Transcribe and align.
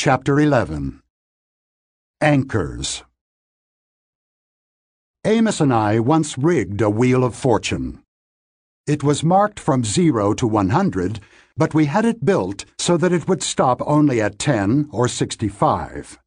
Chapter 0.00 0.38
11 0.38 1.02
Anchors 2.20 3.02
Amos 5.24 5.60
and 5.60 5.74
I 5.74 5.98
once 5.98 6.38
rigged 6.38 6.80
a 6.80 6.88
wheel 6.88 7.24
of 7.24 7.34
fortune. 7.34 8.04
It 8.86 9.02
was 9.02 9.24
marked 9.24 9.58
from 9.58 9.82
0 9.82 10.34
to 10.34 10.46
100, 10.46 11.18
but 11.56 11.74
we 11.74 11.86
had 11.86 12.04
it 12.04 12.24
built 12.24 12.64
so 12.78 12.96
that 12.96 13.10
it 13.10 13.26
would 13.26 13.42
stop 13.42 13.82
only 13.84 14.20
at 14.20 14.38
10 14.38 14.88
or 14.92 15.08
65. 15.08 16.20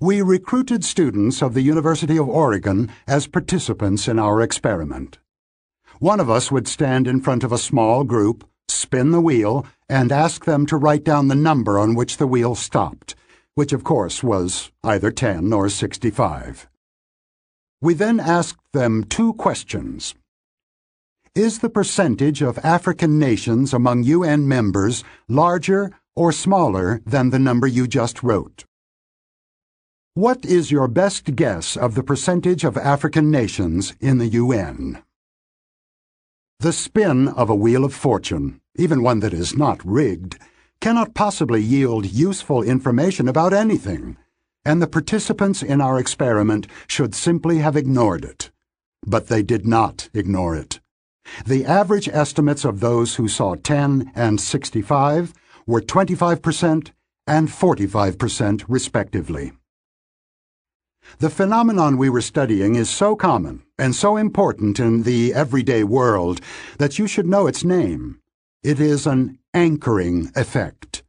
We 0.00 0.20
recruited 0.20 0.82
students 0.82 1.40
of 1.40 1.54
the 1.54 1.62
University 1.62 2.16
of 2.16 2.28
Oregon 2.28 2.90
as 3.06 3.28
participants 3.28 4.08
in 4.08 4.18
our 4.18 4.40
experiment. 4.40 5.20
One 6.00 6.18
of 6.18 6.28
us 6.28 6.50
would 6.50 6.66
stand 6.66 7.06
in 7.06 7.20
front 7.20 7.44
of 7.44 7.52
a 7.52 7.58
small 7.58 8.02
group, 8.02 8.44
spin 8.68 9.10
the 9.10 9.20
wheel, 9.20 9.66
and 9.88 10.12
ask 10.12 10.44
them 10.44 10.66
to 10.66 10.76
write 10.76 11.04
down 11.04 11.28
the 11.28 11.34
number 11.34 11.78
on 11.78 11.94
which 11.94 12.16
the 12.16 12.26
wheel 12.26 12.54
stopped, 12.54 13.14
which 13.54 13.72
of 13.72 13.84
course 13.84 14.22
was 14.22 14.70
either 14.82 15.10
10 15.10 15.52
or 15.52 15.68
65. 15.68 16.68
We 17.80 17.94
then 17.94 18.20
asked 18.20 18.60
them 18.72 19.04
two 19.04 19.34
questions. 19.34 20.14
Is 21.34 21.60
the 21.60 21.70
percentage 21.70 22.42
of 22.42 22.58
African 22.58 23.18
nations 23.18 23.72
among 23.72 24.02
UN 24.04 24.46
members 24.46 25.02
larger 25.28 25.90
or 26.14 26.30
smaller 26.30 27.00
than 27.06 27.30
the 27.30 27.38
number 27.38 27.66
you 27.66 27.86
just 27.86 28.22
wrote? 28.22 28.64
What 30.14 30.44
is 30.44 30.70
your 30.70 30.88
best 30.88 31.34
guess 31.36 31.74
of 31.74 31.94
the 31.94 32.02
percentage 32.02 32.64
of 32.64 32.76
African 32.76 33.30
nations 33.30 33.94
in 33.98 34.18
the 34.18 34.28
UN? 34.28 35.02
The 36.62 36.72
spin 36.72 37.26
of 37.26 37.50
a 37.50 37.56
wheel 37.56 37.84
of 37.84 37.92
fortune, 37.92 38.60
even 38.76 39.02
one 39.02 39.18
that 39.18 39.32
is 39.34 39.56
not 39.56 39.84
rigged, 39.84 40.38
cannot 40.80 41.12
possibly 41.12 41.60
yield 41.60 42.06
useful 42.06 42.62
information 42.62 43.26
about 43.26 43.52
anything, 43.52 44.16
and 44.64 44.80
the 44.80 44.86
participants 44.86 45.64
in 45.64 45.80
our 45.80 45.98
experiment 45.98 46.68
should 46.86 47.16
simply 47.16 47.58
have 47.58 47.74
ignored 47.76 48.24
it. 48.24 48.52
But 49.04 49.26
they 49.26 49.42
did 49.42 49.66
not 49.66 50.08
ignore 50.14 50.54
it. 50.54 50.78
The 51.44 51.64
average 51.64 52.08
estimates 52.08 52.64
of 52.64 52.78
those 52.78 53.16
who 53.16 53.26
saw 53.26 53.56
10 53.56 54.12
and 54.14 54.40
65 54.40 55.34
were 55.66 55.80
25% 55.80 56.92
and 57.26 57.48
45% 57.48 58.64
respectively. 58.68 59.50
The 61.18 61.30
phenomenon 61.30 61.96
we 61.96 62.10
were 62.10 62.20
studying 62.20 62.74
is 62.74 62.90
so 62.90 63.14
common 63.14 63.62
and 63.78 63.94
so 63.94 64.16
important 64.16 64.80
in 64.80 65.02
the 65.02 65.34
everyday 65.34 65.84
world 65.84 66.40
that 66.78 66.98
you 66.98 67.06
should 67.06 67.26
know 67.26 67.46
its 67.46 67.64
name. 67.64 68.18
It 68.62 68.80
is 68.80 69.06
an 69.06 69.38
anchoring 69.54 70.30
effect. 70.34 71.02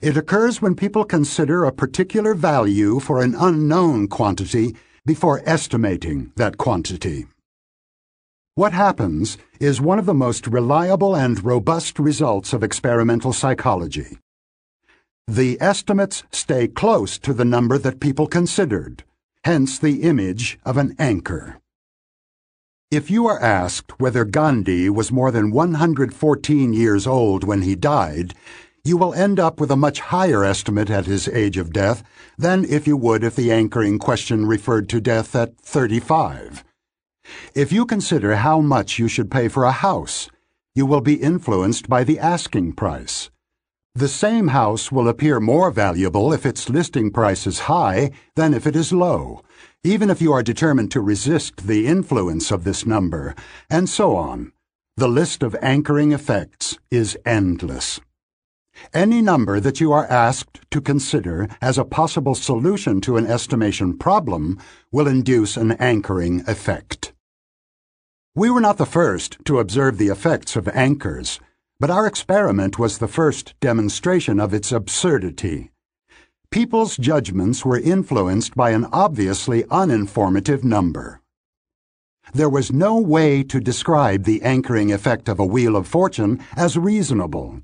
It 0.00 0.16
occurs 0.16 0.62
when 0.62 0.74
people 0.74 1.04
consider 1.04 1.64
a 1.64 1.72
particular 1.72 2.34
value 2.34 3.00
for 3.00 3.22
an 3.22 3.34
unknown 3.34 4.08
quantity 4.08 4.76
before 5.04 5.42
estimating 5.44 6.32
that 6.36 6.56
quantity. 6.56 7.26
What 8.54 8.72
happens 8.72 9.38
is 9.58 9.80
one 9.80 9.98
of 9.98 10.06
the 10.06 10.14
most 10.14 10.46
reliable 10.46 11.16
and 11.16 11.42
robust 11.44 11.98
results 11.98 12.52
of 12.52 12.62
experimental 12.62 13.32
psychology. 13.32 14.18
The 15.26 15.56
estimates 15.60 16.24
stay 16.32 16.68
close 16.68 17.18
to 17.20 17.32
the 17.32 17.44
number 17.44 17.78
that 17.78 18.00
people 18.00 18.26
considered, 18.26 19.04
hence 19.44 19.78
the 19.78 20.02
image 20.02 20.58
of 20.64 20.76
an 20.76 20.94
anchor. 20.98 21.60
If 22.90 23.10
you 23.10 23.26
are 23.26 23.40
asked 23.40 24.00
whether 24.00 24.24
Gandhi 24.24 24.90
was 24.90 25.12
more 25.12 25.30
than 25.30 25.50
114 25.50 26.72
years 26.72 27.06
old 27.06 27.44
when 27.44 27.62
he 27.62 27.74
died, 27.74 28.34
you 28.84 28.96
will 28.96 29.14
end 29.14 29.38
up 29.38 29.60
with 29.60 29.70
a 29.70 29.76
much 29.76 30.00
higher 30.00 30.42
estimate 30.42 30.90
at 30.90 31.06
his 31.06 31.28
age 31.28 31.56
of 31.56 31.72
death 31.72 32.02
than 32.36 32.64
if 32.64 32.86
you 32.86 32.96
would 32.96 33.22
if 33.22 33.36
the 33.36 33.52
anchoring 33.52 33.98
question 33.98 34.46
referred 34.46 34.88
to 34.88 35.00
death 35.00 35.36
at 35.36 35.56
35. 35.58 36.64
If 37.54 37.70
you 37.72 37.86
consider 37.86 38.36
how 38.36 38.60
much 38.60 38.98
you 38.98 39.06
should 39.06 39.30
pay 39.30 39.48
for 39.48 39.64
a 39.64 39.72
house, 39.72 40.28
you 40.74 40.86
will 40.86 41.00
be 41.00 41.14
influenced 41.14 41.88
by 41.88 42.04
the 42.04 42.18
asking 42.18 42.72
price. 42.72 43.30
The 43.94 44.08
same 44.08 44.48
house 44.48 44.92
will 44.92 45.08
appear 45.08 45.40
more 45.40 45.72
valuable 45.72 46.32
if 46.32 46.46
its 46.46 46.68
listing 46.68 47.10
price 47.10 47.44
is 47.44 47.60
high 47.60 48.12
than 48.36 48.54
if 48.54 48.64
it 48.64 48.76
is 48.76 48.92
low, 48.92 49.42
even 49.82 50.10
if 50.10 50.22
you 50.22 50.32
are 50.32 50.44
determined 50.44 50.92
to 50.92 51.00
resist 51.00 51.66
the 51.66 51.88
influence 51.88 52.52
of 52.52 52.62
this 52.62 52.86
number, 52.86 53.34
and 53.68 53.88
so 53.88 54.14
on. 54.14 54.52
The 54.96 55.08
list 55.08 55.42
of 55.42 55.56
anchoring 55.60 56.12
effects 56.12 56.78
is 56.92 57.18
endless. 57.26 58.00
Any 58.94 59.20
number 59.20 59.58
that 59.58 59.80
you 59.80 59.90
are 59.90 60.06
asked 60.06 60.60
to 60.70 60.80
consider 60.80 61.48
as 61.60 61.76
a 61.76 61.84
possible 61.84 62.36
solution 62.36 63.00
to 63.00 63.16
an 63.16 63.26
estimation 63.26 63.98
problem 63.98 64.60
will 64.92 65.08
induce 65.08 65.56
an 65.56 65.72
anchoring 65.72 66.44
effect. 66.46 67.12
We 68.36 68.50
were 68.50 68.60
not 68.60 68.78
the 68.78 68.86
first 68.86 69.38
to 69.46 69.58
observe 69.58 69.98
the 69.98 70.08
effects 70.08 70.54
of 70.54 70.68
anchors 70.68 71.40
but 71.80 71.90
our 71.90 72.06
experiment 72.06 72.78
was 72.78 72.98
the 72.98 73.08
first 73.08 73.54
demonstration 73.58 74.38
of 74.38 74.52
its 74.52 74.70
absurdity. 74.70 75.70
People's 76.50 76.98
judgments 76.98 77.64
were 77.64 77.78
influenced 77.78 78.54
by 78.54 78.70
an 78.70 78.86
obviously 78.92 79.62
uninformative 79.64 80.62
number. 80.62 81.22
There 82.34 82.50
was 82.50 82.70
no 82.70 83.00
way 83.00 83.42
to 83.44 83.60
describe 83.60 84.24
the 84.24 84.42
anchoring 84.42 84.92
effect 84.92 85.28
of 85.28 85.40
a 85.40 85.46
wheel 85.46 85.74
of 85.74 85.88
fortune 85.88 86.44
as 86.54 86.76
reasonable. 86.76 87.62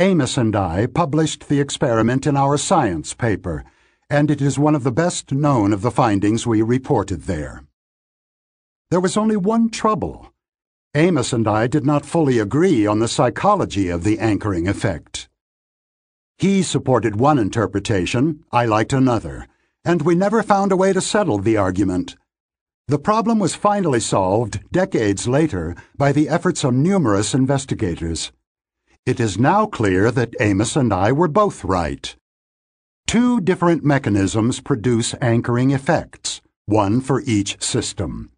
Amos 0.00 0.38
and 0.38 0.56
I 0.56 0.86
published 0.86 1.48
the 1.48 1.60
experiment 1.60 2.26
in 2.26 2.36
our 2.36 2.56
science 2.56 3.12
paper, 3.12 3.64
and 4.08 4.30
it 4.30 4.40
is 4.40 4.58
one 4.58 4.74
of 4.74 4.82
the 4.82 4.92
best 4.92 5.30
known 5.30 5.72
of 5.74 5.82
the 5.82 5.90
findings 5.90 6.46
we 6.46 6.62
reported 6.62 7.22
there. 7.24 7.64
There 8.90 9.00
was 9.00 9.16
only 9.16 9.36
one 9.36 9.68
trouble. 9.68 10.32
Amos 10.96 11.34
and 11.34 11.46
I 11.46 11.66
did 11.66 11.84
not 11.84 12.06
fully 12.06 12.38
agree 12.38 12.86
on 12.86 13.00
the 13.00 13.06
psychology 13.06 13.90
of 13.90 14.02
the 14.02 14.18
anchoring 14.18 14.66
effect. 14.66 15.28
He 16.38 16.62
supported 16.62 17.20
one 17.20 17.38
interpretation, 17.38 18.44
I 18.50 18.64
liked 18.64 18.94
another, 18.94 19.46
and 19.84 20.00
we 20.00 20.14
never 20.14 20.42
found 20.42 20.72
a 20.72 20.76
way 20.76 20.94
to 20.94 21.02
settle 21.02 21.36
the 21.36 21.58
argument. 21.58 22.16
The 22.88 22.98
problem 22.98 23.38
was 23.38 23.54
finally 23.54 24.00
solved 24.00 24.72
decades 24.72 25.28
later 25.28 25.76
by 25.98 26.12
the 26.12 26.30
efforts 26.30 26.64
of 26.64 26.72
numerous 26.72 27.34
investigators. 27.34 28.32
It 29.04 29.20
is 29.20 29.38
now 29.38 29.66
clear 29.66 30.10
that 30.10 30.34
Amos 30.40 30.76
and 30.76 30.94
I 30.94 31.12
were 31.12 31.28
both 31.28 31.62
right. 31.62 32.16
Two 33.06 33.42
different 33.42 33.84
mechanisms 33.84 34.62
produce 34.62 35.14
anchoring 35.20 35.72
effects, 35.72 36.40
one 36.64 37.02
for 37.02 37.20
each 37.20 37.62
system. 37.62 38.30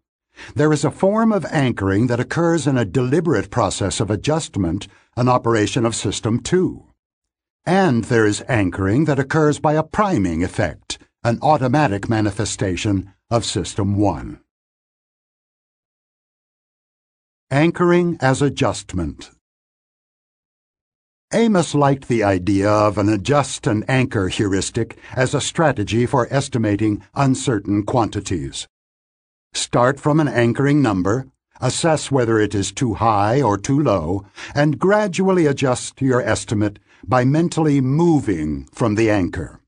There 0.55 0.73
is 0.73 0.85
a 0.85 0.91
form 0.91 1.31
of 1.31 1.45
anchoring 1.51 2.07
that 2.07 2.19
occurs 2.19 2.67
in 2.67 2.77
a 2.77 2.85
deliberate 2.85 3.49
process 3.49 3.99
of 3.99 4.09
adjustment, 4.09 4.87
an 5.15 5.27
operation 5.27 5.85
of 5.85 5.95
System 5.95 6.39
2. 6.39 6.85
And 7.65 8.05
there 8.05 8.25
is 8.25 8.43
anchoring 8.47 9.05
that 9.05 9.19
occurs 9.19 9.59
by 9.59 9.73
a 9.73 9.83
priming 9.83 10.43
effect, 10.43 10.97
an 11.23 11.39
automatic 11.41 12.09
manifestation 12.09 13.13
of 13.29 13.45
System 13.45 13.97
1. 13.97 14.39
Anchoring 17.51 18.17
as 18.21 18.41
adjustment. 18.41 19.31
Amos 21.31 21.75
liked 21.75 22.07
the 22.07 22.23
idea 22.23 22.69
of 22.71 22.97
an 22.97 23.07
adjust 23.07 23.67
and 23.67 23.87
anchor 23.87 24.29
heuristic 24.29 24.97
as 25.15 25.35
a 25.35 25.41
strategy 25.41 26.07
for 26.07 26.27
estimating 26.31 27.03
uncertain 27.13 27.83
quantities. 27.83 28.67
Start 29.53 29.99
from 29.99 30.19
an 30.19 30.27
anchoring 30.27 30.81
number, 30.81 31.27
assess 31.59 32.11
whether 32.11 32.39
it 32.39 32.55
is 32.55 32.71
too 32.71 32.95
high 32.95 33.41
or 33.41 33.57
too 33.57 33.79
low, 33.79 34.25
and 34.55 34.79
gradually 34.79 35.45
adjust 35.45 35.97
to 35.97 36.05
your 36.05 36.21
estimate 36.21 36.79
by 37.05 37.25
mentally 37.25 37.81
moving 37.81 38.67
from 38.73 38.95
the 38.95 39.09
anchor. 39.09 39.61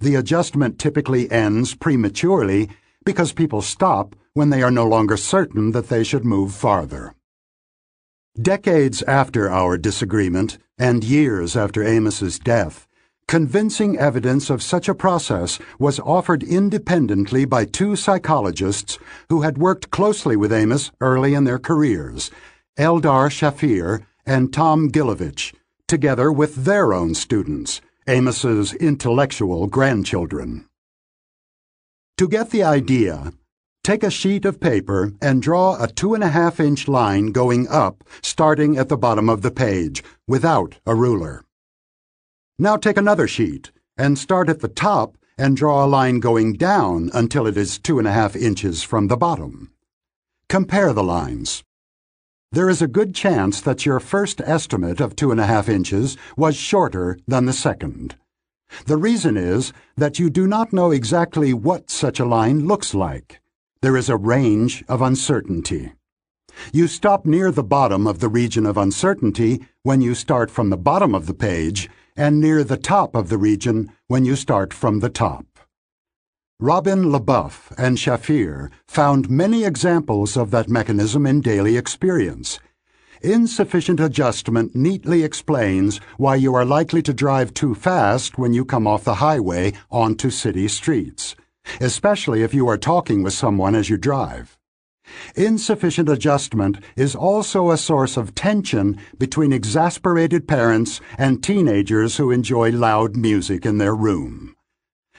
The 0.00 0.14
adjustment 0.14 0.78
typically 0.78 1.30
ends 1.30 1.74
prematurely 1.74 2.70
because 3.04 3.32
people 3.32 3.62
stop 3.62 4.16
when 4.32 4.50
they 4.50 4.62
are 4.62 4.70
no 4.70 4.86
longer 4.86 5.16
certain 5.16 5.72
that 5.72 5.88
they 5.88 6.02
should 6.02 6.24
move 6.24 6.54
farther. 6.54 7.14
Decades 8.40 9.02
after 9.02 9.48
our 9.48 9.78
disagreement, 9.78 10.58
and 10.76 11.04
years 11.04 11.56
after 11.56 11.84
Amos's 11.84 12.38
death, 12.38 12.88
Convincing 13.26 13.98
evidence 13.98 14.50
of 14.50 14.62
such 14.62 14.88
a 14.88 14.94
process 14.94 15.58
was 15.78 15.98
offered 16.00 16.42
independently 16.42 17.44
by 17.44 17.64
two 17.64 17.96
psychologists 17.96 18.98
who 19.28 19.40
had 19.40 19.58
worked 19.58 19.90
closely 19.90 20.36
with 20.36 20.52
Amos 20.52 20.92
early 21.00 21.34
in 21.34 21.44
their 21.44 21.58
careers, 21.58 22.30
Eldar 22.78 23.30
Shafir 23.30 24.04
and 24.26 24.52
Tom 24.52 24.90
Gilovich, 24.90 25.54
together 25.88 26.30
with 26.30 26.64
their 26.64 26.92
own 26.92 27.14
students, 27.14 27.80
Amos's 28.06 28.74
intellectual 28.74 29.66
grandchildren. 29.66 30.66
To 32.18 32.28
get 32.28 32.50
the 32.50 32.62
idea, 32.62 33.32
take 33.82 34.02
a 34.02 34.10
sheet 34.10 34.44
of 34.44 34.60
paper 34.60 35.12
and 35.20 35.42
draw 35.42 35.82
a 35.82 35.88
two 35.88 36.14
and 36.14 36.22
a 36.22 36.28
half 36.28 36.60
inch 36.60 36.86
line 36.88 37.32
going 37.32 37.66
up, 37.68 38.04
starting 38.22 38.76
at 38.76 38.88
the 38.88 38.98
bottom 38.98 39.28
of 39.28 39.42
the 39.42 39.50
page, 39.50 40.04
without 40.28 40.78
a 40.86 40.94
ruler. 40.94 41.44
Now 42.58 42.76
take 42.76 42.96
another 42.96 43.26
sheet 43.26 43.72
and 43.96 44.16
start 44.16 44.48
at 44.48 44.60
the 44.60 44.68
top 44.68 45.16
and 45.36 45.56
draw 45.56 45.84
a 45.84 45.88
line 45.88 46.20
going 46.20 46.52
down 46.52 47.10
until 47.12 47.48
it 47.48 47.56
is 47.56 47.80
two 47.80 47.98
and 47.98 48.06
a 48.06 48.12
half 48.12 48.36
inches 48.36 48.84
from 48.84 49.08
the 49.08 49.16
bottom. 49.16 49.72
Compare 50.48 50.92
the 50.92 51.02
lines. 51.02 51.64
There 52.52 52.70
is 52.70 52.80
a 52.80 52.86
good 52.86 53.12
chance 53.12 53.60
that 53.60 53.84
your 53.84 53.98
first 53.98 54.40
estimate 54.40 55.00
of 55.00 55.16
two 55.16 55.32
and 55.32 55.40
a 55.40 55.46
half 55.46 55.68
inches 55.68 56.16
was 56.36 56.54
shorter 56.54 57.18
than 57.26 57.46
the 57.46 57.52
second. 57.52 58.14
The 58.86 58.98
reason 58.98 59.36
is 59.36 59.72
that 59.96 60.20
you 60.20 60.30
do 60.30 60.46
not 60.46 60.72
know 60.72 60.92
exactly 60.92 61.52
what 61.52 61.90
such 61.90 62.20
a 62.20 62.24
line 62.24 62.68
looks 62.68 62.94
like. 62.94 63.40
There 63.82 63.96
is 63.96 64.08
a 64.08 64.16
range 64.16 64.84
of 64.86 65.02
uncertainty. 65.02 65.92
You 66.72 66.86
stop 66.86 67.26
near 67.26 67.50
the 67.50 67.64
bottom 67.64 68.06
of 68.06 68.20
the 68.20 68.28
region 68.28 68.64
of 68.64 68.76
uncertainty 68.76 69.66
when 69.82 70.00
you 70.00 70.14
start 70.14 70.52
from 70.52 70.70
the 70.70 70.76
bottom 70.76 71.16
of 71.16 71.26
the 71.26 71.34
page 71.34 71.90
and 72.16 72.40
near 72.40 72.62
the 72.62 72.76
top 72.76 73.14
of 73.14 73.28
the 73.28 73.38
region 73.38 73.90
when 74.06 74.24
you 74.24 74.36
start 74.36 74.72
from 74.72 75.00
the 75.00 75.08
top. 75.08 75.46
Robin 76.60 77.06
LeBoeuf 77.06 77.72
and 77.76 77.98
Shafir 77.98 78.70
found 78.86 79.28
many 79.28 79.64
examples 79.64 80.36
of 80.36 80.52
that 80.52 80.68
mechanism 80.68 81.26
in 81.26 81.40
daily 81.40 81.76
experience. 81.76 82.60
Insufficient 83.22 83.98
adjustment 83.98 84.74
neatly 84.74 85.24
explains 85.24 85.98
why 86.16 86.36
you 86.36 86.54
are 86.54 86.64
likely 86.64 87.02
to 87.02 87.12
drive 87.12 87.52
too 87.54 87.74
fast 87.74 88.38
when 88.38 88.52
you 88.52 88.64
come 88.64 88.86
off 88.86 89.02
the 89.02 89.14
highway 89.14 89.72
onto 89.90 90.30
city 90.30 90.68
streets, 90.68 91.34
especially 91.80 92.42
if 92.42 92.54
you 92.54 92.68
are 92.68 92.78
talking 92.78 93.22
with 93.22 93.32
someone 93.32 93.74
as 93.74 93.90
you 93.90 93.96
drive. 93.96 94.56
Insufficient 95.36 96.08
adjustment 96.08 96.78
is 96.96 97.14
also 97.14 97.70
a 97.70 97.76
source 97.76 98.16
of 98.16 98.34
tension 98.34 98.98
between 99.18 99.52
exasperated 99.52 100.46
parents 100.46 101.00
and 101.18 101.42
teenagers 101.42 102.16
who 102.16 102.30
enjoy 102.30 102.70
loud 102.70 103.16
music 103.16 103.66
in 103.66 103.78
their 103.78 103.94
room. 103.94 104.54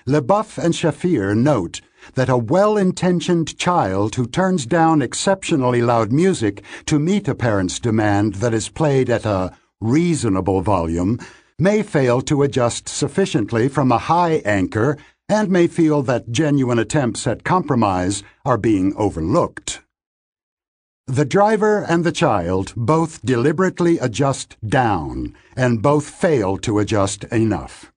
LeBoeuf 0.07 0.57
and 0.57 0.73
Shafir 0.73 1.35
note 1.35 1.81
that 2.13 2.29
a 2.29 2.37
well-intentioned 2.37 3.57
child 3.57 4.15
who 4.15 4.27
turns 4.27 4.65
down 4.65 5.01
exceptionally 5.01 5.81
loud 5.81 6.11
music 6.11 6.63
to 6.85 6.99
meet 6.99 7.27
a 7.27 7.35
parent's 7.35 7.79
demand 7.79 8.35
that 8.35 8.53
is 8.53 8.69
played 8.69 9.09
at 9.09 9.25
a 9.25 9.57
reasonable 9.81 10.61
volume 10.61 11.19
may 11.57 11.81
fail 11.81 12.21
to 12.21 12.43
adjust 12.43 12.87
sufficiently 12.87 13.67
from 13.67 13.91
a 13.91 13.97
high 13.97 14.41
anchor 14.45 14.97
and 15.27 15.49
may 15.49 15.67
feel 15.67 16.01
that 16.03 16.31
genuine 16.31 16.79
attempts 16.79 17.25
at 17.25 17.43
compromise 17.43 18.23
are 18.45 18.57
being 18.57 18.93
overlooked. 18.95 19.81
The 21.07 21.25
driver 21.25 21.83
and 21.83 22.03
the 22.03 22.11
child 22.11 22.73
both 22.75 23.21
deliberately 23.23 23.99
adjust 23.99 24.57
down, 24.67 25.35
and 25.55 25.81
both 25.81 26.09
fail 26.09 26.57
to 26.59 26.79
adjust 26.79 27.23
enough. 27.25 27.91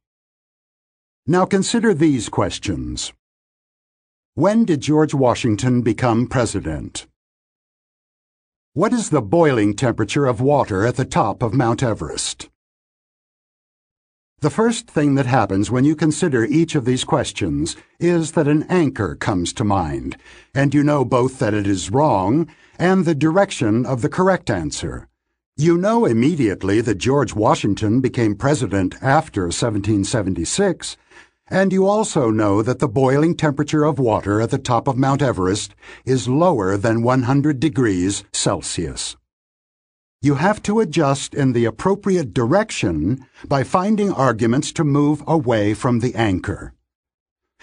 Now 1.27 1.45
consider 1.45 1.95
these 1.95 2.29
questions. 2.29 3.13
When 4.35 4.65
did 4.65 4.81
George 4.81 5.15
Washington 5.15 5.83
become 5.83 6.27
president? 6.27 7.07
What 8.75 8.93
is 8.93 9.11
the 9.11 9.23
boiling 9.23 9.75
temperature 9.75 10.27
of 10.27 10.41
water 10.41 10.87
at 10.87 10.97
the 10.97 11.05
top 11.05 11.43
of 11.43 11.53
Mount 11.53 11.83
Everest? 11.83 12.49
The 14.41 14.51
first 14.51 14.87
thing 14.87 15.17
that 15.17 15.27
happens 15.27 15.69
when 15.69 15.85
you 15.85 15.97
consider 15.97 16.45
each 16.45 16.77
of 16.77 16.85
these 16.85 17.03
questions 17.03 17.77
is 17.99 18.33
that 18.33 18.47
an 18.47 18.67
anchor 18.69 19.17
comes 19.17 19.53
to 19.55 19.65
mind, 19.65 20.17
and 20.55 20.73
you 20.73 20.85
know 20.85 21.05
both 21.05 21.41
that 21.41 21.55
it 21.55 21.67
is 21.67 21.91
wrong 21.91 22.47
and 22.79 23.05
the 23.05 23.17
direction 23.17 23.85
of 23.85 24.01
the 24.01 24.09
correct 24.09 24.49
answer. 24.49 25.09
You 25.57 25.77
know 25.77 26.05
immediately 26.05 26.81
that 26.83 26.99
George 26.99 27.35
Washington 27.35 28.01
became 28.01 28.37
president 28.37 28.95
after 29.03 29.47
1776, 29.47 30.97
and 31.49 31.73
you 31.73 31.89
also 31.89 32.31
know 32.31 32.63
that 32.63 32.79
the 32.79 32.87
boiling 32.87 33.37
temperature 33.37 33.83
of 33.83 33.99
water 33.99 34.41
at 34.41 34.51
the 34.51 34.59
top 34.59 34.87
of 34.87 34.97
Mount 34.97 35.21
Everest 35.21 35.75
is 36.05 36.29
lower 36.29 36.77
than 36.77 37.03
100 37.03 37.59
degrees 37.59 38.23
Celsius. 38.33 39.17
You 40.21 40.35
have 40.35 40.61
to 40.65 40.81
adjust 40.81 41.33
in 41.33 41.53
the 41.53 41.65
appropriate 41.65 42.35
direction 42.35 43.25
by 43.47 43.63
finding 43.63 44.13
arguments 44.13 44.73
to 44.73 44.83
move 44.83 45.23
away 45.29 45.75
from 45.75 46.01
the 46.01 46.17
anchor. 46.17 46.75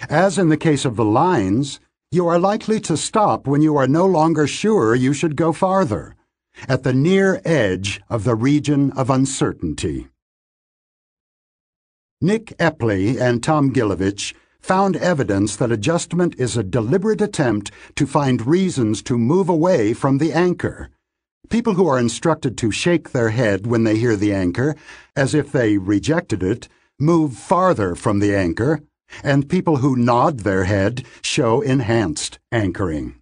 As 0.09 0.37
in 0.37 0.47
the 0.47 0.55
case 0.55 0.85
of 0.85 0.95
the 0.95 1.03
lines, 1.03 1.81
you 2.11 2.27
are 2.27 2.39
likely 2.39 2.79
to 2.81 2.95
stop 2.95 3.45
when 3.45 3.61
you 3.61 3.75
are 3.75 3.89
no 3.89 4.05
longer 4.05 4.47
sure 4.47 4.95
you 4.95 5.11
should 5.11 5.35
go 5.35 5.51
farther, 5.51 6.15
at 6.69 6.83
the 6.83 6.93
near 6.93 7.41
edge 7.43 7.99
of 8.09 8.23
the 8.23 8.35
region 8.35 8.91
of 8.93 9.09
uncertainty. 9.09 10.07
Nick 12.21 12.57
Epley 12.57 13.19
and 13.19 13.43
Tom 13.43 13.73
Gilovich 13.73 14.33
found 14.61 14.95
evidence 14.95 15.57
that 15.57 15.73
adjustment 15.73 16.35
is 16.39 16.55
a 16.55 16.63
deliberate 16.63 17.21
attempt 17.21 17.69
to 17.95 18.07
find 18.07 18.47
reasons 18.47 19.01
to 19.03 19.17
move 19.17 19.49
away 19.49 19.93
from 19.93 20.19
the 20.19 20.31
anchor 20.31 20.89
People 21.49 21.73
who 21.73 21.87
are 21.87 21.99
instructed 21.99 22.57
to 22.57 22.71
shake 22.71 23.11
their 23.11 23.29
head 23.29 23.67
when 23.67 23.83
they 23.83 23.97
hear 23.97 24.15
the 24.15 24.33
anchor, 24.33 24.75
as 25.15 25.33
if 25.33 25.51
they 25.51 25.77
rejected 25.77 26.41
it, 26.41 26.67
move 26.99 27.33
farther 27.33 27.95
from 27.95 28.19
the 28.19 28.35
anchor, 28.35 28.81
and 29.23 29.49
people 29.49 29.77
who 29.77 29.95
nod 29.95 30.39
their 30.39 30.63
head 30.63 31.05
show 31.21 31.61
enhanced 31.61 32.39
anchoring. 32.51 33.15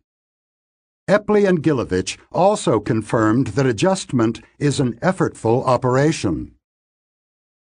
Epley 1.10 1.48
and 1.48 1.62
Gilovich 1.62 2.18
also 2.31 2.80
confirmed 2.80 3.48
that 3.48 3.66
adjustment 3.66 4.42
is 4.58 4.80
an 4.80 4.94
effortful 5.00 5.66
operation. 5.66 6.54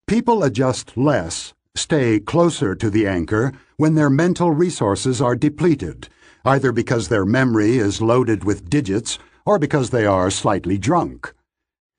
People 0.08 0.44
adjust 0.44 0.98
less, 0.98 1.54
stay 1.76 2.20
closer 2.20 2.76
to 2.76 2.90
the 2.90 3.08
anchor, 3.08 3.54
when 3.78 3.96
their 3.96 4.10
mental 4.10 4.52
resources 4.52 5.22
are 5.22 5.36
depleted, 5.36 6.10
either 6.44 6.74
because 6.74 7.08
their 7.08 7.26
memory 7.26 7.78
is 7.78 8.02
loaded 8.02 8.44
with 8.44 8.70
digits 8.70 9.20
or 9.50 9.58
because 9.58 9.90
they 9.90 10.06
are 10.06 10.30
slightly 10.30 10.78
drunk. 10.78 11.34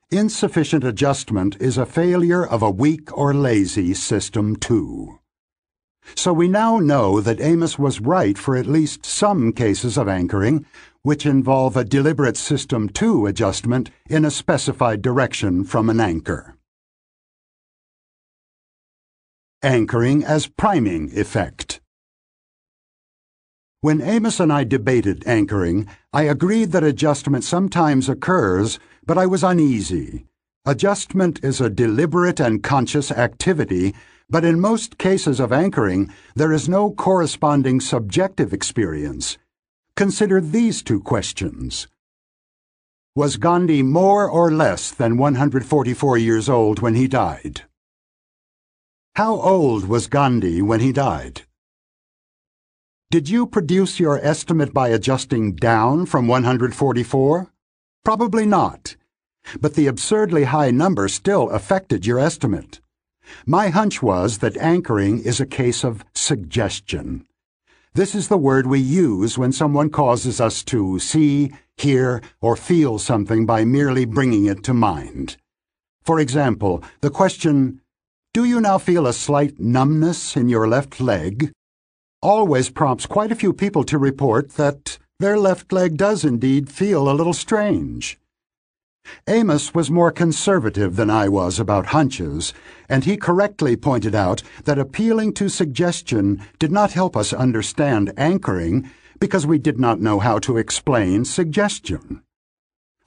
Insufficient 0.09 0.85
adjustment 0.85 1.57
is 1.59 1.77
a 1.77 1.85
failure 1.85 2.47
of 2.47 2.61
a 2.61 2.71
weak 2.71 3.11
or 3.17 3.33
lazy 3.33 3.93
system, 3.93 4.55
too. 4.55 5.19
So 6.15 6.31
we 6.31 6.47
now 6.47 6.79
know 6.79 7.19
that 7.19 7.41
Amos 7.41 7.77
was 7.77 7.99
right 7.99 8.37
for 8.37 8.55
at 8.55 8.67
least 8.67 9.05
some 9.05 9.51
cases 9.51 9.97
of 9.97 10.07
anchoring, 10.07 10.65
which 11.01 11.25
involve 11.25 11.75
a 11.75 11.83
deliberate 11.83 12.37
system 12.37 12.87
2 12.87 13.27
adjustment 13.27 13.91
in 14.09 14.23
a 14.23 14.31
specified 14.31 15.01
direction 15.01 15.65
from 15.65 15.89
an 15.89 15.99
anchor. 15.99 16.55
Anchoring 19.61 20.23
as 20.23 20.47
priming 20.47 21.11
effect. 21.19 21.81
When 23.83 23.99
Amos 23.99 24.39
and 24.39 24.53
I 24.53 24.63
debated 24.63 25.23
anchoring, 25.25 25.87
I 26.13 26.23
agreed 26.23 26.71
that 26.71 26.83
adjustment 26.83 27.43
sometimes 27.43 28.07
occurs, 28.07 28.77
but 29.03 29.17
I 29.17 29.25
was 29.25 29.43
uneasy. 29.43 30.27
Adjustment 30.67 31.43
is 31.43 31.59
a 31.59 31.67
deliberate 31.67 32.39
and 32.39 32.61
conscious 32.61 33.11
activity, 33.11 33.95
but 34.29 34.45
in 34.45 34.59
most 34.59 34.99
cases 34.99 35.39
of 35.39 35.51
anchoring, 35.51 36.13
there 36.35 36.53
is 36.53 36.69
no 36.69 36.91
corresponding 36.91 37.81
subjective 37.81 38.53
experience. 38.53 39.39
Consider 39.95 40.39
these 40.39 40.83
two 40.83 40.99
questions. 40.99 41.87
Was 43.15 43.37
Gandhi 43.37 43.81
more 43.81 44.29
or 44.29 44.51
less 44.51 44.91
than 44.91 45.17
144 45.17 46.19
years 46.19 46.47
old 46.47 46.81
when 46.81 46.93
he 46.93 47.07
died? 47.07 47.63
How 49.15 49.41
old 49.41 49.87
was 49.87 50.05
Gandhi 50.05 50.61
when 50.61 50.81
he 50.81 50.91
died? 50.91 51.47
Did 53.11 53.27
you 53.27 53.45
produce 53.45 53.99
your 53.99 54.25
estimate 54.25 54.73
by 54.73 54.87
adjusting 54.87 55.55
down 55.55 56.05
from 56.05 56.29
144? 56.29 57.51
Probably 58.05 58.45
not. 58.45 58.95
But 59.59 59.73
the 59.73 59.87
absurdly 59.87 60.45
high 60.45 60.71
number 60.71 61.09
still 61.09 61.49
affected 61.49 62.05
your 62.05 62.19
estimate. 62.19 62.79
My 63.45 63.67
hunch 63.67 64.01
was 64.01 64.37
that 64.37 64.55
anchoring 64.55 65.19
is 65.19 65.41
a 65.41 65.45
case 65.45 65.83
of 65.83 66.05
suggestion. 66.15 67.27
This 67.95 68.15
is 68.15 68.29
the 68.29 68.37
word 68.37 68.65
we 68.65 68.79
use 68.79 69.37
when 69.37 69.51
someone 69.51 69.89
causes 69.89 70.39
us 70.39 70.63
to 70.71 70.97
see, 70.97 71.51
hear, 71.75 72.21
or 72.39 72.55
feel 72.55 72.97
something 72.97 73.45
by 73.45 73.65
merely 73.65 74.05
bringing 74.05 74.45
it 74.45 74.63
to 74.63 74.73
mind. 74.73 75.35
For 76.01 76.17
example, 76.17 76.81
the 77.01 77.09
question, 77.09 77.81
Do 78.33 78.45
you 78.45 78.61
now 78.61 78.77
feel 78.77 79.05
a 79.05 79.11
slight 79.11 79.59
numbness 79.59 80.37
in 80.37 80.47
your 80.47 80.65
left 80.65 81.01
leg? 81.01 81.51
Always 82.21 82.69
prompts 82.69 83.05
quite 83.05 83.31
a 83.31 83.35
few 83.35 83.51
people 83.51 83.83
to 83.83 83.97
report 83.97 84.51
that 84.51 84.97
their 85.19 85.37
left 85.37 85.71
leg 85.71 85.97
does 85.97 86.23
indeed 86.23 86.69
feel 86.69 87.09
a 87.09 87.13
little 87.13 87.33
strange. 87.33 88.19
Amos 89.27 89.73
was 89.73 89.89
more 89.89 90.11
conservative 90.11 90.95
than 90.95 91.09
I 91.09 91.27
was 91.27 91.59
about 91.59 91.87
hunches, 91.87 92.53
and 92.87 93.03
he 93.03 93.17
correctly 93.17 93.75
pointed 93.75 94.13
out 94.13 94.43
that 94.65 94.77
appealing 94.77 95.33
to 95.33 95.49
suggestion 95.49 96.41
did 96.59 96.71
not 96.71 96.91
help 96.91 97.17
us 97.17 97.33
understand 97.33 98.13
anchoring 98.15 98.89
because 99.19 99.47
we 99.47 99.57
did 99.57 99.79
not 99.79 99.99
know 99.99 100.19
how 100.19 100.37
to 100.39 100.57
explain 100.57 101.25
suggestion. 101.25 102.21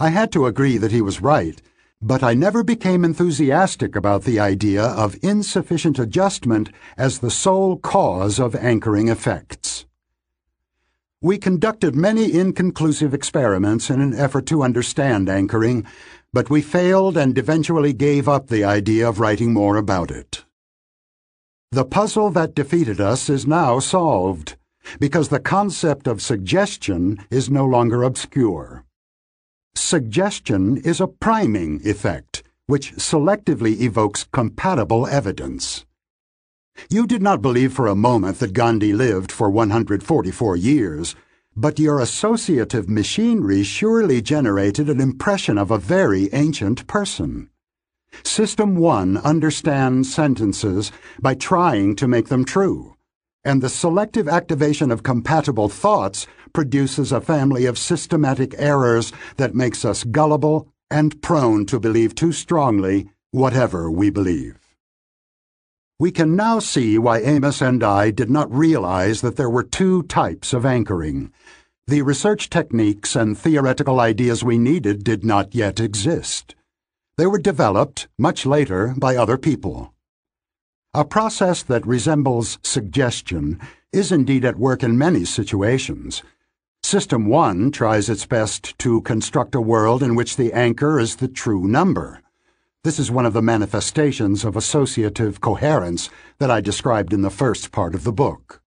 I 0.01 0.11
had 0.11 0.33
to 0.33 0.47
agree 0.47 0.77
that 0.79 0.93
he 0.93 1.01
was 1.01 1.23
right, 1.23 1.63
but 2.07 2.23
I 2.23 2.35
never 2.35 2.63
became 2.63 3.03
enthusiastic 3.03 3.97
about 3.97 4.25
the 4.25 4.39
idea 4.39 4.85
of 4.85 5.17
insufficient 5.23 5.99
adjustment 5.99 6.69
as 6.99 7.21
the 7.21 7.31
sole 7.31 7.79
cause 7.79 8.39
of 8.39 8.55
anchoring 8.55 9.09
effects. 9.09 9.87
We 11.23 11.39
conducted 11.39 11.97
many 11.97 12.31
inconclusive 12.31 13.15
experiments 13.15 13.89
in 13.89 14.03
an 14.03 14.13
effort 14.13 14.45
to 14.49 14.63
understand 14.63 15.31
anchoring, 15.31 15.87
but 16.31 16.51
we 16.51 16.61
failed 16.61 17.17
and 17.17 17.39
eventually 17.39 17.95
gave 17.95 18.29
up 18.29 18.49
the 18.49 18.65
idea 18.65 19.09
of 19.09 19.19
writing 19.19 19.55
more 19.55 19.79
about 19.79 20.11
it. 20.11 20.45
The 21.73 21.87
puzzle 21.87 22.29
that 22.33 22.55
defeated 22.55 23.01
us 23.01 23.31
is 23.31 23.47
now 23.47 23.79
solved, 23.79 24.57
because 25.01 25.31
the 25.31 25.41
concept 25.41 26.07
of 26.07 26.21
suggestion 26.21 27.25
is 27.31 27.49
no 27.49 27.65
longer 27.65 28.03
obscure. 28.03 28.85
Suggestion 29.77 30.77
is 30.79 31.01
a 31.01 31.07
priming 31.07 31.81
effect, 31.85 32.43
which 32.67 32.95
selectively 32.97 33.81
evokes 33.81 34.25
compatible 34.33 35.07
evidence. 35.07 35.85
You 36.89 37.07
did 37.07 37.23
not 37.23 37.43
believe 37.43 37.73
for 37.73 37.87
a 37.87 37.95
moment 37.95 38.39
that 38.39 38.53
Gandhi 38.53 38.93
lived 38.93 39.31
for 39.31 39.51
144 39.51 40.57
years, 40.57 41.15
but 41.57 41.79
your 41.79 42.01
associative 42.01 42.89
machinery 42.89 43.63
surely 43.63 44.21
generated 44.21 44.89
an 44.89 45.01
impression 45.01 45.59
of 45.59 45.71
a 45.71 45.79
very 45.79 46.29
ancient 46.33 46.87
person. 46.87 47.49
System 48.23 48.77
1 48.77 49.19
understands 49.19 50.13
sentences 50.13 50.93
by 51.21 51.35
trying 51.35 51.97
to 51.97 52.09
make 52.09 52.29
them 52.29 52.45
true, 52.45 52.97
and 53.45 53.61
the 53.61 53.69
selective 53.69 54.29
activation 54.29 54.91
of 54.91 55.03
compatible 55.03 55.69
thoughts 55.69 56.27
produces 56.55 57.13
a 57.13 57.21
family 57.21 57.67
of 57.67 57.77
systematic 57.77 58.55
errors 58.57 59.13
that 59.37 59.55
makes 59.55 59.85
us 59.85 60.05
gullible 60.05 60.69
and 60.91 61.21
prone 61.21 61.67
to 61.67 61.79
believe 61.79 62.15
too 62.15 62.33
strongly 62.33 63.11
whatever 63.33 63.91
we 63.91 64.09
believe. 64.09 64.59
We 65.99 66.11
can 66.11 66.35
now 66.35 66.61
see 66.61 66.99
why 66.99 67.21
Amos 67.21 67.61
and 67.61 67.83
I 67.83 68.11
did 68.11 68.31
not 68.31 68.53
realize 68.53 69.21
that 69.21 69.37
there 69.37 69.51
were 69.51 69.63
two 69.63 70.05
types 70.05 70.53
of 70.53 70.65
anchoring. 70.65 71.33
The 71.87 72.03
research 72.03 72.49
techniques 72.49 73.15
and 73.15 73.37
theoretical 73.37 74.01
ideas 74.01 74.43
we 74.43 74.57
needed 74.57 75.05
did 75.05 75.25
not 75.25 75.55
yet 75.55 75.81
exist. 75.81 76.55
They 77.17 77.27
were 77.27 77.39
developed, 77.39 78.09
much 78.19 78.47
later, 78.47 78.95
by 78.97 79.17
other 79.17 79.39
people. 79.39 79.93
A 80.95 81.05
process 81.05 81.63
that 81.65 81.87
resembles 81.87 82.59
suggestion 82.63 83.61
is 83.93 84.11
indeed 84.11 84.45
at 84.45 84.59
work 84.59 84.83
in 84.83 84.99
many 84.99 85.25
situations. 85.25 86.23
System 86.95 87.27
1 87.27 87.73
tries 87.73 88.09
its 88.09 88.25
best 88.25 88.79
to 88.79 89.01
construct 89.01 89.57
a 89.57 89.61
world 89.61 90.01
in 90.01 90.15
which 90.15 90.37
the 90.37 90.53
anchor 90.53 91.01
is 91.01 91.17
the 91.17 91.27
true 91.27 91.67
number. 91.67 92.23
This 92.85 93.01
is 93.01 93.11
one 93.11 93.27
of 93.27 93.33
the 93.33 93.43
manifestations 93.43 94.45
of 94.45 94.55
associative 94.55 95.41
coherence 95.41 96.09
that 96.39 96.53
I 96.53 96.61
described 96.61 97.13
in 97.13 97.23
the 97.23 97.31
first 97.31 97.73
part 97.73 97.97
of 97.97 98.05
the 98.05 98.13
book. 98.13 98.63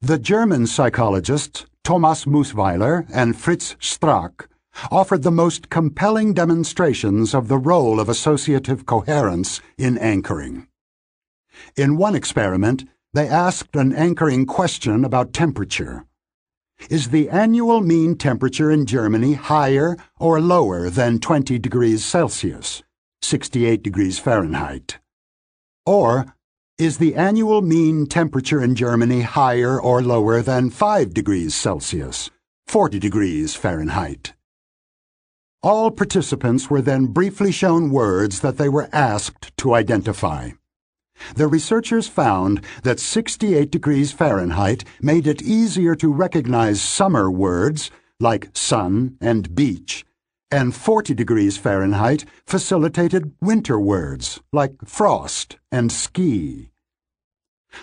The 0.00 0.18
German 0.18 0.66
psychologists 0.66 1.66
Thomas 1.84 2.24
Mussweiler 2.24 3.06
and 3.12 3.38
Fritz 3.38 3.74
Strack 3.74 4.46
offered 4.90 5.24
the 5.24 5.30
most 5.30 5.68
compelling 5.68 6.32
demonstrations 6.32 7.34
of 7.34 7.48
the 7.48 7.58
role 7.58 8.00
of 8.00 8.08
associative 8.08 8.86
coherence 8.86 9.60
in 9.76 9.98
anchoring. 9.98 10.66
In 11.76 11.98
one 11.98 12.14
experiment, 12.14 12.86
they 13.12 13.28
asked 13.28 13.76
an 13.76 13.92
anchoring 13.92 14.46
question 14.46 15.04
about 15.04 15.34
temperature. 15.34 16.06
Is 16.90 17.10
the 17.10 17.28
annual 17.28 17.80
mean 17.82 18.16
temperature 18.16 18.70
in 18.70 18.86
Germany 18.86 19.34
higher 19.34 19.96
or 20.18 20.40
lower 20.40 20.88
than 20.88 21.18
20 21.18 21.58
degrees 21.58 22.02
Celsius, 22.02 22.82
68 23.20 23.82
degrees 23.82 24.18
Fahrenheit? 24.18 24.98
Or 25.84 26.34
is 26.78 26.96
the 26.96 27.14
annual 27.14 27.60
mean 27.60 28.06
temperature 28.06 28.62
in 28.62 28.74
Germany 28.74 29.22
higher 29.22 29.78
or 29.78 30.00
lower 30.00 30.40
than 30.40 30.70
5 30.70 31.12
degrees 31.12 31.54
Celsius, 31.54 32.30
40 32.68 32.98
degrees 32.98 33.54
Fahrenheit? 33.54 34.32
All 35.62 35.90
participants 35.90 36.70
were 36.70 36.80
then 36.80 37.06
briefly 37.06 37.52
shown 37.52 37.90
words 37.90 38.40
that 38.40 38.56
they 38.56 38.68
were 38.68 38.88
asked 38.92 39.54
to 39.58 39.74
identify. 39.74 40.50
The 41.34 41.46
researchers 41.46 42.08
found 42.08 42.64
that 42.82 43.00
68 43.00 43.70
degrees 43.70 44.12
Fahrenheit 44.12 44.84
made 45.02 45.26
it 45.26 45.42
easier 45.42 45.94
to 45.96 46.12
recognize 46.12 46.80
summer 46.80 47.30
words 47.30 47.90
like 48.20 48.50
sun 48.52 49.16
and 49.20 49.54
beach, 49.54 50.04
and 50.50 50.74
40 50.74 51.14
degrees 51.14 51.56
Fahrenheit 51.56 52.24
facilitated 52.46 53.32
winter 53.40 53.78
words 53.78 54.40
like 54.52 54.74
frost 54.84 55.56
and 55.70 55.92
ski. 55.92 56.70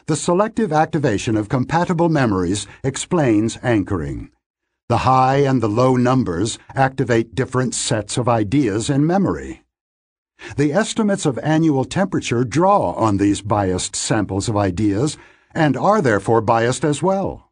The 0.07 0.15
selective 0.15 0.73
activation 0.73 1.37
of 1.37 1.49
compatible 1.49 2.09
memories 2.09 2.67
explains 2.83 3.57
anchoring. 3.61 4.31
The 4.89 4.99
high 4.99 5.37
and 5.37 5.61
the 5.61 5.69
low 5.69 5.95
numbers 5.95 6.59
activate 6.75 7.35
different 7.35 7.73
sets 7.73 8.17
of 8.17 8.29
ideas 8.29 8.89
in 8.89 9.05
memory. 9.05 9.64
The 10.57 10.71
estimates 10.71 11.25
of 11.25 11.37
annual 11.39 11.83
temperature 11.83 12.45
draw 12.45 12.93
on 12.93 13.17
these 13.17 13.41
biased 13.41 13.95
samples 13.95 14.47
of 14.47 14.55
ideas 14.55 15.17
and 15.53 15.75
are 15.75 16.01
therefore 16.01 16.41
biased 16.41 16.85
as 16.85 17.03
well. 17.03 17.51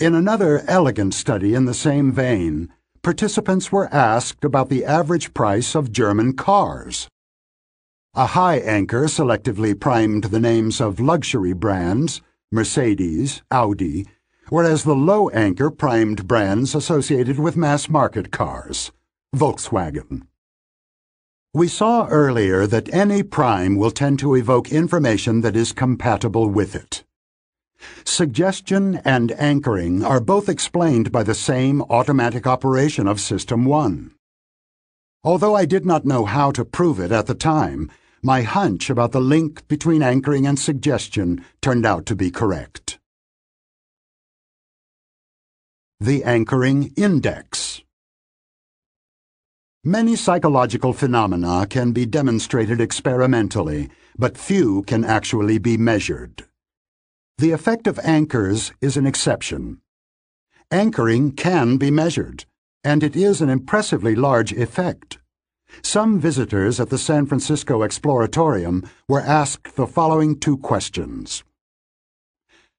In 0.00 0.14
another 0.14 0.64
elegant 0.66 1.14
study 1.14 1.54
in 1.54 1.66
the 1.66 1.74
same 1.74 2.12
vein, 2.12 2.68
participants 3.02 3.70
were 3.70 3.92
asked 3.94 4.44
about 4.44 4.68
the 4.68 4.84
average 4.84 5.34
price 5.34 5.74
of 5.74 5.92
German 5.92 6.34
cars. 6.34 7.08
A 8.14 8.26
high 8.26 8.58
anchor 8.58 9.04
selectively 9.04 9.78
primed 9.78 10.24
the 10.24 10.40
names 10.40 10.80
of 10.80 10.98
luxury 10.98 11.52
brands, 11.52 12.22
Mercedes, 12.50 13.42
Audi, 13.52 14.06
whereas 14.48 14.82
the 14.82 14.96
low 14.96 15.28
anchor 15.30 15.70
primed 15.70 16.26
brands 16.26 16.74
associated 16.74 17.38
with 17.38 17.56
mass 17.56 17.88
market 17.88 18.32
cars, 18.32 18.90
Volkswagen. 19.34 20.26
We 21.52 21.66
saw 21.66 22.06
earlier 22.06 22.64
that 22.68 22.94
any 22.94 23.24
prime 23.24 23.74
will 23.74 23.90
tend 23.90 24.20
to 24.20 24.36
evoke 24.36 24.70
information 24.70 25.40
that 25.40 25.56
is 25.56 25.72
compatible 25.72 26.48
with 26.48 26.76
it. 26.76 27.02
Suggestion 28.04 29.00
and 29.04 29.32
anchoring 29.32 30.04
are 30.04 30.20
both 30.20 30.48
explained 30.48 31.10
by 31.10 31.24
the 31.24 31.34
same 31.34 31.82
automatic 31.82 32.46
operation 32.46 33.08
of 33.08 33.20
System 33.20 33.64
1. 33.64 34.12
Although 35.24 35.56
I 35.56 35.64
did 35.64 35.84
not 35.84 36.04
know 36.04 36.24
how 36.24 36.52
to 36.52 36.64
prove 36.64 37.00
it 37.00 37.10
at 37.10 37.26
the 37.26 37.34
time, 37.34 37.90
my 38.22 38.42
hunch 38.42 38.88
about 38.88 39.10
the 39.10 39.20
link 39.20 39.66
between 39.66 40.04
anchoring 40.04 40.46
and 40.46 40.56
suggestion 40.56 41.44
turned 41.60 41.84
out 41.84 42.06
to 42.06 42.14
be 42.14 42.30
correct. 42.30 43.00
The 45.98 46.22
Anchoring 46.22 46.92
Index 46.96 47.82
Many 49.84 50.14
psychological 50.14 50.92
phenomena 50.92 51.66
can 51.66 51.92
be 51.92 52.04
demonstrated 52.04 52.82
experimentally, 52.82 53.88
but 54.18 54.36
few 54.36 54.82
can 54.82 55.04
actually 55.04 55.56
be 55.56 55.78
measured. 55.78 56.44
The 57.38 57.52
effect 57.52 57.86
of 57.86 57.98
anchors 58.00 58.72
is 58.82 58.98
an 58.98 59.06
exception. 59.06 59.80
Anchoring 60.70 61.32
can 61.32 61.78
be 61.78 61.90
measured, 61.90 62.44
and 62.84 63.02
it 63.02 63.16
is 63.16 63.40
an 63.40 63.48
impressively 63.48 64.14
large 64.14 64.52
effect. 64.52 65.18
Some 65.80 66.20
visitors 66.20 66.78
at 66.78 66.90
the 66.90 66.98
San 66.98 67.24
Francisco 67.24 67.80
Exploratorium 67.80 68.86
were 69.08 69.22
asked 69.22 69.76
the 69.76 69.86
following 69.86 70.38
two 70.38 70.58
questions. 70.58 71.42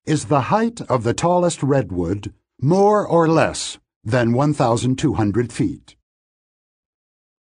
Is 0.05 0.25
the 0.25 0.41
height 0.53 0.81
of 0.81 1.01
the 1.01 1.15
tallest 1.15 1.63
redwood 1.63 2.31
more 2.61 3.07
or 3.07 3.27
less 3.27 3.79
than 4.03 4.33
1,200 4.33 5.51
feet? 5.51 5.95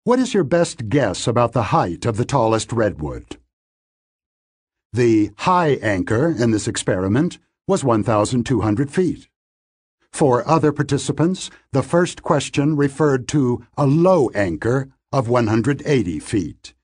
What 0.05 0.19
is 0.19 0.35
your 0.35 0.43
best 0.43 0.87
guess 0.87 1.25
about 1.25 1.53
the 1.53 1.73
height 1.73 2.05
of 2.05 2.15
the 2.15 2.25
tallest 2.25 2.71
redwood? 2.71 3.37
The 4.93 5.31
high 5.37 5.79
anchor 5.81 6.27
in 6.27 6.51
this 6.51 6.67
experiment 6.67 7.39
was 7.67 7.83
1,200 7.83 8.91
feet. 8.91 9.27
For 10.11 10.47
other 10.47 10.71
participants, 10.71 11.49
the 11.71 11.81
first 11.81 12.21
question 12.21 12.75
referred 12.75 13.27
to 13.29 13.65
a 13.79 13.87
low 13.87 14.29
anchor 14.35 14.89
of 15.11 15.27
180 15.27 16.19
feet. 16.19 16.75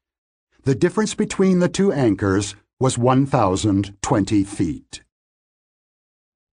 The 0.64 0.74
difference 0.74 1.14
between 1.14 1.60
the 1.60 1.70
two 1.70 1.94
anchors 1.94 2.56
was 2.80 2.98
1,020 2.98 4.44
feet. 4.46 5.04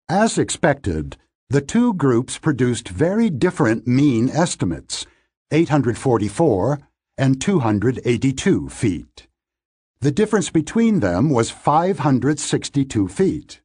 As 0.09 0.37
expected, 0.37 1.15
the 1.49 1.61
two 1.61 1.93
groups 1.93 2.37
produced 2.37 2.89
very 2.89 3.29
different 3.29 3.87
mean 3.87 4.27
estimates 4.27 5.05
844 5.51 6.79
and 7.17 7.41
282 7.41 8.69
feet. 8.69 9.27
The 10.01 10.11
difference 10.11 10.49
between 10.49 10.99
them 10.99 11.29
was 11.29 11.49
562 11.49 13.07
feet. 13.07 13.61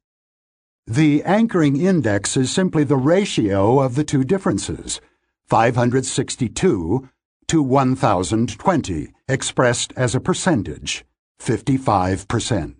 The 0.87 1.23
anchoring 1.23 1.79
index 1.79 2.35
is 2.35 2.51
simply 2.51 2.83
the 2.83 2.97
ratio 2.97 3.79
of 3.79 3.95
the 3.95 4.03
two 4.03 4.23
differences, 4.23 4.99
562 5.47 7.09
to 7.47 7.63
1,020, 7.63 9.13
expressed 9.27 9.93
as 9.95 10.15
a 10.15 10.19
percentage, 10.19 11.05
55%. 11.39 12.75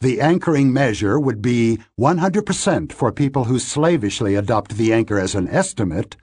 The 0.00 0.20
anchoring 0.20 0.72
measure 0.72 1.20
would 1.20 1.40
be 1.40 1.78
100% 1.98 2.92
for 2.92 3.12
people 3.12 3.44
who 3.44 3.58
slavishly 3.58 4.34
adopt 4.34 4.76
the 4.76 4.92
anchor 4.92 5.18
as 5.18 5.34
an 5.34 5.48
estimate, 5.48 6.16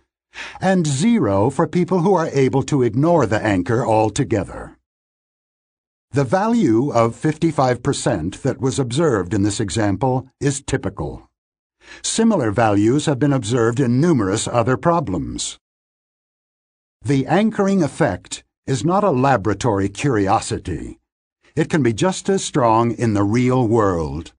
and 0.60 0.86
zero 0.86 1.50
for 1.50 1.68
people 1.68 2.00
who 2.00 2.14
are 2.14 2.30
able 2.30 2.64
to 2.64 2.84
ignore 2.84 3.26
the 3.26 3.42
anchor 3.42 3.86
altogether. 3.86 4.78
The 6.12 6.24
value 6.24 6.92
of 6.92 7.16
55% 7.16 8.42
that 8.42 8.62
was 8.62 8.80
observed 8.80 9.34
in 9.34 9.44
this 9.44 9.60
example 9.60 10.30
is 10.40 10.62
typical. 10.62 11.30
Similar 12.02 12.52
values 12.52 13.06
have 13.06 13.20
been 13.20 13.34
observed 13.34 13.80
in 13.80 14.00
numerous 14.00 14.48
other 14.48 14.78
problems. 14.78 15.60
The 17.04 17.28
anchoring 17.28 17.84
effect 17.84 18.44
is 18.66 18.84
not 18.84 19.04
a 19.04 19.12
laboratory 19.12 19.90
curiosity. 19.90 21.00
It 21.56 21.70
can 21.70 21.84
be 21.84 21.94
just 21.94 22.30
as 22.30 22.44
strong 22.44 22.92
in 22.92 23.14
the 23.14 23.24
real 23.24 23.68
world. 23.68 24.34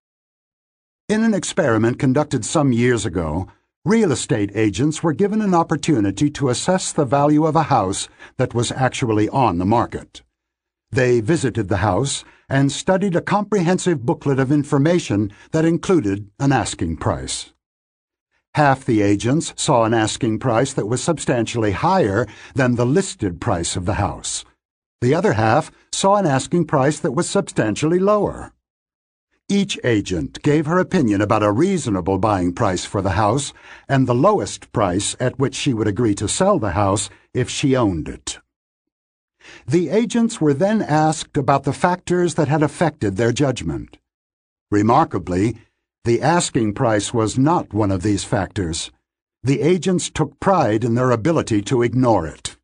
In 1.08 1.22
an 1.22 1.34
experiment 1.34 1.98
conducted 1.98 2.44
some 2.44 2.72
years 2.72 3.06
ago, 3.06 3.46
real 3.86 4.10
estate 4.10 4.50
agents 4.56 5.00
were 5.00 5.12
given 5.12 5.40
an 5.40 5.54
opportunity 5.54 6.28
to 6.28 6.48
assess 6.48 6.92
the 6.92 7.04
value 7.04 7.46
of 7.46 7.54
a 7.54 7.62
house 7.62 8.08
that 8.36 8.52
was 8.52 8.72
actually 8.72 9.28
on 9.28 9.58
the 9.58 9.64
market. 9.64 10.22
They 10.90 11.20
visited 11.20 11.68
the 11.68 11.76
house 11.76 12.24
and 12.48 12.72
studied 12.72 13.14
a 13.14 13.20
comprehensive 13.20 14.04
booklet 14.04 14.40
of 14.40 14.50
information 14.50 15.32
that 15.52 15.64
included 15.64 16.28
an 16.40 16.50
asking 16.50 16.96
price. 16.96 17.52
Half 18.54 18.84
the 18.84 19.02
agents 19.02 19.54
saw 19.54 19.84
an 19.84 19.94
asking 19.94 20.40
price 20.40 20.72
that 20.72 20.88
was 20.88 21.00
substantially 21.00 21.70
higher 21.70 22.26
than 22.56 22.74
the 22.74 22.86
listed 22.86 23.40
price 23.40 23.76
of 23.76 23.84
the 23.84 23.94
house. 23.94 24.44
The 25.00 25.14
other 25.14 25.34
half 25.34 25.70
saw 25.92 26.16
an 26.16 26.26
asking 26.26 26.64
price 26.64 26.98
that 26.98 27.12
was 27.12 27.30
substantially 27.30 28.00
lower. 28.00 28.52
Each 29.48 29.78
agent 29.84 30.42
gave 30.42 30.66
her 30.66 30.80
opinion 30.80 31.20
about 31.20 31.44
a 31.44 31.52
reasonable 31.52 32.18
buying 32.18 32.52
price 32.52 32.84
for 32.84 33.00
the 33.00 33.12
house 33.12 33.52
and 33.88 34.06
the 34.06 34.14
lowest 34.14 34.72
price 34.72 35.14
at 35.20 35.38
which 35.38 35.54
she 35.54 35.72
would 35.72 35.86
agree 35.86 36.16
to 36.16 36.28
sell 36.28 36.58
the 36.58 36.72
house 36.72 37.08
if 37.32 37.48
she 37.48 37.76
owned 37.76 38.08
it. 38.08 38.40
The 39.64 39.88
agents 39.88 40.40
were 40.40 40.52
then 40.54 40.82
asked 40.82 41.36
about 41.36 41.62
the 41.62 41.72
factors 41.72 42.34
that 42.34 42.48
had 42.48 42.64
affected 42.64 43.16
their 43.16 43.30
judgment. 43.30 43.98
Remarkably, 44.72 45.58
the 46.04 46.20
asking 46.20 46.74
price 46.74 47.14
was 47.14 47.38
not 47.38 47.72
one 47.72 47.92
of 47.92 48.02
these 48.02 48.24
factors. 48.24 48.90
The 49.44 49.60
agents 49.60 50.10
took 50.10 50.40
pride 50.40 50.82
in 50.82 50.96
their 50.96 51.12
ability 51.12 51.62
to 51.62 51.82
ignore 51.82 52.26
it. 52.26 52.56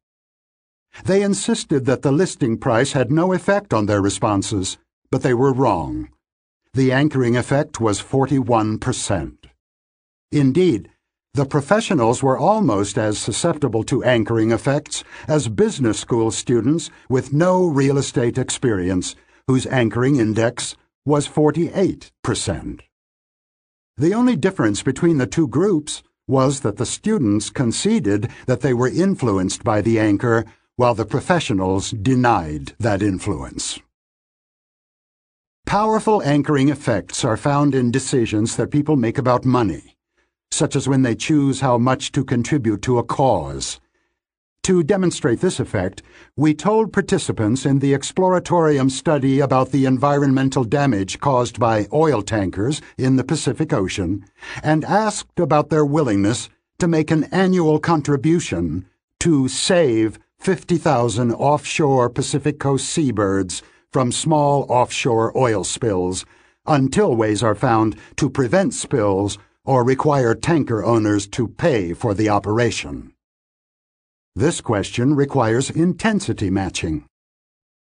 They 1.05 1.23
insisted 1.23 1.85
that 1.85 2.03
the 2.03 2.11
listing 2.11 2.59
price 2.59 2.91
had 2.91 3.13
no 3.13 3.33
effect 3.33 3.73
on 3.73 3.87
their 3.87 4.03
responses, 4.03 4.79
but 5.13 5.23
they 5.23 5.33
were 5.33 5.53
wrong 5.53 6.09
the 6.75 6.91
anchoring 6.91 7.37
effect 7.37 7.81
was 7.81 8.01
41%. 8.01 9.37
Indeed, 10.31 10.89
the 11.35 11.45
professionals 11.45 12.23
were 12.23 12.39
almost 12.39 12.97
as 12.97 13.19
susceptible 13.19 13.85
to 13.85 14.03
anchoring 14.05 14.53
effects 14.53 15.05
as 15.29 15.49
business 15.49 15.99
school 15.99 16.31
students 16.31 16.91
with 17.11 17.33
no 17.33 17.67
real 17.67 17.99
estate 17.99 18.39
experience, 18.39 19.15
whose 19.47 19.67
anchoring 19.67 20.17
index 20.17 20.75
was 21.05 21.29
48%. 21.29 22.81
The 23.99 24.15
only 24.15 24.37
difference 24.37 24.83
between 24.83 25.19
the 25.19 25.27
two 25.27 25.49
groups 25.49 26.03
was 26.27 26.61
that 26.61 26.79
the 26.79 26.87
students 26.87 27.51
conceded 27.51 28.31
that 28.47 28.63
they 28.63 28.73
were 28.73 28.89
influenced 28.89 29.63
by 29.63 29.83
the 29.83 29.99
anchor, 29.99 30.47
while 30.77 30.95
the 30.95 31.05
professionals 31.05 31.91
denied 31.91 32.73
that 32.79 33.03
influence. 33.03 33.79
Powerful 35.73 36.23
anchoring 36.23 36.69
effects 36.69 37.25
are 37.25 37.39
found 37.39 37.75
in 37.75 37.91
decisions 37.91 38.57
that 38.57 38.71
people 38.71 38.95
make 38.95 39.17
about 39.17 39.47
money, 39.47 39.97
such 40.51 40.77
as 40.77 40.87
when 40.87 41.01
they 41.01 41.15
choose 41.15 41.61
how 41.61 41.79
much 41.79 42.13
to 42.13 42.27
contribute 42.27 42.83
to 42.83 42.99
a 42.99 43.03
cause. 43.03 43.81
To 44.65 44.83
demonstrate 44.83 45.41
this 45.41 45.59
effect, 45.59 46.03
we 46.37 46.53
told 46.53 46.93
participants 46.93 47.65
in 47.65 47.79
the 47.79 47.95
Exploratorium 47.95 48.91
study 48.91 49.41
about 49.41 49.73
the 49.73 49.87
environmental 49.87 50.65
damage 50.65 51.21
caused 51.21 51.59
by 51.59 51.87
oil 51.91 52.21
tankers 52.21 52.83
in 52.99 53.17
the 53.17 53.25
Pacific 53.25 53.73
Ocean 53.73 54.27
and 54.63 54.85
asked 54.85 55.41
about 55.41 55.71
their 55.71 55.87
willingness 55.87 56.51
to 56.81 56.87
make 56.87 57.11
an 57.11 57.25
annual 57.33 57.79
contribution 57.79 58.85
to 59.21 59.49
save 59.49 60.19
50,000 60.39 61.33
offshore 61.33 62.11
Pacific 62.11 62.61
Coast 62.61 62.91
seabirds 62.91 63.63
from 63.93 64.11
small 64.11 64.65
offshore 64.69 65.37
oil 65.37 65.65
spills 65.65 66.25
until 66.67 67.15
ways 67.15 67.43
are 67.43 67.55
found 67.55 67.97
to 68.17 68.31
prevent 68.31 68.73
spills 68.73 69.39
or 69.65 69.85
require 69.85 70.35
tanker 70.35 70.83
owners 70.85 71.27
to 71.27 71.47
pay 71.47 71.93
for 71.93 72.15
the 72.15 72.29
operation. 72.29 73.13
This 74.35 74.61
question 74.61 75.15
requires 75.15 75.71
intensity 75.71 76.51
matching. 76.51 77.05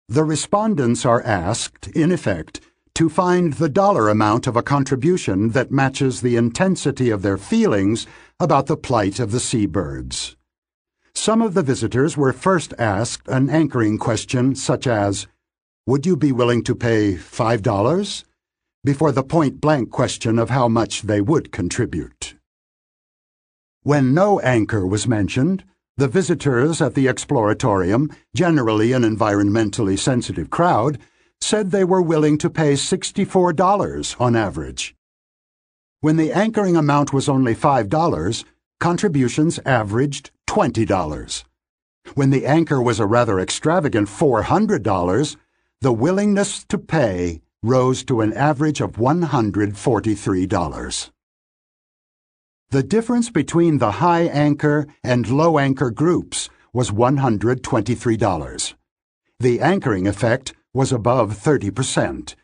The 0.09 0.23
respondents 0.23 1.05
are 1.05 1.21
asked, 1.21 1.87
in 1.89 2.11
effect, 2.11 2.59
to 2.95 3.09
find 3.09 3.53
the 3.53 3.69
dollar 3.69 4.09
amount 4.09 4.47
of 4.47 4.57
a 4.57 4.63
contribution 4.63 5.49
that 5.49 5.71
matches 5.71 6.21
the 6.21 6.35
intensity 6.35 7.09
of 7.09 7.21
their 7.21 7.37
feelings 7.37 8.07
about 8.39 8.65
the 8.65 8.75
plight 8.75 9.19
of 9.19 9.31
the 9.31 9.39
seabirds. 9.39 10.35
Some 11.13 11.41
of 11.41 11.53
the 11.53 11.63
visitors 11.63 12.17
were 12.17 12.33
first 12.33 12.73
asked 12.77 13.27
an 13.27 13.49
anchoring 13.49 13.97
question 13.97 14.55
such 14.55 14.87
as, 14.87 15.27
would 15.91 16.05
you 16.05 16.15
be 16.15 16.31
willing 16.31 16.63
to 16.63 16.73
pay 16.73 17.15
$5? 17.15 18.23
Before 18.81 19.11
the 19.11 19.23
point 19.23 19.59
blank 19.59 19.91
question 19.91 20.39
of 20.39 20.49
how 20.49 20.69
much 20.69 21.01
they 21.01 21.19
would 21.19 21.51
contribute. 21.51 22.35
When 23.83 24.13
no 24.13 24.39
anchor 24.39 24.87
was 24.87 25.05
mentioned, 25.05 25.65
the 25.97 26.07
visitors 26.07 26.81
at 26.81 26.95
the 26.95 27.07
Exploratorium, 27.07 28.15
generally 28.33 28.93
an 28.93 29.01
environmentally 29.03 29.99
sensitive 29.99 30.49
crowd, 30.49 30.97
said 31.41 31.71
they 31.71 31.83
were 31.83 32.01
willing 32.01 32.37
to 32.37 32.49
pay 32.49 32.71
$64 32.75 34.21
on 34.21 34.33
average. 34.33 34.95
When 35.99 36.15
the 36.15 36.31
anchoring 36.31 36.77
amount 36.77 37.11
was 37.11 37.27
only 37.27 37.53
$5, 37.53 38.45
contributions 38.79 39.59
averaged 39.65 40.31
$20. 40.47 41.43
When 42.15 42.29
the 42.29 42.45
anchor 42.45 42.81
was 42.81 43.01
a 43.01 43.05
rather 43.05 43.41
extravagant 43.41 44.07
$400, 44.07 45.35
the 45.81 45.91
willingness 45.91 46.63
to 46.65 46.77
pay 46.77 47.41
rose 47.63 48.03
to 48.03 48.21
an 48.21 48.31
average 48.33 48.81
of 48.81 48.91
$143. 48.93 51.09
The 52.69 52.83
difference 52.83 53.31
between 53.31 53.79
the 53.79 53.93
high 53.93 54.25
anchor 54.25 54.85
and 55.03 55.27
low 55.29 55.57
anchor 55.57 55.89
groups 55.89 56.51
was 56.71 56.91
$123. 56.91 58.73
The 59.39 59.59
anchoring 59.59 60.07
effect 60.07 60.53
was 60.71 60.91
above 60.91 61.35
30%, 61.37 62.35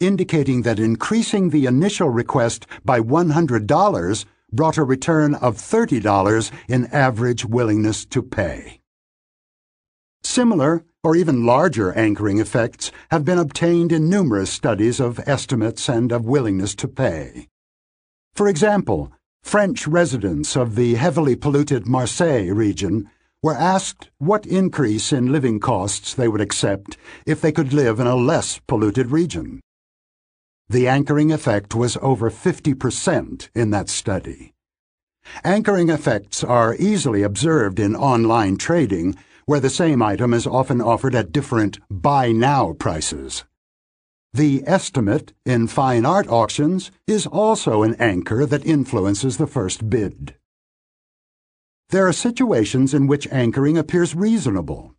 indicating 0.00 0.62
that 0.62 0.78
increasing 0.78 1.50
the 1.50 1.66
initial 1.66 2.08
request 2.08 2.66
by 2.82 3.00
$100 3.00 4.24
brought 4.52 4.78
a 4.78 4.84
return 4.84 5.34
of 5.34 5.56
$30 5.56 6.50
in 6.66 6.86
average 6.86 7.44
willingness 7.44 8.06
to 8.06 8.22
pay. 8.22 8.80
Similar 10.24 10.82
or 11.06 11.14
even 11.14 11.46
larger 11.46 11.92
anchoring 11.92 12.38
effects 12.38 12.90
have 13.12 13.24
been 13.24 13.38
obtained 13.38 13.92
in 13.92 14.10
numerous 14.10 14.50
studies 14.50 14.98
of 14.98 15.20
estimates 15.24 15.88
and 15.88 16.10
of 16.10 16.24
willingness 16.24 16.74
to 16.74 16.88
pay. 16.88 17.46
For 18.34 18.48
example, 18.48 19.12
French 19.40 19.86
residents 19.86 20.56
of 20.56 20.74
the 20.74 20.94
heavily 20.94 21.36
polluted 21.36 21.86
Marseille 21.86 22.50
region 22.52 23.08
were 23.40 23.54
asked 23.54 24.10
what 24.18 24.46
increase 24.46 25.12
in 25.12 25.30
living 25.30 25.60
costs 25.60 26.12
they 26.12 26.26
would 26.26 26.40
accept 26.40 26.96
if 27.24 27.40
they 27.40 27.52
could 27.52 27.72
live 27.72 28.00
in 28.00 28.08
a 28.08 28.16
less 28.16 28.58
polluted 28.66 29.12
region. 29.12 29.60
The 30.68 30.88
anchoring 30.88 31.30
effect 31.30 31.76
was 31.76 31.96
over 32.02 32.32
50% 32.32 33.48
in 33.54 33.70
that 33.70 33.88
study. 33.88 34.54
Anchoring 35.44 35.88
effects 35.88 36.42
are 36.42 36.74
easily 36.80 37.22
observed 37.22 37.78
in 37.78 37.94
online 37.94 38.56
trading 38.56 39.14
where 39.46 39.60
the 39.60 39.70
same 39.70 40.02
item 40.02 40.34
is 40.34 40.46
often 40.46 40.80
offered 40.80 41.14
at 41.14 41.32
different 41.32 41.78
buy 41.88 42.32
now 42.32 42.72
prices. 42.72 43.44
The 44.34 44.64
estimate 44.66 45.32
in 45.46 45.68
fine 45.68 46.04
art 46.04 46.28
auctions 46.28 46.90
is 47.06 47.26
also 47.26 47.84
an 47.84 47.94
anchor 48.00 48.44
that 48.44 48.66
influences 48.66 49.36
the 49.38 49.46
first 49.46 49.88
bid. 49.88 50.34
There 51.90 52.08
are 52.08 52.12
situations 52.12 52.92
in 52.92 53.06
which 53.06 53.28
anchoring 53.28 53.78
appears 53.78 54.16
reasonable. 54.16 54.96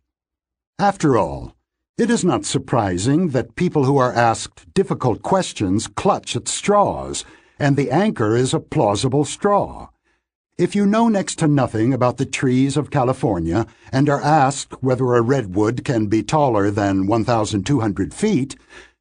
After 0.78 1.18
all, 1.18 1.54
it 1.98 2.08
is 2.08 2.24
not 2.24 2.46
surprising 2.46 3.28
that 3.28 3.54
people 3.54 3.84
who 3.84 3.98
are 3.98 4.12
asked 4.12 4.72
difficult 4.72 5.20
questions 5.20 5.88
clutch 5.88 6.34
at 6.34 6.48
straws, 6.48 7.24
and 7.58 7.76
the 7.76 7.90
anchor 7.90 8.34
is 8.34 8.54
a 8.54 8.60
plausible 8.60 9.26
straw. 9.26 9.88
If 10.58 10.74
you 10.74 10.86
know 10.86 11.08
next 11.08 11.36
to 11.38 11.46
nothing 11.46 11.94
about 11.94 12.16
the 12.16 12.26
trees 12.26 12.76
of 12.76 12.90
California 12.90 13.64
and 13.92 14.08
are 14.08 14.20
asked 14.20 14.82
whether 14.82 15.14
a 15.14 15.22
redwood 15.22 15.84
can 15.84 16.08
be 16.08 16.24
taller 16.24 16.68
than 16.68 17.06
1,200 17.06 18.12
feet, 18.12 18.56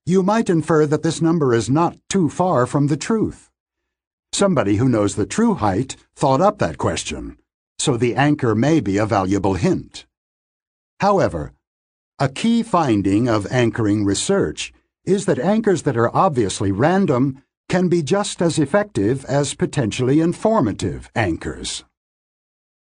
you 0.06 0.22
might 0.22 0.52
infer 0.52 0.86
that 0.86 1.02
this 1.02 1.20
number 1.20 1.56
is 1.56 1.68
not 1.68 1.98
too 2.10 2.30
far 2.30 2.68
from 2.68 2.88
the 2.88 2.96
truth. 2.96 3.50
Somebody 4.32 4.76
who 4.76 4.88
knows 4.88 5.16
the 5.16 5.26
true 5.26 5.56
height 5.56 5.96
thought 6.16 6.42
up 6.42 6.60
that 6.60 6.78
question, 6.78 7.40
so 7.80 7.98
the 7.98 8.14
anchor 8.14 8.54
may 8.54 8.80
be 8.80 8.98
a 8.98 9.08
valuable 9.08 9.56
hint. 9.56 10.06
However, 11.00 11.54
a 12.20 12.30
key 12.30 12.62
finding 12.62 13.28
of 13.28 13.52
anchoring 13.52 14.06
research 14.06 14.72
is 15.06 15.26
that 15.26 15.40
anchors 15.40 15.82
that 15.84 15.98
are 15.98 16.16
obviously 16.16 16.72
random 16.72 17.42
can 17.70 17.90
be 17.90 18.02
just 18.02 18.42
as 18.42 18.58
effective 18.58 19.26
as 19.26 19.54
potentially 19.54 20.22
informative 20.22 21.10
anchors. 21.16 21.84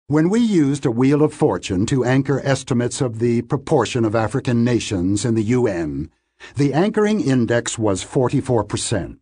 When 0.06 0.28
we 0.28 0.40
used 0.40 0.86
a 0.86 0.90
Wheel 0.90 1.22
of 1.22 1.34
Fortune 1.34 1.86
to 1.86 2.04
anchor 2.04 2.40
estimates 2.44 3.00
of 3.00 3.18
the 3.18 3.42
proportion 3.42 4.04
of 4.04 4.14
African 4.14 4.64
nations 4.64 5.24
in 5.24 5.34
the 5.34 5.42
UN, 5.42 6.10
the 6.56 6.72
anchoring 6.72 7.20
index 7.20 7.78
was 7.78 8.04
44%, 8.04 9.18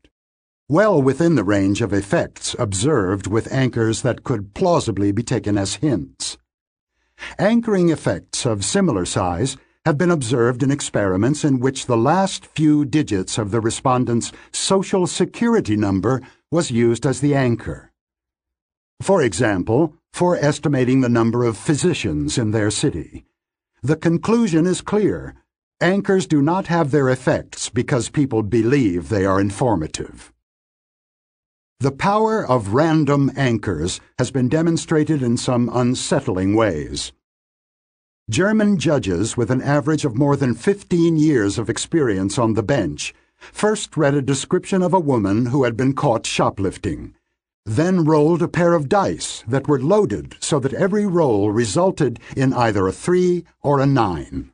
well 0.69 1.01
within 1.01 1.35
the 1.35 1.45
range 1.45 1.81
of 1.83 1.93
effects 1.93 2.55
observed 2.59 3.27
with 3.27 3.53
anchors 3.53 4.03
that 4.03 4.25
could 4.25 4.55
plausibly 4.55 5.13
be 5.13 5.23
taken 5.23 5.59
as 5.59 5.77
hints. 5.77 6.39
Anchoring 7.39 7.89
effects 7.89 8.47
of 8.47 8.65
similar 8.65 9.05
size 9.05 9.57
have 9.89 9.97
been 9.97 10.11
observed 10.11 10.63
in 10.63 10.71
experiments 10.71 11.47
in 11.47 11.61
which 11.61 11.87
the 11.87 11.97
last 11.97 12.45
few 12.45 12.85
digits 12.85 13.39
of 13.39 13.51
the 13.51 13.59
respondent's 13.59 14.31
social 14.53 15.07
security 15.07 15.77
number 15.77 16.21
was 16.51 16.71
used 16.71 17.07
as 17.07 17.23
the 17.23 17.35
anchor. 17.35 17.91
For 19.01 19.23
example, 19.23 19.95
for 20.13 20.37
estimating 20.37 21.01
the 21.01 21.09
number 21.09 21.43
of 21.43 21.57
physicians 21.57 22.37
in 22.37 22.51
their 22.51 22.71
city. 22.71 23.25
The 23.83 23.97
conclusion 23.97 24.67
is 24.67 24.83
clear. 24.83 25.37
Anchors 25.81 26.27
do 26.27 26.43
not 26.43 26.67
have 26.67 26.91
their 26.91 27.09
effects 27.09 27.71
because 27.71 28.11
people 28.11 28.43
believe 28.43 29.09
they 29.09 29.25
are 29.25 29.41
informative. 29.41 30.35
The 31.81 31.93
power 31.93 32.47
of 32.47 32.75
random 32.75 33.33
anchors 33.39 34.03
has 34.19 34.31
been 34.31 34.51
demonstrated 34.51 35.23
in 35.23 35.39
some 35.39 35.71
unsettling 35.73 36.55
ways. 36.55 37.13
German 38.31 38.77
judges 38.77 39.39
with 39.39 39.51
an 39.51 39.63
average 39.63 40.05
of 40.05 40.19
more 40.19 40.37
than 40.37 40.53
15 40.53 41.17
years 41.17 41.57
of 41.57 41.71
experience 41.71 42.39
on 42.39 42.53
the 42.53 42.63
bench 42.63 43.15
first 43.39 43.97
read 43.97 44.13
a 44.13 44.21
description 44.21 44.83
of 44.83 44.93
a 44.93 45.01
woman 45.01 45.47
who 45.47 45.65
had 45.65 45.79
been 45.79 45.95
caught 45.95 46.27
shoplifting, 46.27 47.15
then 47.65 48.05
rolled 48.05 48.43
a 48.43 48.49
pair 48.49 48.75
of 48.75 48.87
dice 48.87 49.43
that 49.49 49.67
were 49.67 49.81
loaded 49.81 50.37
so 50.41 50.61
that 50.61 50.75
every 50.75 51.07
roll 51.07 51.51
resulted 51.51 52.21
in 52.37 52.53
either 52.53 52.87
a 52.87 52.93
3 52.93 53.45
or 53.63 53.81
a 53.81 53.87
9. 53.87 54.53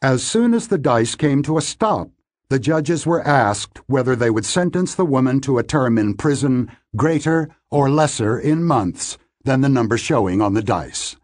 As 0.00 0.22
soon 0.22 0.54
as 0.54 0.68
the 0.68 0.78
dice 0.78 1.14
came 1.14 1.42
to 1.42 1.58
a 1.58 1.62
stop, 1.62 2.08
the 2.48 2.58
judges 2.58 3.06
were 3.06 3.26
asked 3.26 3.80
whether 3.86 4.16
they 4.16 4.30
would 4.30 4.46
sentence 4.46 4.94
the 4.94 5.04
woman 5.04 5.40
to 5.40 5.58
a 5.58 5.62
term 5.62 5.98
in 5.98 6.14
prison 6.14 6.70
greater 6.96 7.50
or 7.70 7.90
lesser 7.90 8.38
in 8.38 8.64
months 8.64 9.18
than 9.44 9.60
the 9.60 9.68
number 9.68 9.98
showing 9.98 10.40
on 10.40 10.54
the 10.54 10.62
dice. 10.62 11.16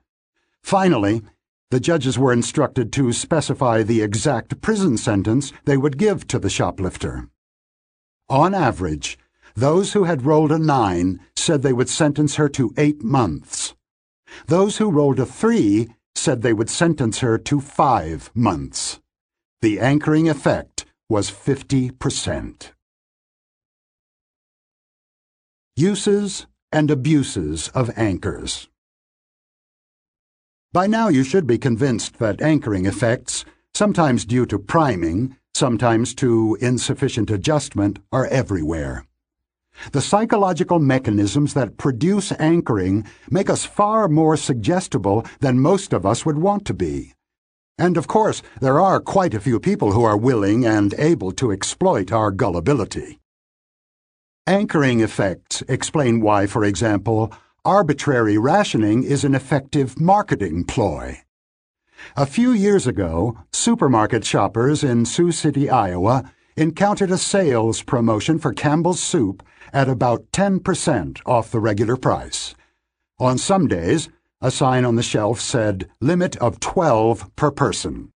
Finally, 0.63 1.23
the 1.71 1.81
judges 1.81 2.19
were 2.19 2.33
instructed 2.33 2.93
to 2.93 3.13
specify 3.13 3.83
the 3.83 4.03
exact 4.03 4.61
prison 4.61 4.97
sentence 4.97 5.53
they 5.65 5.77
would 5.77 5.99
give 5.99 6.27
to 6.27 6.39
the 6.39 6.51
shoplifter. 6.51 7.29
On 8.29 8.55
average, 8.55 9.19
those 9.55 9.93
who 9.93 10.05
had 10.05 10.25
rolled 10.25 10.53
a 10.53 10.59
nine 10.59 11.21
said 11.35 11.63
they 11.63 11.73
would 11.73 11.89
sentence 11.89 12.37
her 12.37 12.49
to 12.49 12.73
eight 12.77 13.03
months. 13.03 13.75
Those 14.47 14.77
who 14.79 14.91
rolled 14.91 15.19
a 15.19 15.27
three 15.27 15.89
said 16.15 16.43
they 16.43 16.53
would 16.53 16.71
sentence 16.71 17.21
her 17.21 17.39
to 17.39 17.61
five 17.61 18.31
months. 18.35 19.01
The 19.63 19.81
anchoring 19.81 20.29
effect 20.29 20.85
was 21.09 21.31
50%. 21.31 22.73
Uses 25.77 26.47
and 26.71 26.91
abuses 26.91 27.69
of 27.69 27.91
anchors. 27.97 28.69
By 30.71 30.87
now 30.87 31.09
you 31.09 31.25
should 31.25 31.47
be 31.47 31.57
convinced 31.57 32.19
that 32.19 32.43
anchoring 32.43 32.85
effects, 32.85 33.47
sometimes 33.73 34.27
due 34.27 34.45
to 34.47 34.59
priming, 34.59 35.35
sometimes 35.55 36.15
to 36.17 36.59
insufficient 36.61 37.31
adjustment, 37.31 38.01
are 38.13 38.27
everywhere. 38.27 39.07
The 39.93 40.03
psychological 40.03 40.79
mechanisms 40.79 41.55
that 41.55 41.79
produce 41.79 42.33
anchoring 42.33 43.07
make 43.31 43.49
us 43.49 43.65
far 43.65 44.09
more 44.09 44.37
suggestible 44.37 45.25
than 45.41 45.59
most 45.59 45.95
of 45.95 46.05
us 46.05 46.27
would 46.27 46.39
want 46.39 46.67
to 46.67 46.75
be. 46.75 47.15
And 47.79 47.97
of 47.97 48.07
course, 48.07 48.43
there 48.61 48.79
are 48.79 49.01
quite 49.01 49.33
a 49.33 49.41
few 49.41 49.59
people 49.61 49.93
who 49.93 50.05
are 50.05 50.19
willing 50.19 50.67
and 50.67 50.93
able 50.99 51.33
to 51.33 51.51
exploit 51.51 52.13
our 52.13 52.31
gullibility. 52.31 53.21
Anchoring 54.47 55.01
effects 55.01 55.63
explain 55.67 56.21
why, 56.21 56.47
for 56.47 56.63
example, 56.65 57.33
arbitrary 57.65 58.39
rationing 58.39 59.03
is 59.03 59.25
an 59.25 59.35
effective 59.35 60.01
marketing 60.01 60.65
ploy. 60.65 61.23
A 62.17 62.27
few 62.27 62.53
years 62.53 62.87
ago, 62.87 63.39
supermarket 63.53 64.25
shoppers 64.25 64.85
in 64.85 65.05
Sioux 65.05 65.33
City, 65.33 65.69
Iowa, 65.69 66.31
encountered 66.57 67.11
a 67.11 67.19
sales 67.19 67.83
promotion 67.83 68.39
for 68.39 68.53
Campbell's 68.53 69.01
soup 69.01 69.43
at 69.73 69.89
about 69.89 70.31
10% 70.33 71.21
off 71.27 71.51
the 71.51 71.61
regular 71.61 71.97
price. 71.97 72.55
On 73.19 73.39
some 73.39 73.67
days, 73.67 74.09
a 74.41 74.51
sign 74.51 74.85
on 74.85 74.97
the 74.97 75.03
shelf 75.03 75.41
said 75.41 75.89
limit 76.01 76.37
of 76.37 76.61
12 76.61 77.35
per 77.37 77.51
person. 77.51 78.13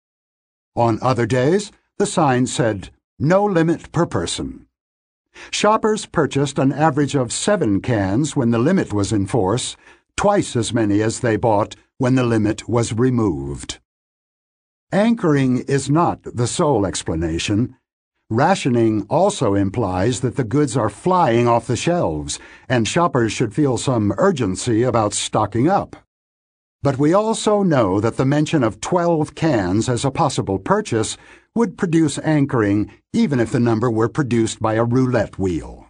On 0.76 0.98
other 1.02 1.26
days, 1.26 1.72
the 1.98 2.06
sign 2.06 2.46
said 2.46 2.90
no 3.18 3.44
limit 3.44 3.92
per 3.92 4.06
person. 4.06 4.66
Shoppers 5.50 6.06
purchased 6.06 6.58
an 6.58 6.72
average 6.72 7.14
of 7.14 7.32
seven 7.32 7.80
cans 7.80 8.34
when 8.34 8.50
the 8.50 8.58
limit 8.58 8.92
was 8.92 9.12
in 9.12 9.26
force, 9.26 9.76
twice 10.16 10.56
as 10.56 10.72
many 10.72 11.02
as 11.02 11.20
they 11.20 11.36
bought 11.36 11.76
when 11.98 12.14
the 12.14 12.24
limit 12.24 12.68
was 12.68 12.92
removed. 12.92 13.78
Anchoring 14.90 15.60
is 15.68 15.88
not 15.88 16.20
the 16.22 16.46
sole 16.46 16.84
explanation. 16.84 17.76
Rationing 18.28 19.06
also 19.08 19.54
implies 19.54 20.20
that 20.20 20.36
the 20.36 20.44
goods 20.44 20.76
are 20.76 20.90
flying 20.90 21.46
off 21.46 21.66
the 21.66 21.76
shelves, 21.76 22.38
and 22.68 22.88
shoppers 22.88 23.32
should 23.32 23.54
feel 23.54 23.78
some 23.78 24.12
urgency 24.18 24.82
about 24.82 25.12
stocking 25.12 25.68
up. 25.68 25.96
But 26.82 26.98
we 26.98 27.14
also 27.14 27.62
know 27.62 28.00
that 28.00 28.16
the 28.16 28.24
mention 28.24 28.64
of 28.64 28.80
12 28.80 29.34
cans 29.34 29.88
as 29.88 30.04
a 30.04 30.10
possible 30.10 30.58
purchase 30.58 31.16
would 31.54 31.76
produce 31.76 32.18
anchoring 32.18 32.90
even 33.12 33.38
if 33.38 33.52
the 33.52 33.60
number 33.60 33.90
were 33.90 34.08
produced 34.08 34.60
by 34.60 34.74
a 34.74 34.84
roulette 34.84 35.38
wheel. 35.38 35.86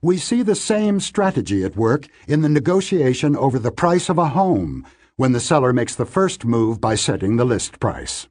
We 0.00 0.16
see 0.16 0.42
the 0.42 0.54
same 0.54 1.00
strategy 1.00 1.64
at 1.64 1.76
work 1.76 2.06
in 2.26 2.42
the 2.42 2.48
negotiation 2.48 3.36
over 3.36 3.58
the 3.58 3.72
price 3.72 4.08
of 4.08 4.16
a 4.16 4.28
home 4.28 4.86
when 5.16 5.32
the 5.32 5.40
seller 5.40 5.72
makes 5.72 5.96
the 5.96 6.06
first 6.06 6.44
move 6.44 6.80
by 6.80 6.94
setting 6.94 7.36
the 7.36 7.44
list 7.44 7.80
price. 7.80 8.28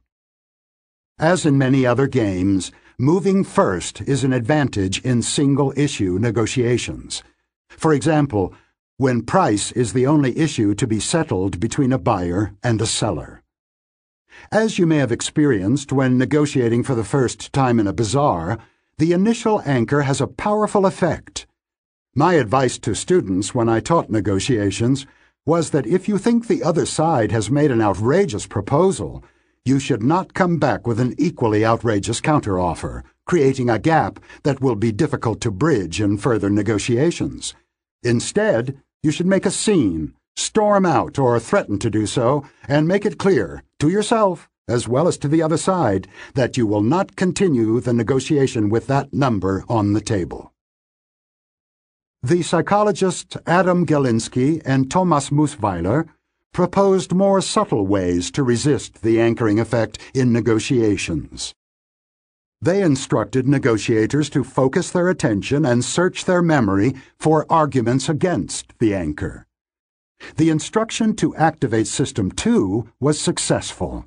As 1.18 1.44
in 1.44 1.58
many 1.58 1.84
other 1.84 2.06
games, 2.06 2.72
moving 2.98 3.44
first 3.44 4.00
is 4.00 4.24
an 4.24 4.32
advantage 4.32 5.04
in 5.04 5.20
single 5.20 5.74
issue 5.76 6.18
negotiations. 6.18 7.22
For 7.68 7.92
example, 7.92 8.54
when 8.96 9.22
price 9.22 9.70
is 9.72 9.92
the 9.92 10.06
only 10.06 10.36
issue 10.38 10.74
to 10.74 10.86
be 10.86 10.98
settled 10.98 11.60
between 11.60 11.92
a 11.92 11.98
buyer 11.98 12.54
and 12.62 12.80
a 12.80 12.86
seller. 12.86 13.42
As 14.50 14.78
you 14.78 14.86
may 14.86 14.96
have 14.96 15.12
experienced 15.12 15.92
when 15.92 16.18
negotiating 16.18 16.82
for 16.82 16.94
the 16.94 17.04
first 17.04 17.52
time 17.52 17.78
in 17.78 17.86
a 17.86 17.92
bazaar, 17.92 18.58
the 18.98 19.12
initial 19.12 19.62
anchor 19.64 20.02
has 20.02 20.20
a 20.20 20.26
powerful 20.26 20.86
effect. 20.86 21.46
My 22.14 22.34
advice 22.34 22.78
to 22.78 22.94
students 22.94 23.54
when 23.54 23.68
I 23.68 23.80
taught 23.80 24.10
negotiations 24.10 25.06
was 25.46 25.70
that 25.70 25.86
if 25.86 26.08
you 26.08 26.18
think 26.18 26.46
the 26.46 26.62
other 26.62 26.84
side 26.84 27.32
has 27.32 27.50
made 27.50 27.70
an 27.70 27.80
outrageous 27.80 28.46
proposal, 28.46 29.22
you 29.64 29.78
should 29.78 30.02
not 30.02 30.34
come 30.34 30.58
back 30.58 30.86
with 30.86 30.98
an 30.98 31.14
equally 31.18 31.64
outrageous 31.64 32.20
counteroffer, 32.20 33.02
creating 33.24 33.70
a 33.70 33.78
gap 33.78 34.18
that 34.42 34.60
will 34.60 34.74
be 34.74 34.90
difficult 34.90 35.40
to 35.42 35.50
bridge 35.50 36.00
in 36.00 36.18
further 36.18 36.50
negotiations. 36.50 37.54
Instead, 38.02 38.80
you 39.02 39.10
should 39.10 39.26
make 39.26 39.46
a 39.46 39.50
scene, 39.50 40.14
storm 40.38 40.86
out 40.86 41.18
or 41.18 41.38
threaten 41.40 41.78
to 41.80 41.90
do 41.90 42.06
so, 42.06 42.44
and 42.68 42.86
make 42.86 43.04
it 43.04 43.18
clear, 43.18 43.62
to 43.80 43.88
yourself 43.88 44.48
as 44.68 44.86
well 44.86 45.08
as 45.08 45.16
to 45.18 45.28
the 45.28 45.42
other 45.42 45.56
side, 45.56 46.06
that 46.34 46.56
you 46.56 46.66
will 46.66 46.82
not 46.82 47.16
continue 47.16 47.80
the 47.80 47.92
negotiation 47.92 48.68
with 48.68 48.86
that 48.86 49.12
number 49.12 49.64
on 49.68 49.94
the 49.94 50.00
table. 50.00 50.52
The 52.22 52.42
psychologists 52.42 53.36
Adam 53.46 53.86
Galinsky 53.86 54.60
and 54.64 54.90
Thomas 54.90 55.30
Mussweiler 55.30 56.08
proposed 56.52 57.12
more 57.12 57.40
subtle 57.40 57.86
ways 57.86 58.30
to 58.32 58.42
resist 58.42 59.02
the 59.02 59.20
anchoring 59.20 59.58
effect 59.58 59.98
in 60.14 60.32
negotiations. 60.32 61.54
They 62.60 62.82
instructed 62.82 63.46
negotiators 63.46 64.28
to 64.30 64.42
focus 64.42 64.90
their 64.90 65.08
attention 65.08 65.64
and 65.64 65.84
search 65.84 66.24
their 66.24 66.42
memory 66.42 66.94
for 67.20 67.46
arguments 67.48 68.08
against 68.08 68.76
the 68.80 68.94
anchor. 68.94 69.47
The 70.36 70.50
instruction 70.50 71.16
to 71.16 71.34
activate 71.36 71.86
System 71.86 72.30
2 72.30 72.88
was 73.00 73.20
successful. 73.20 74.04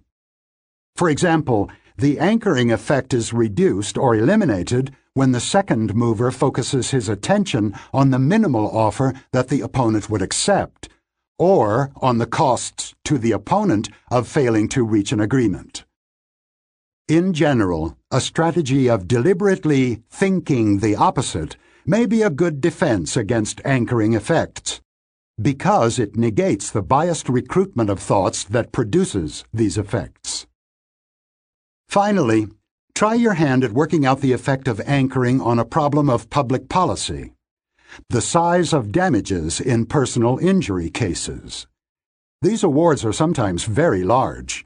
For 0.95 1.09
example, 1.09 1.69
the 1.97 2.19
anchoring 2.19 2.71
effect 2.71 3.13
is 3.13 3.33
reduced 3.33 3.97
or 3.97 4.15
eliminated 4.15 4.95
when 5.13 5.33
the 5.33 5.39
second 5.39 5.93
mover 5.93 6.31
focuses 6.31 6.91
his 6.91 7.09
attention 7.09 7.73
on 7.93 8.11
the 8.11 8.19
minimal 8.19 8.69
offer 8.69 9.13
that 9.33 9.49
the 9.49 9.61
opponent 9.61 10.09
would 10.09 10.21
accept, 10.21 10.89
or 11.37 11.91
on 11.97 12.17
the 12.17 12.25
costs 12.25 12.93
to 13.03 13.17
the 13.17 13.31
opponent 13.31 13.89
of 14.09 14.27
failing 14.27 14.69
to 14.69 14.83
reach 14.85 15.11
an 15.11 15.19
agreement. 15.19 15.83
In 17.07 17.33
general, 17.33 17.97
a 18.09 18.21
strategy 18.21 18.89
of 18.89 19.07
deliberately 19.07 20.01
thinking 20.09 20.79
the 20.79 20.95
opposite 20.95 21.57
may 21.85 22.05
be 22.05 22.21
a 22.21 22.29
good 22.29 22.61
defense 22.61 23.17
against 23.17 23.59
anchoring 23.65 24.13
effects, 24.13 24.79
because 25.39 25.99
it 25.99 26.15
negates 26.15 26.69
the 26.69 26.81
biased 26.81 27.29
recruitment 27.29 27.89
of 27.89 27.99
thoughts 27.99 28.43
that 28.43 28.71
produces 28.71 29.43
these 29.53 29.77
effects. 29.77 30.47
Finally, 31.87 32.47
try 32.95 33.13
your 33.13 33.33
hand 33.33 33.63
at 33.63 33.73
working 33.73 34.05
out 34.05 34.21
the 34.21 34.33
effect 34.33 34.67
of 34.67 34.81
anchoring 34.81 35.41
on 35.41 35.59
a 35.59 35.65
problem 35.65 36.09
of 36.09 36.29
public 36.29 36.69
policy. 36.69 37.33
The 38.09 38.21
size 38.21 38.71
of 38.71 38.91
damages 38.91 39.59
in 39.59 39.85
personal 39.85 40.37
injury 40.37 40.89
cases. 40.89 41.67
These 42.41 42.63
awards 42.63 43.03
are 43.03 43.13
sometimes 43.13 43.65
very 43.65 44.03
large. 44.03 44.65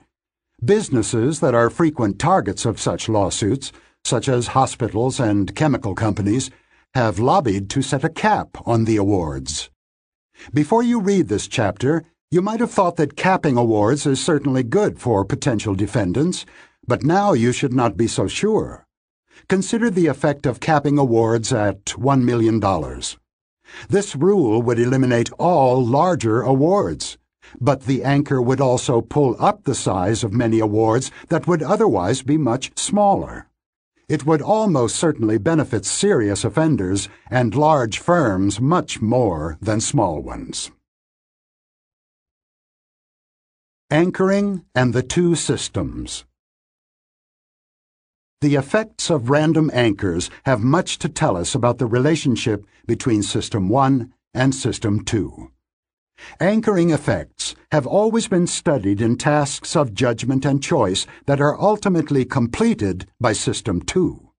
Businesses 0.64 1.40
that 1.40 1.56
are 1.56 1.70
frequent 1.70 2.20
targets 2.20 2.66
of 2.66 2.80
such 2.80 3.10
lawsuits, 3.10 3.72
such 4.04 4.30
as 4.30 4.48
hospitals 4.48 5.20
and 5.20 5.56
chemical 5.56 5.96
companies, 5.96 6.50
have 6.94 7.20
lobbied 7.20 7.70
to 7.72 7.82
set 7.82 8.04
a 8.04 8.10
cap 8.10 8.50
on 8.66 8.86
the 8.86 8.96
awards. 8.96 9.70
Before 10.54 10.84
you 10.84 11.00
read 11.00 11.28
this 11.28 11.48
chapter, 11.48 12.04
you 12.32 12.42
might 12.42 12.60
have 12.60 12.72
thought 12.72 12.96
that 12.98 13.16
capping 13.16 13.58
awards 13.58 14.06
is 14.06 14.24
certainly 14.24 14.64
good 14.64 15.00
for 15.00 15.24
potential 15.24 15.76
defendants, 15.76 16.46
but 16.88 17.04
now 17.04 17.34
you 17.34 17.52
should 17.52 17.74
not 17.74 17.98
be 17.98 18.08
so 18.08 18.28
sure. 18.28 18.86
Consider 19.48 19.90
the 19.90 20.08
effect 20.08 20.46
of 20.46 20.60
capping 20.60 20.98
awards 20.98 21.54
at 21.54 21.86
$1 21.86 22.24
million. 22.24 22.60
This 23.90 24.16
rule 24.16 24.62
would 24.62 24.80
eliminate 24.80 25.32
all 25.34 25.86
larger 25.86 26.42
awards 26.42 27.18
but 27.60 27.84
the 27.84 28.04
anchor 28.04 28.42
would 28.42 28.62
also 28.62 29.02
pull 29.02 29.36
up 29.40 29.64
the 29.64 29.76
size 29.76 30.24
of 30.24 30.34
many 30.34 30.60
awards 30.60 31.12
that 31.30 31.48
would 31.48 31.64
otherwise 31.64 32.22
be 32.22 32.38
much 32.38 32.72
smaller. 32.78 33.48
It 34.08 34.26
would 34.26 34.42
almost 34.42 34.96
certainly 34.98 35.40
benefit 35.40 35.84
serious 35.86 36.44
offenders 36.44 37.10
and 37.30 37.56
large 37.56 37.98
firms 37.98 38.62
much 38.62 39.02
more 39.02 39.58
than 39.60 39.82
small 39.82 40.22
ones. 40.22 40.72
Anchoring 43.90 44.66
and 44.76 44.94
the 44.94 45.02
Two 45.02 45.36
Systems 45.36 46.26
The 48.42 48.56
effects 48.56 49.10
of 49.10 49.30
random 49.30 49.72
anchors 49.74 50.30
have 50.46 50.62
much 50.62 51.00
to 51.00 51.10
tell 51.10 51.36
us 51.36 51.56
about 51.56 51.80
the 51.80 51.88
relationship 51.88 52.66
between 52.86 53.24
System 53.24 53.70
1 53.70 54.14
and 54.34 54.54
System 54.54 55.04
2. 55.04 55.52
Anchoring 56.40 56.90
effects 56.90 57.56
have 57.72 57.88
always 57.88 58.28
been 58.28 58.48
studied 58.48 59.02
in 59.02 59.16
tasks 59.16 59.76
of 59.76 59.94
judgment 59.94 60.46
and 60.46 60.62
choice 60.62 61.06
that 61.26 61.40
are 61.40 61.60
ultimately 61.60 62.26
completed 62.26 63.08
by 63.20 63.32
System 63.32 63.82
2. 63.82 64.32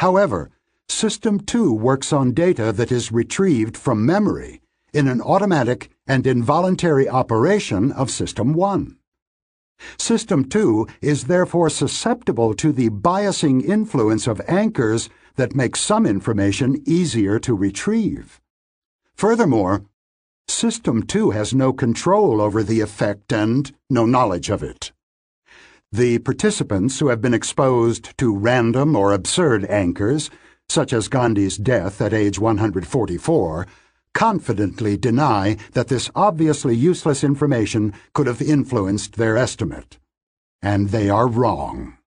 However, 0.00 0.50
System 0.88 1.40
2 1.40 1.72
works 1.72 2.12
on 2.12 2.32
data 2.32 2.72
that 2.72 2.92
is 2.92 3.12
retrieved 3.12 3.76
from 3.76 4.04
memory 4.04 4.60
in 4.92 5.06
an 5.08 5.20
automatic 5.20 5.90
and 6.06 6.26
involuntary 6.26 7.08
operation 7.08 7.92
of 7.92 8.10
System 8.10 8.52
1. 8.52 8.96
System 9.96 10.48
2 10.48 10.86
is 11.00 11.24
therefore 11.24 11.70
susceptible 11.70 12.52
to 12.54 12.72
the 12.72 12.90
biasing 12.90 13.64
influence 13.64 14.26
of 14.26 14.40
anchors 14.48 15.08
that 15.36 15.54
make 15.54 15.76
some 15.76 16.04
information 16.04 16.82
easier 16.84 17.38
to 17.38 17.54
retrieve. 17.54 18.40
Furthermore, 19.14 19.84
System 20.48 21.02
2 21.02 21.30
has 21.30 21.54
no 21.54 21.72
control 21.72 22.40
over 22.40 22.62
the 22.62 22.80
effect 22.80 23.32
and 23.32 23.70
no 23.90 24.06
knowledge 24.06 24.48
of 24.48 24.62
it. 24.62 24.92
The 25.92 26.18
participants 26.18 26.98
who 26.98 27.08
have 27.08 27.20
been 27.20 27.34
exposed 27.34 28.16
to 28.18 28.36
random 28.36 28.96
or 28.96 29.12
absurd 29.12 29.66
anchors, 29.66 30.30
such 30.68 30.92
as 30.92 31.08
Gandhi's 31.08 31.56
death 31.58 32.00
at 32.00 32.12
age 32.12 32.38
144, 32.38 33.66
confidently 34.14 34.96
deny 34.96 35.56
that 35.72 35.88
this 35.88 36.10
obviously 36.14 36.74
useless 36.74 37.22
information 37.22 37.92
could 38.14 38.26
have 38.26 38.42
influenced 38.42 39.16
their 39.16 39.36
estimate. 39.36 39.98
And 40.60 40.88
they 40.88 41.08
are 41.08 41.28
wrong. 41.28 41.98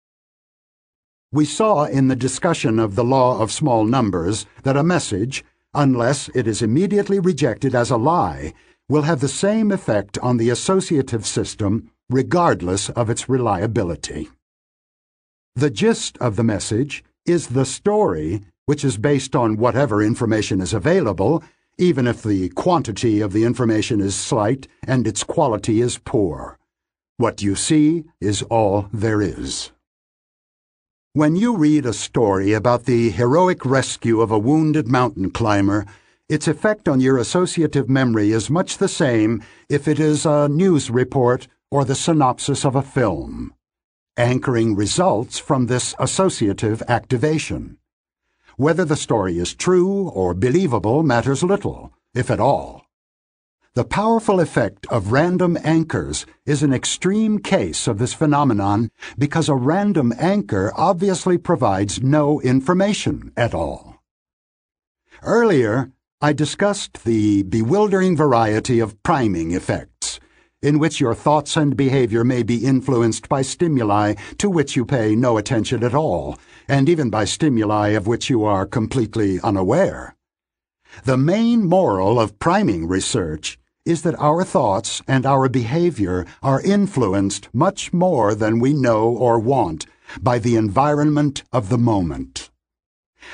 We 1.32 1.46
saw 1.46 1.86
in 1.86 2.10
the 2.10 2.16
discussion 2.16 2.80
of 2.80 2.96
the 2.96 3.06
law 3.06 3.40
of 3.40 3.52
small 3.52 3.86
numbers 3.86 4.46
that 4.64 4.76
a 4.76 4.84
message, 4.84 5.46
unless 5.74 6.30
it 6.36 6.48
is 6.48 6.62
immediately 6.62 7.20
rejected 7.20 7.74
as 7.76 7.92
a 7.92 7.98
lie, 7.98 8.54
will 8.90 9.04
have 9.04 9.22
the 9.22 9.28
same 9.28 9.72
effect 9.72 10.18
on 10.20 10.38
the 10.38 10.50
associative 10.50 11.26
system 11.26 11.90
regardless 12.10 12.90
of 12.90 13.10
its 13.10 13.30
reliability. 13.30 14.30
The 15.56 15.70
gist 15.70 16.18
of 16.18 16.36
the 16.36 16.44
message 16.44 17.04
is 17.26 17.48
the 17.48 17.66
story, 17.66 18.42
which 18.66 18.84
is 18.84 18.98
based 18.98 19.36
on 19.36 19.58
whatever 19.58 20.02
information 20.02 20.62
is 20.62 20.74
available, 20.74 21.44
even 21.78 22.08
if 22.08 22.22
the 22.22 22.50
quantity 22.50 23.22
of 23.22 23.34
the 23.34 23.44
information 23.44 24.02
is 24.02 24.16
slight 24.16 24.68
and 24.86 25.08
its 25.08 25.24
quality 25.24 25.82
is 25.82 25.98
poor. 25.98 26.58
What 27.18 27.42
you 27.42 27.56
see 27.56 28.06
is 28.20 28.44
all 28.44 28.88
there 28.92 29.22
is. 29.22 29.72
When 31.14 31.36
you 31.36 31.58
read 31.58 31.86
a 31.86 31.92
story 31.92 32.54
about 32.54 32.86
the 32.86 33.10
heroic 33.10 33.66
rescue 33.66 34.22
of 34.22 34.32
a 34.32 34.40
wounded 34.40 34.88
mountain 34.88 35.30
climber, 35.30 35.86
its 36.30 36.48
effect 36.48 36.88
on 36.88 37.02
your 37.02 37.18
associative 37.18 37.90
memory 37.90 38.32
is 38.32 38.50
much 38.50 38.78
the 38.78 38.88
same 38.88 39.44
if 39.68 39.90
it 39.90 40.00
is 40.00 40.26
a 40.26 40.48
news 40.48 40.90
report 40.90 41.50
or 41.70 41.84
the 41.84 41.96
synopsis 41.96 42.64
of 42.64 42.78
a 42.78 42.82
film. 42.82 43.54
Anchoring 44.16 44.74
results 44.74 45.38
from 45.38 45.66
this 45.66 45.94
associative 46.00 46.82
activation. 46.88 47.78
Whether 48.56 48.86
the 48.86 48.96
story 48.96 49.38
is 49.38 49.54
true 49.54 50.08
or 50.12 50.34
believable 50.34 51.04
matters 51.04 51.44
little, 51.44 51.92
if 52.14 52.32
at 52.32 52.40
all. 52.40 52.81
The 53.74 53.86
powerful 53.86 54.42
effect 54.42 54.86
of 54.88 55.14
random 55.14 55.58
anchors 55.64 56.26
is 56.46 56.62
an 56.62 56.74
extreme 56.74 57.40
case 57.40 57.88
of 57.88 58.00
this 58.00 58.14
phenomenon 58.14 58.92
because 59.18 59.48
a 59.48 59.56
random 59.56 60.12
anchor 60.20 60.74
obviously 60.76 61.38
provides 61.38 62.04
no 62.04 62.42
information 62.42 63.32
at 63.38 63.54
all. 63.54 64.04
Earlier, 65.24 65.94
I 66.20 66.34
discussed 66.34 67.06
the 67.06 67.44
bewildering 67.44 68.18
variety 68.18 68.82
of 68.82 69.02
priming 69.04 69.52
effects, 69.52 70.20
in 70.62 70.78
which 70.78 71.00
your 71.00 71.16
thoughts 71.16 71.56
and 71.56 71.78
behavior 71.78 72.26
may 72.26 72.44
be 72.44 72.66
influenced 72.66 73.30
by 73.30 73.42
stimuli 73.42 74.16
to 74.40 74.50
which 74.50 74.76
you 74.76 74.84
pay 74.84 75.16
no 75.16 75.38
attention 75.38 75.82
at 75.82 75.96
all, 75.96 76.38
and 76.68 76.90
even 76.90 77.10
by 77.10 77.24
stimuli 77.24 77.92
of 77.92 78.06
which 78.06 78.30
you 78.30 78.44
are 78.44 78.66
completely 78.66 79.40
unaware. 79.40 80.18
The 81.06 81.16
main 81.16 81.64
moral 81.64 82.20
of 82.20 82.38
priming 82.38 82.86
research 82.86 83.58
is 83.86 84.04
that 84.04 84.20
our 84.20 84.44
thoughts 84.44 85.02
and 85.08 85.26
our 85.26 85.50
behavior 85.50 86.26
are 86.42 86.62
influenced 86.62 87.50
much 87.54 87.92
more 87.92 88.36
than 88.36 88.60
we 88.60 88.74
know 88.74 89.10
or 89.10 89.40
want 89.40 89.86
by 90.22 90.38
the 90.40 90.56
environment 90.56 91.44
of 91.52 91.70
the 91.70 91.78
moment. 91.78 92.50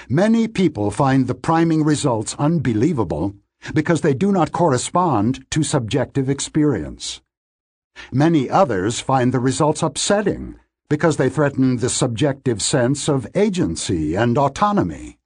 Many 0.09 0.47
people 0.47 0.91
find 0.91 1.27
the 1.27 1.35
priming 1.35 1.83
results 1.83 2.35
unbelievable 2.37 3.35
because 3.73 4.01
they 4.01 4.13
do 4.13 4.31
not 4.31 4.51
correspond 4.51 5.45
to 5.51 5.63
subjective 5.63 6.29
experience. 6.29 7.21
Many 8.11 8.49
others 8.49 8.99
find 8.99 9.33
the 9.33 9.39
results 9.39 9.81
upsetting 9.81 10.55
because 10.89 11.17
they 11.17 11.29
threaten 11.29 11.77
the 11.77 11.89
subjective 11.89 12.61
sense 12.61 13.09
of 13.09 13.27
agency 13.35 14.15
and 14.15 14.37
autonomy. 14.37 15.16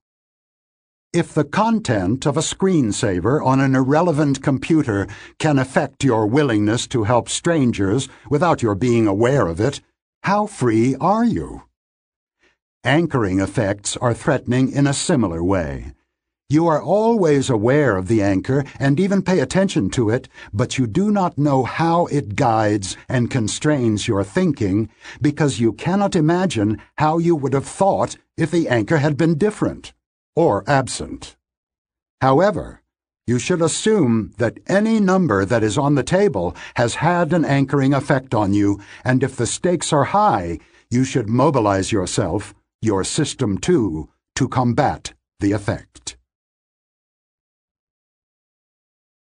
If 1.13 1.33
the 1.33 1.43
content 1.43 2.25
of 2.25 2.37
a 2.37 2.39
screensaver 2.39 3.45
on 3.45 3.59
an 3.59 3.75
irrelevant 3.75 4.41
computer 4.41 5.07
can 5.39 5.59
affect 5.59 6.05
your 6.05 6.25
willingness 6.25 6.87
to 6.87 7.03
help 7.03 7.27
strangers 7.27 8.07
without 8.29 8.61
your 8.61 8.75
being 8.75 9.07
aware 9.07 9.47
of 9.47 9.59
it, 9.59 9.81
how 10.23 10.45
free 10.45 10.95
are 11.01 11.25
you? 11.25 11.63
Anchoring 12.85 13.41
effects 13.41 13.97
are 13.97 14.13
threatening 14.13 14.71
in 14.71 14.87
a 14.87 14.93
similar 14.93 15.43
way. 15.43 15.91
You 16.49 16.67
are 16.67 16.81
always 16.81 17.49
aware 17.49 17.97
of 17.97 18.07
the 18.07 18.21
anchor 18.21 18.63
and 18.79 18.97
even 18.97 19.21
pay 19.21 19.39
attention 19.39 19.89
to 19.89 20.09
it, 20.09 20.29
but 20.53 20.77
you 20.77 20.87
do 20.87 21.11
not 21.11 21.37
know 21.37 21.65
how 21.65 22.05
it 22.05 22.37
guides 22.37 22.95
and 23.09 23.29
constrains 23.29 24.07
your 24.07 24.23
thinking 24.23 24.87
because 25.21 25.59
you 25.59 25.73
cannot 25.73 26.15
imagine 26.15 26.81
how 26.99 27.17
you 27.17 27.35
would 27.35 27.51
have 27.51 27.67
thought 27.67 28.15
if 28.37 28.49
the 28.49 28.69
anchor 28.69 28.97
had 28.99 29.17
been 29.17 29.37
different 29.37 29.91
or 30.35 30.63
absent. 30.67 31.35
However, 32.21 32.81
you 33.27 33.39
should 33.39 33.61
assume 33.61 34.33
that 34.37 34.57
any 34.67 34.99
number 34.99 35.45
that 35.45 35.63
is 35.63 35.77
on 35.77 35.95
the 35.95 36.03
table 36.03 36.55
has 36.75 36.95
had 36.95 37.33
an 37.33 37.45
anchoring 37.45 37.93
effect 37.93 38.33
on 38.33 38.53
you, 38.53 38.79
and 39.05 39.23
if 39.23 39.35
the 39.35 39.45
stakes 39.47 39.93
are 39.93 40.05
high, 40.05 40.59
you 40.89 41.03
should 41.03 41.29
mobilize 41.29 41.91
yourself, 41.91 42.53
your 42.81 43.03
system 43.03 43.57
too, 43.57 44.09
to 44.35 44.49
combat 44.49 45.13
the 45.39 45.51
effect. 45.51 46.17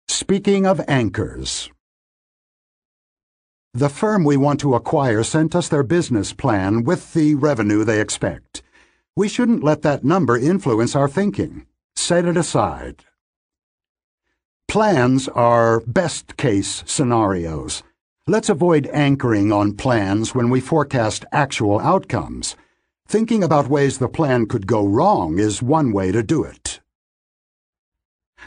Speaking 0.08 0.66
of 0.66 0.80
anchors, 0.88 1.70
the 3.72 3.88
firm 3.88 4.24
we 4.24 4.36
want 4.36 4.58
to 4.60 4.74
acquire 4.74 5.22
sent 5.22 5.54
us 5.54 5.68
their 5.68 5.84
business 5.84 6.32
plan 6.32 6.82
with 6.82 7.14
the 7.14 7.36
revenue 7.36 7.84
they 7.84 8.00
expect. 8.00 8.49
We 9.20 9.28
shouldn't 9.28 9.62
let 9.62 9.82
that 9.82 10.02
number 10.02 10.38
influence 10.38 10.96
our 10.96 11.06
thinking. 11.06 11.66
Set 11.94 12.24
it 12.24 12.38
aside. 12.38 13.04
Plans 14.66 15.28
are 15.28 15.80
best 15.80 16.38
case 16.38 16.82
scenarios. 16.86 17.82
Let's 18.26 18.48
avoid 18.48 18.86
anchoring 18.86 19.52
on 19.52 19.76
plans 19.76 20.34
when 20.34 20.48
we 20.48 20.58
forecast 20.62 21.26
actual 21.32 21.80
outcomes. 21.80 22.56
Thinking 23.06 23.44
about 23.44 23.68
ways 23.68 23.98
the 23.98 24.08
plan 24.08 24.46
could 24.46 24.66
go 24.66 24.86
wrong 24.86 25.38
is 25.38 25.62
one 25.62 25.92
way 25.92 26.12
to 26.12 26.22
do 26.22 26.42
it. 26.42 26.80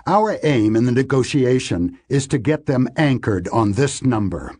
Our 0.07 0.39
aim 0.41 0.75
in 0.75 0.85
the 0.85 0.91
negotiation 0.91 1.99
is 2.09 2.25
to 2.29 2.39
get 2.39 2.65
them 2.65 2.89
anchored 2.97 3.47
on 3.49 3.73
this 3.73 4.01
number. 4.01 4.55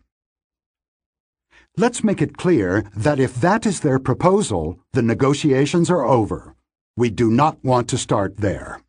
Let's 1.76 2.04
make 2.04 2.22
it 2.22 2.36
clear 2.36 2.84
that 2.96 3.18
if 3.18 3.34
that 3.36 3.66
is 3.66 3.80
their 3.80 3.98
proposal, 3.98 4.78
the 4.92 5.02
negotiations 5.02 5.90
are 5.90 6.04
over. 6.04 6.54
We 6.96 7.10
do 7.10 7.30
not 7.30 7.62
want 7.64 7.88
to 7.88 7.98
start 7.98 8.36
there. 8.36 8.80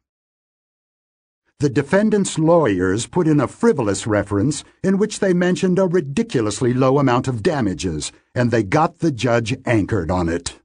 The 1.60 1.70
defendant's 1.70 2.38
lawyers 2.38 3.08
put 3.08 3.28
in 3.28 3.40
a 3.40 3.48
frivolous 3.48 4.06
reference 4.06 4.64
in 4.84 4.98
which 4.98 5.20
they 5.20 5.34
mentioned 5.34 5.80
a 5.80 5.88
ridiculously 5.88 6.74
low 6.74 7.00
amount 7.00 7.28
of 7.28 7.42
damages, 7.42 8.12
and 8.36 8.52
they 8.52 8.62
got 8.62 9.00
the 9.00 9.12
judge 9.12 9.56
anchored 9.66 10.12
on 10.12 10.30
it. 10.30 10.60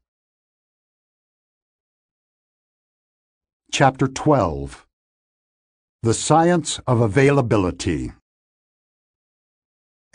Chapter 3.72 4.08
12 4.08 4.86
the 6.02 6.14
Science 6.14 6.80
of 6.86 7.02
Availability. 7.02 8.12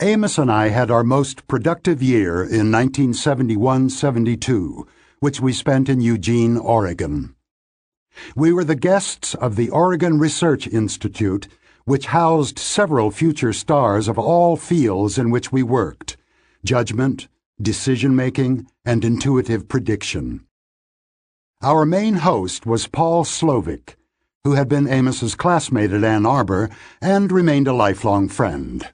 Amos 0.02 0.36
and 0.36 0.52
I 0.52 0.68
had 0.68 0.90
our 0.90 1.02
most 1.02 1.48
productive 1.48 2.02
year 2.02 2.42
in 2.42 2.70
1971 2.70 3.88
72, 3.88 4.86
which 5.20 5.40
we 5.40 5.54
spent 5.54 5.88
in 5.88 6.02
Eugene, 6.02 6.58
Oregon. 6.58 7.34
We 8.34 8.52
were 8.52 8.64
the 8.64 8.74
guests 8.74 9.34
of 9.34 9.56
the 9.56 9.70
Oregon 9.70 10.18
Research 10.18 10.66
Institute, 10.68 11.48
which 11.86 12.06
housed 12.06 12.58
several 12.58 13.10
future 13.10 13.54
stars 13.54 14.06
of 14.06 14.18
all 14.18 14.56
fields 14.56 15.16
in 15.16 15.30
which 15.30 15.50
we 15.50 15.62
worked 15.62 16.18
judgment, 16.62 17.28
decision 17.62 18.14
making, 18.14 18.66
and 18.84 19.02
intuitive 19.02 19.66
prediction. 19.66 20.44
Our 21.62 21.86
main 21.86 22.16
host 22.16 22.66
was 22.66 22.86
Paul 22.86 23.24
Slovic 23.24 23.94
who 24.46 24.52
had 24.52 24.68
been 24.68 24.86
Amos's 24.86 25.34
classmate 25.34 25.90
at 25.90 26.04
Ann 26.04 26.24
Arbor 26.24 26.70
and 27.00 27.32
remained 27.32 27.66
a 27.66 27.72
lifelong 27.72 28.28
friend. 28.28 28.92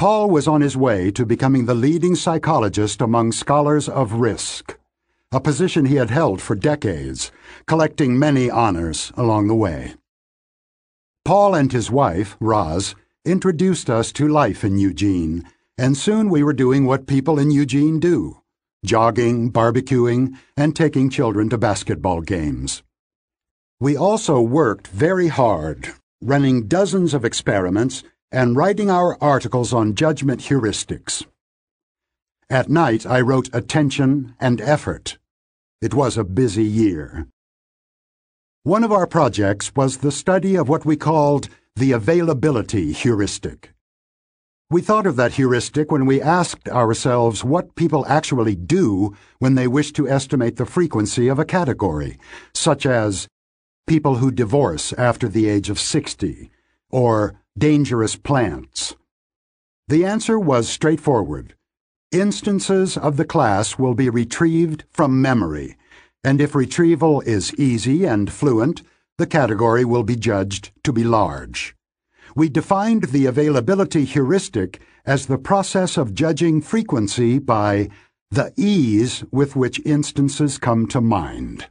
Paul 0.00 0.30
was 0.30 0.48
on 0.48 0.62
his 0.62 0.78
way 0.78 1.10
to 1.10 1.26
becoming 1.26 1.66
the 1.66 1.74
leading 1.74 2.14
psychologist 2.14 3.02
among 3.02 3.32
scholars 3.32 3.86
of 3.86 4.14
risk, 4.14 4.78
a 5.30 5.38
position 5.38 5.84
he 5.84 5.96
had 5.96 6.08
held 6.08 6.40
for 6.40 6.54
decades, 6.54 7.30
collecting 7.66 8.18
many 8.18 8.48
honors 8.50 9.12
along 9.14 9.48
the 9.48 9.54
way. 9.54 9.96
Paul 11.26 11.54
and 11.54 11.70
his 11.70 11.90
wife, 11.90 12.38
Roz, 12.40 12.94
introduced 13.26 13.90
us 13.90 14.10
to 14.12 14.26
life 14.26 14.64
in 14.64 14.78
Eugene, 14.78 15.46
and 15.76 15.98
soon 15.98 16.30
we 16.30 16.42
were 16.42 16.54
doing 16.54 16.86
what 16.86 17.06
people 17.06 17.38
in 17.38 17.50
Eugene 17.50 18.00
do 18.00 18.38
jogging, 18.82 19.52
barbecuing, 19.52 20.34
and 20.56 20.74
taking 20.74 21.10
children 21.10 21.50
to 21.50 21.58
basketball 21.58 22.22
games. 22.22 22.82
We 23.78 23.98
also 23.98 24.40
worked 24.40 24.86
very 24.86 25.28
hard, 25.28 25.92
running 26.22 26.68
dozens 26.68 27.12
of 27.12 27.26
experiments 27.26 28.02
and 28.32 28.56
writing 28.56 28.90
our 28.90 29.16
articles 29.20 29.72
on 29.72 29.94
judgment 29.94 30.40
heuristics. 30.42 31.24
At 32.48 32.68
night, 32.68 33.04
I 33.04 33.20
wrote 33.20 33.48
Attention 33.52 34.34
and 34.40 34.60
Effort. 34.60 35.18
It 35.82 35.94
was 35.94 36.16
a 36.16 36.24
busy 36.24 36.64
year. 36.64 37.26
One 38.62 38.84
of 38.84 38.92
our 38.92 39.06
projects 39.06 39.72
was 39.74 39.98
the 39.98 40.12
study 40.12 40.56
of 40.56 40.68
what 40.68 40.84
we 40.84 40.96
called 40.96 41.48
the 41.74 41.92
availability 41.92 42.92
heuristic. 42.92 43.72
We 44.68 44.82
thought 44.82 45.06
of 45.06 45.16
that 45.16 45.32
heuristic 45.32 45.90
when 45.90 46.06
we 46.06 46.22
asked 46.22 46.68
ourselves 46.68 47.42
what 47.42 47.74
people 47.74 48.06
actually 48.06 48.54
do 48.54 49.16
when 49.40 49.56
they 49.56 49.66
wish 49.66 49.92
to 49.92 50.08
estimate 50.08 50.56
the 50.56 50.66
frequency 50.66 51.26
of 51.26 51.40
a 51.40 51.44
category, 51.44 52.18
such 52.54 52.86
as 52.86 53.26
people 53.88 54.16
who 54.16 54.30
divorce 54.30 54.92
after 54.92 55.26
the 55.26 55.48
age 55.48 55.70
of 55.70 55.80
60, 55.80 56.50
or 56.90 57.34
dangerous 57.60 58.16
plants? 58.16 58.96
The 59.86 60.04
answer 60.06 60.38
was 60.38 60.66
straightforward. 60.66 61.54
Instances 62.10 62.96
of 62.96 63.18
the 63.18 63.24
class 63.26 63.78
will 63.78 63.94
be 63.94 64.08
retrieved 64.08 64.84
from 64.90 65.20
memory, 65.20 65.76
and 66.24 66.40
if 66.40 66.54
retrieval 66.54 67.20
is 67.20 67.54
easy 67.54 68.06
and 68.06 68.32
fluent, 68.32 68.82
the 69.18 69.26
category 69.26 69.84
will 69.84 70.02
be 70.02 70.16
judged 70.16 70.70
to 70.84 70.92
be 70.92 71.04
large. 71.04 71.76
We 72.34 72.48
defined 72.48 73.04
the 73.04 73.26
availability 73.26 74.06
heuristic 74.06 74.80
as 75.04 75.26
the 75.26 75.36
process 75.36 75.98
of 75.98 76.14
judging 76.14 76.62
frequency 76.62 77.38
by 77.38 77.90
the 78.30 78.54
ease 78.56 79.22
with 79.30 79.54
which 79.54 79.84
instances 79.84 80.56
come 80.56 80.86
to 80.86 81.02
mind. 81.02 81.66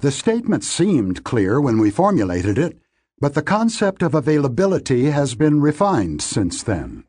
The 0.00 0.10
statement 0.10 0.64
seemed 0.64 1.22
clear 1.22 1.60
when 1.60 1.78
we 1.78 1.90
formulated 1.90 2.58
it, 2.58 2.78
but 3.18 3.34
the 3.34 3.42
concept 3.42 4.02
of 4.02 4.14
availability 4.14 5.06
has 5.06 5.34
been 5.34 5.60
refined 5.60 6.20
since 6.20 6.62
then. 6.62 7.04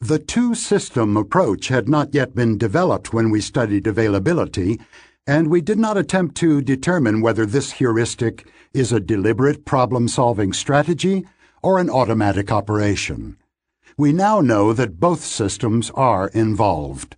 The 0.00 0.18
two 0.18 0.54
system 0.54 1.16
approach 1.16 1.68
had 1.68 1.88
not 1.88 2.14
yet 2.14 2.34
been 2.34 2.58
developed 2.58 3.14
when 3.14 3.30
we 3.30 3.40
studied 3.40 3.86
availability, 3.86 4.78
and 5.26 5.48
we 5.48 5.62
did 5.62 5.78
not 5.78 5.96
attempt 5.96 6.36
to 6.36 6.60
determine 6.60 7.22
whether 7.22 7.46
this 7.46 7.72
heuristic 7.72 8.46
is 8.74 8.92
a 8.92 9.00
deliberate 9.00 9.64
problem 9.64 10.06
solving 10.06 10.52
strategy 10.52 11.24
or 11.62 11.78
an 11.78 11.88
automatic 11.88 12.52
operation. 12.52 13.38
We 13.96 14.12
now 14.12 14.42
know 14.42 14.74
that 14.74 15.00
both 15.00 15.24
systems 15.24 15.90
are 15.94 16.28
involved. 16.28 17.16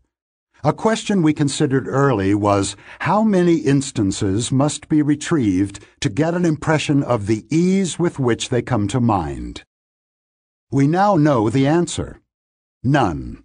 A 0.65 0.73
question 0.73 1.23
we 1.23 1.33
considered 1.33 1.87
early 1.87 2.35
was 2.35 2.75
how 3.01 3.23
many 3.23 3.59
instances 3.59 4.51
must 4.51 4.89
be 4.89 5.03
retrieved 5.03 5.85
to 6.01 6.09
get 6.09 6.35
an 6.35 6.45
impression 6.45 7.05
of 7.05 7.29
the 7.29 7.47
ease 7.49 7.97
with 7.97 8.19
which 8.19 8.49
they 8.49 8.61
come 8.61 8.89
to 8.89 9.01
mind. 9.01 9.63
We 10.73 10.89
now 10.89 11.15
know 11.15 11.49
the 11.49 11.67
answer. 11.69 12.21
None. 12.83 13.45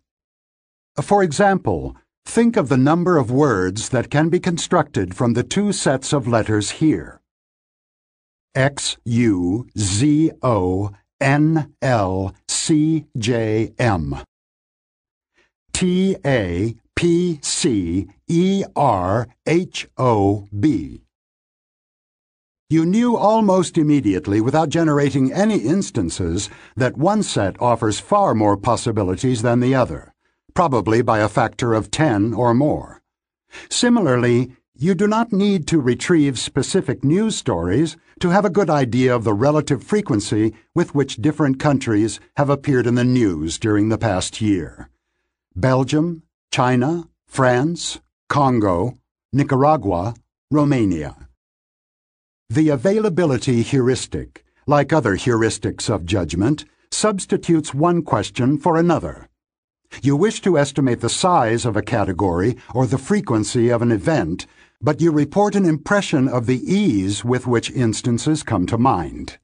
For 1.02 1.22
example, 1.22 1.96
think 2.26 2.58
of 2.58 2.70
the 2.70 2.78
number 2.78 3.18
of 3.18 3.30
words 3.30 3.90
that 3.90 4.10
can 4.10 4.30
be 4.30 4.40
constructed 4.40 5.16
from 5.16 5.34
the 5.34 5.44
two 5.44 5.72
sets 5.72 6.14
of 6.14 6.28
letters 6.28 6.72
here. 6.72 7.22
X 8.56 8.98
U 9.06 9.68
Z 9.78 10.32
O 10.42 10.92
N 11.22 11.74
L 11.82 12.36
C 12.48 13.06
J 13.18 13.74
M. 13.78 14.18
T 15.74 16.16
A 16.26 16.76
P 16.96 17.40
C 17.42 18.08
E 18.28 18.64
R 18.76 19.28
H 19.46 19.88
O 19.98 20.48
B. 20.58 21.04
You 22.70 22.86
knew 22.86 23.16
almost 23.16 23.78
immediately, 23.78 24.42
without 24.42 24.70
generating 24.70 25.32
any 25.32 25.58
instances, 25.58 26.50
that 26.76 26.98
one 26.98 27.22
set 27.22 27.62
offers 27.62 28.00
far 28.00 28.34
more 28.34 28.58
possibilities 28.58 29.44
than 29.44 29.60
the 29.60 29.76
other, 29.76 30.14
probably 30.56 31.02
by 31.02 31.20
a 31.20 31.30
factor 31.30 31.74
of 31.74 31.92
10 31.92 32.34
or 32.34 32.54
more. 32.54 33.04
Similarly, 33.70 34.54
you 34.76 34.96
do 34.96 35.08
not 35.08 35.32
need 35.32 35.68
to 35.68 35.80
retrieve 35.80 36.40
specific 36.40 37.04
news 37.04 37.36
stories 37.36 37.96
to 38.20 38.30
have 38.30 38.44
a 38.44 38.50
good 38.50 38.72
idea 38.72 39.16
of 39.16 39.24
the 39.24 39.34
relative 39.34 39.84
frequency 39.84 40.56
with 40.74 40.96
which 40.96 41.18
different 41.18 41.60
countries 41.60 42.20
have 42.38 42.50
appeared 42.50 42.88
in 42.88 42.96
the 42.96 43.04
news 43.04 43.60
during 43.60 43.90
the 43.90 44.00
past 44.00 44.42
year. 44.42 44.90
Belgium, 45.56 46.24
China, 46.54 47.10
France, 47.26 48.00
Congo, 48.30 49.00
Nicaragua, 49.32 50.14
Romania. 50.52 51.28
The 52.48 52.70
availability 52.70 53.64
heuristic, 53.64 54.46
like 54.68 54.94
other 54.94 55.18
heuristics 55.18 55.90
of 55.90 56.06
judgment, 56.06 56.66
substitutes 56.92 57.74
one 57.74 58.04
question 58.04 58.60
for 58.60 58.78
another. 58.78 59.28
You 60.04 60.16
wish 60.16 60.42
to 60.42 60.60
estimate 60.60 61.02
the 61.02 61.10
size 61.10 61.66
of 61.66 61.76
a 61.76 61.82
category 61.82 62.56
or 62.72 62.86
the 62.86 63.00
frequency 63.00 63.70
of 63.70 63.82
an 63.82 63.92
event, 63.92 64.46
but 64.80 65.02
you 65.02 65.12
report 65.12 65.56
an 65.56 65.66
impression 65.66 66.28
of 66.28 66.46
the 66.46 66.62
ease 66.72 67.26
with 67.26 67.48
which 67.48 67.72
instances 67.72 68.44
come 68.44 68.68
to 68.68 68.78
mind. 68.78 69.40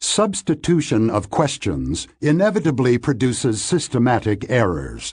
Substitution 0.00 1.10
of 1.10 1.28
questions 1.28 2.08
inevitably 2.22 2.96
produces 2.96 3.60
systematic 3.60 4.48
errors. 4.48 5.12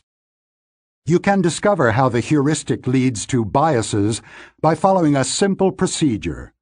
You 1.09 1.17
can 1.17 1.41
discover 1.41 1.93
how 1.93 2.07
the 2.07 2.19
heuristic 2.19 2.85
leads 2.85 3.25
to 3.33 3.43
biases 3.43 4.21
by 4.61 4.75
following 4.75 5.15
a 5.15 5.23
simple 5.23 5.71
procedure. 5.71 6.53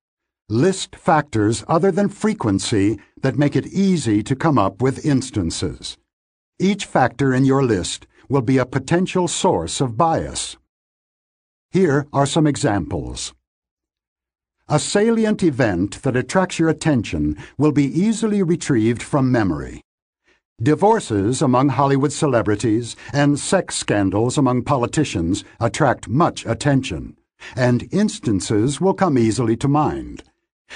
List 0.47 0.95
factors 0.95 1.65
other 1.67 1.91
than 1.91 2.07
frequency 2.07 2.97
that 3.21 3.37
make 3.37 3.57
it 3.57 3.67
easy 3.67 4.23
to 4.23 4.37
come 4.37 4.57
up 4.57 4.81
with 4.81 5.05
instances. 5.05 5.97
Each 6.59 6.85
factor 6.85 7.33
in 7.33 7.43
your 7.43 7.61
list 7.61 8.07
will 8.29 8.41
be 8.41 8.57
a 8.57 8.65
potential 8.65 9.27
source 9.27 9.81
of 9.81 9.97
bias. 9.97 10.55
Here 11.71 12.07
are 12.13 12.25
some 12.25 12.47
examples. 12.47 13.33
A 14.69 14.79
salient 14.79 15.43
event 15.43 16.01
that 16.03 16.15
attracts 16.15 16.57
your 16.57 16.69
attention 16.69 17.35
will 17.57 17.73
be 17.73 17.83
easily 17.83 18.41
retrieved 18.43 19.03
from 19.03 19.29
memory. 19.29 19.81
Divorces 20.61 21.43
among 21.43 21.69
Hollywood 21.69 22.11
celebrities 22.11 22.95
and 23.13 23.37
sex 23.37 23.75
scandals 23.75 24.39
among 24.39 24.63
politicians 24.63 25.43
attract 25.59 26.09
much 26.09 26.47
attention, 26.47 27.15
and 27.55 27.87
instances 27.93 28.81
will 28.81 28.95
come 28.95 29.19
easily 29.19 29.55
to 29.57 29.67
mind. 29.67 30.23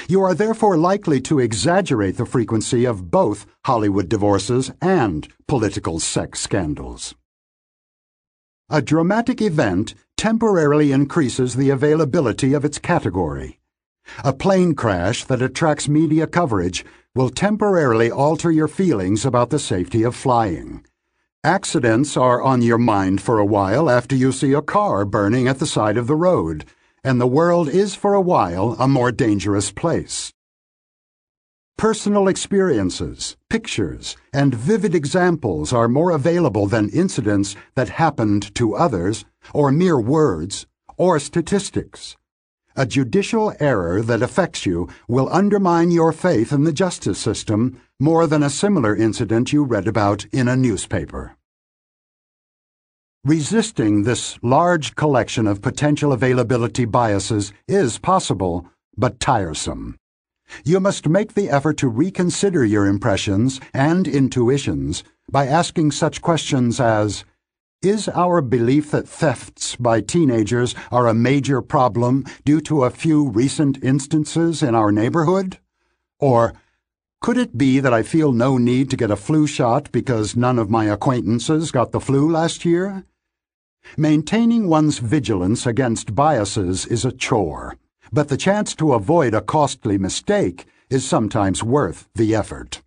You 0.08 0.22
are 0.22 0.36
therefore 0.36 0.78
likely 0.78 1.20
to 1.22 1.40
exaggerate 1.40 2.18
the 2.18 2.28
frequency 2.28 2.86
of 2.86 3.10
both 3.10 3.48
Hollywood 3.66 4.08
divorces 4.08 4.72
and 4.84 5.28
political 5.48 6.00
sex 6.00 6.40
scandals. 6.42 7.16
A 8.70 8.84
dramatic 8.84 9.42
event 9.42 9.96
temporarily 10.16 10.92
increases 10.92 11.56
the 11.56 11.72
availability 11.72 12.54
of 12.54 12.64
its 12.64 12.78
category. 12.78 13.60
A 14.24 14.32
plane 14.32 14.76
crash 14.76 15.24
that 15.24 15.42
attracts 15.42 15.88
media 15.88 16.28
coverage 16.28 16.86
will 17.16 17.30
temporarily 17.30 18.10
alter 18.10 18.52
your 18.52 18.68
feelings 18.68 19.26
about 19.26 19.50
the 19.50 19.60
safety 19.60 20.04
of 20.04 20.16
flying. 20.16 20.86
Accidents 21.44 22.16
are 22.16 22.42
on 22.42 22.62
your 22.62 22.78
mind 22.78 23.22
for 23.22 23.40
a 23.40 23.46
while 23.46 23.90
after 23.90 24.16
you 24.16 24.32
see 24.32 24.54
a 24.54 24.62
car 24.62 25.06
burning 25.06 25.48
at 25.48 25.60
the 25.60 25.66
side 25.66 25.98
of 25.98 26.08
the 26.08 26.16
road 26.16 26.66
and 27.04 27.20
the 27.20 27.28
world 27.28 27.68
is 27.68 27.96
for 27.96 28.14
a 28.14 28.22
while 28.22 28.76
a 28.80 28.88
more 28.88 29.12
dangerous 29.12 29.72
place. 29.72 30.32
Personal 31.78 32.28
experiences, 32.28 33.38
pictures, 33.50 34.16
and 34.32 34.54
vivid 34.54 34.94
examples 34.94 35.74
are 35.74 35.88
more 35.88 36.12
available 36.12 36.68
than 36.68 36.90
incidents 36.90 37.56
that 37.74 37.90
happened 37.90 38.54
to 38.54 38.76
others, 38.76 39.26
or 39.52 39.72
mere 39.72 40.00
words, 40.00 40.68
or 40.96 41.18
statistics. 41.18 42.16
A 42.76 42.86
judicial 42.86 43.54
error 43.60 44.02
that 44.02 44.22
affects 44.22 44.66
you 44.66 44.88
will 45.08 45.28
undermine 45.32 45.92
your 45.92 46.14
faith 46.14 46.54
in 46.54 46.64
the 46.64 46.72
justice 46.72 47.20
system 47.20 47.82
more 48.00 48.28
than 48.28 48.44
a 48.44 48.50
similar 48.50 48.96
incident 48.96 49.52
you 49.52 49.64
read 49.64 49.88
about 49.88 50.26
in 50.32 50.48
a 50.48 50.56
newspaper. 50.56 51.36
Resisting 53.24 54.04
this 54.04 54.40
large 54.42 54.96
collection 54.96 55.46
of 55.48 55.62
potential 55.62 56.12
availability 56.12 56.86
biases 56.86 57.54
is 57.68 58.00
possible, 58.00 58.66
but 58.98 59.20
tiresome. 59.20 59.98
You 60.64 60.80
must 60.80 61.08
make 61.08 61.34
the 61.34 61.50
effort 61.50 61.78
to 61.78 61.88
reconsider 61.88 62.66
your 62.66 62.88
impressions 62.88 63.60
and 63.74 64.08
intuitions 64.08 65.04
by 65.30 65.46
asking 65.46 65.92
such 65.92 66.22
questions 66.22 66.80
as 66.80 67.24
Is 67.82 68.08
our 68.10 68.44
belief 68.44 68.92
that 68.92 69.08
thefts 69.08 69.76
by 69.76 70.02
teenagers 70.02 70.76
are 70.92 71.08
a 71.08 71.16
major 71.16 71.64
problem 71.64 72.26
due 72.46 72.62
to 72.62 72.84
a 72.84 72.92
few 72.92 73.30
recent 73.30 73.84
instances 73.84 74.62
in 74.62 74.76
our 74.76 74.92
neighborhood? 74.92 75.58
Or 76.20 76.54
could 77.22 77.40
it 77.40 77.58
be 77.58 77.80
that 77.80 77.92
I 77.92 78.04
feel 78.04 78.34
no 78.34 78.60
need 78.60 78.92
to 78.92 78.98
get 78.98 79.10
a 79.10 79.16
flu 79.16 79.48
shot 79.48 79.92
because 79.92 80.36
none 80.36 80.60
of 80.60 80.70
my 80.70 80.86
acquaintances 80.86 81.72
got 81.72 81.92
the 81.92 82.00
flu 82.00 82.30
last 82.30 82.66
year? 82.66 83.04
Maintaining 83.98 84.68
one's 84.68 85.00
vigilance 85.00 85.66
against 85.66 86.14
biases 86.14 86.86
is 86.86 87.04
a 87.04 87.12
chore, 87.12 87.78
but 88.14 88.28
the 88.28 88.38
chance 88.38 88.76
to 88.76 88.94
avoid 88.94 89.34
a 89.34 89.42
costly 89.42 89.98
mistake 89.98 90.68
is 90.92 91.04
sometimes 91.04 91.64
worth 91.64 92.08
the 92.14 92.36
effort. 92.36 92.84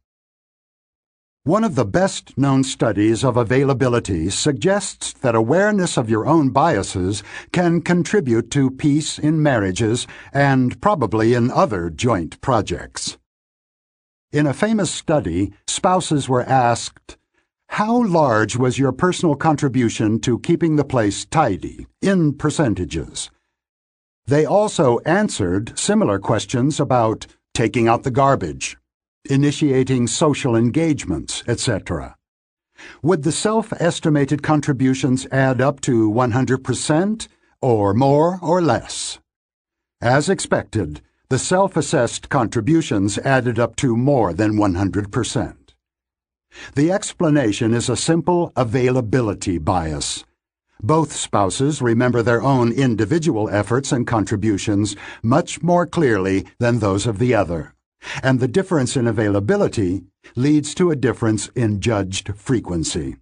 One 1.46 1.62
of 1.62 1.74
the 1.74 1.84
best 1.84 2.38
known 2.38 2.64
studies 2.64 3.22
of 3.22 3.36
availability 3.36 4.30
suggests 4.30 5.12
that 5.12 5.34
awareness 5.34 5.98
of 5.98 6.08
your 6.08 6.24
own 6.24 6.48
biases 6.48 7.22
can 7.52 7.82
contribute 7.82 8.50
to 8.52 8.70
peace 8.70 9.18
in 9.18 9.42
marriages 9.42 10.06
and 10.32 10.80
probably 10.80 11.34
in 11.34 11.50
other 11.50 11.90
joint 11.90 12.40
projects. 12.40 13.18
In 14.32 14.46
a 14.46 14.54
famous 14.54 14.90
study, 14.90 15.52
spouses 15.66 16.30
were 16.30 16.44
asked, 16.44 17.18
how 17.68 18.02
large 18.06 18.56
was 18.56 18.78
your 18.78 18.92
personal 18.92 19.34
contribution 19.34 20.20
to 20.20 20.38
keeping 20.38 20.76
the 20.76 20.82
place 20.84 21.26
tidy, 21.26 21.86
in 22.00 22.32
percentages? 22.32 23.30
They 24.26 24.46
also 24.46 24.98
answered 25.00 25.78
similar 25.78 26.18
questions 26.18 26.80
about 26.80 27.26
taking 27.52 27.86
out 27.86 28.02
the 28.02 28.10
garbage, 28.10 28.78
initiating 29.30 30.06
social 30.06 30.54
engagements, 30.54 31.42
etc. 31.46 32.16
Would 33.02 33.22
the 33.22 33.32
self-estimated 33.32 34.42
contributions 34.42 35.26
add 35.32 35.60
up 35.60 35.80
to 35.82 36.10
100%, 36.10 37.28
or 37.62 37.94
more 37.94 38.38
or 38.42 38.60
less? 38.60 39.18
As 40.00 40.28
expected, 40.28 41.00
the 41.30 41.38
self-assessed 41.38 42.28
contributions 42.28 43.18
added 43.18 43.58
up 43.58 43.76
to 43.76 43.96
more 43.96 44.34
than 44.34 44.54
100%. 44.54 45.56
The 46.74 46.92
explanation 46.92 47.74
is 47.74 47.88
a 47.88 47.96
simple 47.96 48.52
availability 48.54 49.58
bias. 49.58 50.24
Both 50.82 51.12
spouses 51.12 51.80
remember 51.80 52.22
their 52.22 52.42
own 52.42 52.70
individual 52.72 53.48
efforts 53.48 53.90
and 53.90 54.06
contributions 54.06 54.94
much 55.22 55.62
more 55.62 55.86
clearly 55.86 56.46
than 56.58 56.78
those 56.78 57.06
of 57.06 57.18
the 57.18 57.34
other, 57.34 57.73
and 58.22 58.40
the 58.40 58.48
difference 58.48 58.96
in 58.96 59.06
availability 59.06 60.04
leads 60.36 60.74
to 60.74 60.90
a 60.90 60.96
difference 60.96 61.48
in 61.54 61.80
judged 61.80 62.34
frequency. 62.36 63.16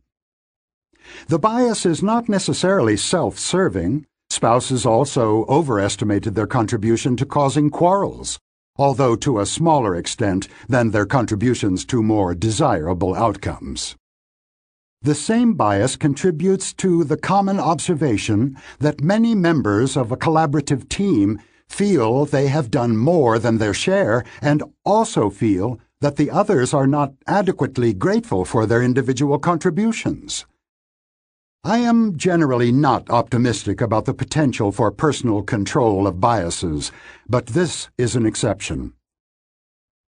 The 1.28 1.38
bias 1.38 1.84
is 1.84 2.02
not 2.02 2.28
necessarily 2.28 2.96
self-serving. 2.96 4.06
Spouses 4.30 4.86
also 4.86 5.44
overestimated 5.46 6.34
their 6.34 6.46
contribution 6.46 7.16
to 7.16 7.26
causing 7.26 7.70
quarrels 7.70 8.38
although 8.76 9.14
to 9.16 9.38
a 9.38 9.46
smaller 9.46 9.94
extent 9.94 10.48
than 10.68 10.90
their 10.90 11.06
contributions 11.06 11.84
to 11.84 12.02
more 12.02 12.34
desirable 12.34 13.14
outcomes. 13.14 13.96
The 15.02 15.14
same 15.14 15.54
bias 15.54 15.96
contributes 15.96 16.72
to 16.74 17.04
the 17.04 17.16
common 17.16 17.58
observation 17.58 18.56
that 18.78 19.00
many 19.00 19.34
members 19.34 19.96
of 19.96 20.12
a 20.12 20.16
collaborative 20.16 20.88
team 20.88 21.40
feel 21.72 22.24
they 22.24 22.48
have 22.48 22.70
done 22.70 22.96
more 22.96 23.38
than 23.38 23.58
their 23.58 23.74
share 23.74 24.24
and 24.40 24.62
also 24.84 25.30
feel 25.30 25.80
that 26.00 26.16
the 26.16 26.30
others 26.30 26.74
are 26.74 26.86
not 26.86 27.14
adequately 27.26 27.92
grateful 27.94 28.44
for 28.44 28.66
their 28.66 28.82
individual 28.82 29.38
contributions. 29.38 30.46
I 31.64 31.78
am 31.78 32.16
generally 32.16 32.72
not 32.72 33.08
optimistic 33.08 33.80
about 33.80 34.04
the 34.04 34.14
potential 34.14 34.72
for 34.72 34.90
personal 34.90 35.42
control 35.42 36.08
of 36.08 36.20
biases, 36.20 36.90
but 37.28 37.46
this 37.46 37.88
is 37.96 38.16
an 38.16 38.26
exception. 38.26 38.94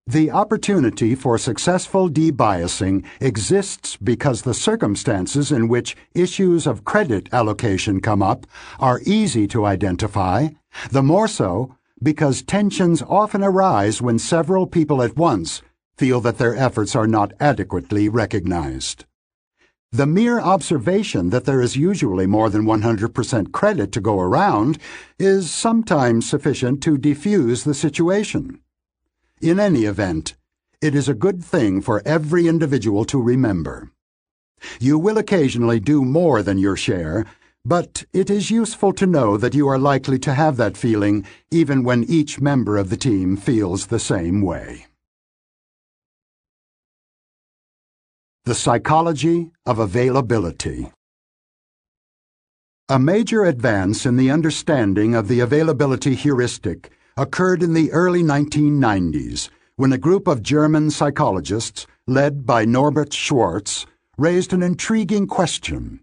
The 0.09 0.33
opportunity 0.33 1.15
for 1.15 1.39
successful 1.39 2.11
debiasing 2.11 3.05
exists 3.21 3.97
because 3.97 4.43
the 4.43 4.53
circumstances 4.53 5.53
in 5.53 5.69
which 5.69 5.97
issues 6.13 6.67
of 6.67 6.85
credit 6.85 7.29
allocation 7.33 8.01
come 8.01 8.21
up 8.21 8.45
are 8.81 9.01
easy 9.07 9.47
to 9.49 9.65
identify, 9.65 10.49
the 10.91 11.05
more 11.05 11.29
so 11.29 11.77
because 12.03 12.43
tensions 12.43 13.01
often 13.03 13.45
arise 13.45 14.03
when 14.03 14.19
several 14.19 14.67
people 14.67 15.03
at 15.03 15.17
once 15.17 15.63
feel 15.97 16.21
that 16.23 16.39
their 16.39 16.57
efforts 16.57 16.97
are 16.97 17.07
not 17.07 17.33
adequately 17.39 18.09
recognized. 18.09 19.05
The 19.93 20.07
mere 20.07 20.41
observation 20.41 21.31
that 21.31 21.45
there 21.45 21.61
is 21.61 21.77
usually 21.77 22.27
more 22.27 22.51
than 22.51 22.65
100% 22.65 23.53
credit 23.53 23.93
to 23.93 24.01
go 24.01 24.19
around 24.19 24.79
is 25.21 25.49
sometimes 25.49 26.29
sufficient 26.29 26.83
to 26.83 26.99
defuse 26.99 27.63
the 27.63 27.75
situation. 27.75 28.59
In 29.43 29.59
any 29.59 29.87
event, 29.87 30.37
it 30.81 30.95
is 30.95 31.09
a 31.09 31.15
good 31.15 31.43
thing 31.43 31.81
for 31.81 32.01
every 32.07 32.47
individual 32.47 33.05
to 33.07 33.21
remember. 33.21 33.91
You 34.79 35.01
will 35.01 35.19
occasionally 35.19 35.81
do 35.81 36.05
more 36.05 36.45
than 36.45 36.59
your 36.59 36.77
share, 36.77 37.27
but 37.65 38.05
it 38.13 38.31
is 38.31 38.53
useful 38.53 38.93
to 38.93 39.05
know 39.05 39.37
that 39.37 39.53
you 39.53 39.67
are 39.67 39.81
likely 39.81 40.21
to 40.21 40.35
have 40.35 40.57
that 40.59 40.77
feeling 40.77 41.27
even 41.51 41.83
when 41.83 42.05
each 42.05 42.41
member 42.41 42.77
of 42.77 42.89
the 42.89 42.97
team 42.97 43.37
feels 43.37 43.89
the 43.89 43.99
same 43.99 44.43
way. 44.43 44.87
The 48.45 48.55
Psychology 48.55 49.51
of 49.67 49.81
Availability 49.81 50.93
A 52.89 52.99
major 53.01 53.45
advance 53.45 54.07
in 54.07 54.17
the 54.17 54.31
understanding 54.31 55.17
of 55.17 55.27
the 55.27 55.41
availability 55.41 56.15
heuristic 56.15 56.93
occurred 57.17 57.63
in 57.63 57.75
the 57.75 57.91
early 57.93 58.23
1990s 58.23 59.49
when 59.77 59.93
a 59.93 59.99
group 59.99 60.27
of 60.27 60.43
German 60.43 60.91
psychologists, 60.91 61.87
led 62.07 62.47
by 62.47 62.65
Norbert 62.65 63.13
Schwarz, 63.13 63.87
raised 64.19 64.53
an 64.53 64.63
intriguing 64.63 65.27
question. 65.27 66.01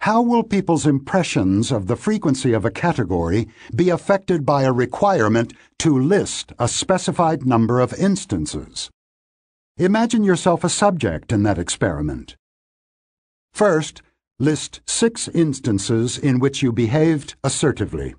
How 0.00 0.22
will 0.22 0.42
people's 0.42 0.86
impressions 0.86 1.72
of 1.72 1.86
the 1.86 1.96
frequency 1.96 2.52
of 2.52 2.64
a 2.64 2.70
category 2.70 3.48
be 3.74 3.90
affected 3.90 4.46
by 4.46 4.62
a 4.62 4.72
requirement 4.72 5.52
to 5.80 5.98
list 5.98 6.52
a 6.58 6.68
specified 6.68 7.44
number 7.44 7.80
of 7.80 7.92
instances? 7.94 8.90
Imagine 9.76 10.22
yourself 10.22 10.62
a 10.62 10.68
subject 10.68 11.32
in 11.32 11.42
that 11.42 11.58
experiment. 11.58 12.36
First, 13.52 14.02
list 14.38 14.80
six 14.86 15.28
instances 15.28 16.16
in 16.16 16.38
which 16.38 16.62
you 16.62 16.72
behaved 16.72 17.34
assertively. 17.42 18.14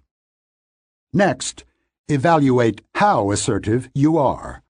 Next, 1.14 1.64
evaluate 2.08 2.82
how 2.96 3.32
assertive 3.32 3.90
you 3.94 4.18
are. 4.18 4.62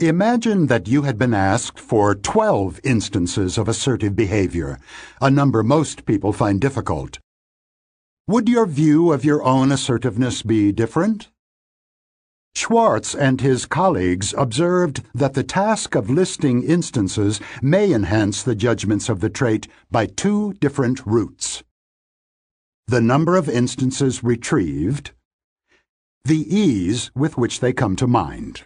Imagine 0.00 0.66
that 0.66 0.88
you 0.88 1.02
had 1.02 1.16
been 1.16 1.32
asked 1.32 1.78
for 1.78 2.14
12 2.14 2.80
instances 2.84 3.56
of 3.56 3.66
assertive 3.66 4.14
behavior, 4.14 4.78
a 5.22 5.30
number 5.30 5.62
most 5.62 6.04
people 6.04 6.32
find 6.32 6.60
difficult. 6.60 7.18
Would 8.28 8.48
your 8.48 8.66
view 8.66 9.12
of 9.12 9.24
your 9.24 9.42
own 9.42 9.72
assertiveness 9.72 10.42
be 10.42 10.72
different? 10.72 11.28
Schwarz 12.56 13.14
and 13.14 13.40
his 13.40 13.66
colleagues 13.66 14.34
observed 14.36 15.02
that 15.14 15.34
the 15.34 15.44
task 15.44 15.94
of 15.94 16.10
listing 16.10 16.62
instances 16.62 17.38
may 17.62 17.92
enhance 17.92 18.42
the 18.42 18.54
judgments 18.54 19.08
of 19.08 19.20
the 19.20 19.30
trait 19.30 19.68
by 19.90 20.06
two 20.06 20.54
different 20.54 21.06
routes. 21.06 21.62
The 22.86 23.00
number 23.00 23.36
of 23.36 23.48
instances 23.48 24.24
retrieved, 24.24 25.12
the 26.26 26.52
ease 26.52 27.12
with 27.14 27.38
which 27.38 27.60
they 27.60 27.72
come 27.72 27.94
to 27.94 28.06
mind. 28.06 28.62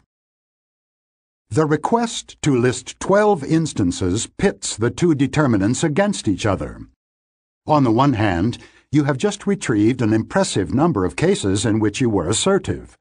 The 1.51 1.67
request 1.67 2.41
to 2.41 2.57
list 2.57 2.99
12 3.01 3.45
instances 3.45 4.29
pits 4.39 4.79
the 4.79 4.91
two 4.91 5.15
determinants 5.15 5.85
against 5.85 6.27
each 6.27 6.47
other. 6.47 6.81
On 7.67 7.85
the 7.85 7.91
one 7.91 8.15
hand, 8.15 8.57
you 8.91 9.05
have 9.05 9.19
just 9.19 9.47
retrieved 9.47 10.01
an 10.01 10.15
impressive 10.15 10.73
number 10.73 11.05
of 11.05 11.17
cases 11.17 11.67
in 11.67 11.81
which 11.81 12.01
you 12.01 12.09
were 12.09 12.31
assertive. 12.31 12.97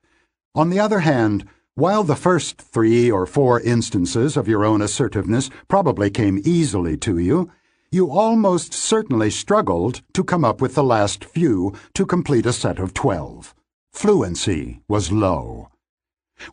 On 0.53 0.70
the 0.70 0.80
other 0.80 0.99
hand, 0.99 1.47
while 1.76 2.03
the 2.03 2.18
first 2.18 2.57
three 2.57 3.10
or 3.10 3.26
four 3.26 3.62
instances 3.62 4.36
of 4.36 4.49
your 4.49 4.66
own 4.66 4.82
assertiveness 4.82 5.49
probably 5.70 6.10
came 6.10 6.41
easily 6.43 6.97
to 6.97 7.18
you, 7.18 7.49
you 7.91 8.12
almost 8.12 8.74
certainly 8.74 9.30
struggled 9.30 10.01
to 10.12 10.22
come 10.22 10.43
up 10.43 10.60
with 10.60 10.76
the 10.76 10.84
last 10.84 11.24
few 11.24 11.74
to 11.93 12.05
complete 12.05 12.45
a 12.45 12.51
set 12.51 12.78
of 12.78 12.93
twelve. 12.93 13.55
Fluency 14.00 14.80
was 14.88 15.12
low. 15.12 15.68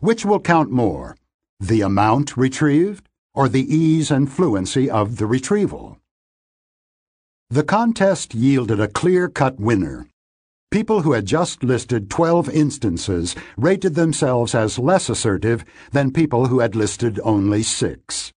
Which 0.01 0.25
will 0.25 0.41
count 0.41 0.69
more, 0.69 1.15
the 1.61 1.79
amount 1.79 2.35
retrieved 2.35 3.07
or 3.33 3.47
the 3.47 3.73
ease 3.73 4.11
and 4.11 4.29
fluency 4.29 4.89
of 4.89 5.15
the 5.15 5.25
retrieval? 5.25 5.97
The 7.49 7.63
contest 7.63 8.35
yielded 8.35 8.81
a 8.81 8.89
clear-cut 8.89 9.61
winner. 9.61 10.09
People 10.71 11.03
who 11.03 11.13
had 11.13 11.25
just 11.25 11.63
listed 11.63 12.09
12 12.09 12.49
instances 12.49 13.33
rated 13.55 13.95
themselves 13.95 14.53
as 14.53 14.77
less 14.77 15.07
assertive 15.07 15.63
than 15.93 16.11
people 16.11 16.47
who 16.47 16.59
had 16.59 16.75
listed 16.75 17.17
only 17.23 17.63
six. 17.63 18.33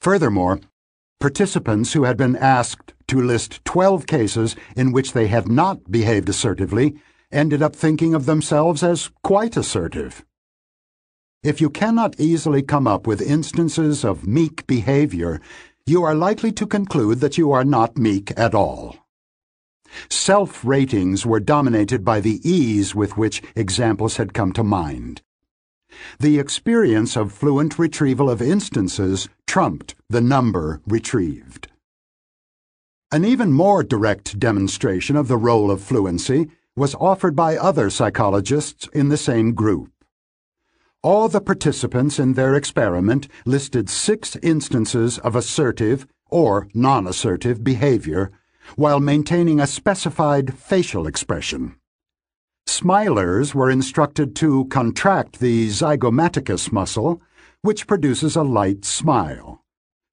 Furthermore, 0.00 0.58
participants 1.20 1.92
who 1.92 2.02
had 2.02 2.16
been 2.16 2.34
asked 2.34 2.94
to 3.06 3.22
list 3.22 3.64
12 3.64 4.08
cases 4.08 4.56
in 4.74 4.90
which 4.90 5.12
they 5.12 5.28
had 5.28 5.46
not 5.46 5.88
behaved 5.88 6.28
assertively 6.28 6.96
ended 7.32 7.62
up 7.62 7.74
thinking 7.76 8.14
of 8.14 8.26
themselves 8.26 8.82
as 8.82 9.10
quite 9.22 9.56
assertive. 9.56 10.24
If 11.42 11.60
you 11.60 11.70
cannot 11.70 12.20
easily 12.20 12.62
come 12.62 12.86
up 12.86 13.06
with 13.06 13.22
instances 13.22 14.04
of 14.04 14.26
meek 14.26 14.66
behavior, 14.66 15.40
you 15.86 16.02
are 16.02 16.14
likely 16.14 16.52
to 16.52 16.66
conclude 16.66 17.20
that 17.20 17.38
you 17.38 17.50
are 17.52 17.64
not 17.64 17.96
meek 17.96 18.32
at 18.38 18.54
all. 18.54 18.96
Self 20.08 20.64
ratings 20.64 21.26
were 21.26 21.40
dominated 21.40 22.04
by 22.04 22.20
the 22.20 22.40
ease 22.48 22.94
with 22.94 23.16
which 23.16 23.42
examples 23.56 24.16
had 24.16 24.34
come 24.34 24.52
to 24.52 24.62
mind. 24.62 25.22
The 26.18 26.38
experience 26.38 27.16
of 27.16 27.32
fluent 27.32 27.78
retrieval 27.78 28.30
of 28.30 28.40
instances 28.40 29.28
trumped 29.46 29.94
the 30.08 30.20
number 30.20 30.80
retrieved. 30.86 31.68
An 33.10 33.24
even 33.24 33.50
more 33.50 33.82
direct 33.82 34.38
demonstration 34.38 35.16
of 35.16 35.26
the 35.26 35.36
role 35.36 35.70
of 35.70 35.82
fluency 35.82 36.50
was 36.80 36.94
offered 36.94 37.36
by 37.36 37.58
other 37.58 37.90
psychologists 37.90 38.88
in 38.94 39.10
the 39.10 39.16
same 39.18 39.52
group. 39.52 39.92
All 41.02 41.28
the 41.28 41.42
participants 41.42 42.18
in 42.18 42.32
their 42.32 42.54
experiment 42.54 43.28
listed 43.44 43.90
six 43.90 44.34
instances 44.36 45.18
of 45.18 45.36
assertive 45.36 46.06
or 46.30 46.68
non 46.72 47.06
assertive 47.06 47.62
behavior 47.62 48.30
while 48.76 48.98
maintaining 48.98 49.60
a 49.60 49.66
specified 49.66 50.54
facial 50.54 51.06
expression. 51.06 51.76
Smilers 52.66 53.54
were 53.54 53.70
instructed 53.70 54.34
to 54.36 54.64
contract 54.70 55.38
the 55.38 55.68
zygomaticus 55.68 56.72
muscle, 56.72 57.20
which 57.60 57.86
produces 57.86 58.36
a 58.36 58.42
light 58.42 58.86
smile. 58.86 59.62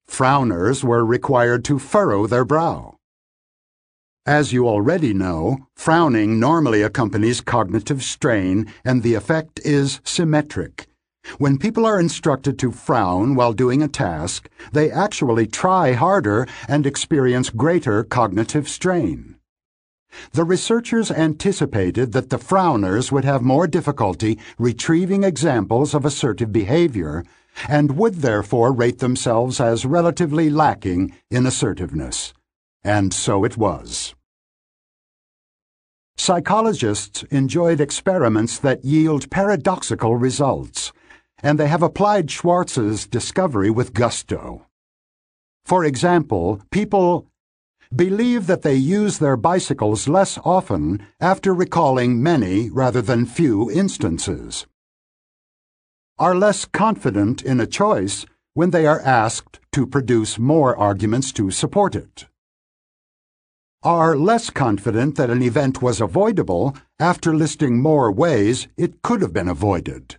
Frowners 0.06 0.84
were 0.84 1.02
required 1.02 1.64
to 1.64 1.78
furrow 1.78 2.26
their 2.26 2.44
brow. 2.44 2.97
As 4.28 4.52
you 4.52 4.68
already 4.68 5.14
know, 5.14 5.56
frowning 5.74 6.38
normally 6.38 6.82
accompanies 6.82 7.40
cognitive 7.40 8.02
strain, 8.02 8.70
and 8.84 9.02
the 9.02 9.14
effect 9.14 9.58
is 9.64 10.02
symmetric. 10.04 10.86
When 11.38 11.56
people 11.56 11.86
are 11.86 11.98
instructed 11.98 12.58
to 12.58 12.70
frown 12.70 13.36
while 13.36 13.54
doing 13.54 13.80
a 13.80 13.88
task, 13.88 14.50
they 14.70 14.90
actually 14.90 15.46
try 15.46 15.92
harder 15.92 16.46
and 16.68 16.86
experience 16.86 17.48
greater 17.48 18.04
cognitive 18.04 18.68
strain. 18.68 19.36
The 20.32 20.44
researchers 20.44 21.10
anticipated 21.10 22.12
that 22.12 22.28
the 22.28 22.36
frowners 22.38 23.10
would 23.10 23.24
have 23.24 23.40
more 23.40 23.66
difficulty 23.66 24.38
retrieving 24.58 25.24
examples 25.24 25.94
of 25.94 26.04
assertive 26.04 26.52
behavior 26.52 27.24
and 27.66 27.96
would 27.96 28.16
therefore 28.16 28.74
rate 28.74 28.98
themselves 28.98 29.58
as 29.58 29.86
relatively 29.86 30.50
lacking 30.50 31.14
in 31.30 31.46
assertiveness. 31.46 32.34
And 32.84 33.14
so 33.14 33.42
it 33.44 33.56
was. 33.56 34.14
Psychologists 36.18 37.22
enjoyed 37.30 37.80
experiments 37.80 38.58
that 38.58 38.84
yield 38.84 39.30
paradoxical 39.30 40.16
results 40.16 40.92
and 41.42 41.58
they 41.58 41.68
have 41.68 41.82
applied 41.82 42.30
Schwarz's 42.30 43.06
discovery 43.06 43.70
with 43.70 43.94
gusto. 43.94 44.66
For 45.64 45.84
example, 45.84 46.60
people 46.70 47.26
believe 47.94 48.46
that 48.46 48.62
they 48.62 48.74
use 48.74 49.18
their 49.18 49.36
bicycles 49.36 50.08
less 50.08 50.38
often 50.44 51.06
after 51.20 51.54
recalling 51.54 52.22
many 52.22 52.68
rather 52.70 53.00
than 53.00 53.24
few 53.24 53.70
instances, 53.70 54.66
are 56.18 56.34
less 56.34 56.64
confident 56.64 57.42
in 57.42 57.60
a 57.60 57.66
choice 57.66 58.26
when 58.54 58.70
they 58.70 58.86
are 58.86 59.00
asked 59.00 59.60
to 59.72 59.86
produce 59.86 60.38
more 60.38 60.76
arguments 60.76 61.32
to 61.32 61.50
support 61.50 61.94
it, 61.94 62.26
are 63.82 64.16
less 64.16 64.50
confident 64.50 65.16
that 65.16 65.30
an 65.30 65.42
event 65.42 65.80
was 65.80 66.00
avoidable 66.00 66.76
after 66.98 67.34
listing 67.34 67.80
more 67.80 68.10
ways 68.10 68.68
it 68.76 69.02
could 69.02 69.22
have 69.22 69.32
been 69.32 69.48
avoided 69.48 70.16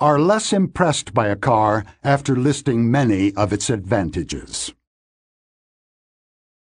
are 0.00 0.18
less 0.18 0.50
impressed 0.54 1.12
by 1.12 1.28
a 1.28 1.36
car 1.36 1.84
after 2.02 2.34
listing 2.34 2.90
many 2.90 3.34
of 3.34 3.52
its 3.52 3.68
advantages. 3.68 4.72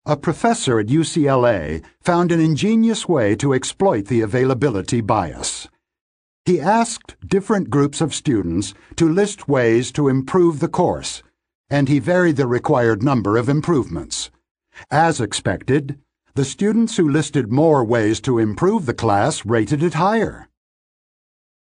A 0.05 0.17
professor 0.17 0.77
at 0.79 0.87
UCLA 0.87 1.81
found 2.01 2.33
an 2.33 2.41
ingenious 2.41 3.07
way 3.07 3.37
to 3.37 3.53
exploit 3.53 4.07
the 4.07 4.19
availability 4.19 4.99
bias. 4.99 5.69
He 6.45 6.59
asked 6.59 7.15
different 7.25 7.69
groups 7.69 8.01
of 8.01 8.13
students 8.13 8.73
to 8.97 9.07
list 9.07 9.47
ways 9.47 9.93
to 9.93 10.09
improve 10.09 10.59
the 10.59 10.67
course, 10.67 11.23
and 11.69 11.87
he 11.87 11.99
varied 11.99 12.35
the 12.35 12.47
required 12.47 13.01
number 13.01 13.37
of 13.37 13.47
improvements. 13.47 14.29
As 14.91 15.21
expected, 15.21 15.99
the 16.35 16.45
students 16.45 16.97
who 16.97 17.07
listed 17.09 17.51
more 17.51 17.83
ways 17.85 18.19
to 18.21 18.39
improve 18.39 18.85
the 18.85 18.93
class 18.93 19.45
rated 19.45 19.83
it 19.83 19.93
higher. 19.93 20.49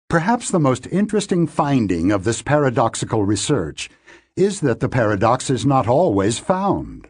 Perhaps 0.09 0.49
the 0.51 0.59
most 0.59 0.87
interesting 0.87 1.47
finding 1.47 2.11
of 2.11 2.23
this 2.23 2.41
paradoxical 2.41 3.25
research 3.25 3.89
is 4.35 4.61
that 4.61 4.79
the 4.79 4.89
paradox 4.89 5.49
is 5.49 5.65
not 5.65 5.87
always 5.87 6.39
found. 6.39 7.09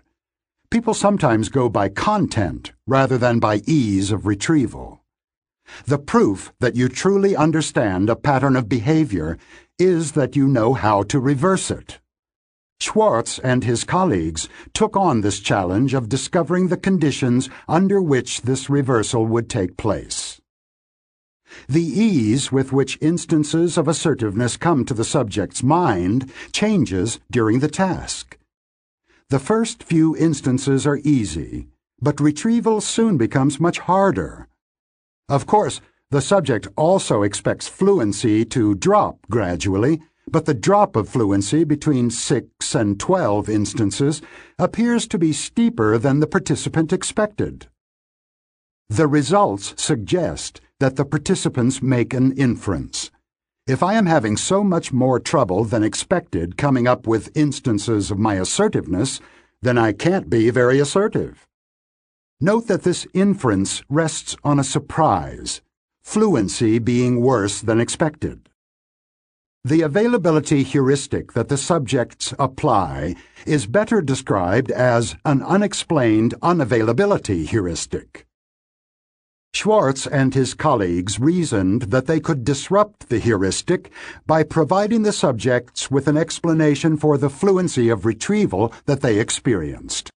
people 0.71 0.93
sometimes 0.93 1.49
go 1.49 1.67
by 1.67 1.89
content 1.89 2.71
rather 2.87 3.17
than 3.17 3.39
by 3.39 3.61
ease 3.67 4.09
of 4.09 4.25
retrieval. 4.25 5.01
The 5.85 5.99
proof 5.99 6.53
that 6.59 6.75
you 6.75 6.87
truly 6.87 7.35
understand 7.35 8.09
a 8.09 8.15
pattern 8.15 8.55
of 8.55 8.69
behavior 8.69 9.37
is 9.77 10.13
that 10.13 10.35
you 10.35 10.47
know 10.47 10.73
how 10.73 11.03
to 11.03 11.19
reverse 11.19 11.69
it. 11.69 11.99
Schwarz 12.81 13.39
and 13.39 13.63
his 13.63 13.83
colleagues 13.83 14.49
took 14.73 14.97
on 14.97 15.21
this 15.21 15.39
challenge 15.39 15.93
of 15.93 16.09
discovering 16.09 16.67
the 16.67 16.77
conditions 16.77 17.49
under 17.67 18.01
which 18.01 18.41
this 18.41 18.69
reversal 18.69 19.25
would 19.25 19.49
take 19.49 19.77
place. 19.77 20.41
The 21.67 21.83
ease 21.83 22.51
with 22.51 22.71
which 22.73 22.97
instances 23.01 23.77
of 23.77 23.87
assertiveness 23.87 24.57
come 24.57 24.85
to 24.85 24.93
the 24.93 25.03
subject's 25.03 25.61
mind 25.61 26.31
changes 26.51 27.19
during 27.29 27.59
the 27.59 27.67
task. 27.67 28.37
The 29.29 29.39
first 29.39 29.83
few 29.83 30.15
instances 30.17 30.87
are 30.87 30.99
easy, 31.03 31.67
but 32.01 32.19
retrieval 32.19 32.81
soon 32.81 33.17
becomes 33.17 33.59
much 33.59 33.79
harder. 33.79 34.47
Of 35.29 35.45
course, 35.45 35.81
the 36.09 36.21
subject 36.21 36.67
also 36.75 37.21
expects 37.23 37.69
fluency 37.69 38.43
to 38.45 38.75
drop 38.75 39.19
gradually, 39.29 40.01
but 40.31 40.45
the 40.45 40.53
drop 40.53 40.95
of 40.95 41.09
fluency 41.09 41.63
between 41.63 42.09
6 42.09 42.75
and 42.75 42.99
12 42.99 43.49
instances 43.49 44.21
appears 44.57 45.07
to 45.07 45.17
be 45.17 45.33
steeper 45.33 45.97
than 45.97 46.21
the 46.21 46.27
participant 46.27 46.93
expected. 46.93 47.67
The 48.89 49.07
results 49.07 49.73
suggest 49.77 50.61
that 50.79 50.95
the 50.95 51.05
participants 51.05 51.81
make 51.81 52.13
an 52.13 52.31
inference. 52.33 53.11
If 53.67 53.83
I 53.83 53.93
am 53.93 54.05
having 54.05 54.37
so 54.37 54.63
much 54.63 54.91
more 54.91 55.19
trouble 55.19 55.63
than 55.63 55.83
expected 55.83 56.57
coming 56.57 56.87
up 56.87 57.05
with 57.05 57.35
instances 57.35 58.09
of 58.09 58.17
my 58.17 58.35
assertiveness, 58.35 59.19
then 59.61 59.77
I 59.77 59.93
can't 59.93 60.29
be 60.29 60.49
very 60.49 60.79
assertive. 60.79 61.47
Note 62.39 62.67
that 62.67 62.83
this 62.83 63.05
inference 63.13 63.83
rests 63.87 64.35
on 64.43 64.59
a 64.59 64.63
surprise, 64.63 65.61
fluency 66.01 66.79
being 66.79 67.21
worse 67.21 67.61
than 67.61 67.79
expected. 67.79 68.49
The 69.63 69.83
availability 69.83 70.63
heuristic 70.63 71.33
that 71.33 71.47
the 71.47 71.57
subjects 71.57 72.33
apply 72.39 73.15
is 73.45 73.67
better 73.67 74.01
described 74.01 74.71
as 74.71 75.15
an 75.23 75.43
unexplained 75.43 76.33
unavailability 76.41 77.45
heuristic. 77.47 78.25
Schwarz 79.53 80.07
and 80.07 80.33
his 80.33 80.55
colleagues 80.55 81.19
reasoned 81.19 81.83
that 81.83 82.07
they 82.07 82.19
could 82.19 82.43
disrupt 82.43 83.09
the 83.09 83.19
heuristic 83.19 83.91
by 84.25 84.41
providing 84.41 85.03
the 85.03 85.11
subjects 85.11 85.91
with 85.91 86.07
an 86.07 86.17
explanation 86.17 86.97
for 86.97 87.19
the 87.19 87.29
fluency 87.29 87.89
of 87.89 88.03
retrieval 88.03 88.73
that 88.85 89.01
they 89.01 89.19
experienced. 89.19 90.09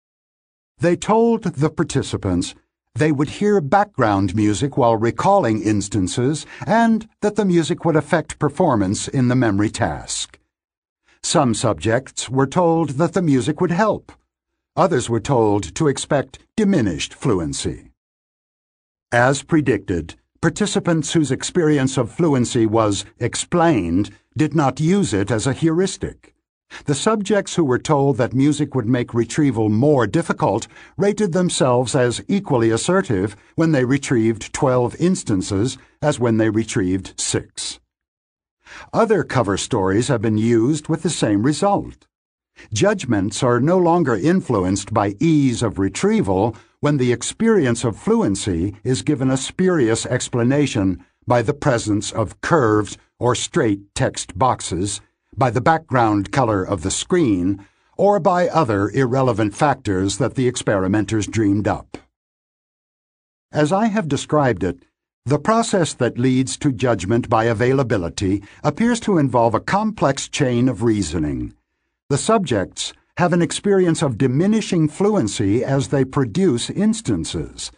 They 0.79 0.95
told 0.95 1.43
the 1.43 1.71
participants 1.71 2.55
they 2.95 3.11
would 3.11 3.31
hear 3.31 3.61
background 3.61 4.35
music 4.35 4.77
while 4.77 4.97
recalling 4.97 5.63
instances 5.63 6.45
and 6.67 7.09
that 7.21 7.37
the 7.37 7.45
music 7.45 7.85
would 7.85 7.97
affect 7.97 8.39
performance 8.39 9.09
in 9.09 9.29
the 9.29 9.37
memory 9.37 9.71
task. 9.71 10.39
Some 11.23 11.55
subjects 11.55 12.29
were 12.29 12.47
told 12.47 12.91
that 12.91 13.15
the 13.15 13.23
music 13.23 13.61
would 13.61 13.71
help. 13.71 14.13
Others 14.77 15.09
were 15.09 15.21
told 15.21 15.75
to 15.75 15.89
expect 15.89 16.39
diminished 16.57 17.15
fluency. 17.15 17.91
As 19.11 19.43
predicted, 19.43 20.15
participants 20.41 21.13
whose 21.13 21.31
experience 21.31 21.97
of 21.97 22.11
fluency 22.11 22.67
was 22.67 23.05
explained 23.19 24.11
did 24.37 24.55
not 24.55 24.81
use 24.81 25.13
it 25.15 25.31
as 25.31 25.47
a 25.47 25.53
heuristic. 25.53 26.35
The 26.85 26.95
subjects 26.95 27.55
who 27.55 27.65
were 27.65 27.79
told 27.79 28.17
that 28.17 28.35
music 28.35 28.75
would 28.75 28.89
make 28.89 29.15
retrieval 29.15 29.69
more 29.69 30.07
difficult 30.07 30.67
rated 30.97 31.33
themselves 31.33 31.95
as 31.95 32.23
equally 32.29 32.71
assertive 32.71 33.37
when 33.55 33.73
they 33.73 33.85
retrieved 33.85 34.53
12 34.53 34.97
instances 35.01 35.79
as 36.01 36.19
when 36.19 36.39
they 36.39 36.51
retrieved 36.51 37.15
6. 37.21 37.79
Other 38.93 39.23
cover 39.23 39.57
stories 39.57 40.09
have 40.09 40.23
been 40.23 40.39
used 40.39 40.89
with 40.89 41.03
the 41.03 41.11
same 41.11 41.43
result. 41.43 42.07
Judgments 42.73 43.43
are 43.43 43.61
no 43.61 43.79
longer 43.79 44.15
influenced 44.15 44.93
by 44.93 45.15
ease 45.19 45.63
of 45.63 45.79
retrieval 45.79 46.57
when 46.81 46.97
the 46.97 47.13
experience 47.13 47.85
of 47.85 47.97
fluency 47.97 48.75
is 48.85 49.03
given 49.03 49.31
a 49.31 49.37
spurious 49.37 50.05
explanation 50.07 51.05
by 51.27 51.43
the 51.43 51.55
presence 51.55 52.13
of 52.13 52.41
curved 52.41 52.97
or 53.19 53.35
straight 53.35 53.95
text 53.95 54.37
boxes 54.39 55.01
by 55.37 55.51
the 55.51 55.61
background 55.61 56.31
color 56.31 56.63
of 56.63 56.83
the 56.83 56.91
screen, 56.91 57.67
or 57.97 58.21
by 58.21 58.49
other 58.49 58.91
irrelevant 58.91 59.55
factors 59.55 60.19
that 60.19 60.35
the 60.35 60.49
experimenters 60.49 61.27
dreamed 61.27 61.69
up. 61.69 61.99
As 63.53 63.73
I 63.73 63.87
have 63.87 64.09
described 64.09 64.65
it, 64.65 64.83
the 65.25 65.39
process 65.39 65.95
that 65.95 66.19
leads 66.19 66.57
to 66.59 66.73
judgment 66.73 67.29
by 67.29 67.45
availability 67.45 68.43
appears 68.65 68.99
to 69.01 69.19
involve 69.19 69.55
a 69.55 69.61
complex 69.61 70.29
chain 70.29 70.69
of 70.69 70.83
reasoning. 70.83 71.55
The 72.09 72.19
subjects 72.19 72.93
have 73.19 73.33
an 73.33 73.43
experience 73.43 74.03
of 74.03 74.19
diminishing 74.19 74.89
fluency 74.89 75.65
as 75.65 75.89
they 75.89 76.05
produce 76.05 76.71
instances. 76.71 77.71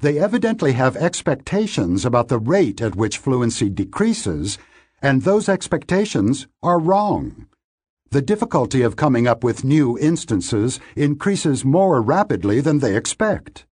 They 0.00 0.18
evidently 0.18 0.72
have 0.72 0.96
expectations 0.96 2.04
about 2.04 2.28
the 2.28 2.38
rate 2.38 2.80
at 2.80 2.94
which 2.94 3.18
fluency 3.18 3.68
decreases 3.70 4.58
and 5.02 5.22
those 5.22 5.48
expectations 5.48 6.46
are 6.62 6.78
wrong. 6.78 7.46
The 8.10 8.22
difficulty 8.22 8.82
of 8.82 8.96
coming 8.96 9.26
up 9.26 9.42
with 9.42 9.64
new 9.64 9.98
instances 9.98 10.80
increases 10.94 11.64
more 11.64 12.00
rapidly 12.00 12.60
than 12.60 12.78
they 12.78 12.96
expect. 12.96 13.66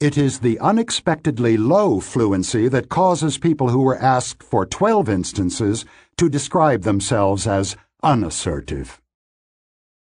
It 0.00 0.18
is 0.18 0.40
the 0.40 0.58
unexpectedly 0.58 1.56
low 1.56 2.00
fluency 2.00 2.68
that 2.68 2.88
causes 2.88 3.38
people 3.38 3.70
who 3.70 3.80
were 3.80 3.96
asked 3.96 4.42
for 4.42 4.66
12 4.66 5.08
instances 5.08 5.84
to 6.18 6.28
describe 6.28 6.82
themselves 6.82 7.46
as 7.46 7.76
unassertive. 8.02 9.00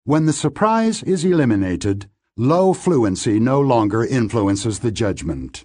When 0.05 0.27
the 0.27 0.33
surprise 0.33 1.03
is 1.03 1.25
eliminated, 1.25 2.09
low 2.37 2.73
fluency 2.73 3.41
no 3.41 3.61
longer 3.61 4.05
influences 4.05 4.81
the 4.81 4.93
judgment. 4.93 5.65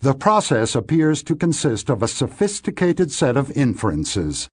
The 0.00 0.14
process 0.14 0.74
appears 0.74 1.22
to 1.24 1.36
consist 1.36 1.90
of 1.90 2.02
a 2.02 2.08
sophisticated 2.08 3.10
set 3.10 3.36
of 3.36 3.50
inferences. 3.52 4.48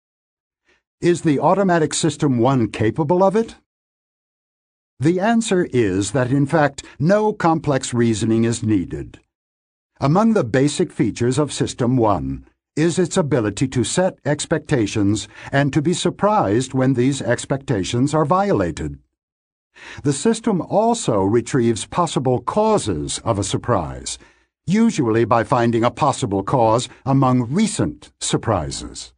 Is 0.99 1.21
the 1.21 1.39
automatic 1.39 1.93
system 1.93 2.37
1 2.37 2.69
capable 2.69 3.23
of 3.23 3.35
it? 3.35 3.55
The 4.99 5.19
answer 5.19 5.67
is 5.73 6.11
that 6.11 6.31
in 6.31 6.45
fact 6.45 6.83
no 6.99 7.33
complex 7.33 7.91
reasoning 7.91 8.43
is 8.43 8.61
needed. 8.61 9.19
Among 9.99 10.33
the 10.33 10.43
basic 10.43 10.91
features 10.91 11.39
of 11.39 11.51
System 11.51 11.97
1 11.97 12.45
is 12.75 12.99
its 12.99 13.17
ability 13.17 13.67
to 13.67 13.83
set 13.83 14.19
expectations 14.25 15.27
and 15.51 15.73
to 15.73 15.81
be 15.81 15.93
surprised 15.93 16.73
when 16.73 16.93
these 16.93 17.21
expectations 17.21 18.13
are 18.13 18.25
violated. 18.25 18.99
The 20.03 20.13
system 20.13 20.61
also 20.61 21.21
retrieves 21.23 21.85
possible 21.85 22.39
causes 22.39 23.19
of 23.23 23.39
a 23.39 23.43
surprise 23.43 24.19
usually 24.65 25.25
by 25.25 25.43
finding 25.43 25.83
a 25.83 25.91
possible 25.91 26.43
cause 26.43 26.89
among 27.05 27.51
recent 27.53 28.11
surprises. 28.19 29.13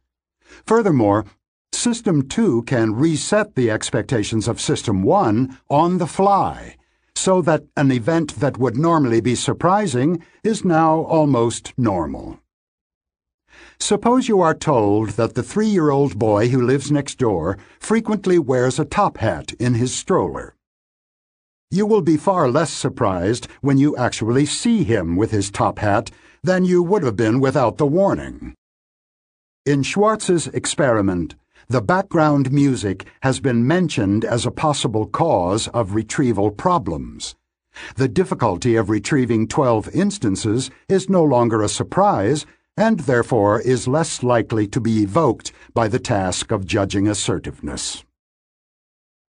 Furthermore, 0.66 1.24
System 1.72 2.28
2 2.28 2.62
can 2.62 2.94
reset 2.94 3.54
the 3.54 3.70
expectations 3.70 4.48
of 4.48 4.60
System 4.60 5.02
1 5.02 5.58
on 5.68 5.98
the 5.98 6.06
fly, 6.06 6.76
so 7.14 7.42
that 7.42 7.64
an 7.76 7.90
event 7.90 8.36
that 8.36 8.58
would 8.58 8.76
normally 8.76 9.20
be 9.20 9.34
surprising 9.34 10.24
is 10.42 10.64
now 10.64 11.00
almost 11.02 11.72
normal. 11.76 12.38
Suppose 13.78 14.28
you 14.28 14.40
are 14.40 14.54
told 14.54 15.10
that 15.10 15.34
the 15.34 15.42
three-year-old 15.42 16.18
boy 16.18 16.48
who 16.48 16.62
lives 16.62 16.90
next 16.90 17.18
door 17.18 17.58
frequently 17.78 18.38
wears 18.38 18.78
a 18.78 18.84
top 18.84 19.18
hat 19.18 19.52
in 19.54 19.74
his 19.74 19.94
stroller. 19.94 20.54
You 21.74 21.86
will 21.86 22.02
be 22.02 22.16
far 22.16 22.48
less 22.48 22.72
surprised 22.72 23.48
when 23.60 23.78
you 23.78 23.96
actually 23.96 24.46
see 24.46 24.84
him 24.84 25.16
with 25.16 25.32
his 25.32 25.50
top 25.50 25.80
hat 25.80 26.12
than 26.40 26.64
you 26.64 26.84
would 26.84 27.02
have 27.02 27.16
been 27.16 27.40
without 27.40 27.78
the 27.78 27.86
warning. 28.00 28.54
In 29.66 29.82
Schwarz's 29.82 30.46
experiment, 30.46 31.34
the 31.66 31.82
background 31.82 32.52
music 32.52 33.08
has 33.22 33.40
been 33.40 33.66
mentioned 33.66 34.24
as 34.24 34.46
a 34.46 34.52
possible 34.52 35.06
cause 35.08 35.66
of 35.74 35.96
retrieval 35.96 36.52
problems. 36.52 37.34
The 37.96 38.06
difficulty 38.06 38.76
of 38.76 38.88
retrieving 38.88 39.48
12 39.48 39.88
instances 39.96 40.70
is 40.88 41.10
no 41.10 41.24
longer 41.24 41.60
a 41.60 41.68
surprise 41.68 42.46
and 42.76 43.00
therefore 43.00 43.60
is 43.60 43.88
less 43.88 44.22
likely 44.22 44.68
to 44.68 44.80
be 44.80 45.02
evoked 45.02 45.50
by 45.74 45.88
the 45.88 45.98
task 45.98 46.52
of 46.52 46.66
judging 46.66 47.08
assertiveness. 47.08 48.04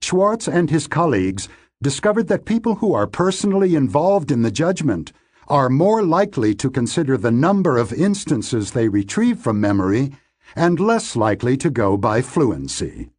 Schwarz 0.03 0.47
and 0.47 0.69
his 0.69 0.85
colleagues 0.85 1.49
discovered 1.81 2.27
that 2.27 2.45
people 2.45 2.75
who 2.75 2.93
are 2.93 3.07
personally 3.07 3.75
involved 3.75 4.31
in 4.31 4.41
the 4.41 4.51
judgment 4.51 5.11
are 5.47 5.69
more 5.69 6.03
likely 6.03 6.53
to 6.55 6.69
consider 6.69 7.17
the 7.17 7.31
number 7.31 7.77
of 7.77 7.93
instances 7.93 8.71
they 8.71 8.89
retrieve 8.89 9.39
from 9.39 9.61
memory 9.61 10.11
and 10.55 10.79
less 10.79 11.15
likely 11.15 11.55
to 11.57 11.69
go 11.69 11.95
by 11.97 12.21
fluency. 12.21 13.09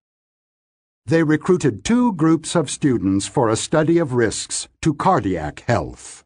they 1.06 1.22
recruited 1.22 1.84
two 1.84 2.12
groups 2.12 2.54
of 2.54 2.68
students 2.68 3.26
for 3.26 3.48
a 3.48 3.56
study 3.56 3.96
of 3.96 4.12
risks 4.12 4.68
to 4.82 4.92
cardiac 4.92 5.60
health. 5.60 6.22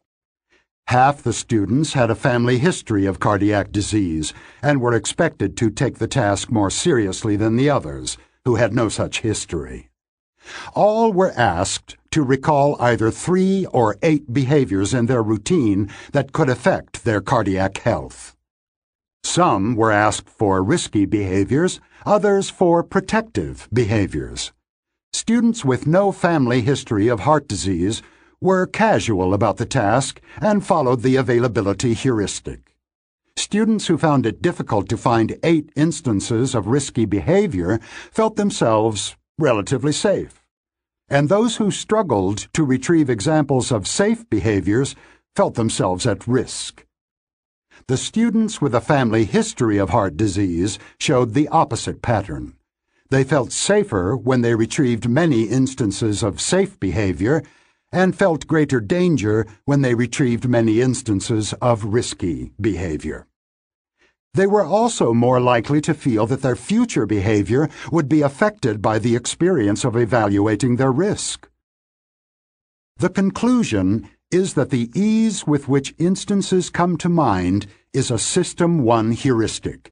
Half 0.88 1.22
the 1.22 1.32
students 1.32 1.92
had 1.92 2.10
a 2.10 2.16
family 2.16 2.58
history 2.58 3.06
of 3.06 3.20
cardiac 3.20 3.70
disease 3.70 4.34
and 4.60 4.80
were 4.80 4.92
expected 4.92 5.56
to 5.58 5.70
take 5.70 5.98
the 5.98 6.08
task 6.08 6.50
more 6.50 6.70
seriously 6.70 7.36
than 7.36 7.54
the 7.54 7.70
others, 7.70 8.18
who 8.44 8.56
had 8.56 8.74
no 8.74 8.88
such 8.88 9.20
history. 9.20 9.88
All 10.74 11.12
were 11.12 11.30
asked 11.36 11.96
to 12.12 12.22
recall 12.22 12.76
either 12.80 13.10
three 13.10 13.66
or 13.72 13.96
eight 14.02 14.32
behaviors 14.32 14.94
in 14.94 15.06
their 15.06 15.22
routine 15.22 15.90
that 16.12 16.32
could 16.32 16.48
affect 16.48 17.04
their 17.04 17.20
cardiac 17.20 17.78
health. 17.78 18.36
Some 19.24 19.76
were 19.76 19.92
asked 19.92 20.28
for 20.28 20.62
risky 20.62 21.06
behaviors, 21.06 21.80
others 22.04 22.50
for 22.50 22.82
protective 22.82 23.68
behaviors. 23.72 24.52
Students 25.12 25.64
with 25.64 25.86
no 25.86 26.10
family 26.12 26.62
history 26.62 27.08
of 27.08 27.20
heart 27.20 27.46
disease 27.46 28.02
were 28.40 28.66
casual 28.66 29.32
about 29.32 29.58
the 29.58 29.66
task 29.66 30.20
and 30.40 30.66
followed 30.66 31.02
the 31.02 31.16
availability 31.16 31.94
heuristic. 31.94 32.74
Students 33.36 33.86
who 33.86 33.96
found 33.96 34.26
it 34.26 34.42
difficult 34.42 34.88
to 34.88 34.96
find 34.96 35.38
eight 35.42 35.70
instances 35.76 36.54
of 36.54 36.66
risky 36.66 37.04
behavior 37.04 37.78
felt 38.10 38.36
themselves 38.36 39.16
relatively 39.38 39.92
safe. 39.92 40.41
And 41.12 41.28
those 41.28 41.56
who 41.56 41.70
struggled 41.70 42.48
to 42.54 42.64
retrieve 42.64 43.10
examples 43.10 43.70
of 43.70 43.86
safe 43.86 44.28
behaviors 44.30 44.96
felt 45.36 45.56
themselves 45.56 46.06
at 46.06 46.26
risk. 46.26 46.86
The 47.86 47.98
students 47.98 48.62
with 48.62 48.74
a 48.74 48.80
family 48.80 49.26
history 49.26 49.76
of 49.76 49.90
heart 49.90 50.16
disease 50.16 50.78
showed 50.98 51.34
the 51.34 51.48
opposite 51.48 52.00
pattern. 52.00 52.54
They 53.10 53.24
felt 53.24 53.52
safer 53.52 54.16
when 54.16 54.40
they 54.40 54.54
retrieved 54.54 55.06
many 55.06 55.42
instances 55.42 56.22
of 56.22 56.40
safe 56.40 56.80
behavior 56.80 57.42
and 57.92 58.16
felt 58.16 58.46
greater 58.46 58.80
danger 58.80 59.46
when 59.66 59.82
they 59.82 59.94
retrieved 59.94 60.48
many 60.48 60.80
instances 60.80 61.52
of 61.60 61.84
risky 61.84 62.52
behavior. 62.58 63.26
They 64.34 64.46
were 64.46 64.64
also 64.64 65.12
more 65.12 65.40
likely 65.40 65.82
to 65.82 65.92
feel 65.92 66.26
that 66.26 66.40
their 66.40 66.56
future 66.56 67.04
behavior 67.04 67.68
would 67.90 68.08
be 68.08 68.22
affected 68.22 68.80
by 68.80 68.98
the 68.98 69.14
experience 69.14 69.84
of 69.84 69.94
evaluating 69.94 70.76
their 70.76 70.90
risk. 70.90 71.50
The 72.96 73.10
conclusion 73.10 74.08
is 74.30 74.54
that 74.54 74.70
the 74.70 74.90
ease 74.94 75.46
with 75.46 75.68
which 75.68 75.94
instances 75.98 76.70
come 76.70 76.96
to 76.96 77.10
mind 77.10 77.66
is 77.92 78.10
a 78.10 78.18
System 78.18 78.82
1 78.82 79.12
heuristic, 79.12 79.90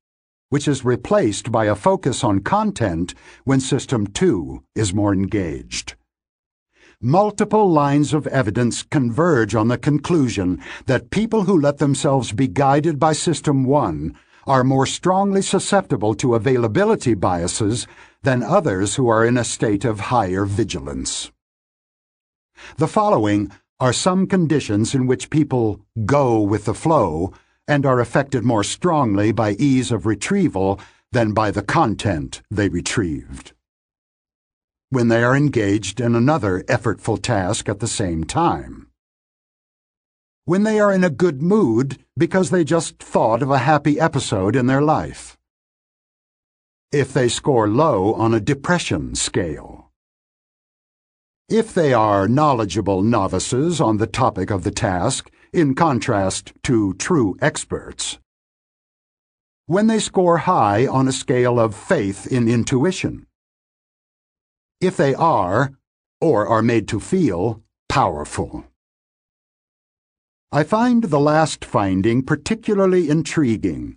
which 0.48 0.66
is 0.66 0.86
replaced 0.86 1.52
by 1.52 1.66
a 1.66 1.74
focus 1.74 2.24
on 2.24 2.40
content 2.40 3.12
when 3.44 3.60
System 3.60 4.06
2 4.06 4.64
is 4.74 4.94
more 4.94 5.12
engaged. 5.12 5.96
Multiple 7.02 7.70
lines 7.70 8.14
of 8.14 8.26
evidence 8.28 8.82
converge 8.84 9.54
on 9.54 9.68
the 9.68 9.76
conclusion 9.76 10.62
that 10.86 11.10
people 11.10 11.42
who 11.42 11.60
let 11.60 11.76
themselves 11.76 12.32
be 12.32 12.48
guided 12.48 12.98
by 12.98 13.12
System 13.12 13.64
1 13.64 14.16
are 14.46 14.64
more 14.64 14.86
strongly 14.86 15.42
susceptible 15.42 16.14
to 16.14 16.34
availability 16.34 17.14
biases 17.14 17.86
than 18.22 18.42
others 18.42 18.96
who 18.96 19.08
are 19.08 19.24
in 19.24 19.36
a 19.36 19.44
state 19.44 19.84
of 19.84 20.00
higher 20.00 20.44
vigilance. 20.44 21.30
The 22.76 22.88
following 22.88 23.50
are 23.78 23.92
some 23.92 24.26
conditions 24.26 24.94
in 24.94 25.06
which 25.06 25.30
people 25.30 25.80
go 26.04 26.40
with 26.40 26.66
the 26.66 26.74
flow 26.74 27.32
and 27.66 27.86
are 27.86 28.00
affected 28.00 28.44
more 28.44 28.64
strongly 28.64 29.32
by 29.32 29.52
ease 29.52 29.90
of 29.90 30.04
retrieval 30.04 30.78
than 31.12 31.32
by 31.32 31.50
the 31.50 31.62
content 31.62 32.42
they 32.50 32.68
retrieved. 32.68 33.52
When 34.90 35.08
they 35.08 35.22
are 35.22 35.36
engaged 35.36 36.00
in 36.00 36.14
another 36.14 36.62
effortful 36.64 37.22
task 37.22 37.68
at 37.68 37.80
the 37.80 37.88
same 37.88 38.24
time. 38.24 38.89
When 40.50 40.64
they 40.64 40.80
are 40.80 40.92
in 40.92 41.04
a 41.04 41.10
good 41.10 41.40
mood 41.40 42.04
because 42.18 42.50
they 42.50 42.64
just 42.64 42.98
thought 42.98 43.40
of 43.40 43.52
a 43.52 43.58
happy 43.58 44.00
episode 44.00 44.56
in 44.56 44.66
their 44.66 44.82
life. 44.82 45.38
If 46.90 47.12
they 47.12 47.28
score 47.28 47.68
low 47.68 48.14
on 48.14 48.34
a 48.34 48.40
depression 48.40 49.14
scale. 49.14 49.92
If 51.48 51.72
they 51.72 51.92
are 51.92 52.26
knowledgeable 52.26 53.02
novices 53.02 53.80
on 53.80 53.98
the 53.98 54.08
topic 54.08 54.50
of 54.50 54.64
the 54.64 54.72
task, 54.72 55.30
in 55.52 55.76
contrast 55.76 56.52
to 56.64 56.94
true 56.94 57.36
experts. 57.40 58.18
When 59.66 59.86
they 59.86 60.00
score 60.00 60.38
high 60.38 60.84
on 60.84 61.06
a 61.06 61.12
scale 61.12 61.60
of 61.60 61.76
faith 61.76 62.26
in 62.26 62.48
intuition. 62.48 63.28
If 64.80 64.96
they 64.96 65.14
are, 65.14 65.74
or 66.20 66.48
are 66.48 66.60
made 66.60 66.88
to 66.88 66.98
feel, 66.98 67.62
powerful. 67.88 68.64
I 70.52 70.64
find 70.64 71.04
the 71.04 71.20
last 71.20 71.64
finding 71.64 72.24
particularly 72.24 73.08
intriguing. 73.08 73.96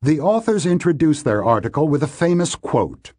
The 0.00 0.18
authors 0.18 0.66
introduce 0.66 1.22
their 1.22 1.44
article 1.44 1.86
with 1.86 2.02
a 2.02 2.08
famous 2.08 2.56
quote. 2.56 3.12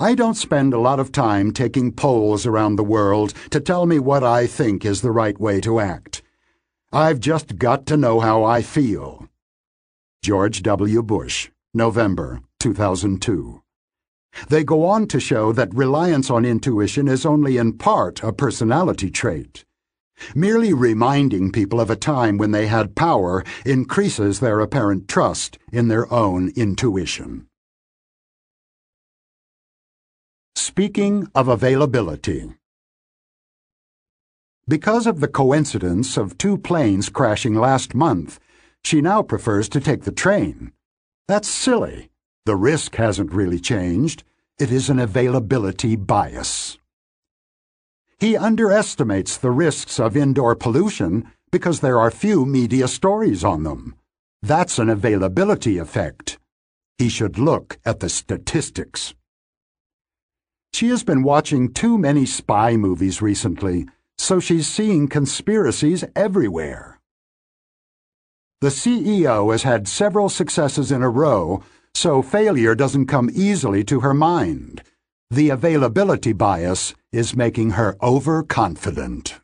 I 0.00 0.14
don't 0.14 0.38
spend 0.38 0.72
a 0.72 0.78
lot 0.78 0.98
of 0.98 1.12
time 1.12 1.52
taking 1.52 1.92
polls 1.92 2.46
around 2.46 2.76
the 2.76 2.82
world 2.82 3.34
to 3.50 3.60
tell 3.60 3.84
me 3.84 3.98
what 3.98 4.24
I 4.24 4.46
think 4.46 4.86
is 4.86 5.02
the 5.02 5.10
right 5.10 5.38
way 5.38 5.60
to 5.60 5.78
act. 5.78 6.22
I've 6.94 7.20
just 7.20 7.58
got 7.58 7.84
to 7.88 7.98
know 7.98 8.20
how 8.20 8.42
I 8.42 8.62
feel. 8.62 9.28
George 10.22 10.62
W. 10.62 11.02
Bush, 11.02 11.50
November 11.74 12.40
2002. 12.58 13.62
They 14.48 14.64
go 14.64 14.86
on 14.86 15.08
to 15.08 15.20
show 15.20 15.52
that 15.52 15.74
reliance 15.74 16.30
on 16.30 16.46
intuition 16.46 17.06
is 17.06 17.26
only 17.26 17.58
in 17.58 17.76
part 17.76 18.22
a 18.22 18.32
personality 18.32 19.10
trait. 19.10 19.65
Merely 20.34 20.72
reminding 20.72 21.52
people 21.52 21.80
of 21.80 21.90
a 21.90 21.96
time 21.96 22.38
when 22.38 22.50
they 22.50 22.66
had 22.66 22.96
power 22.96 23.44
increases 23.64 24.40
their 24.40 24.60
apparent 24.60 25.08
trust 25.08 25.58
in 25.72 25.88
their 25.88 26.12
own 26.12 26.52
intuition. 26.56 27.46
Speaking 30.54 31.28
of 31.34 31.48
availability. 31.48 32.54
Because 34.68 35.06
of 35.06 35.20
the 35.20 35.28
coincidence 35.28 36.16
of 36.16 36.38
two 36.38 36.58
planes 36.58 37.08
crashing 37.08 37.54
last 37.54 37.94
month, 37.94 38.40
she 38.82 39.00
now 39.00 39.22
prefers 39.22 39.68
to 39.68 39.80
take 39.80 40.02
the 40.02 40.12
train. 40.12 40.72
That's 41.28 41.48
silly. 41.48 42.10
The 42.46 42.56
risk 42.56 42.96
hasn't 42.96 43.32
really 43.32 43.58
changed. 43.58 44.24
It 44.58 44.72
is 44.72 44.88
an 44.88 44.98
availability 44.98 45.96
bias. 45.96 46.78
He 48.18 48.34
underestimates 48.34 49.36
the 49.36 49.50
risks 49.50 50.00
of 50.00 50.16
indoor 50.16 50.54
pollution 50.54 51.30
because 51.52 51.80
there 51.80 51.98
are 51.98 52.10
few 52.10 52.46
media 52.46 52.88
stories 52.88 53.44
on 53.44 53.62
them. 53.62 53.94
That's 54.40 54.78
an 54.78 54.88
availability 54.88 55.76
effect. 55.76 56.38
He 56.96 57.10
should 57.10 57.38
look 57.38 57.78
at 57.84 58.00
the 58.00 58.08
statistics. 58.08 59.14
She 60.72 60.88
has 60.88 61.04
been 61.04 61.22
watching 61.22 61.72
too 61.72 61.98
many 61.98 62.24
spy 62.24 62.76
movies 62.76 63.20
recently, 63.20 63.86
so 64.16 64.40
she's 64.40 64.66
seeing 64.66 65.08
conspiracies 65.08 66.02
everywhere. 66.14 67.00
The 68.62 68.68
CEO 68.68 69.52
has 69.52 69.64
had 69.64 69.86
several 69.88 70.30
successes 70.30 70.90
in 70.90 71.02
a 71.02 71.10
row, 71.10 71.62
so 71.94 72.22
failure 72.22 72.74
doesn't 72.74 73.06
come 73.06 73.30
easily 73.34 73.84
to 73.84 74.00
her 74.00 74.14
mind. 74.14 74.82
The 75.30 75.50
availability 75.50 76.32
bias 76.32 76.94
is 77.10 77.34
making 77.34 77.70
her 77.70 77.96
overconfident. 78.00 79.40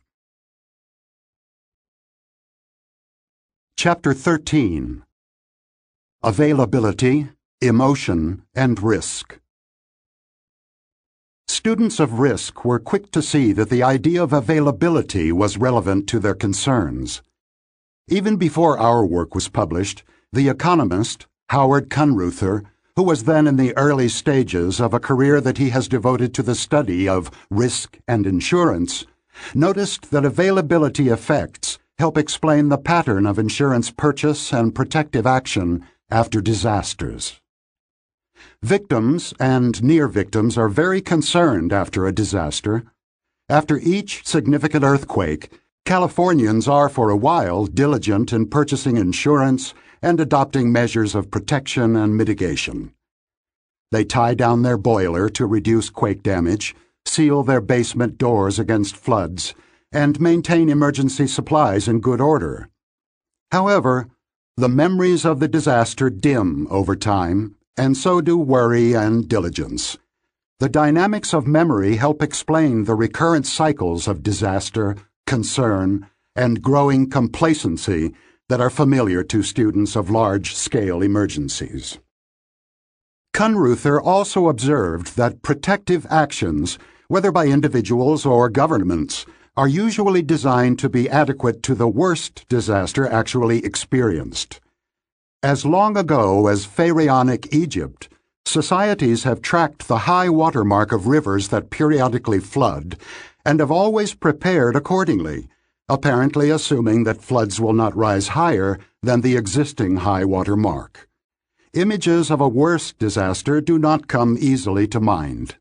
Chapter 3.75 4.13
13 4.13 5.03
Availability, 6.23 7.27
Emotion, 7.59 8.43
and 8.55 8.81
Risk 8.81 9.39
Students 11.49 11.99
of 11.99 12.17
risk 12.17 12.63
were 12.63 12.79
quick 12.79 13.11
to 13.11 13.21
see 13.21 13.51
that 13.51 13.69
the 13.69 13.83
idea 13.83 14.23
of 14.23 14.31
availability 14.31 15.33
was 15.33 15.57
relevant 15.57 16.07
to 16.07 16.19
their 16.19 16.33
concerns. 16.33 17.21
Even 18.07 18.37
before 18.37 18.77
our 18.79 19.05
work 19.05 19.35
was 19.35 19.49
published, 19.49 20.03
the 20.31 20.47
economist, 20.47 21.27
Howard 21.49 21.89
Kunreuther, 21.89 22.63
who 22.95 23.03
was 23.03 23.23
then 23.23 23.47
in 23.47 23.55
the 23.55 23.75
early 23.77 24.07
stages 24.07 24.79
of 24.79 24.93
a 24.93 24.99
career 24.99 25.41
that 25.41 25.57
he 25.57 25.69
has 25.69 25.87
devoted 25.87 26.33
to 26.33 26.43
the 26.43 26.55
study 26.55 27.07
of 27.09 27.31
risk 27.49 27.97
and 28.07 28.27
insurance, 28.27 29.05
noticed 29.55 30.11
that 30.11 30.25
availability 30.25 31.09
effects 31.09 31.79
help 31.97 32.17
explain 32.17 32.69
the 32.69 32.77
pattern 32.77 33.25
of 33.25 33.39
insurance 33.39 33.89
purchase 33.89 34.53
and 34.53 34.75
protective 34.75 35.25
action 35.25 35.85
after 36.09 36.41
disasters. 36.41 37.39
Victims 38.61 39.33
and 39.39 39.83
near 39.83 40.07
victims 40.07 40.57
are 40.57 40.69
very 40.69 41.01
concerned 41.01 41.73
after 41.73 42.05
a 42.05 42.11
disaster. 42.11 42.83
After 43.49 43.77
each 43.77 44.25
significant 44.25 44.83
earthquake, 44.83 45.49
Californians 45.85 46.65
are 46.65 46.87
for 46.87 47.09
a 47.09 47.17
while 47.17 47.65
diligent 47.65 48.31
in 48.31 48.47
purchasing 48.47 48.95
insurance 48.95 49.73
and 50.03 50.19
adopting 50.19 50.71
measures 50.71 51.15
of 51.15 51.31
protection 51.31 51.95
and 51.95 52.15
mitigation. 52.15 52.93
They 53.91 54.03
tie 54.03 54.33
down 54.33 54.61
their 54.61 54.77
boiler 54.77 55.29
to 55.29 55.45
reduce 55.45 55.89
quake 55.89 56.21
damage, 56.21 56.75
seal 57.05 57.41
their 57.41 57.61
basement 57.61 58.17
doors 58.17 58.59
against 58.59 58.97
floods, 58.97 59.55
and 59.93 60.19
maintain 60.19 60.69
emergency 60.69 61.25
supplies 61.25 61.87
in 61.87 62.01
good 62.01 62.19
order. 62.19 62.69
However, 63.51 64.09
the 64.57 64.69
memories 64.69 65.25
of 65.25 65.39
the 65.39 65.47
disaster 65.47 66.09
dim 66.09 66.67
over 66.69 66.95
time, 66.95 67.55
and 67.77 67.95
so 67.95 68.19
do 68.19 68.37
worry 68.37 68.93
and 68.93 69.27
diligence. 69.27 69.97
The 70.59 70.69
dynamics 70.69 71.33
of 71.33 71.47
memory 71.47 71.95
help 71.95 72.21
explain 72.21 72.83
the 72.83 72.95
recurrent 72.95 73.47
cycles 73.47 74.07
of 74.07 74.21
disaster, 74.21 74.95
concern, 75.25 76.09
and 76.35 76.61
growing 76.61 77.09
complacency 77.09 78.13
that 78.53 78.61
are 78.61 78.69
familiar 78.69 79.23
to 79.23 79.41
students 79.41 79.95
of 79.95 80.11
large-scale 80.11 81.01
emergencies. 81.01 81.97
Kunreuther 83.33 83.99
also 83.99 84.47
observed 84.47 85.17
that 85.17 85.41
protective 85.41 86.05
actions, 86.07 86.77
whether 87.07 87.31
by 87.31 87.47
individuals 87.47 88.27
or 88.27 88.51
governments, 88.51 89.25
are 89.57 89.67
usually 89.67 90.21
designed 90.21 90.77
to 90.77 90.87
be 90.87 91.09
adequate 91.09 91.63
to 91.63 91.73
the 91.73 91.87
worst 91.87 92.45
disaster 92.47 93.07
actually 93.07 93.65
experienced. 93.65 94.61
As 95.41 95.65
long 95.65 95.97
ago 95.97 96.45
as 96.45 96.63
Pharaonic 96.63 97.51
Egypt, 97.51 98.07
societies 98.45 99.23
have 99.23 99.41
tracked 99.41 99.87
the 99.87 100.05
high 100.05 100.29
water 100.29 100.63
mark 100.63 100.91
of 100.91 101.07
rivers 101.07 101.47
that 101.47 101.71
periodically 101.71 102.39
flood 102.39 102.97
and 103.43 103.59
have 103.59 103.71
always 103.71 104.13
prepared 104.13 104.75
accordingly, 104.75 105.47
apparently 105.89 106.49
assuming 106.49 107.03
that 107.03 107.21
floods 107.21 107.59
will 107.59 107.73
not 107.73 107.95
rise 107.95 108.29
higher 108.29 108.79
than 109.01 109.21
the 109.21 109.35
existing 109.35 109.97
high 109.97 110.23
water 110.23 110.55
mark. 110.55 111.09
Images 111.73 112.31
of 112.31 112.39
a 112.39 112.47
worse 112.47 112.93
disaster 112.93 113.59
do 113.59 113.77
not 113.77 114.07
come 114.07 114.37
easily 114.39 114.87
to 114.87 114.99
mind. 114.99 115.55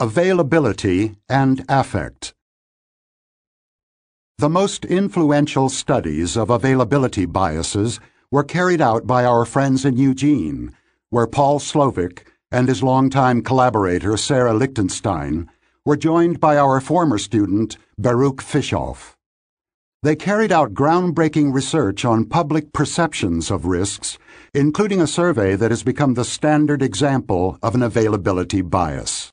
Availability 0.00 1.14
and 1.28 1.64
Affect 1.68 2.34
The 4.38 4.48
most 4.48 4.84
influential 4.84 5.68
studies 5.68 6.36
of 6.36 6.50
availability 6.50 7.26
biases 7.26 8.00
were 8.30 8.42
carried 8.42 8.80
out 8.80 9.06
by 9.06 9.24
our 9.24 9.44
friends 9.44 9.84
in 9.84 9.96
Eugene, 9.96 10.74
where 11.10 11.28
Paul 11.28 11.60
Slovic 11.60 12.24
and 12.50 12.66
his 12.66 12.82
longtime 12.82 13.42
collaborator 13.42 14.16
Sarah 14.16 14.54
Lichtenstein 14.54 15.48
were 15.86 15.96
joined 15.96 16.40
by 16.40 16.56
our 16.56 16.80
former 16.80 17.18
student 17.18 17.76
Baruch 17.98 18.42
Fischhoff. 18.42 19.12
They 20.02 20.16
carried 20.16 20.50
out 20.50 20.72
groundbreaking 20.72 21.52
research 21.52 22.06
on 22.06 22.24
public 22.24 22.72
perceptions 22.72 23.50
of 23.50 23.66
risks, 23.66 24.18
including 24.54 25.02
a 25.02 25.06
survey 25.06 25.56
that 25.56 25.70
has 25.70 25.82
become 25.82 26.14
the 26.14 26.24
standard 26.24 26.82
example 26.82 27.58
of 27.62 27.74
an 27.74 27.82
availability 27.82 28.62
bias. 28.62 29.30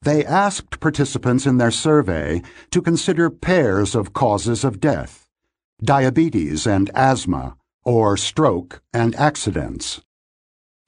They 0.00 0.24
asked 0.24 0.80
participants 0.80 1.44
in 1.44 1.58
their 1.58 1.70
survey 1.70 2.42
to 2.70 2.80
consider 2.80 3.28
pairs 3.28 3.94
of 3.94 4.12
causes 4.12 4.64
of 4.64 4.80
death 4.80 5.26
diabetes 5.82 6.66
and 6.66 6.90
asthma, 6.92 7.56
or 7.84 8.16
stroke 8.16 8.82
and 8.92 9.14
accidents. 9.14 10.00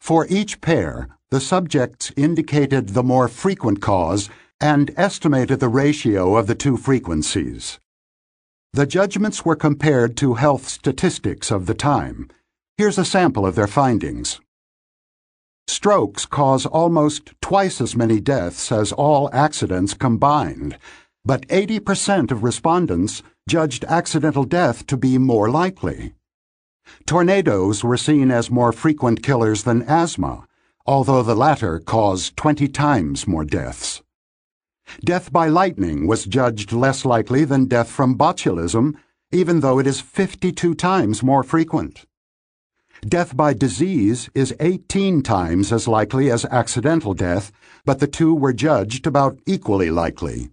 For 0.00 0.26
each 0.28 0.60
pair, 0.60 1.08
the 1.30 1.40
subjects 1.40 2.12
indicated 2.16 2.88
the 2.88 3.04
more 3.04 3.28
frequent 3.28 3.80
cause 3.80 4.28
and 4.60 4.92
estimated 4.96 5.60
the 5.60 5.68
ratio 5.68 6.36
of 6.36 6.46
the 6.46 6.54
two 6.54 6.76
frequencies. 6.76 7.78
The 8.72 8.86
judgments 8.86 9.44
were 9.44 9.56
compared 9.56 10.16
to 10.18 10.34
health 10.34 10.68
statistics 10.68 11.50
of 11.50 11.66
the 11.66 11.74
time. 11.74 12.28
Here's 12.76 12.98
a 12.98 13.04
sample 13.04 13.46
of 13.46 13.54
their 13.56 13.66
findings. 13.66 14.40
Strokes 15.66 16.26
cause 16.26 16.66
almost 16.66 17.32
twice 17.40 17.80
as 17.80 17.96
many 17.96 18.20
deaths 18.20 18.70
as 18.70 18.92
all 18.92 19.30
accidents 19.32 19.94
combined, 19.94 20.78
but 21.24 21.46
80% 21.48 22.30
of 22.30 22.42
respondents 22.42 23.22
judged 23.48 23.84
accidental 23.84 24.44
death 24.44 24.86
to 24.86 24.96
be 24.96 25.18
more 25.18 25.50
likely. 25.50 26.14
Tornadoes 27.06 27.82
were 27.84 27.96
seen 27.96 28.30
as 28.30 28.50
more 28.50 28.72
frequent 28.72 29.22
killers 29.22 29.64
than 29.64 29.82
asthma, 29.82 30.46
although 30.86 31.22
the 31.22 31.36
latter 31.36 31.78
caused 31.78 32.36
20 32.36 32.68
times 32.68 33.26
more 33.26 33.44
deaths. 33.44 34.02
Death 35.04 35.32
by 35.32 35.48
lightning 35.48 36.06
was 36.06 36.24
judged 36.24 36.72
less 36.72 37.04
likely 37.04 37.44
than 37.44 37.66
death 37.66 37.90
from 37.90 38.18
botulism, 38.18 38.96
even 39.32 39.60
though 39.60 39.78
it 39.78 39.86
is 39.86 40.00
52 40.00 40.74
times 40.74 41.22
more 41.22 41.42
frequent. 41.42 42.06
Death 43.02 43.34
by 43.34 43.54
disease 43.54 44.28
is 44.34 44.54
18 44.60 45.22
times 45.22 45.72
as 45.72 45.88
likely 45.88 46.30
as 46.30 46.44
accidental 46.46 47.14
death, 47.14 47.50
but 47.84 47.98
the 47.98 48.06
two 48.06 48.34
were 48.34 48.52
judged 48.52 49.06
about 49.06 49.38
equally 49.46 49.90
likely. 49.90 50.50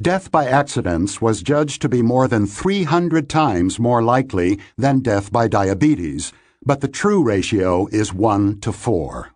Death 0.00 0.30
by 0.30 0.46
accidents 0.46 1.22
was 1.22 1.42
judged 1.42 1.80
to 1.82 1.88
be 1.88 2.02
more 2.02 2.28
than 2.28 2.46
300 2.46 3.30
times 3.30 3.78
more 3.78 4.02
likely 4.02 4.58
than 4.76 5.00
death 5.00 5.30
by 5.30 5.48
diabetes, 5.48 6.32
but 6.64 6.80
the 6.80 6.88
true 6.88 7.22
ratio 7.22 7.86
is 7.88 8.12
1 8.12 8.60
to 8.60 8.72
4. 8.72 9.30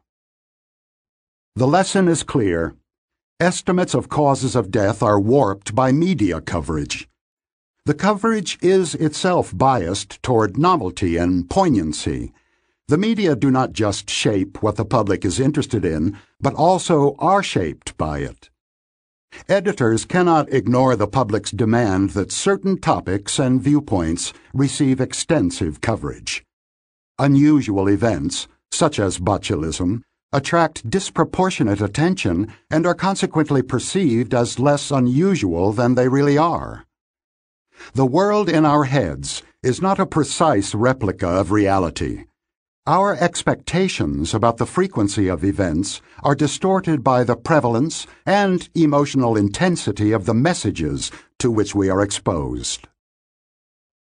The 1.54 1.66
lesson 1.66 2.08
is 2.08 2.22
clear. 2.22 2.74
Estimates 3.38 3.92
of 3.92 4.08
causes 4.08 4.56
of 4.56 4.70
death 4.70 5.02
are 5.02 5.20
warped 5.20 5.74
by 5.74 5.92
media 5.92 6.40
coverage. 6.40 7.06
The 7.84 7.92
coverage 7.92 8.58
is 8.62 8.94
itself 8.94 9.52
biased 9.54 10.22
toward 10.22 10.56
novelty 10.56 11.18
and 11.18 11.48
poignancy. 11.50 12.32
The 12.88 12.96
media 12.96 13.36
do 13.36 13.50
not 13.50 13.74
just 13.74 14.08
shape 14.08 14.62
what 14.62 14.76
the 14.76 14.86
public 14.86 15.22
is 15.22 15.38
interested 15.38 15.84
in, 15.84 16.16
but 16.40 16.54
also 16.54 17.14
are 17.18 17.42
shaped 17.42 17.94
by 17.98 18.20
it. 18.20 18.48
Editors 19.50 20.06
cannot 20.06 20.50
ignore 20.50 20.96
the 20.96 21.06
public's 21.06 21.50
demand 21.50 22.10
that 22.10 22.32
certain 22.32 22.80
topics 22.80 23.38
and 23.38 23.60
viewpoints 23.60 24.32
receive 24.54 24.98
extensive 24.98 25.82
coverage. 25.82 26.42
Unusual 27.18 27.86
events, 27.86 28.48
such 28.70 28.98
as 28.98 29.18
botulism, 29.18 30.04
attract 30.36 30.88
disproportionate 30.90 31.80
attention 31.80 32.52
and 32.70 32.86
are 32.86 32.94
consequently 32.94 33.62
perceived 33.62 34.34
as 34.34 34.58
less 34.58 34.90
unusual 34.90 35.72
than 35.72 35.94
they 35.94 36.08
really 36.08 36.36
are. 36.36 36.84
The 37.94 38.06
world 38.06 38.48
in 38.48 38.66
our 38.66 38.84
heads 38.84 39.42
is 39.62 39.80
not 39.80 39.98
a 39.98 40.06
precise 40.06 40.74
replica 40.74 41.26
of 41.26 41.50
reality. 41.50 42.24
Our 42.86 43.16
expectations 43.16 44.34
about 44.34 44.58
the 44.58 44.66
frequency 44.66 45.26
of 45.26 45.42
events 45.42 46.00
are 46.22 46.36
distorted 46.36 47.02
by 47.02 47.24
the 47.24 47.34
prevalence 47.34 48.06
and 48.24 48.68
emotional 48.74 49.36
intensity 49.36 50.12
of 50.12 50.26
the 50.26 50.34
messages 50.34 51.10
to 51.38 51.50
which 51.50 51.74
we 51.74 51.88
are 51.90 52.02
exposed. 52.02 52.86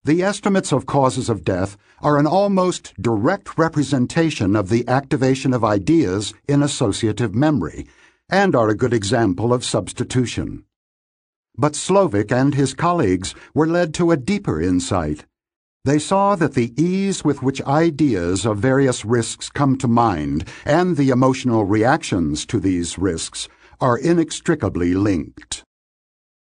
The 0.06 0.22
estimates 0.22 0.74
of 0.74 0.86
causes 0.86 1.30
of 1.30 1.46
death 1.46 1.78
are 2.02 2.18
an 2.18 2.28
almost 2.28 2.94
direct 3.02 3.58
representation 3.58 4.54
of 4.54 4.68
the 4.68 4.86
activation 4.86 5.54
of 5.54 5.64
ideas 5.64 6.34
in 6.46 6.62
associative 6.62 7.34
memory 7.34 7.88
and 8.30 8.54
are 8.54 8.68
a 8.68 8.76
good 8.76 8.94
example 8.94 9.54
of 9.54 9.64
substitution. 9.64 10.66
But 11.58 11.72
Slovic 11.72 12.34
and 12.34 12.54
his 12.54 12.74
colleagues 12.74 13.34
were 13.54 13.66
led 13.66 13.94
to 13.94 14.12
a 14.12 14.18
deeper 14.18 14.60
insight. 14.60 15.24
They 15.86 16.00
saw 16.00 16.36
that 16.36 16.54
the 16.54 16.74
ease 16.76 17.24
with 17.24 17.42
which 17.42 17.62
ideas 17.62 18.46
of 18.46 18.58
various 18.58 19.06
risks 19.06 19.50
come 19.50 19.78
to 19.78 19.88
mind 19.88 20.50
and 20.66 20.98
the 20.98 21.12
emotional 21.12 21.64
reactions 21.64 22.46
to 22.48 22.60
these 22.60 22.98
risks 22.98 23.48
are 23.80 23.98
inextricably 23.98 24.96
linked. 24.96 25.64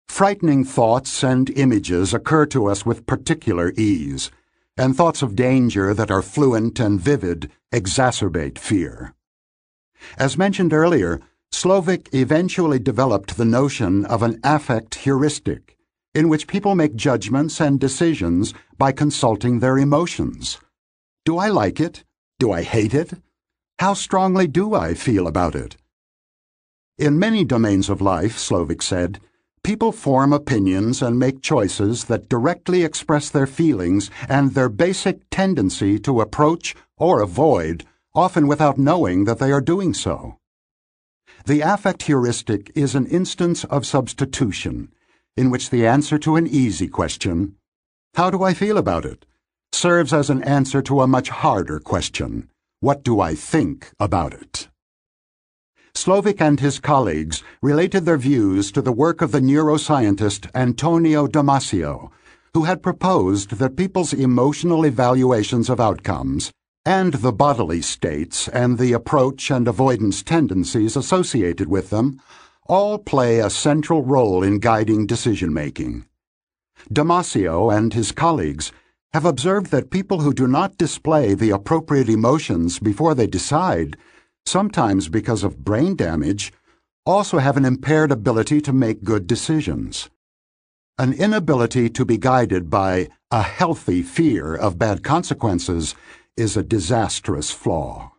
Frightening 0.09 0.65
thoughts 0.65 1.25
and 1.25 1.51
images 1.51 2.15
occur 2.15 2.47
to 2.47 2.67
us 2.67 2.87
with 2.87 3.07
particular 3.07 3.73
ease, 3.77 4.31
and 4.77 4.97
thoughts 4.97 5.23
of 5.23 5.37
danger 5.37 5.95
that 5.95 6.11
are 6.11 6.23
fluent 6.23 6.79
and 6.81 7.01
vivid 7.01 7.51
exacerbate 7.73 8.59
fear. 8.59 9.15
As 10.17 10.39
mentioned 10.39 10.73
earlier, 10.73 11.21
Slovic 11.53 12.09
eventually 12.13 12.79
developed 12.79 13.37
the 13.37 13.45
notion 13.45 14.05
of 14.07 14.23
an 14.23 14.41
affect 14.43 14.97
heuristic, 14.97 15.77
in 16.15 16.29
which 16.29 16.47
people 16.47 16.75
make 16.75 16.95
judgments 16.95 17.61
and 17.61 17.79
decisions 17.81 18.55
by 18.79 18.93
consulting 18.93 19.61
their 19.61 19.79
emotions. 19.79 20.59
Do 21.25 21.39
I 21.39 21.49
like 21.49 21.81
it? 21.81 22.05
Do 22.39 22.53
I 22.53 22.63
hate 22.63 22.95
it? 22.95 23.15
How 23.79 23.95
strongly 23.95 24.47
do 24.47 24.75
I 24.75 24.95
feel 24.95 25.27
about 25.27 25.55
it? 25.55 25.77
In 26.99 27.19
many 27.19 27.45
domains 27.45 27.89
of 27.89 28.01
life, 28.01 28.37
Slovic 28.37 28.83
said, 28.83 29.21
people 29.65 29.91
form 29.91 30.33
opinions 30.33 31.03
and 31.03 31.19
make 31.19 31.43
choices 31.43 32.05
that 32.05 32.29
directly 32.29 32.85
express 32.85 33.29
their 33.31 33.47
feelings 33.47 34.11
and 34.29 34.53
their 34.53 34.69
basic 34.69 35.29
tendency 35.31 35.99
to 35.99 36.21
approach 36.21 36.77
or 36.97 37.21
avoid, 37.21 37.85
often 38.15 38.47
without 38.47 38.79
knowing 38.79 39.25
that 39.25 39.41
they 39.41 39.51
are 39.51 39.61
doing 39.61 39.93
so. 39.93 40.39
The 41.47 41.63
affect 41.63 42.03
heuristic 42.03 42.71
is 42.75 42.95
an 42.95 43.07
instance 43.07 43.65
of 43.65 43.85
substitution, 43.85 44.93
in 45.37 45.51
which 45.51 45.71
the 45.71 45.87
answer 45.87 46.19
to 46.19 46.37
an 46.37 46.47
easy 46.47 46.87
question, 46.87 47.57
how 48.15 48.31
do 48.31 48.45
I 48.45 48.55
feel 48.55 48.79
about 48.79 49.05
it, 49.05 49.27
serves 49.73 50.13
as 50.13 50.31
an 50.31 50.43
answer 50.45 50.81
to 50.83 51.01
a 51.01 51.09
much 51.09 51.29
harder 51.29 51.81
question. 51.81 52.49
What 52.81 53.03
do 53.03 53.21
I 53.21 53.35
think 53.35 53.91
about 53.99 54.33
it? 54.33 54.69
Slovic 55.95 56.41
and 56.41 56.59
his 56.59 56.81
colleagues 56.81 57.43
related 57.63 58.05
their 58.05 58.19
views 58.19 58.73
to 58.73 58.83
the 58.83 58.93
work 58.93 59.23
of 59.23 59.33
the 59.33 59.41
neuroscientist 59.41 60.51
Antonio 60.55 61.27
Damasio, 61.27 62.11
who 62.53 62.65
had 62.65 62.83
proposed 62.83 63.59
that 63.59 63.77
people's 63.77 64.13
emotional 64.13 64.85
evaluations 64.85 65.71
of 65.71 65.81
outcomes 65.81 66.51
and 66.85 67.15
the 67.15 67.33
bodily 67.33 67.81
states 67.81 68.49
and 68.49 68.77
the 68.77 68.93
approach 68.93 69.51
and 69.51 69.67
avoidance 69.67 70.23
tendencies 70.23 70.97
associated 70.97 71.69
with 71.69 71.91
them 71.91 72.21
all 72.67 72.99
play 72.99 73.39
a 73.39 73.49
central 73.49 74.03
role 74.03 74.43
in 74.43 74.59
guiding 74.59 75.07
decision 75.07 75.55
making. 75.55 76.05
Damasio 76.93 77.75
and 77.75 77.95
his 77.95 78.13
colleagues 78.13 78.73
have 79.15 79.25
observed 79.25 79.71
that 79.71 79.91
people 79.91 80.21
who 80.21 80.35
do 80.35 80.47
not 80.47 80.77
display 80.77 81.35
the 81.35 81.51
appropriate 81.51 82.09
emotions 82.09 82.79
before 82.79 83.15
they 83.15 83.27
decide, 83.27 83.97
sometimes 84.47 85.09
because 85.09 85.45
of 85.45 85.65
brain 85.65 85.97
damage, 85.97 86.53
also 87.07 87.39
have 87.39 87.57
an 87.57 87.65
impaired 87.65 88.11
ability 88.11 88.61
to 88.61 88.73
make 88.73 89.05
good 89.05 89.27
decisions. 89.27 90.11
An 90.99 91.13
inability 91.13 91.91
to 91.91 92.05
be 92.05 92.19
guided 92.19 92.71
by 92.71 93.09
a 93.31 93.43
healthy 93.43 94.03
fear 94.03 94.55
of 94.55 94.79
bad 94.79 95.03
consequences 95.03 95.95
is 96.37 96.57
a 96.57 96.63
disastrous 96.63 97.51
flaw. 97.51 98.13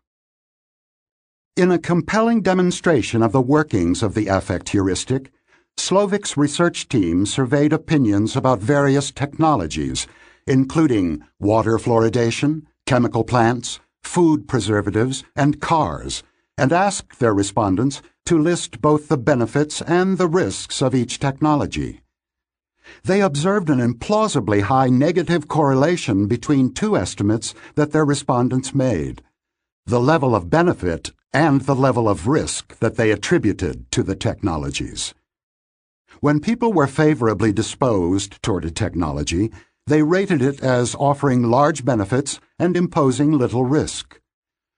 In 1.55 1.71
a 1.71 1.79
compelling 1.79 2.41
demonstration 2.41 3.23
of 3.23 3.31
the 3.31 3.41
workings 3.41 4.03
of 4.03 4.13
the 4.13 4.27
affect 4.27 4.69
heuristic, 4.69 5.31
Slovic's 5.77 6.35
research 6.35 6.87
team 6.89 7.25
surveyed 7.25 7.71
opinions 7.71 8.35
about 8.35 8.59
various 8.59 9.11
technologies 9.11 10.07
including 10.47 11.23
water 11.39 11.77
fluoridation, 11.77 12.63
chemical 12.85 13.23
plants, 13.23 13.79
food 14.05 14.47
preservatives, 14.47 15.23
and 15.35 15.59
cars, 15.59 16.23
and 16.57 16.71
asked 16.71 17.19
their 17.19 17.33
respondents 17.33 18.01
to 18.25 18.37
list 18.37 18.81
both 18.81 19.07
the 19.07 19.17
benefits 19.17 19.81
and 19.81 20.17
the 20.17 20.27
risks 20.27 20.81
of 20.81 20.95
each 20.95 21.19
technology. 21.19 22.01
They 23.03 23.21
observed 23.21 23.69
an 23.69 23.79
implausibly 23.79 24.61
high 24.61 24.89
negative 24.89 25.47
correlation 25.47 26.27
between 26.27 26.73
two 26.73 26.95
estimates 26.95 27.53
that 27.75 27.91
their 27.91 28.05
respondents 28.05 28.73
made 28.73 29.21
the 29.87 29.99
level 29.99 30.35
of 30.35 30.49
benefit 30.49 31.11
and 31.31 31.61
the 31.61 31.75
level 31.75 32.09
of 32.09 32.27
risk 32.27 32.79
that 32.79 32.95
they 32.95 33.11
attributed 33.11 33.91
to 33.91 34.01
the 34.01 34.15
technologies. 34.15 35.13
When 36.21 36.39
people 36.39 36.73
were 36.73 36.87
favorably 36.87 37.51
disposed 37.51 38.41
toward 38.41 38.65
a 38.65 38.71
technology, 38.71 39.51
they 39.85 40.01
rated 40.01 40.41
it 40.41 40.61
as 40.61 40.95
offering 40.95 41.43
large 41.43 41.85
benefits 41.85 42.39
and 42.59 42.77
imposing 42.77 43.31
little 43.31 43.65
risk. 43.65 44.19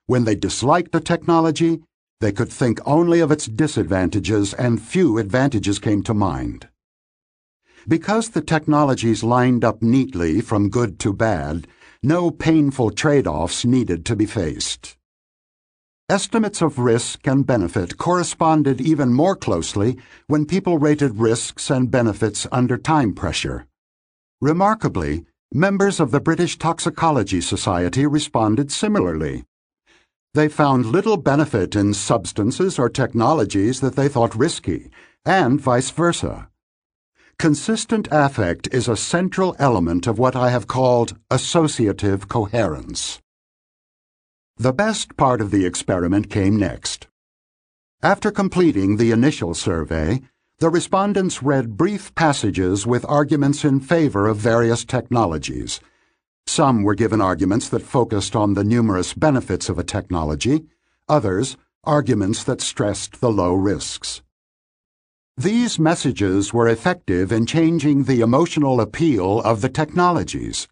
When 0.05 0.23
they 0.23 0.36
disliked 0.36 0.95
a 0.95 0.99
technology, 0.99 1.82
they 2.19 2.32
could 2.32 2.51
think 2.51 2.80
only 2.86 3.19
of 3.19 3.32
its 3.32 3.45
disadvantages 3.45 4.53
and 4.53 4.82
few 4.82 5.17
advantages 5.17 5.78
came 5.80 6.01
to 6.03 6.13
mind. 6.13 6.67
Because 7.88 8.30
the 8.30 8.41
technologies 8.41 9.23
lined 9.23 9.63
up 9.63 9.82
neatly 9.82 10.41
from 10.41 10.69
good 10.69 10.99
to 10.99 11.13
bad, 11.13 11.67
no 12.03 12.32
painful 12.32 12.91
trade-offs 12.91 13.65
needed 13.65 14.05
to 14.05 14.15
be 14.15 14.25
faced. 14.25 14.97
Estimates 16.09 16.61
of 16.61 16.80
risk 16.80 17.28
and 17.28 17.45
benefit 17.45 17.97
corresponded 17.97 18.80
even 18.80 19.13
more 19.13 19.36
closely 19.36 19.97
when 20.28 20.45
people 20.45 20.78
rated 20.78 21.17
risks 21.17 21.69
and 21.69 21.91
benefits 21.91 22.47
under 22.51 22.78
time 22.78 23.13
pressure. 23.13 23.67
Remarkably, 24.39 25.25
members 25.54 26.00
of 26.00 26.12
the 26.12 26.20
British 26.20 26.58
Toxicology 26.58 27.39
Society 27.39 28.06
responded 28.06 28.72
similarly. 28.72 29.45
They 30.34 30.50
found 30.50 30.86
little 30.86 31.18
benefit 31.18 31.76
in 31.76 31.93
substances 31.93 32.78
or 32.78 32.89
technologies 32.89 33.80
that 33.80 33.95
they 33.95 34.10
thought 34.10 34.36
risky, 34.36 34.91
and 35.26 35.60
vice 35.60 35.89
versa. 35.89 36.50
Consistent 37.39 38.08
affect 38.12 38.68
is 38.74 38.88
a 38.88 38.98
central 38.98 39.56
element 39.58 40.06
of 40.06 40.20
what 40.20 40.36
I 40.36 40.50
have 40.50 40.68
called 40.68 41.18
associative 41.32 42.28
coherence. 42.28 43.22
The 44.58 44.74
best 44.74 45.16
part 45.18 45.39
of 45.39 45.52
the 45.52 45.66
experiment 45.66 46.30
came 46.30 46.58
next. 46.58 47.08
After 48.02 48.32
completing 48.32 48.98
the 48.98 49.12
initial 49.12 49.54
survey, 49.54 50.22
the 50.60 50.70
respondents 50.72 51.43
read 51.43 51.78
brief 51.78 52.16
passages 52.16 52.88
with 52.88 53.05
arguments 53.08 53.64
in 53.64 53.80
favor 53.80 54.28
of 54.28 54.38
various 54.38 54.84
technologies. 54.84 55.80
Some 56.47 56.82
were 56.82 56.95
given 56.95 57.22
arguments 57.22 57.70
that 57.70 57.84
focused 57.84 58.36
on 58.36 58.55
the 58.55 58.64
numerous 58.64 59.14
benefits 59.14 59.70
of 59.70 59.78
a 59.78 59.84
technology, 59.84 60.64
others, 61.08 61.58
arguments 61.84 62.43
that 62.45 62.62
stressed 62.62 63.22
the 63.22 63.32
low 63.32 63.53
risks. 63.53 64.24
These 65.38 65.78
messages 65.78 66.51
were 66.55 66.68
effective 66.68 67.32
in 67.32 67.45
changing 67.45 68.05
the 68.05 68.22
emotional 68.22 68.82
appeal 68.82 69.41
of 69.41 69.62
the 69.62 69.70
technologies. 69.70 70.68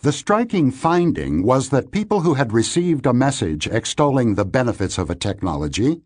The 0.00 0.12
striking 0.12 0.70
finding 0.70 1.42
was 1.42 1.68
that 1.68 1.90
people 1.90 2.22
who 2.22 2.34
had 2.34 2.54
received 2.54 3.04
a 3.04 3.12
message 3.12 3.66
extolling 3.66 4.34
the 4.34 4.46
benefits 4.46 4.96
of 4.96 5.10
a 5.10 5.14
technology 5.14 6.00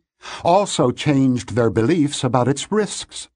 also 0.45 0.91
changed 0.91 1.55
their 1.55 1.71
beliefs 1.71 2.25
about 2.25 2.49
its 2.49 2.71
risks. 2.71 3.29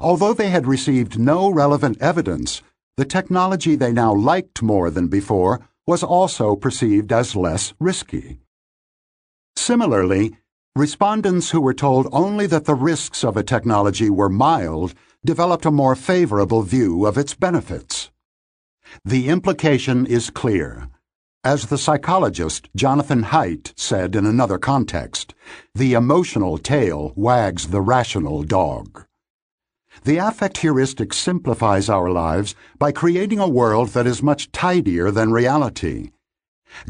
Although 0.00 0.34
they 0.34 0.50
had 0.50 0.66
received 0.66 1.18
no 1.18 1.50
relevant 1.50 1.98
evidence, 2.00 2.62
the 2.96 3.04
technology 3.04 3.76
they 3.76 3.92
now 3.92 4.12
liked 4.14 4.62
more 4.62 4.90
than 4.90 5.08
before 5.08 5.60
was 5.86 6.02
also 6.02 6.56
perceived 6.56 7.12
as 7.12 7.36
less 7.36 7.72
risky. 7.78 8.40
Similarly, 9.56 10.36
respondents 10.76 11.50
who 11.50 11.60
were 11.60 11.74
told 11.74 12.08
only 12.12 12.46
that 12.46 12.64
the 12.64 12.74
risks 12.74 13.24
of 13.24 13.36
a 13.36 13.42
technology 13.42 14.10
were 14.10 14.28
mild 14.28 14.94
developed 15.24 15.66
a 15.66 15.70
more 15.70 15.96
favorable 15.96 16.62
view 16.62 17.06
of 17.06 17.16
its 17.16 17.34
benefits. 17.34 18.10
The 19.04 19.28
implication 19.28 20.06
is 20.06 20.30
clear. 20.30 20.88
As 21.44 21.66
the 21.66 21.78
psychologist 21.78 22.68
Jonathan 22.74 23.22
Haidt 23.22 23.72
said 23.76 24.16
in 24.16 24.26
another 24.26 24.58
context, 24.58 25.34
the 25.72 25.92
emotional 25.92 26.58
tail 26.58 27.12
wags 27.14 27.68
the 27.68 27.80
rational 27.80 28.42
dog. 28.42 29.04
The 30.02 30.16
affect 30.16 30.58
heuristic 30.58 31.14
simplifies 31.14 31.88
our 31.88 32.10
lives 32.10 32.56
by 32.76 32.90
creating 32.90 33.38
a 33.38 33.48
world 33.48 33.90
that 33.90 34.06
is 34.06 34.20
much 34.20 34.50
tidier 34.50 35.12
than 35.12 35.30
reality. 35.30 36.10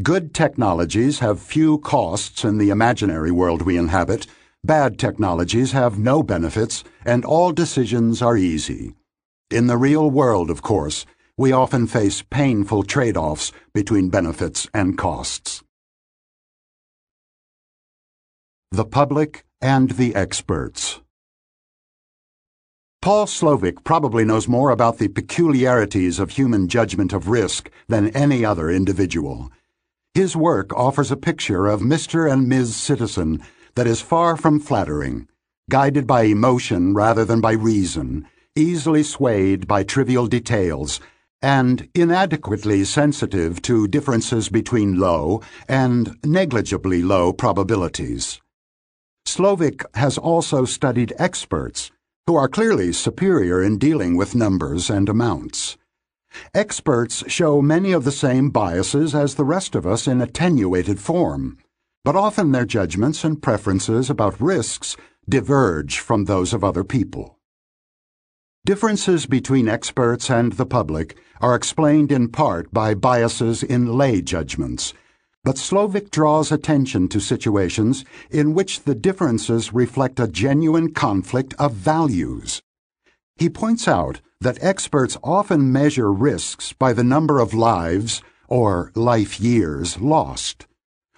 Good 0.03 0.33
technologies 0.33 1.19
have 1.19 1.41
few 1.41 1.79
costs 1.79 2.43
in 2.43 2.57
the 2.57 2.71
imaginary 2.71 3.31
world 3.31 3.63
we 3.63 3.77
inhabit, 3.77 4.27
bad 4.65 4.99
technologies 4.99 5.73
have 5.73 5.99
no 5.99 6.23
benefits, 6.23 6.85
and 7.05 7.23
all 7.23 7.53
decisions 7.53 8.23
are 8.23 8.37
easy. 8.37 8.95
In 9.51 9.67
the 9.67 9.77
real 9.77 10.11
world, 10.11 10.51
of 10.51 10.63
course, 10.63 11.05
we 11.39 11.53
often 11.53 11.87
face 11.87 12.21
painful 12.21 12.83
trade 12.83 13.17
offs 13.17 13.53
between 13.73 14.11
benefits 14.11 14.69
and 14.75 14.99
costs. 14.99 15.63
The 18.73 18.85
Public 18.85 19.45
and 19.63 19.93
the 19.93 20.15
Experts 20.17 21.01
Paul 23.01 23.27
Slovic 23.27 23.85
probably 23.85 24.25
knows 24.25 24.49
more 24.49 24.71
about 24.71 24.99
the 24.99 25.07
peculiarities 25.07 26.19
of 26.19 26.31
human 26.31 26.67
judgment 26.67 27.13
of 27.13 27.29
risk 27.29 27.71
than 27.87 28.09
any 28.09 28.45
other 28.45 28.69
individual. 28.69 29.51
His 30.15 30.35
work 30.35 30.75
offers 30.75 31.13
a 31.13 31.17
picture 31.17 31.69
of 31.69 31.81
Mr. 31.81 32.31
and 32.31 32.49
Ms. 32.49 32.75
Citizen 32.75 33.41
that 33.77 33.87
is 33.87 34.01
far 34.01 34.37
from 34.37 34.59
flattering, 34.59 35.29
guided 35.71 36.05
by 36.07 36.23
emotion 36.23 36.95
rather 36.95 37.25
than 37.25 37.41
by 37.41 37.53
reason, 37.53 38.27
easily 38.57 39.05
swayed 39.05 39.69
by 39.69 39.85
trivial 39.85 40.27
details, 40.27 41.01
and 41.43 41.89
inadequately 41.95 42.85
sensitive 42.85 43.63
to 43.63 43.89
differences 43.89 44.49
between 44.49 44.99
low 44.99 45.41
and 45.69 46.17
negligibly 46.25 47.03
low 47.03 47.33
probabilities. 47.33 48.41
Slovic 49.27 49.85
has 49.95 50.19
also 50.19 50.65
studied 50.65 51.13
experts 51.19 51.91
who 52.27 52.35
are 52.35 52.49
clearly 52.49 52.93
superior 52.93 53.63
in 53.63 53.79
dealing 53.79 54.17
with 54.17 54.35
numbers 54.35 54.91
and 54.91 55.09
amounts. 55.09 55.77
Experts 56.55 57.25
show 57.27 57.63
many 57.63 57.93
of 57.93 58.05
the 58.05 58.13
same 58.13 58.51
biases 58.51 59.15
as 59.15 59.35
the 59.35 59.45
rest 59.45 59.75
of 59.75 59.87
us 59.87 60.07
in 60.07 60.21
attenuated 60.21 61.01
form, 61.01 61.59
but 62.05 62.17
often 62.17 62.53
their 62.53 62.67
judgments 62.67 63.25
and 63.25 63.43
preferences 63.43 64.11
about 64.11 64.41
risks 64.41 64.97
diverge 65.29 65.99
from 65.99 66.25
those 66.25 66.53
of 66.53 66.65
other 66.65 66.85
people. 66.85 67.38
Differences 68.69 69.25
between 69.25 69.67
experts 69.67 70.29
and 70.29 70.53
the 70.53 70.67
public 70.67 71.17
are 71.41 71.55
explained 71.55 72.13
in 72.13 72.29
part 72.29 72.71
by 72.71 72.93
biases 72.93 73.63
in 73.63 73.97
lay 73.97 74.21
judgments, 74.21 74.93
but 75.43 75.57
Slovic 75.57 76.11
draws 76.11 76.53
attention 76.53 77.09
to 77.09 77.19
situations 77.19 78.05
in 78.31 78.53
which 78.53 78.83
the 78.83 78.95
differences 78.95 79.73
reflect 79.73 80.21
a 80.21 80.29
genuine 80.29 80.93
conflict 80.93 81.55
of 81.59 81.73
values. 81.73 82.61
He 83.37 83.49
points 83.49 83.89
out 83.89 84.21
that 84.43 84.63
experts 84.63 85.17
often 85.25 85.73
measure 85.73 86.13
risks 86.13 86.75
by 86.75 86.93
the 86.93 87.03
number 87.03 87.41
of 87.41 87.55
lives 87.55 88.21
or 88.49 88.93
life 88.95 89.41
years 89.41 89.99
lost, 89.99 90.67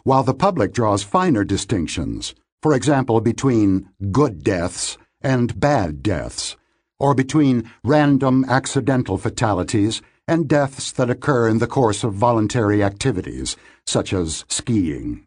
while 0.05 0.23
the 0.23 0.35
public 0.35 0.73
draws 0.73 1.03
finer 1.03 1.43
distinctions, 1.43 2.33
for 2.63 2.77
example, 2.77 3.21
between 3.21 3.89
good 4.13 4.45
deaths 4.45 4.97
and 5.21 5.59
bad 5.59 6.01
deaths, 6.01 6.57
or 7.01 7.15
between 7.15 7.69
random 7.83 8.45
accidental 8.49 9.19
fatalities 9.19 10.03
and 10.29 10.47
deaths 10.47 10.93
that 10.93 11.11
occur 11.11 11.49
in 11.49 11.59
the 11.59 11.67
course 11.67 12.05
of 12.05 12.15
voluntary 12.15 12.85
activities, 12.85 13.57
such 13.85 14.13
as 14.13 14.45
skiing. 14.49 15.27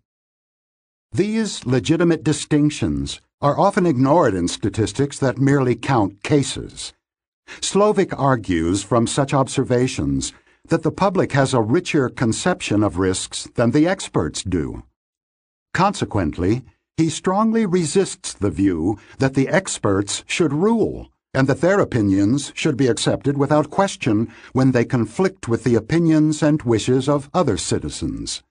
These 1.11 1.65
legitimate 1.65 2.23
distinctions 2.23 3.19
are 3.41 3.59
often 3.59 3.85
ignored 3.85 4.33
in 4.33 4.47
statistics 4.47 5.19
that 5.19 5.37
merely 5.37 5.75
count 5.75 6.23
cases. 6.23 6.93
Slovic 7.59 8.17
argues 8.17 8.83
from 8.83 9.05
such 9.05 9.33
observations 9.33 10.31
that 10.69 10.83
the 10.83 10.91
public 10.91 11.33
has 11.33 11.53
a 11.53 11.61
richer 11.61 12.07
conception 12.07 12.83
of 12.83 12.97
risks 12.97 13.49
than 13.55 13.71
the 13.71 13.85
experts 13.85 14.43
do. 14.43 14.83
Consequently, 15.73 16.63
he 16.95 17.09
strongly 17.09 17.65
resists 17.65 18.33
the 18.33 18.51
view 18.51 18.97
that 19.17 19.33
the 19.33 19.49
experts 19.49 20.23
should 20.27 20.53
rule 20.53 21.09
and 21.33 21.47
that 21.47 21.61
their 21.61 21.79
opinions 21.79 22.51
should 22.55 22.77
be 22.77 22.87
accepted 22.87 23.37
without 23.37 23.69
question 23.69 24.31
when 24.51 24.71
they 24.71 24.85
conflict 24.85 25.47
with 25.47 25.63
the 25.63 25.75
opinions 25.75 26.43
and 26.43 26.61
wishes 26.63 27.09
of 27.09 27.29
other 27.33 27.57
citizens. 27.57 28.43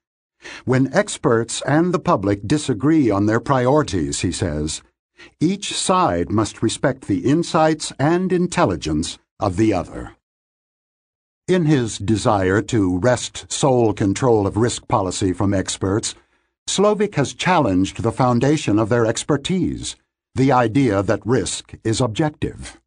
When 0.64 0.92
experts 0.92 1.62
and 1.62 1.94
the 1.94 2.00
public 2.00 2.46
disagree 2.46 3.10
on 3.10 3.26
their 3.26 3.40
priorities, 3.40 4.20
he 4.20 4.32
says, 4.32 4.82
each 5.40 5.76
side 5.76 6.30
must 6.30 6.62
respect 6.62 7.06
the 7.06 7.20
insights 7.20 7.92
and 7.98 8.32
intelligence 8.32 9.18
of 9.38 9.56
the 9.56 9.72
other. 9.72 10.16
In 11.46 11.66
his 11.66 11.98
desire 11.98 12.62
to 12.62 12.98
wrest 12.98 13.50
sole 13.50 13.92
control 13.92 14.46
of 14.46 14.56
risk 14.56 14.88
policy 14.88 15.32
from 15.32 15.54
experts, 15.54 16.14
Slovic 16.68 17.14
has 17.16 17.34
challenged 17.34 18.02
the 18.02 18.12
foundation 18.12 18.78
of 18.78 18.88
their 18.88 19.04
expertise, 19.04 19.96
the 20.34 20.50
idea 20.50 21.02
that 21.02 21.26
risk 21.26 21.74
is 21.84 22.00
objective. 22.00 22.80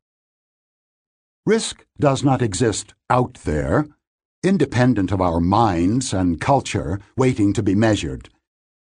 Risk 1.46 1.86
does 2.00 2.24
not 2.24 2.42
exist 2.42 2.96
out 3.10 3.36
there, 3.46 3.86
independent 4.44 5.12
of 5.12 5.22
our 5.22 5.40
minds 5.40 6.12
and 6.12 6.42
culture 6.42 7.00
waiting 7.16 7.54
to 7.54 7.62
be 7.62 7.76
measured. 7.76 8.30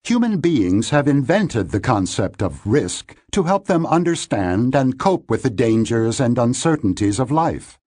Human 0.03 0.39
beings 0.41 0.89
have 0.89 1.07
invented 1.07 1.69
the 1.69 1.79
concept 1.79 2.41
of 2.41 2.65
risk 2.65 3.15
to 3.31 3.43
help 3.43 3.67
them 3.67 3.85
understand 3.85 4.75
and 4.75 4.99
cope 4.99 5.29
with 5.29 5.43
the 5.43 5.49
dangers 5.49 6.19
and 6.19 6.37
uncertainties 6.37 7.19
of 7.19 7.31
life. 7.31 7.79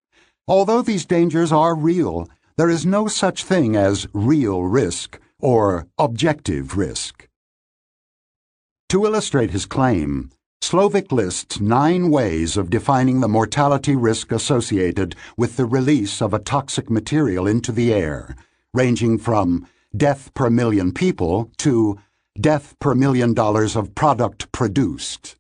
Although 0.49 0.81
these 0.81 1.05
dangers 1.05 1.53
are 1.53 1.75
real, 1.75 2.29
there 2.57 2.71
is 2.71 2.87
no 2.87 3.09
such 3.09 3.45
thing 3.45 3.77
as 3.77 4.07
real 4.15 4.63
risk 4.63 5.21
or 5.41 5.89
objective 5.99 6.79
risk. 6.79 7.29
To 8.91 9.05
illustrate 9.05 9.51
his 9.51 9.67
claim, 9.67 10.31
Slovic 10.67 11.13
lists 11.13 11.61
nine 11.61 12.11
ways 12.11 12.57
of 12.57 12.71
defining 12.71 13.21
the 13.21 13.29
mortality 13.29 13.95
risk 13.95 14.33
associated 14.33 15.15
with 15.37 15.59
the 15.59 15.67
release 15.67 16.23
of 16.23 16.33
a 16.33 16.39
toxic 16.39 16.89
material 16.89 17.47
into 17.47 17.71
the 17.71 17.93
air, 17.93 18.35
ranging 18.73 19.19
from 19.19 19.69
death 19.95 20.33
per 20.33 20.49
million 20.49 20.91
people 20.91 21.51
to 21.59 21.99
death 22.41 22.79
per 22.79 22.95
million 22.95 23.35
dollars 23.35 23.77
of 23.77 23.95
product 23.95 24.51
produced. 24.53 25.37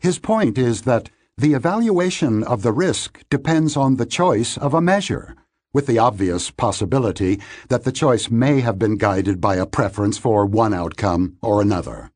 His 0.00 0.18
point 0.18 0.56
is 0.56 0.82
that 0.82 1.10
the 1.36 1.52
evaluation 1.52 2.42
of 2.44 2.62
the 2.62 2.72
risk 2.72 3.22
depends 3.28 3.76
on 3.76 3.96
the 3.96 4.06
choice 4.06 4.56
of 4.56 4.72
a 4.72 4.80
measure, 4.80 5.36
with 5.74 5.86
the 5.86 5.98
obvious 5.98 6.50
possibility 6.50 7.42
that 7.68 7.84
the 7.84 7.92
choice 7.92 8.30
may 8.30 8.60
have 8.60 8.78
been 8.78 8.96
guided 8.96 9.42
by 9.42 9.56
a 9.56 9.66
preference 9.66 10.16
for 10.16 10.46
one 10.46 10.72
outcome 10.72 11.36
or 11.42 11.60
another. 11.60 12.10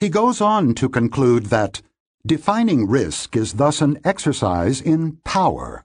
He 0.00 0.08
goes 0.08 0.40
on 0.40 0.74
to 0.74 0.88
conclude 0.88 1.46
that 1.46 1.82
defining 2.24 2.86
risk 2.86 3.34
is 3.34 3.54
thus 3.54 3.80
an 3.80 3.98
exercise 4.04 4.80
in 4.80 5.16
power. 5.24 5.84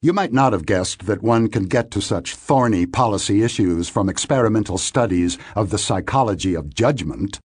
You 0.00 0.12
might 0.12 0.32
not 0.32 0.52
have 0.52 0.66
guessed 0.66 1.06
that 1.06 1.20
one 1.20 1.48
can 1.48 1.64
get 1.64 1.90
to 1.92 2.00
such 2.00 2.36
thorny 2.36 2.86
policy 2.86 3.42
issues 3.42 3.88
from 3.88 4.08
experimental 4.08 4.78
studies 4.78 5.36
of 5.56 5.70
the 5.70 5.78
psychology 5.78 6.54
of 6.54 6.74
judgment. 6.74 7.40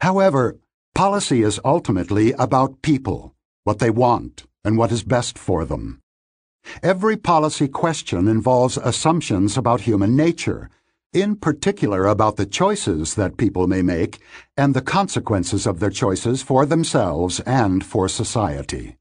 However, 0.00 0.58
policy 0.96 1.42
is 1.42 1.60
ultimately 1.64 2.32
about 2.32 2.82
people, 2.82 3.36
what 3.62 3.78
they 3.78 3.90
want, 3.90 4.46
and 4.64 4.76
what 4.76 4.90
is 4.90 5.04
best 5.04 5.38
for 5.38 5.64
them. 5.64 6.00
Every 6.82 7.16
policy 7.16 7.68
question 7.68 8.26
involves 8.26 8.78
assumptions 8.78 9.56
about 9.56 9.82
human 9.82 10.16
nature, 10.16 10.70
in 11.12 11.36
particular 11.36 12.06
about 12.06 12.36
the 12.36 12.46
choices 12.46 13.14
that 13.14 13.36
people 13.36 13.66
may 13.66 13.82
make 13.82 14.18
and 14.56 14.74
the 14.74 14.80
consequences 14.80 15.66
of 15.66 15.78
their 15.78 15.90
choices 15.90 16.42
for 16.42 16.64
themselves 16.64 17.40
and 17.40 17.84
for 17.84 18.08
society. 18.08 18.96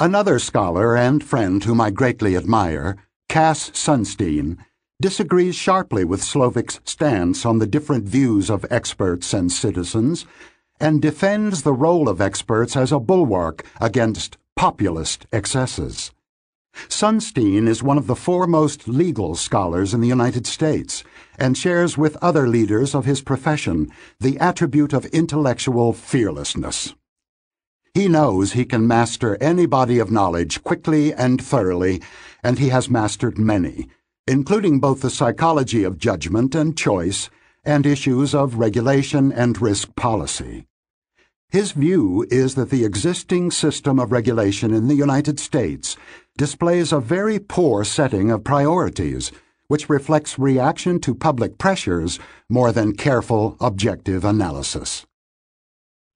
Another 0.00 0.38
scholar 0.38 0.96
and 0.96 1.22
friend 1.22 1.64
whom 1.64 1.80
I 1.80 1.90
greatly 1.90 2.36
admire, 2.36 2.96
Cass 3.28 3.70
Sunstein, 3.70 4.58
disagrees 5.00 5.54
sharply 5.54 6.04
with 6.04 6.22
Slovic's 6.22 6.80
stance 6.84 7.44
on 7.44 7.58
the 7.58 7.66
different 7.66 8.04
views 8.04 8.50
of 8.50 8.66
experts 8.70 9.32
and 9.32 9.50
citizens, 9.50 10.26
and 10.80 11.02
defends 11.02 11.62
the 11.62 11.72
role 11.72 12.08
of 12.08 12.20
experts 12.20 12.76
as 12.76 12.92
a 12.92 13.00
bulwark 13.00 13.64
against 13.80 14.38
populist 14.56 15.26
excesses. 15.32 16.12
Sunstein 16.74 17.68
is 17.68 17.82
one 17.82 17.98
of 17.98 18.06
the 18.06 18.16
foremost 18.16 18.88
legal 18.88 19.34
scholars 19.34 19.94
in 19.94 20.00
the 20.00 20.08
United 20.08 20.46
States 20.46 21.04
and 21.38 21.56
shares 21.56 21.96
with 21.96 22.16
other 22.22 22.48
leaders 22.48 22.94
of 22.94 23.04
his 23.04 23.22
profession 23.22 23.90
the 24.20 24.38
attribute 24.38 24.92
of 24.92 25.06
intellectual 25.06 25.92
fearlessness. 25.92 26.94
He 27.94 28.08
knows 28.08 28.52
he 28.52 28.64
can 28.64 28.86
master 28.86 29.36
any 29.40 29.66
body 29.66 29.98
of 29.98 30.10
knowledge 30.10 30.62
quickly 30.62 31.12
and 31.12 31.42
thoroughly, 31.42 32.02
and 32.42 32.58
he 32.58 32.68
has 32.68 32.90
mastered 32.90 33.38
many, 33.38 33.88
including 34.26 34.78
both 34.78 35.00
the 35.00 35.10
psychology 35.10 35.84
of 35.84 35.98
judgment 35.98 36.54
and 36.54 36.76
choice 36.76 37.30
and 37.64 37.86
issues 37.86 38.34
of 38.34 38.56
regulation 38.56 39.32
and 39.32 39.60
risk 39.60 39.94
policy. 39.96 40.66
His 41.50 41.72
view 41.72 42.26
is 42.30 42.56
that 42.56 42.68
the 42.68 42.84
existing 42.84 43.50
system 43.52 43.98
of 43.98 44.12
regulation 44.12 44.74
in 44.74 44.86
the 44.86 44.94
United 44.94 45.40
States 45.40 45.96
displays 46.38 46.92
a 46.92 47.00
very 47.00 47.40
poor 47.40 47.84
setting 47.84 48.30
of 48.30 48.44
priorities, 48.44 49.32
which 49.66 49.90
reflects 49.90 50.38
reaction 50.38 51.00
to 51.00 51.14
public 51.14 51.58
pressures 51.58 52.20
more 52.48 52.70
than 52.72 52.94
careful, 52.94 53.56
objective 53.60 54.24
analysis. 54.24 55.04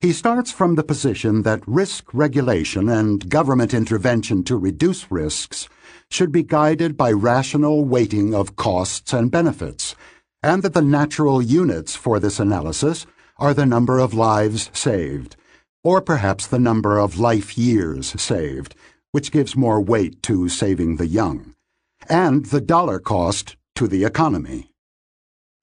He 0.01 0.13
starts 0.13 0.51
from 0.51 0.77
the 0.77 0.85
position 0.85 1.43
that 1.43 1.67
risk 1.67 2.15
regulation 2.15 2.89
and 2.89 3.29
government 3.29 3.75
intervention 3.75 4.45
to 4.45 4.57
reduce 4.57 5.11
risks 5.11 5.69
should 6.09 6.31
be 6.31 6.45
guided 6.45 6.97
by 6.97 7.11
rational 7.11 7.85
weighting 7.85 8.33
of 8.33 8.57
costs 8.57 9.13
and 9.13 9.29
benefits, 9.31 9.97
and 10.41 10.63
that 10.63 10.73
the 10.73 10.83
natural 10.83 11.43
units 11.43 11.97
for 11.97 12.21
this 12.21 12.39
analysis 12.39 13.07
are 13.39 13.55
the 13.55 13.67
number 13.67 13.99
of 13.99 14.15
lives 14.15 14.71
saved, 14.73 15.35
or 15.83 16.01
perhaps 16.01 16.47
the 16.47 16.61
number 16.61 16.99
of 16.99 17.19
life 17.19 17.59
years 17.59 18.21
saved, 18.21 18.77
which 19.13 19.33
gives 19.33 19.57
more 19.57 19.81
weight 19.81 20.23
to 20.25 20.49
saving 20.49 20.97
the 20.97 21.07
young, 21.07 21.55
and 22.09 22.47
the 22.47 22.61
dollar 22.61 22.99
cost 22.99 23.57
to 23.77 23.87
the 23.87 24.05
economy. 24.05 24.71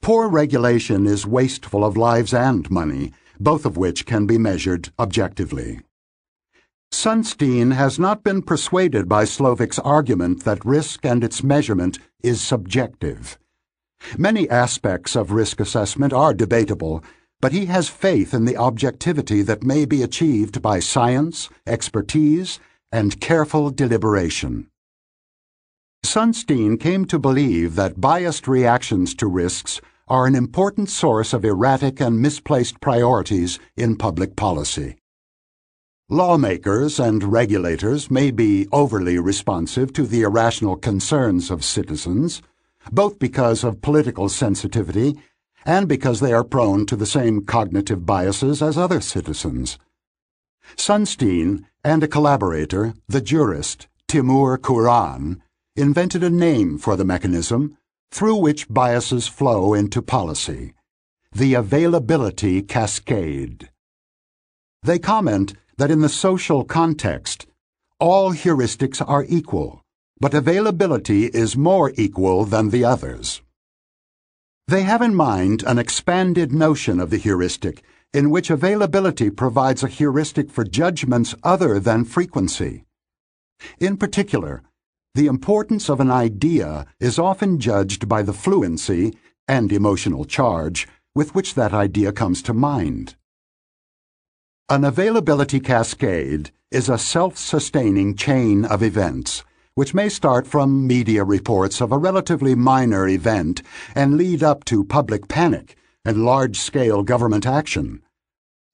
Poor 0.02 0.28
regulation 0.30 1.06
is 1.06 1.28
wasteful 1.28 1.84
of 1.84 1.98
lives 1.98 2.34
and 2.34 2.72
money 2.72 3.11
both 3.40 3.65
of 3.65 3.78
which 3.78 4.06
can 4.06 4.26
be 4.26 4.38
measured 4.38 4.90
objectively. 4.99 5.80
Sunstein 6.91 7.73
has 7.73 7.98
not 7.99 8.23
been 8.23 8.41
persuaded 8.41 9.07
by 9.07 9.23
Slovic's 9.23 9.80
argument 9.80 10.44
that 10.44 10.65
risk 10.65 11.06
and 11.06 11.23
its 11.23 11.44
measurement 11.44 11.99
is 12.22 12.41
subjective. 12.41 13.38
Many 14.18 14.49
aspects 14.49 15.15
of 15.15 15.32
risk 15.32 15.60
assessment 15.60 16.14
are 16.14 16.34
debatable, 16.34 17.03
but 17.41 17.52
he 17.52 17.68
has 17.68 17.88
faith 17.88 18.34
in 18.34 18.45
the 18.45 18.57
objectivity 18.57 19.41
that 19.44 19.64
may 19.64 19.86
be 19.86 20.03
achieved 20.03 20.61
by 20.61 20.80
science, 20.80 21.49
expertise, 21.68 22.60
and 22.91 23.20
careful 23.20 23.70
deliberation. 23.70 24.68
Sunstein 26.06 26.80
came 26.80 27.06
to 27.06 27.20
believe 27.20 27.76
that 27.76 28.02
biased 28.02 28.48
reactions 28.48 29.14
to 29.16 29.28
risks 29.28 29.82
are 30.07 30.26
an 30.26 30.34
important 30.34 30.90
source 30.90 31.34
of 31.34 31.45
erratic 31.45 32.02
and 32.02 32.20
misplaced 32.20 32.82
priorities 32.82 33.60
in 33.76 33.95
public 33.95 34.36
policy. 34.36 34.95
Lawmakers 36.10 36.99
and 36.99 37.24
regulators 37.24 38.10
may 38.10 38.32
be 38.32 38.68
overly 38.72 39.20
responsive 39.20 39.94
to 39.94 40.07
the 40.07 40.24
irrational 40.24 40.76
concerns 40.76 41.52
of 41.52 41.64
citizens, 41.64 42.41
both 42.91 43.20
because 43.20 43.64
of 43.64 43.84
political 43.84 44.30
sensitivity 44.30 45.14
and 45.66 45.88
because 45.88 46.20
they 46.20 46.34
are 46.34 46.44
prone 46.44 46.88
to 46.88 46.95
the 46.95 47.06
same 47.06 47.45
cognitive 47.45 48.07
biases 48.07 48.64
as 48.64 48.76
other 48.76 49.02
citizens. 49.02 49.78
Sunstein 50.76 51.66
and 51.84 52.03
a 52.03 52.07
collaborator, 52.07 52.93
the 53.07 53.22
jurist 53.22 53.88
Timur 54.07 54.57
Kuran, 54.57 55.41
invented 55.76 56.23
a 56.23 56.30
name 56.30 56.77
for 56.77 56.95
the 56.95 57.06
mechanism 57.06 57.77
through 58.11 58.35
which 58.35 58.68
biases 58.69 59.27
flow 59.27 59.73
into 59.73 60.01
policy 60.01 60.73
the 61.31 61.53
availability 61.53 62.61
cascade. 62.61 63.69
They 64.81 64.97
comment 64.97 65.53
that 65.77 65.91
in 65.91 66.01
the 66.01 66.10
social 66.10 66.64
context, 66.64 67.45
all 67.99 68.34
heuristics 68.34 68.99
are 69.07 69.26
equal, 69.30 69.84
but 70.19 70.34
availability 70.34 71.26
is 71.26 71.56
more 71.56 71.91
equal 71.95 72.45
than 72.45 72.69
the 72.69 72.84
others. 72.84 73.41
They 74.68 74.84
have 74.84 75.01
in 75.01 75.14
mind 75.14 75.64
an 75.68 75.77
expanded 75.77 76.51
notion 76.51 76.99
of 76.99 77.10
the 77.11 77.18
heuristic 77.18 77.84
in 78.14 78.30
which 78.30 78.49
availability 78.49 79.30
provides 79.30 79.84
a 79.84 79.88
heuristic 79.88 80.49
for 80.49 80.64
judgments 80.64 81.36
other 81.44 81.80
than 81.80 82.03
frequency. 82.03 82.86
In 83.80 83.98
particular, 83.98 84.64
the 85.15 85.27
importance 85.27 85.90
of 85.90 85.99
an 85.99 86.10
idea 86.10 86.86
is 86.99 87.19
often 87.19 87.60
judged 87.60 88.07
by 88.07 88.22
the 88.22 88.34
fluency 88.34 89.18
and 89.48 89.72
emotional 89.72 90.26
charge 90.26 90.88
with 91.14 91.36
which 91.36 91.56
that 91.56 91.73
idea 91.73 92.11
comes 92.11 92.41
to 92.44 92.53
mind. 92.53 93.15
An 94.69 94.84
availability 94.84 95.60
cascade 95.60 96.52
is 96.72 96.90
a 96.90 96.98
self-sustaining 96.98 98.15
chain 98.15 98.65
of 98.65 98.84
events 98.84 99.44
which 99.73 99.94
may 99.94 100.10
start 100.10 100.45
from 100.45 100.86
media 100.86 101.23
reports 101.23 101.80
of 101.80 101.91
a 101.91 101.98
relatively 101.98 102.53
minor 102.53 103.07
event 103.07 103.61
and 103.95 104.18
lead 104.18 104.44
up 104.44 104.65
to 104.65 104.84
public 104.84 105.27
panic 105.27 105.77
and 106.05 106.26
large-scale 106.26 107.03
government 107.03 107.45
action. 107.45 108.01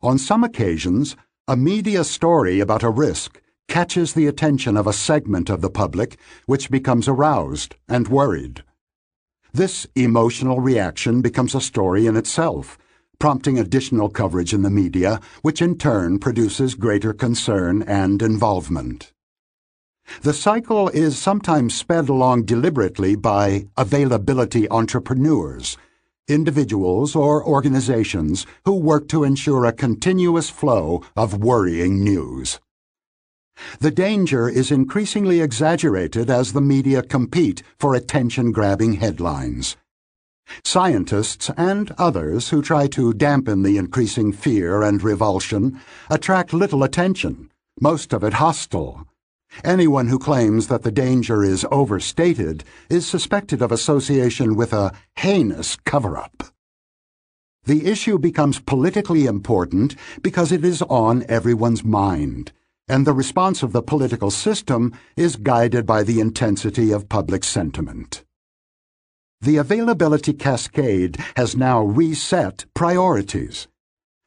On 0.02 0.18
some 0.18 0.44
occasions, 0.44 1.16
a 1.48 1.56
media 1.56 2.04
story 2.04 2.60
about 2.60 2.84
a 2.84 2.90
risk 2.90 3.42
catches 3.68 4.14
the 4.14 4.28
attention 4.28 4.78
of 4.78 4.88
a 4.88 4.94
segment 4.94 5.50
of 5.50 5.62
the 5.62 5.70
public 5.70 6.18
which 6.46 6.70
becomes 6.70 7.08
aroused 7.08 7.76
and 7.88 8.08
worried. 8.08 8.64
This 9.54 9.88
emotional 9.96 10.60
reaction 10.60 11.22
becomes 11.22 11.56
a 11.56 11.62
story 11.62 12.06
in 12.06 12.16
itself, 12.16 12.78
prompting 13.20 13.58
additional 13.58 14.10
coverage 14.10 14.54
in 14.54 14.62
the 14.62 14.70
media, 14.70 15.20
which 15.42 15.62
in 15.62 15.78
turn 15.78 16.20
produces 16.20 16.76
greater 16.76 17.14
concern 17.14 17.82
and 17.84 18.22
involvement. 18.22 19.14
The 20.22 20.34
cycle 20.34 20.90
is 20.90 21.18
sometimes 21.18 21.74
sped 21.74 22.10
along 22.10 22.44
deliberately 22.44 23.16
by 23.16 23.68
availability 23.78 24.70
entrepreneurs, 24.70 25.78
individuals 26.28 27.16
or 27.16 27.46
organizations 27.46 28.46
who 28.66 28.76
work 28.76 29.08
to 29.10 29.24
ensure 29.24 29.66
a 29.66 29.74
continuous 29.74 30.50
flow 30.50 31.04
of 31.16 31.44
worrying 31.44 32.04
news. 32.04 32.60
The 33.80 33.92
danger 33.92 34.50
is 34.50 34.72
increasingly 34.72 35.40
exaggerated 35.40 36.30
as 36.30 36.54
the 36.54 36.62
media 36.62 37.02
compete 37.02 37.64
for 37.80 37.96
attention-grabbing 37.96 38.94
headlines. 38.94 39.78
Scientists 40.64 41.50
and 41.58 41.92
others 41.98 42.50
who 42.50 42.62
try 42.62 42.88
to 42.88 43.14
dampen 43.14 43.64
the 43.64 43.78
increasing 43.78 44.32
fear 44.32 44.84
and 44.84 45.02
revulsion 45.02 45.80
attract 46.10 46.54
little 46.54 46.84
attention, 46.84 47.50
most 47.80 48.14
of 48.14 48.24
it 48.24 48.34
hostile. 48.34 49.08
Anyone 49.64 50.08
who 50.08 50.20
claims 50.20 50.68
that 50.68 50.84
the 50.84 50.92
danger 50.92 51.44
is 51.44 51.66
overstated 51.72 52.64
is 52.90 53.08
suspected 53.08 53.62
of 53.62 53.72
association 53.72 54.56
with 54.56 54.74
a 54.74 54.94
heinous 55.18 55.78
cover-up. 55.86 56.44
The 57.64 57.88
issue 57.88 58.20
becomes 58.20 58.60
politically 58.60 59.26
important 59.26 59.96
because 60.22 60.52
it 60.52 60.64
is 60.64 60.82
on 60.84 61.26
everyone's 61.28 61.84
mind 61.84 62.52
and 62.88 63.06
the 63.06 63.14
response 63.14 63.64
of 63.64 63.72
the 63.72 63.82
political 63.82 64.30
system 64.30 64.94
is 65.18 65.36
guided 65.36 65.86
by 65.86 66.04
the 66.04 66.20
intensity 66.20 66.92
of 66.92 67.10
public 67.10 67.44
sentiment. 67.44 68.24
The 69.42 69.58
availability 69.58 70.34
cascade 70.34 71.18
has 71.36 71.56
now 71.56 71.84
reset 71.84 72.66
priorities. 72.74 73.68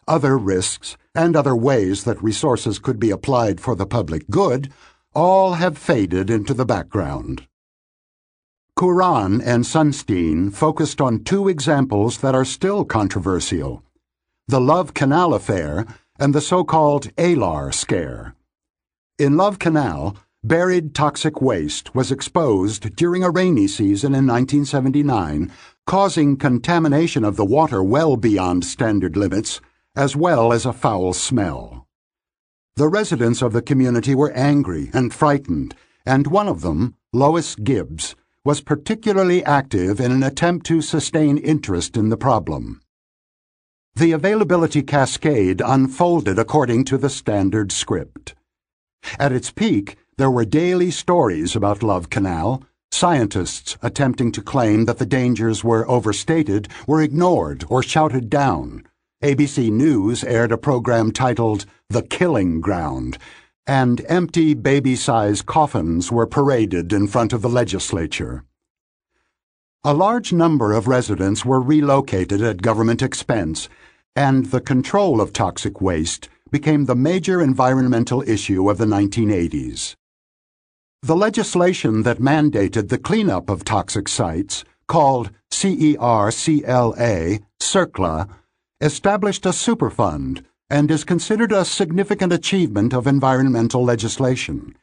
Other 0.07 0.37
risks 0.37 0.97
and 1.15 1.37
other 1.37 1.55
ways 1.55 2.05
that 2.05 2.23
resources 2.23 2.79
could 2.79 2.99
be 2.99 3.11
applied 3.11 3.61
for 3.61 3.75
the 3.75 3.87
public 3.87 4.29
good 4.29 4.73
all 5.19 5.55
have 5.55 5.77
faded 5.77 6.31
into 6.31 6.55
the 6.55 6.65
background. 6.65 7.45
Kuran 8.79 9.41
and 9.41 9.65
Sunstein 9.65 10.53
focused 10.55 11.01
on 11.01 11.25
two 11.25 11.49
examples 11.49 12.19
that 12.19 12.37
are 12.37 12.45
still 12.45 12.85
controversial 12.85 13.83
the 14.47 14.61
Love 14.61 14.95
Canal 14.95 15.35
affair 15.35 15.85
and 16.21 16.33
the 16.33 16.41
so 16.41 16.63
called 16.63 17.13
Alar 17.17 17.75
scare. 17.75 18.37
In 19.19 19.37
Love 19.37 19.59
Canal, 19.59 20.17
buried 20.45 20.95
toxic 20.95 21.43
waste 21.43 21.97
was 21.97 22.13
exposed 22.13 22.95
during 22.95 23.25
a 23.25 23.31
rainy 23.31 23.67
season 23.67 24.15
in 24.15 24.25
1979, 24.25 25.51
causing 25.85 26.37
contamination 26.37 27.25
of 27.25 27.35
the 27.35 27.45
water 27.45 27.83
well 27.83 28.17
beyond 28.17 28.65
standard 28.65 29.17
limits, 29.17 29.61
as 29.97 30.15
well 30.15 30.53
as 30.53 30.65
a 30.65 30.73
foul 30.73 31.13
smell. 31.13 31.88
The 32.79 32.87
residents 32.89 33.43
of 33.43 33.53
the 33.53 33.61
community 33.61 34.15
were 34.15 34.31
angry 34.31 34.89
and 34.95 35.13
frightened, 35.13 35.75
and 36.07 36.29
one 36.29 36.47
of 36.47 36.61
them, 36.61 36.95
Lois 37.13 37.57
Gibbs, 37.57 38.15
was 38.45 38.61
particularly 38.61 39.45
active 39.45 39.99
in 39.99 40.13
an 40.13 40.23
attempt 40.23 40.65
to 40.67 40.81
sustain 40.81 41.39
interest 41.39 41.97
in 41.97 42.09
the 42.09 42.17
problem. 42.17 42.81
The 43.97 44.13
availability 44.13 44.83
cascade 44.83 45.61
unfolded 45.61 46.39
according 46.39 46.85
to 46.85 46.99
the 46.99 47.11
standard 47.11 47.73
script. 47.73 48.37
At 49.19 49.33
its 49.33 49.51
peak, 49.51 49.97
there 50.17 50.31
were 50.31 50.45
daily 50.45 50.93
stories 50.93 51.57
about 51.57 51.83
Love 51.83 52.11
Canal. 52.11 52.63
Scientists 52.93 53.77
attempting 53.83 54.31
to 54.31 54.41
claim 54.41 54.85
that 54.85 54.99
the 54.99 55.05
dangers 55.05 55.65
were 55.65 55.91
overstated 55.91 56.69
were 56.87 57.03
ignored 57.03 57.65
or 57.69 57.83
shouted 57.83 58.31
down. 58.31 58.85
ABC 59.21 59.69
News 59.73 60.23
aired 60.23 60.53
a 60.53 60.57
program 60.57 61.11
titled 61.11 61.67
The 61.89 62.03
Killing 62.03 62.61
Ground, 62.61 63.19
and 63.67 64.01
empty 64.09 64.55
baby-sized 64.55 65.45
coffins 65.45 66.13
were 66.13 66.25
paraded 66.25 66.93
in 66.93 67.09
front 67.09 67.33
of 67.33 67.43
the 67.43 67.49
legislature. 67.49 68.45
A 69.83 69.93
large 69.93 70.33
number 70.33 70.73
of 70.73 70.87
residents 70.87 71.45
were 71.45 71.61
relocated 71.61 72.41
at 72.43 72.63
government 72.63 73.03
expense, 73.03 73.69
and 74.15 74.47
the 74.47 74.61
control 74.61 75.21
of 75.21 75.33
toxic 75.33 75.81
waste 75.81 76.29
became 76.53 76.85
the 76.85 76.95
major 76.95 77.43
environmental 77.43 78.23
issue 78.23 78.71
of 78.71 78.79
the 78.79 78.87
1980s. 78.87 79.97
The 81.03 81.17
legislation 81.17 82.05
that 82.05 82.19
mandated 82.19 82.89
the 82.89 82.99
cleanup 82.99 83.51
of 83.51 83.65
toxic 83.65 84.07
sites, 84.07 84.63
called 84.87 85.33
CERCLA, 85.51 87.41
CERCLA, 87.59 88.29
established 88.81 89.45
a 89.45 89.51
superfund 89.51 90.45
and 90.71 90.91
is 90.91 91.03
considered 91.03 91.51
a 91.51 91.65
significant 91.65 92.33
achievement 92.33 92.95
of 92.95 93.07
environmental 93.07 93.83
legislation. 93.83 94.77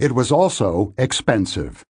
It 0.00 0.12
was 0.12 0.32
also 0.32 0.94
expensive, 0.98 1.84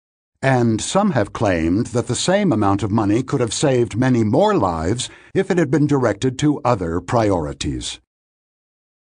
and 0.42 0.82
some 0.82 1.12
have 1.12 1.34
claimed 1.34 1.88
that 1.88 2.08
the 2.08 2.16
same 2.16 2.52
amount 2.52 2.84
of 2.84 2.92
money 2.92 3.22
could 3.22 3.40
have 3.40 3.54
saved 3.54 3.98
many 3.98 4.24
more 4.24 4.58
lives 4.58 5.10
if 5.34 5.52
it 5.52 5.58
had 5.58 5.70
been 5.70 5.88
directed 5.88 6.40
to 6.40 6.62
other 6.66 7.00
priorities. 7.00 8.00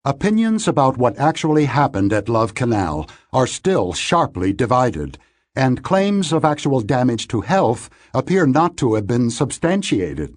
Opinions 0.05 0.67
about 0.67 0.97
what 0.97 1.19
actually 1.19 1.67
happened 1.67 2.13
at 2.13 2.29
Love 2.29 2.55
Canal 2.55 3.09
are 3.33 3.47
still 3.47 3.93
sharply 3.93 4.53
divided, 4.53 5.19
and 5.55 5.85
claims 5.85 6.33
of 6.33 6.45
actual 6.45 6.81
damage 6.81 7.29
to 7.29 7.43
health 7.43 7.91
appear 8.15 8.47
not 8.47 8.77
to 8.79 8.95
have 8.95 9.07
been 9.07 9.31
substantiated. 9.31 10.37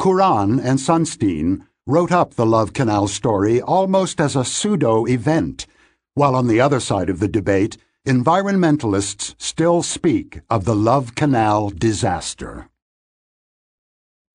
Kuran 0.00 0.60
and 0.60 0.78
Sunstein 0.78 1.66
wrote 1.86 2.12
up 2.12 2.34
the 2.34 2.46
Love 2.46 2.72
Canal 2.72 3.08
story 3.08 3.60
almost 3.60 4.20
as 4.20 4.36
a 4.36 4.44
pseudo 4.44 5.06
event, 5.06 5.66
while 6.14 6.34
on 6.34 6.46
the 6.46 6.60
other 6.60 6.80
side 6.80 7.08
of 7.08 7.20
the 7.20 7.28
debate, 7.28 7.76
environmentalists 8.06 9.34
still 9.38 9.82
speak 9.82 10.40
of 10.50 10.64
the 10.64 10.74
Love 10.74 11.14
Canal 11.14 11.70
disaster. 11.70 12.68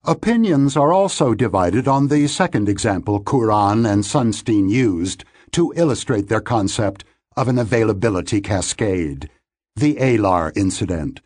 Opinions 0.06 0.78
are 0.78 0.94
also 0.94 1.34
divided 1.34 1.88
on 1.88 2.08
the 2.08 2.26
second 2.28 2.70
example 2.70 3.20
Kuran 3.20 3.86
and 3.86 4.04
Sunstein 4.04 4.70
used 4.70 5.24
to 5.52 5.74
illustrate 5.76 6.30
their 6.30 6.42
concept 6.42 7.04
of 7.36 7.48
an 7.48 7.60
availability 7.60 8.42
cascade, 8.42 9.30
the 9.76 9.96
Alar 9.96 10.56
incident, 10.56 11.22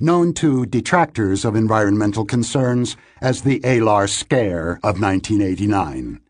known 0.00 0.32
to 0.34 0.66
detractors 0.66 1.44
of 1.44 1.54
environmental 1.54 2.24
concerns 2.24 2.96
as 3.20 3.42
the 3.42 3.60
Alar 3.60 4.08
scare 4.08 4.80
of 4.82 5.00
1989. 5.00 6.20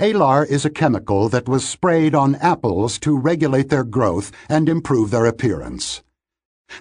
Alar 0.00 0.46
is 0.46 0.64
a 0.64 0.70
chemical 0.70 1.28
that 1.28 1.48
was 1.48 1.68
sprayed 1.68 2.14
on 2.14 2.36
apples 2.36 2.98
to 3.00 3.18
regulate 3.18 3.68
their 3.68 3.84
growth 3.84 4.32
and 4.48 4.68
improve 4.68 5.10
their 5.10 5.26
appearance. 5.26 6.02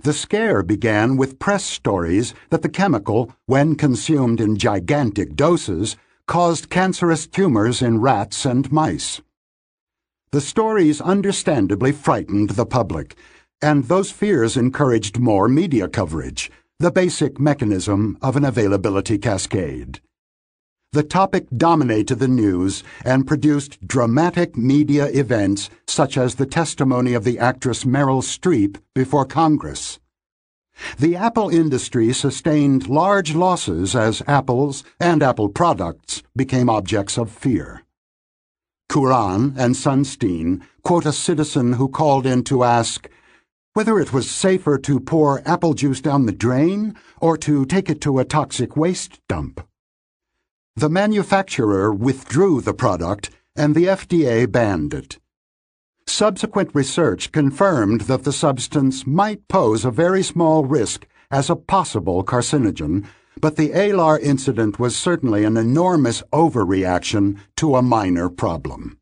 The 0.03 0.13
scare 0.13 0.63
began 0.63 1.17
with 1.17 1.39
press 1.39 1.63
stories 1.63 2.33
that 2.49 2.61
the 2.61 2.69
chemical, 2.69 3.33
when 3.45 3.75
consumed 3.75 4.39
in 4.39 4.57
gigantic 4.57 5.35
doses, 5.35 5.97
caused 6.25 6.69
cancerous 6.69 7.27
tumors 7.27 7.81
in 7.81 7.99
rats 7.99 8.45
and 8.45 8.71
mice. 8.71 9.21
The 10.31 10.41
stories 10.41 11.01
understandably 11.01 11.91
frightened 11.91 12.51
the 12.51 12.65
public, 12.65 13.15
and 13.63 13.85
those 13.85 14.11
fears 14.11 14.57
encouraged 14.57 15.17
more 15.17 15.47
media 15.47 15.87
coverage, 15.87 16.51
the 16.79 16.91
basic 16.91 17.39
mechanism 17.39 18.17
of 18.21 18.35
an 18.35 18.43
availability 18.43 19.17
cascade. 19.17 20.01
The 20.91 21.01
topic 21.01 21.47
dominated 21.55 22.19
the 22.19 22.27
news 22.27 22.83
and 23.03 23.25
produced 23.25 23.79
dramatic 23.87 24.55
media 24.55 25.05
events 25.05 25.71
such 25.87 26.17
as 26.17 26.35
the 26.35 26.45
testimony 26.45 27.15
of 27.15 27.23
the 27.23 27.39
actress 27.39 27.83
Meryl 27.83 28.21
Streep 28.21 28.77
before 28.93 29.25
Congress. 29.25 29.99
The 30.99 31.15
Apple 31.15 31.49
industry 31.49 32.13
sustained 32.13 32.89
large 32.89 33.33
losses 33.33 33.95
as 33.95 34.21
apples 34.27 34.83
and 34.99 35.23
Apple 35.23 35.49
products 35.49 36.21
became 36.35 36.69
objects 36.69 37.17
of 37.17 37.31
fear. 37.31 37.83
Kuran 38.91 39.55
and 39.57 39.73
Sunstein 39.73 40.61
quote 40.83 41.07
a 41.07 41.11
citizen 41.11 41.73
who 41.73 41.87
called 41.87 42.27
in 42.27 42.43
to 42.43 42.63
ask 42.63 43.09
whether 43.73 43.99
it 43.99 44.13
was 44.13 44.29
safer 44.29 44.77
to 44.77 44.99
pour 44.99 45.41
apple 45.47 45.73
juice 45.73 46.01
down 46.01 46.25
the 46.25 46.31
drain 46.31 46.95
or 47.19 47.37
to 47.37 47.65
take 47.65 47.89
it 47.89 48.01
to 48.01 48.19
a 48.19 48.25
toxic 48.25 48.75
waste 48.77 49.19
dump. 49.27 49.65
The 50.75 50.89
manufacturer 50.89 51.93
withdrew 51.93 52.61
the 52.61 52.73
product 52.73 53.29
and 53.55 53.75
the 53.75 53.85
FDA 53.85 54.51
banned 54.51 54.93
it. 54.93 55.19
Subsequent 56.07 56.71
research 56.73 57.31
confirmed 57.31 58.01
that 58.01 58.23
the 58.23 58.33
substance 58.33 59.07
might 59.07 59.47
pose 59.47 59.85
a 59.85 59.91
very 59.91 60.23
small 60.23 60.65
risk 60.65 61.07
as 61.31 61.49
a 61.49 61.55
possible 61.55 62.23
carcinogen 62.23 63.05
but 63.43 63.55
the 63.57 63.71
Alar 63.71 64.19
incident 64.21 64.79
was 64.79 64.95
certainly 64.95 65.43
an 65.43 65.57
enormous 65.57 66.21
overreaction 66.31 67.39
to 67.57 67.75
a 67.75 67.81
minor 67.81 68.29
problem. 68.29 68.97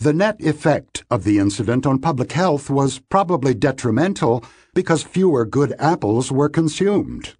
The 0.00 0.14
net 0.14 0.40
effect 0.40 1.04
of 1.10 1.24
the 1.24 1.38
incident 1.38 1.86
on 1.86 1.98
public 1.98 2.32
health 2.32 2.70
was 2.70 3.00
probably 3.10 3.52
detrimental 3.52 4.42
because 4.72 5.02
fewer 5.02 5.44
good 5.44 5.74
apples 5.78 6.32
were 6.32 6.48
consumed. 6.48 7.34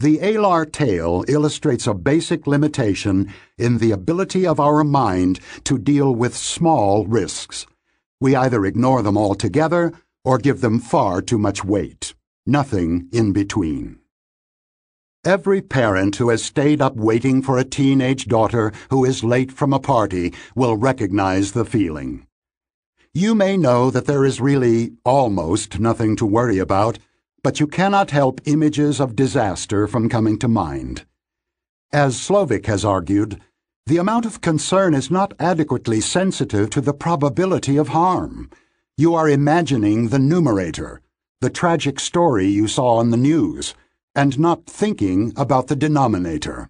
The 0.00 0.18
Alar 0.18 0.70
tale 0.70 1.24
illustrates 1.26 1.86
a 1.86 1.94
basic 1.94 2.46
limitation 2.46 3.32
in 3.56 3.78
the 3.78 3.90
ability 3.90 4.46
of 4.46 4.60
our 4.60 4.84
mind 4.84 5.40
to 5.64 5.78
deal 5.78 6.14
with 6.14 6.36
small 6.36 7.06
risks. 7.06 7.66
We 8.20 8.36
either 8.36 8.66
ignore 8.66 9.00
them 9.00 9.16
altogether 9.16 9.94
or 10.26 10.36
give 10.36 10.60
them 10.60 10.78
far 10.78 11.22
too 11.22 11.38
much 11.38 11.64
weight. 11.64 12.12
Nothing 12.44 13.08
in 13.12 13.32
between. 13.32 13.97
Every 15.28 15.60
parent 15.60 16.16
who 16.16 16.30
has 16.30 16.42
stayed 16.42 16.80
up 16.80 16.96
waiting 16.96 17.42
for 17.42 17.58
a 17.58 17.62
teenage 17.78 18.28
daughter 18.28 18.72
who 18.88 19.04
is 19.04 19.22
late 19.22 19.52
from 19.52 19.74
a 19.74 19.78
party 19.78 20.32
will 20.54 20.74
recognize 20.74 21.52
the 21.52 21.66
feeling. 21.66 22.26
You 23.12 23.34
may 23.34 23.58
know 23.58 23.90
that 23.90 24.06
there 24.06 24.24
is 24.24 24.40
really 24.40 24.92
almost 25.04 25.78
nothing 25.78 26.16
to 26.16 26.24
worry 26.24 26.58
about, 26.58 26.98
but 27.42 27.60
you 27.60 27.66
cannot 27.66 28.10
help 28.10 28.40
images 28.46 29.00
of 29.00 29.14
disaster 29.14 29.86
from 29.86 30.08
coming 30.08 30.38
to 30.38 30.48
mind. 30.48 31.04
As 31.92 32.16
Slovic 32.16 32.64
has 32.64 32.82
argued, 32.82 33.38
the 33.84 33.98
amount 33.98 34.24
of 34.24 34.40
concern 34.40 34.94
is 34.94 35.10
not 35.10 35.34
adequately 35.38 36.00
sensitive 36.00 36.70
to 36.70 36.80
the 36.80 36.94
probability 36.94 37.76
of 37.76 37.88
harm. 37.88 38.48
You 38.96 39.14
are 39.14 39.28
imagining 39.28 40.08
the 40.08 40.18
numerator, 40.18 41.02
the 41.42 41.50
tragic 41.50 42.00
story 42.00 42.46
you 42.46 42.66
saw 42.66 42.96
on 42.96 43.10
the 43.10 43.18
news 43.18 43.74
and 44.18 44.36
not 44.36 44.66
thinking 44.66 45.32
about 45.36 45.68
the 45.68 45.76
denominator. 45.76 46.68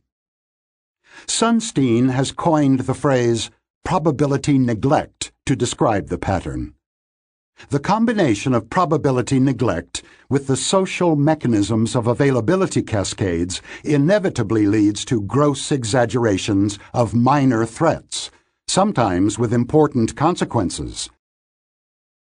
Sunstein 1.27 2.11
has 2.11 2.31
coined 2.31 2.81
the 2.81 2.93
phrase 2.93 3.51
probability 3.87 4.59
neglect 4.59 5.33
to 5.47 5.57
describe 5.57 6.09
the 6.09 6.19
pattern. 6.19 6.75
The 7.71 7.81
combination 7.81 8.53
of 8.53 8.69
probability 8.69 9.41
neglect 9.41 10.03
with 10.29 10.47
the 10.47 10.59
social 10.59 11.17
mechanisms 11.17 11.97
of 11.97 12.07
availability 12.07 12.83
cascades 12.83 13.63
inevitably 13.83 14.67
leads 14.67 15.07
to 15.07 15.23
gross 15.23 15.73
exaggerations 15.73 16.79
of 16.93 17.15
minor 17.15 17.65
threats, 17.65 18.31
sometimes 18.67 19.39
with 19.39 19.55
important 19.55 20.15
consequences. 20.15 21.09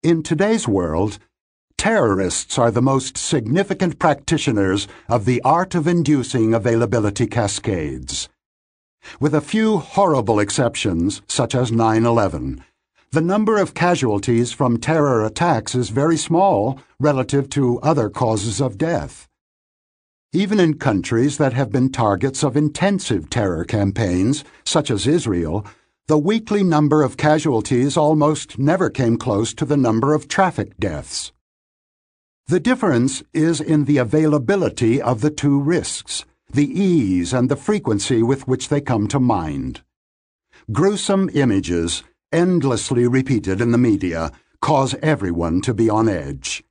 In 0.02 0.22
today's 0.22 0.66
world, 0.66 1.18
Terrorists 1.76 2.58
are 2.58 2.70
the 2.70 2.82
most 2.82 3.16
significant 3.16 3.98
practitioners 3.98 4.86
of 5.08 5.24
the 5.24 5.40
art 5.42 5.74
of 5.74 5.86
inducing 5.86 6.54
availability 6.54 7.26
cascades. 7.26 8.28
With 9.18 9.34
a 9.34 9.40
few 9.40 9.78
horrible 9.78 10.38
exceptions, 10.38 11.22
such 11.26 11.54
as 11.54 11.72
9 11.72 12.04
11, 12.04 12.64
the 13.10 13.20
number 13.20 13.58
of 13.58 13.74
casualties 13.74 14.52
from 14.52 14.78
terror 14.78 15.24
attacks 15.24 15.74
is 15.74 15.90
very 15.90 16.16
small 16.16 16.78
relative 16.98 17.50
to 17.50 17.78
other 17.80 18.08
causes 18.08 18.60
of 18.60 18.78
death. 18.78 19.28
Even 20.32 20.58
in 20.58 20.78
countries 20.78 21.36
that 21.36 21.52
have 21.52 21.70
been 21.70 21.92
targets 21.92 22.42
of 22.42 22.56
intensive 22.56 23.28
terror 23.28 23.64
campaigns, 23.64 24.44
such 24.64 24.90
as 24.90 25.06
Israel, 25.06 25.66
the 26.06 26.16
weekly 26.16 26.62
number 26.62 27.02
of 27.02 27.18
casualties 27.18 27.98
almost 27.98 28.58
never 28.58 28.88
came 28.88 29.18
close 29.18 29.52
to 29.52 29.66
the 29.66 29.76
number 29.76 30.14
of 30.14 30.26
traffic 30.26 30.76
deaths. 30.78 31.32
The 32.48 32.60
difference 32.60 33.22
is 33.32 33.60
in 33.60 33.84
the 33.84 33.98
availability 33.98 35.00
of 35.00 35.20
the 35.20 35.30
two 35.30 35.60
risks, 35.60 36.24
the 36.52 36.68
ease 36.68 37.32
and 37.32 37.48
the 37.48 37.56
frequency 37.56 38.22
with 38.22 38.46
which 38.48 38.68
they 38.68 38.80
come 38.80 39.08
to 39.08 39.20
mind. 39.20 39.82
Gruesome 40.70 41.30
images, 41.34 42.02
endlessly 42.32 43.06
repeated 43.06 43.60
in 43.60 43.70
the 43.70 43.78
media, 43.78 44.32
cause 44.60 44.94
everyone 45.02 45.60
to 45.62 45.72
be 45.72 45.88
on 45.88 46.08
edge. 46.08 46.62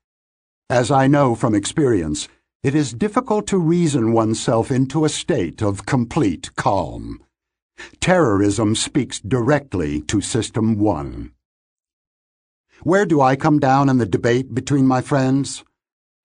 As 0.70 0.92
I 0.92 1.08
know 1.08 1.36
from 1.36 1.56
experience, 1.56 2.28
it 2.64 2.76
is 2.76 2.94
difficult 2.94 3.48
to 3.48 3.58
reason 3.58 4.12
oneself 4.12 4.72
into 4.72 5.04
a 5.04 5.10
state 5.10 5.64
of 5.64 5.86
complete 5.86 6.56
calm. 6.56 7.24
Terrorism 8.00 8.76
speaks 8.76 9.20
directly 9.20 10.02
to 10.04 10.22
System 10.22 10.78
1. 10.78 11.32
Where 12.84 13.06
do 13.06 13.22
I 13.22 13.36
come 13.36 13.60
down 13.60 13.90
in 13.90 14.00
the 14.00 14.08
debate 14.08 14.56
between 14.56 14.88
my 14.88 15.02
friends? 15.02 15.64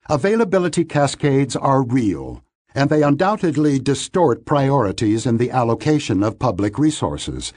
Availability 0.08 0.86
cascades 0.86 1.54
are 1.54 1.82
real, 1.82 2.42
and 2.74 2.88
they 2.88 3.02
undoubtedly 3.02 3.78
distort 3.78 4.46
priorities 4.46 5.26
in 5.26 5.36
the 5.36 5.50
allocation 5.50 6.22
of 6.22 6.38
public 6.38 6.78
resources. 6.78 7.52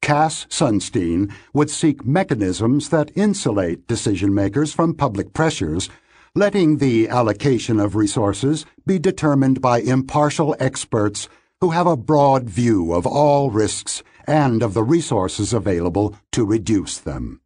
Cass 0.00 0.46
Sunstein 0.48 1.32
would 1.54 1.70
seek 1.70 2.06
mechanisms 2.06 2.90
that 2.90 3.10
insulate 3.16 3.88
decision 3.88 4.32
makers 4.32 4.72
from 4.72 4.94
public 4.94 5.32
pressures, 5.32 5.88
letting 6.36 6.76
the 6.76 7.08
allocation 7.08 7.80
of 7.80 7.96
resources 7.96 8.64
be 8.86 9.00
determined 9.00 9.60
by 9.60 9.80
impartial 9.80 10.54
experts 10.60 11.28
who 11.60 11.70
have 11.70 11.88
a 11.88 11.96
broad 11.96 12.48
view 12.48 12.92
of 12.92 13.08
all 13.08 13.50
risks 13.50 14.04
and 14.24 14.62
of 14.62 14.72
the 14.72 14.84
resources 14.84 15.52
available 15.52 16.14
to 16.30 16.44
reduce 16.44 16.98
them. 16.98 17.40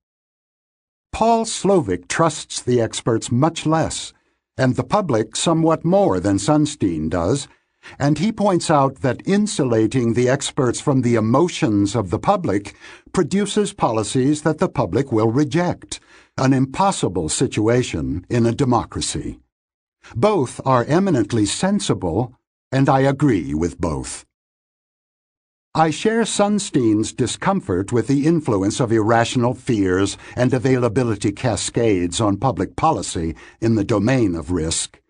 Paul 1.13 1.45
Slovic 1.45 2.09
trusts 2.09 2.63
the 2.63 2.81
experts 2.81 3.31
much 3.31 3.67
less, 3.67 4.13
and 4.57 4.77
the 4.77 4.85
public 4.85 5.37
somewhat 5.37 5.85
more 5.85 6.21
than 6.21 6.37
Sunstein 6.37 7.11
does, 7.11 7.49
and 7.99 8.19
he 8.19 8.31
points 8.33 8.71
out 8.71 8.97
that 8.97 9.27
insulating 9.27 10.15
the 10.15 10.29
experts 10.29 10.81
from 10.81 11.03
the 11.03 11.15
emotions 11.15 11.97
of 11.97 12.11
the 12.11 12.19
public 12.19 12.75
produces 13.13 13.73
policies 13.73 14.43
that 14.43 14.59
the 14.59 14.69
public 14.69 15.11
will 15.11 15.31
reject, 15.31 16.01
an 16.37 16.53
impossible 16.53 17.29
situation 17.29 18.25
in 18.29 18.47
a 18.47 18.53
democracy. 18.53 19.41
Both 20.15 20.61
are 20.65 20.85
eminently 20.85 21.47
sensible, 21.47 22.35
and 22.73 22.89
I 22.89 23.01
agree 23.01 23.55
with 23.55 23.81
both. 23.81 24.25
I 25.75 25.91
share 25.91 26.25
Sunstein's 26.25 27.13
discomfort 27.13 27.93
with 27.93 28.09
the 28.09 28.27
influence 28.27 28.81
of 28.81 28.91
irrational 28.91 29.55
fears 29.55 30.19
and 30.35 30.53
availability 30.53 31.31
cascades 31.31 32.21
on 32.21 32.39
public 32.39 32.75
policy 32.75 33.37
in 33.61 33.77
the 33.77 33.85
domain 33.85 34.35
of 34.35 34.51
risk. 34.51 35.01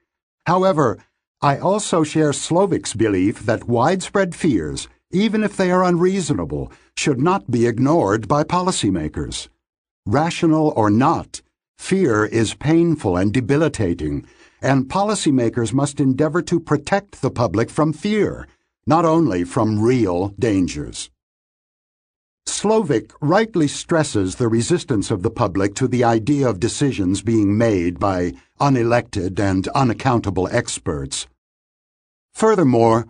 However, 0.47 0.99
I 1.41 1.57
also 1.57 2.05
share 2.05 2.35
Slovic's 2.35 2.93
belief 2.93 3.47
that 3.47 3.69
widespread 3.69 4.35
fears, 4.35 4.87
even 5.11 5.45
if 5.45 5.57
they 5.57 5.70
are 5.70 5.82
unreasonable, 5.82 6.70
should 6.95 7.23
not 7.23 7.51
be 7.51 7.66
ignored 7.66 8.28
by 8.28 8.45
policymakers. 8.45 9.49
Rational 10.05 10.74
or 10.77 10.91
not, 10.91 11.41
fear 11.78 12.27
is 12.27 12.53
painful 12.53 13.16
and 13.16 13.32
debilitating, 13.32 14.27
and 14.61 14.91
policymakers 14.91 15.73
must 15.73 16.01
endeavor 16.01 16.43
to 16.43 16.61
protect 16.61 17.23
the 17.23 17.31
public 17.31 17.70
from 17.70 17.95
fear 17.95 18.47
not 18.91 19.05
only 19.05 19.45
from 19.45 19.81
real 19.81 20.35
dangers. 20.37 21.11
Slovic 22.45 23.12
rightly 23.21 23.69
stresses 23.69 24.35
the 24.35 24.49
resistance 24.49 25.12
of 25.12 25.23
the 25.23 25.31
public 25.31 25.77
to 25.77 25.87
the 25.87 26.03
idea 26.03 26.49
of 26.49 26.59
decisions 26.59 27.23
being 27.23 27.57
made 27.57 28.01
by 28.01 28.33
unelected 28.59 29.39
and 29.39 29.69
unaccountable 29.69 30.49
experts. 30.51 31.29
Furthermore, 32.35 33.07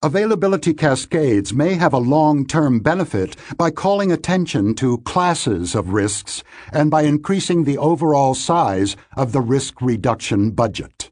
Availability 0.00 0.72
cascades 0.74 1.52
may 1.52 1.74
have 1.74 1.92
a 1.92 1.98
long-term 1.98 2.78
benefit 2.78 3.36
by 3.56 3.68
calling 3.68 4.12
attention 4.12 4.72
to 4.76 4.98
classes 4.98 5.74
of 5.74 5.92
risks 5.92 6.44
and 6.72 6.88
by 6.88 7.02
increasing 7.02 7.64
the 7.64 7.76
overall 7.76 8.32
size 8.32 8.96
of 9.16 9.32
the 9.32 9.40
risk 9.40 9.82
reduction 9.82 10.52
budget. 10.52 11.10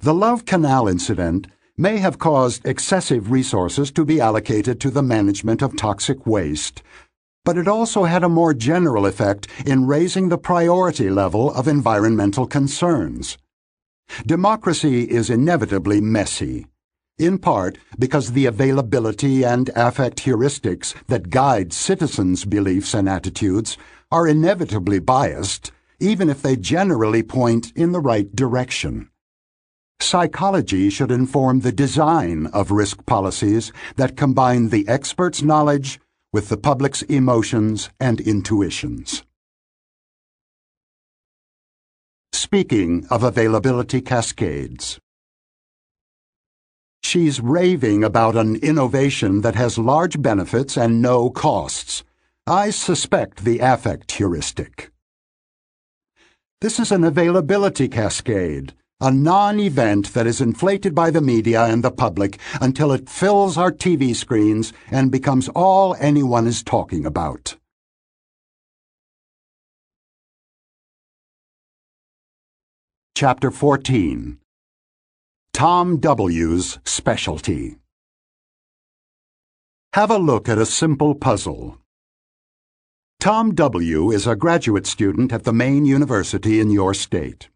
The 0.00 0.12
Love 0.12 0.44
Canal 0.44 0.86
incident 0.86 1.46
may 1.78 1.98
have 1.98 2.18
caused 2.18 2.66
excessive 2.66 3.30
resources 3.30 3.90
to 3.92 4.04
be 4.04 4.20
allocated 4.20 4.80
to 4.80 4.90
the 4.90 5.02
management 5.02 5.62
of 5.62 5.76
toxic 5.76 6.26
waste, 6.26 6.82
but 7.44 7.58
it 7.58 7.68
also 7.68 8.04
had 8.04 8.24
a 8.24 8.28
more 8.28 8.54
general 8.54 9.06
effect 9.06 9.46
in 9.66 9.86
raising 9.86 10.28
the 10.28 10.38
priority 10.38 11.10
level 11.10 11.52
of 11.52 11.68
environmental 11.68 12.46
concerns. 12.46 13.38
Democracy 14.26 15.02
is 15.02 15.30
inevitably 15.30 16.00
messy 16.00 16.66
in 17.18 17.38
part 17.38 17.78
because 17.98 18.32
the 18.32 18.46
availability 18.46 19.42
and 19.44 19.70
affect 19.74 20.24
heuristics 20.24 20.94
that 21.06 21.30
guide 21.30 21.72
citizens' 21.72 22.44
beliefs 22.44 22.92
and 22.94 23.08
attitudes 23.08 23.78
are 24.10 24.28
inevitably 24.28 24.98
biased, 24.98 25.72
even 25.98 26.28
if 26.28 26.42
they 26.42 26.56
generally 26.56 27.22
point 27.22 27.72
in 27.74 27.92
the 27.92 28.00
right 28.00 28.34
direction. 28.36 29.10
Psychology 30.00 30.90
should 30.90 31.10
inform 31.10 31.60
the 31.60 31.72
design 31.72 32.46
of 32.52 32.70
risk 32.70 33.04
policies 33.06 33.72
that 33.96 34.16
combine 34.16 34.68
the 34.68 34.86
expert's 34.88 35.42
knowledge 35.42 35.98
with 36.32 36.48
the 36.48 36.56
public's 36.56 37.02
emotions 37.02 37.90
and 37.98 38.20
intuitions. 38.20 39.24
Speaking 42.32 43.06
of 43.10 43.22
availability 43.22 44.00
cascades, 44.00 45.00
She's 47.06 47.40
raving 47.40 48.02
about 48.02 48.34
an 48.34 48.56
innovation 48.56 49.42
that 49.42 49.54
has 49.54 49.78
large 49.78 50.20
benefits 50.20 50.76
and 50.76 51.00
no 51.00 51.30
costs. 51.30 52.02
I 52.48 52.70
suspect 52.70 53.44
the 53.44 53.60
affect 53.60 54.10
heuristic. 54.10 54.90
This 56.60 56.80
is 56.80 56.90
an 56.90 57.04
availability 57.04 57.86
cascade, 57.86 58.74
a 59.00 59.10
non-event 59.10 60.14
that 60.14 60.26
is 60.26 60.40
inflated 60.40 60.94
by 60.94 61.10
the 61.10 61.20
media 61.20 61.64
and 61.64 61.84
the 61.84 61.90
public 61.90 62.38
until 62.62 62.92
it 62.92 63.10
fills 63.10 63.58
our 63.58 63.70
TV 63.70 64.16
screens 64.16 64.72
and 64.90 65.12
becomes 65.12 65.50
all 65.50 65.94
anyone 66.00 66.46
is 66.46 66.62
talking 66.62 67.04
about. 67.04 67.56
Chapter 73.14 73.50
14 73.50 74.38
Tom 75.52 75.98
W.'s 76.00 76.78
Specialty. 76.84 77.76
Have 79.92 80.10
a 80.10 80.18
look 80.18 80.48
at 80.48 80.58
a 80.58 80.66
simple 80.66 81.14
puzzle. 81.14 81.78
Tom 83.20 83.54
W. 83.54 84.10
is 84.10 84.26
a 84.26 84.36
graduate 84.36 84.86
student 84.86 85.32
at 85.32 85.44
the 85.44 85.52
main 85.52 85.86
university 85.86 86.60
in 86.60 86.70
your 86.70 86.92
state. 86.92 87.48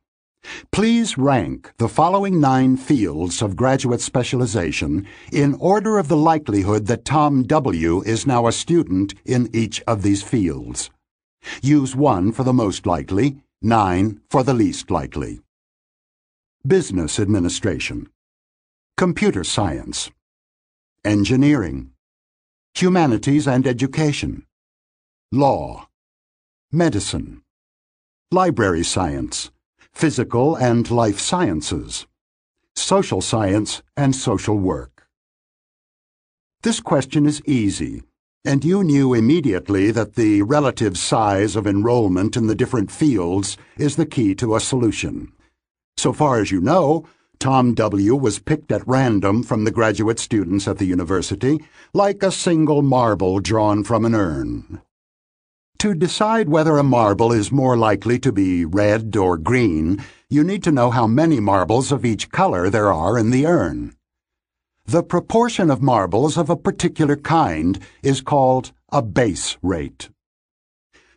Please 0.73 1.19
rank 1.19 1.73
the 1.79 1.89
following 1.89 2.41
nine 2.41 2.77
fields 2.77 3.43
of 3.43 3.57
graduate 3.57 4.01
specialization 4.01 5.07
in 5.33 5.55
order 5.55 5.99
of 5.99 6.09
the 6.09 6.17
likelihood 6.17 6.87
that 6.87 7.05
Tom 7.05 7.43
W. 7.43 8.03
is 8.03 8.27
now 8.27 8.47
a 8.47 8.53
student 8.53 9.15
in 9.25 9.51
each 9.53 9.83
of 9.83 10.03
these 10.03 10.23
fields. 10.23 10.91
Use 11.63 11.97
1 11.97 12.33
for 12.33 12.45
the 12.45 12.53
most 12.53 12.87
likely, 12.87 13.43
9 13.63 14.21
for 14.31 14.43
the 14.43 14.55
least 14.55 14.91
likely. 14.91 15.41
Business 16.67 17.19
Administration, 17.19 18.09
Computer 18.97 19.43
Science, 19.45 20.11
Engineering, 21.05 21.91
Humanities 22.75 23.49
and 23.49 23.67
Education, 23.67 24.47
Law, 25.33 25.89
Medicine, 26.71 27.43
Library 28.31 28.85
Science, 28.85 29.51
Physical 30.01 30.57
and 30.57 30.91
Life 30.91 31.21
Sciences, 31.21 32.07
Social 32.75 33.21
Science 33.21 33.83
and 33.99 34.17
Social 34.17 34.57
Work. 34.57 35.07
This 36.63 36.81
question 36.81 37.27
is 37.27 37.43
easy, 37.45 38.05
and 38.43 38.65
you 38.65 38.83
knew 38.83 39.13
immediately 39.13 39.91
that 39.91 40.15
the 40.15 40.41
relative 40.41 40.97
size 40.97 41.55
of 41.55 41.67
enrollment 41.67 42.35
in 42.35 42.47
the 42.47 42.55
different 42.55 42.91
fields 42.91 43.59
is 43.77 43.97
the 43.97 44.07
key 44.07 44.35
to 44.37 44.57
a 44.57 44.61
solution. 44.61 45.35
So 45.99 46.15
far 46.15 46.41
as 46.41 46.51
you 46.51 46.63
know, 46.63 47.07
Tom 47.39 47.75
W. 47.75 48.17
was 48.17 48.39
picked 48.39 48.73
at 48.73 48.89
random 48.89 49.43
from 49.43 49.65
the 49.65 49.71
graduate 49.71 50.19
students 50.19 50.67
at 50.67 50.79
the 50.79 50.87
university, 50.87 51.63
like 51.93 52.23
a 52.23 52.33
single 52.33 52.81
marble 52.81 53.39
drawn 53.39 53.85
from 53.85 54.07
an 54.07 54.15
urn. 54.15 54.81
To 55.81 55.95
decide 55.95 56.51
whether 56.51 56.77
a 56.77 56.83
marble 56.83 57.33
is 57.33 57.51
more 57.51 57.75
likely 57.75 58.19
to 58.19 58.31
be 58.31 58.67
red 58.67 59.17
or 59.17 59.39
green, 59.39 60.05
you 60.29 60.45
need 60.45 60.63
to 60.65 60.71
know 60.71 60.91
how 60.91 61.07
many 61.07 61.41
marbles 61.41 61.91
of 61.91 62.05
each 62.05 62.31
color 62.31 62.69
there 62.69 62.93
are 62.93 63.17
in 63.17 63.31
the 63.31 63.47
urn. 63.47 63.97
The 64.85 65.03
proportion 65.03 65.71
of 65.71 65.81
marbles 65.81 66.37
of 66.37 66.51
a 66.51 66.57
particular 66.57 67.17
kind 67.17 67.79
is 68.03 68.21
called 68.21 68.73
a 68.93 69.01
base 69.01 69.57
rate. 69.63 70.11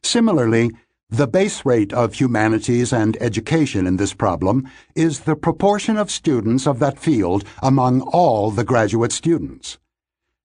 Similarly, 0.01 0.71
the 1.09 1.27
base 1.27 1.65
rate 1.65 1.91
of 1.91 2.13
humanities 2.13 2.93
and 2.93 3.17
education 3.19 3.85
in 3.85 3.97
this 3.97 4.13
problem 4.13 4.69
is 4.95 5.19
the 5.19 5.35
proportion 5.35 5.97
of 5.97 6.09
students 6.09 6.65
of 6.65 6.79
that 6.79 6.97
field 6.97 7.43
among 7.61 7.99
all 7.99 8.49
the 8.49 8.63
graduate 8.63 9.11
students. 9.11 9.77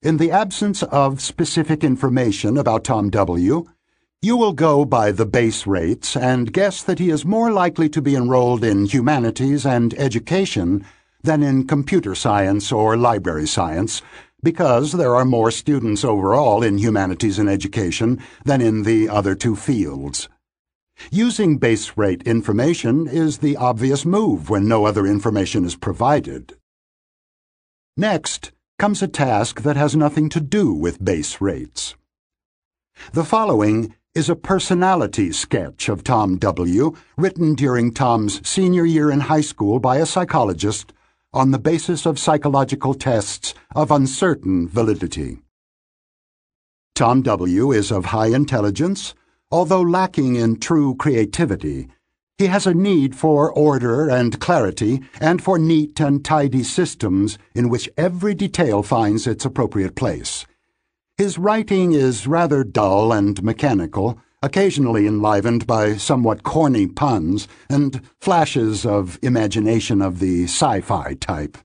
In 0.03 0.16
the 0.16 0.32
absence 0.32 0.82
of 0.82 1.20
specific 1.20 1.85
information 1.85 2.59
about 2.59 2.82
Tom 2.82 3.11
W., 3.11 3.65
you 4.20 4.36
will 4.36 4.53
go 4.53 4.85
by 4.85 5.12
the 5.12 5.27
base 5.27 5.65
rates 5.65 6.16
and 6.16 6.53
guess 6.53 6.82
that 6.82 6.99
he 6.99 7.09
is 7.09 7.24
more 7.24 7.53
likely 7.53 7.89
to 7.89 8.03
be 8.03 8.16
enrolled 8.16 8.65
in 8.65 8.86
humanities 8.86 9.65
and 9.65 9.95
education 9.95 10.85
than 11.23 11.43
in 11.43 11.66
computer 11.66 12.16
science 12.16 12.73
or 12.73 12.97
library 12.97 13.47
science, 13.47 14.03
because 14.43 14.93
there 14.93 15.15
are 15.15 15.24
more 15.24 15.53
students 15.53 16.05
overall 16.05 16.65
in 16.65 16.78
humanities 16.78 17.39
and 17.39 17.49
education 17.49 18.20
than 18.45 18.61
in 18.61 18.82
the 18.82 19.09
other 19.09 19.36
two 19.36 19.55
fields. 19.55 20.28
Using 21.12 21.59
base 21.59 21.97
rate 21.97 22.23
information 22.24 23.07
is 23.07 23.39
the 23.39 23.57
obvious 23.57 24.05
move 24.05 24.51
when 24.51 24.66
no 24.66 24.85
other 24.85 25.07
information 25.07 25.65
is 25.65 25.77
provided. 25.77 26.57
Next 27.97 28.51
comes 28.81 29.01
a 29.01 29.09
task 29.09 29.62
that 29.62 29.77
has 29.77 29.95
nothing 29.95 30.28
to 30.31 30.40
do 30.40 30.73
with 30.73 31.05
base 31.05 31.40
rates. 31.40 31.95
The 33.12 33.24
following 33.24 33.95
is 34.14 34.28
a 34.28 34.36
personality 34.36 35.32
sketch 35.32 35.89
of 35.89 36.05
Tom 36.05 36.39
W., 36.39 36.94
written 37.16 37.55
during 37.55 37.93
Tom's 37.93 38.47
senior 38.48 38.85
year 38.85 39.10
in 39.10 39.20
high 39.20 39.40
school 39.40 39.78
by 39.78 39.97
a 39.97 40.06
psychologist 40.06 40.93
on 41.32 41.51
the 41.51 41.59
basis 41.59 42.06
of 42.06 42.18
psychological 42.18 42.94
tests 42.94 43.55
of 43.74 43.90
uncertain 43.90 44.68
validity. 44.68 45.39
Tom 46.94 47.22
W. 47.22 47.70
is 47.70 47.93
of 47.93 48.06
high 48.06 48.28
intelligence, 48.28 49.14
Although 49.51 49.80
lacking 49.80 50.36
in 50.36 50.60
true 50.60 50.94
creativity, 50.94 51.89
he 52.36 52.48
has 52.48 52.66
a 52.66 52.74
need 52.74 53.16
for 53.16 53.51
order 53.51 54.06
and 54.06 54.39
clarity 54.39 55.01
and 55.22 55.43
for 55.43 55.59
neat 55.59 55.98
and 56.01 56.22
tidy 56.22 56.62
systems 56.62 57.39
in 57.55 57.70
which 57.70 57.89
every 57.97 58.35
detail 58.35 58.82
finds 58.82 59.26
its 59.26 59.47
appropriate 59.47 59.97
place. 59.97 60.44
His 61.19 61.36
writing 61.36 61.90
is 61.90 62.28
rather 62.28 62.62
dull 62.62 63.12
and 63.12 63.43
mechanical, 63.43 64.20
occasionally 64.40 65.05
enlivened 65.05 65.66
by 65.66 65.97
somewhat 65.97 66.45
corny 66.45 66.86
puns 66.86 67.49
and 67.69 68.01
flashes 68.20 68.86
of 68.86 69.19
imagination 69.20 70.01
of 70.01 70.20
the 70.20 70.45
sci-fi 70.45 71.15
type. 71.15 71.59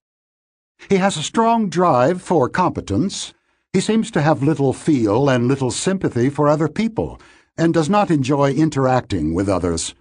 He 0.90 0.98
has 0.98 1.18
a 1.18 1.22
strong 1.22 1.70
drive 1.70 2.20
for 2.20 2.50
competence. 2.50 3.36
He 3.72 3.80
seems 3.80 4.10
to 4.12 4.24
have 4.24 4.42
little 4.42 4.74
feel 4.74 5.30
and 5.30 5.48
little 5.48 5.70
sympathy 5.70 6.32
for 6.32 6.50
other 6.50 6.68
people, 6.68 7.22
and 7.56 7.76
does 7.76 7.92
not 7.92 8.10
enjoy 8.10 8.54
interacting 8.54 9.36
with 9.36 9.48
others. 9.48 9.94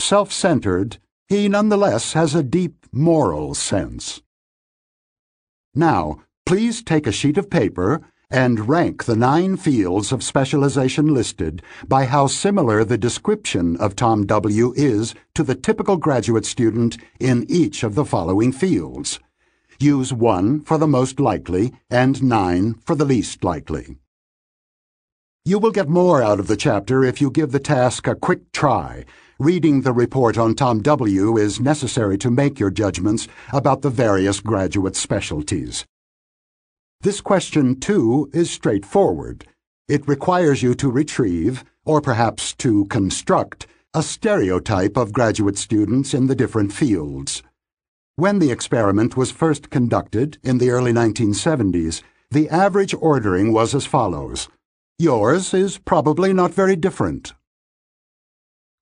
Self 0.00 0.32
centered, 0.32 0.98
he 1.28 1.48
nonetheless 1.48 2.14
has 2.14 2.34
a 2.34 2.42
deep 2.42 2.86
moral 2.90 3.54
sense. 3.54 4.20
Now, 5.76 6.24
please 6.44 6.82
take 6.82 7.06
a 7.06 7.12
sheet 7.12 7.38
of 7.38 7.50
paper 7.50 8.00
and 8.30 8.68
rank 8.68 9.04
the 9.04 9.16
nine 9.16 9.56
fields 9.56 10.12
of 10.12 10.22
specialization 10.22 11.12
listed 11.12 11.62
by 11.88 12.04
how 12.04 12.26
similar 12.26 12.84
the 12.84 12.98
description 12.98 13.76
of 13.78 13.96
Tom 13.96 14.24
W. 14.26 14.72
is 14.76 15.14
to 15.34 15.42
the 15.42 15.54
typical 15.54 15.96
graduate 15.96 16.46
student 16.46 16.96
in 17.18 17.44
each 17.48 17.82
of 17.82 17.94
the 17.94 18.04
following 18.04 18.52
fields. 18.52 19.18
Use 19.78 20.12
1 20.12 20.60
for 20.60 20.78
the 20.78 20.86
most 20.86 21.18
likely 21.18 21.72
and 21.90 22.22
9 22.22 22.74
for 22.84 22.94
the 22.94 23.04
least 23.04 23.42
likely. 23.42 23.96
You 25.44 25.58
will 25.58 25.70
get 25.70 25.88
more 25.88 26.22
out 26.22 26.38
of 26.38 26.48
the 26.48 26.56
chapter 26.56 27.02
if 27.02 27.20
you 27.20 27.30
give 27.30 27.50
the 27.50 27.58
task 27.58 28.06
a 28.06 28.14
quick 28.14 28.52
try. 28.52 29.06
Reading 29.38 29.80
the 29.80 29.92
report 29.92 30.36
on 30.36 30.54
Tom 30.54 30.82
W. 30.82 31.38
is 31.38 31.58
necessary 31.58 32.18
to 32.18 32.30
make 32.30 32.60
your 32.60 32.70
judgments 32.70 33.26
about 33.50 33.80
the 33.80 33.88
various 33.88 34.38
graduate 34.40 34.96
specialties. 34.96 35.86
This 37.02 37.22
question, 37.22 37.80
too, 37.80 38.28
is 38.34 38.50
straightforward. 38.50 39.46
It 39.88 40.06
requires 40.06 40.62
you 40.62 40.74
to 40.74 40.90
retrieve, 40.90 41.64
or 41.86 42.02
perhaps 42.02 42.52
to 42.56 42.84
construct, 42.86 43.66
a 43.94 44.02
stereotype 44.02 44.98
of 44.98 45.12
graduate 45.12 45.56
students 45.56 46.12
in 46.12 46.26
the 46.26 46.34
different 46.34 46.74
fields. 46.74 47.42
When 48.16 48.38
the 48.38 48.50
experiment 48.50 49.16
was 49.16 49.30
first 49.30 49.70
conducted 49.70 50.36
in 50.42 50.58
the 50.58 50.68
early 50.68 50.92
1970s, 50.92 52.02
the 52.30 52.50
average 52.50 52.94
ordering 53.00 53.52
was 53.52 53.74
as 53.74 53.86
follows. 53.86 54.48
Yours 54.98 55.54
is 55.54 55.78
probably 55.78 56.34
not 56.34 56.52
very 56.52 56.76
different. 56.76 57.32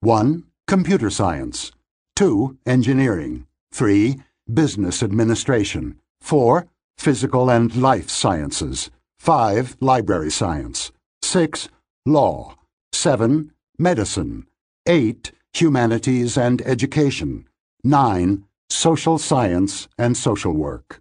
1. 0.01 0.43
Computer 0.67 1.09
science. 1.09 1.71
2. 2.17 2.59
Engineering. 2.67 3.47
3. 3.73 4.21
Business 4.53 5.05
administration. 5.05 6.01
4. 6.21 6.67
Physical 6.99 7.49
and 7.49 7.77
life 7.77 8.11
sciences. 8.11 8.91
5. 9.21 9.77
Library 9.81 10.33
science. 10.33 10.91
6. 11.23 11.69
Law. 12.05 12.57
7. 12.93 13.53
Medicine. 13.79 14.49
8. 14.85 15.31
Humanities 15.55 16.37
and 16.37 16.61
education. 16.63 17.47
9. 17.85 18.45
Social 18.69 19.17
science 19.17 19.89
and 19.97 20.17
social 20.17 20.53
work. 20.53 21.01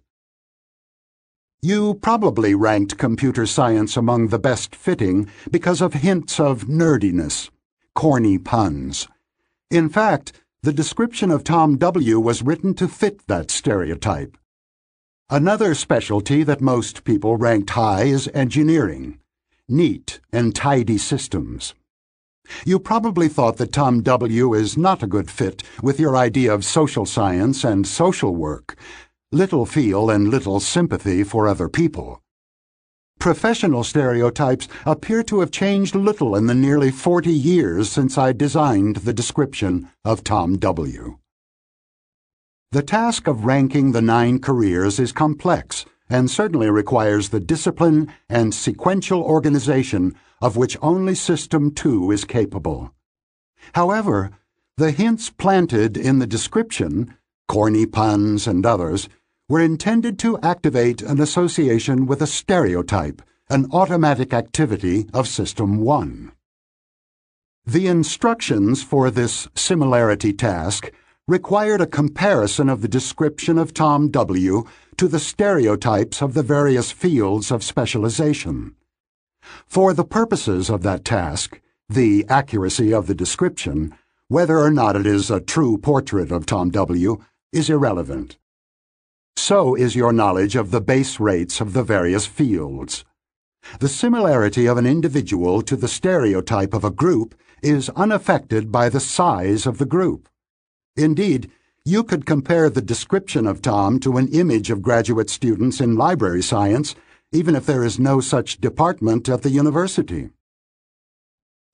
You 1.62 1.94
probably 1.94 2.54
ranked 2.54 2.96
computer 2.96 3.44
science 3.44 3.96
among 3.96 4.28
the 4.28 4.38
best 4.38 4.76
fitting 4.76 5.28
because 5.50 5.80
of 5.80 5.94
hints 5.94 6.38
of 6.38 6.66
nerdiness, 6.66 7.50
corny 7.96 8.38
puns. 8.38 9.08
In 9.68 9.88
fact, 9.88 10.32
the 10.62 10.72
description 10.72 11.32
of 11.32 11.42
Tom 11.42 11.76
W. 11.76 12.20
was 12.20 12.44
written 12.44 12.74
to 12.74 12.86
fit 12.86 13.26
that 13.26 13.50
stereotype. 13.50 14.37
Another 15.30 15.74
specialty 15.74 16.42
that 16.44 16.62
most 16.62 17.04
people 17.04 17.36
ranked 17.36 17.68
high 17.68 18.04
is 18.04 18.30
engineering. 18.32 19.18
Neat 19.68 20.20
and 20.32 20.54
tidy 20.54 20.96
systems. 20.96 21.74
You 22.64 22.78
probably 22.78 23.28
thought 23.28 23.58
that 23.58 23.74
Tom 23.74 24.02
W. 24.02 24.54
is 24.54 24.78
not 24.78 25.02
a 25.02 25.06
good 25.06 25.30
fit 25.30 25.62
with 25.82 26.00
your 26.00 26.16
idea 26.16 26.54
of 26.54 26.64
social 26.64 27.04
science 27.04 27.62
and 27.62 27.86
social 27.86 28.34
work, 28.34 28.78
little 29.30 29.66
feel 29.66 30.08
and 30.08 30.28
little 30.28 30.60
sympathy 30.60 31.22
for 31.24 31.46
other 31.46 31.68
people. 31.68 32.22
Professional 33.18 33.84
stereotypes 33.84 34.66
appear 34.86 35.22
to 35.24 35.40
have 35.40 35.50
changed 35.50 35.94
little 35.94 36.36
in 36.36 36.46
the 36.46 36.54
nearly 36.54 36.90
40 36.90 37.30
years 37.30 37.90
since 37.90 38.16
I 38.16 38.32
designed 38.32 38.96
the 38.96 39.12
description 39.12 39.90
of 40.06 40.24
Tom 40.24 40.56
W. 40.56 41.18
The 42.70 42.82
task 42.82 43.26
of 43.26 43.46
ranking 43.46 43.92
the 43.92 44.02
nine 44.02 44.40
careers 44.40 44.98
is 44.98 45.10
complex 45.10 45.86
and 46.10 46.30
certainly 46.30 46.68
requires 46.68 47.30
the 47.30 47.40
discipline 47.40 48.12
and 48.28 48.52
sequential 48.52 49.22
organization 49.22 50.14
of 50.42 50.58
which 50.58 50.76
only 50.82 51.14
System 51.14 51.70
2 51.70 52.10
is 52.10 52.26
capable. 52.26 52.92
However, 53.72 54.32
the 54.76 54.90
hints 54.90 55.30
planted 55.30 55.96
in 55.96 56.18
the 56.18 56.26
description, 56.26 57.14
corny 57.48 57.86
puns 57.86 58.46
and 58.46 58.66
others, 58.66 59.08
were 59.48 59.60
intended 59.60 60.18
to 60.18 60.38
activate 60.40 61.00
an 61.00 61.22
association 61.22 62.04
with 62.04 62.20
a 62.20 62.26
stereotype, 62.26 63.22
an 63.48 63.66
automatic 63.72 64.34
activity 64.34 65.06
of 65.14 65.26
System 65.26 65.80
1. 65.80 66.32
The 67.64 67.86
instructions 67.86 68.82
for 68.82 69.10
this 69.10 69.48
similarity 69.54 70.34
task 70.34 70.92
required 71.28 71.80
a 71.80 71.86
comparison 71.86 72.68
of 72.68 72.82
the 72.82 72.88
description 72.88 73.56
of 73.56 73.72
Tom 73.72 74.10
W. 74.10 74.64
to 74.96 75.06
the 75.06 75.20
stereotypes 75.20 76.20
of 76.20 76.34
the 76.34 76.42
various 76.42 76.90
fields 76.90 77.52
of 77.52 77.62
specialization. 77.62 78.74
For 79.68 79.94
the 79.94 80.04
purposes 80.04 80.68
of 80.68 80.82
that 80.82 81.04
task, 81.04 81.60
the 81.88 82.26
accuracy 82.28 82.92
of 82.92 83.06
the 83.06 83.14
description, 83.14 83.94
whether 84.26 84.58
or 84.58 84.72
not 84.72 84.96
it 84.96 85.06
is 85.06 85.30
a 85.30 85.40
true 85.40 85.78
portrait 85.78 86.32
of 86.32 86.46
Tom 86.46 86.70
W., 86.70 87.18
is 87.52 87.70
irrelevant 87.70 88.36
so 89.38 89.74
is 89.74 89.96
your 89.96 90.12
knowledge 90.12 90.56
of 90.56 90.72
the 90.72 90.80
base 90.80 91.18
rates 91.18 91.60
of 91.60 91.72
the 91.72 91.82
various 91.82 92.26
fields. 92.26 93.04
The 93.78 93.88
similarity 93.88 94.66
of 94.66 94.76
an 94.76 94.84
individual 94.84 95.62
to 95.62 95.74
the 95.74 95.88
stereotype 95.88 96.74
of 96.74 96.84
a 96.84 96.90
group 96.90 97.34
is 97.62 97.88
unaffected 97.90 98.70
by 98.70 98.88
the 98.88 99.00
size 99.00 99.64
of 99.64 99.78
the 99.78 99.86
group. 99.86 100.28
Indeed, 100.98 101.50
you 101.84 102.02
could 102.02 102.26
compare 102.26 102.68
the 102.68 102.82
description 102.82 103.46
of 103.46 103.62
Tom 103.62 104.00
to 104.00 104.16
an 104.16 104.26
image 104.28 104.68
of 104.68 104.82
graduate 104.82 105.30
students 105.30 105.80
in 105.80 105.96
library 105.96 106.42
science, 106.42 106.96
even 107.30 107.54
if 107.54 107.64
there 107.64 107.84
is 107.84 108.00
no 108.00 108.20
such 108.20 108.60
department 108.60 109.28
at 109.28 109.42
the 109.42 109.50
university. 109.50 110.30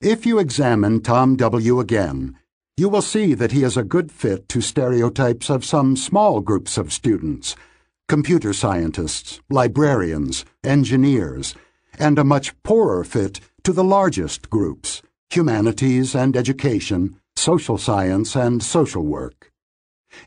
If 0.02 0.26
you 0.26 0.38
examine 0.38 1.00
Tom 1.00 1.36
W. 1.36 1.80
again, 1.80 2.36
you 2.76 2.90
will 2.90 3.02
see 3.02 3.32
that 3.32 3.52
he 3.52 3.62
is 3.62 3.78
a 3.78 3.82
good 3.82 4.12
fit 4.12 4.46
to 4.50 4.60
stereotypes 4.60 5.48
of 5.48 5.64
some 5.64 5.96
small 5.96 6.40
groups 6.40 6.76
of 6.76 6.92
students 6.92 7.56
computer 8.06 8.52
scientists, 8.52 9.40
librarians, 9.48 10.44
engineers, 10.62 11.54
and 11.98 12.18
a 12.18 12.24
much 12.24 12.54
poorer 12.62 13.02
fit 13.02 13.40
to 13.62 13.72
the 13.72 13.84
largest 13.84 14.50
groups 14.50 15.00
humanities 15.30 16.14
and 16.14 16.36
education, 16.36 17.18
social 17.36 17.78
science, 17.78 18.36
and 18.36 18.62
social 18.62 19.02
work. 19.02 19.50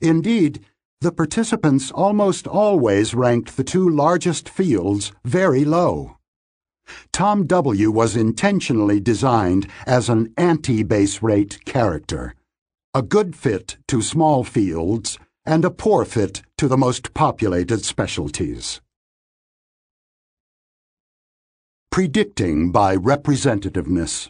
Indeed, 0.01 0.65
the 1.01 1.11
participants 1.11 1.91
almost 1.91 2.47
always 2.47 3.13
ranked 3.13 3.55
the 3.55 3.63
two 3.63 3.87
largest 3.87 4.49
fields 4.49 5.11
very 5.23 5.63
low. 5.63 6.17
Tom 7.11 7.45
W. 7.45 7.91
was 7.91 8.15
intentionally 8.15 8.99
designed 8.99 9.67
as 9.85 10.09
an 10.09 10.33
anti-base 10.37 11.21
rate 11.21 11.63
character, 11.65 12.33
a 12.93 13.01
good 13.01 13.35
fit 13.35 13.77
to 13.87 14.01
small 14.01 14.43
fields 14.43 15.19
and 15.45 15.63
a 15.63 15.69
poor 15.69 16.03
fit 16.05 16.41
to 16.57 16.67
the 16.67 16.77
most 16.77 17.13
populated 17.13 17.85
specialties. 17.85 18.81
Predicting 21.91 22.71
by 22.71 22.95
representativeness. 22.95 24.29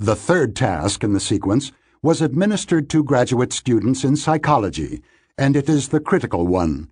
The 0.00 0.16
third 0.16 0.56
task 0.56 1.04
in 1.04 1.12
the 1.12 1.20
sequence 1.20 1.70
was 2.02 2.20
administered 2.20 2.90
to 2.90 3.04
graduate 3.04 3.52
students 3.52 4.02
in 4.02 4.16
psychology, 4.16 5.02
and 5.38 5.54
it 5.54 5.68
is 5.68 5.88
the 5.88 6.00
critical 6.00 6.48
one. 6.48 6.88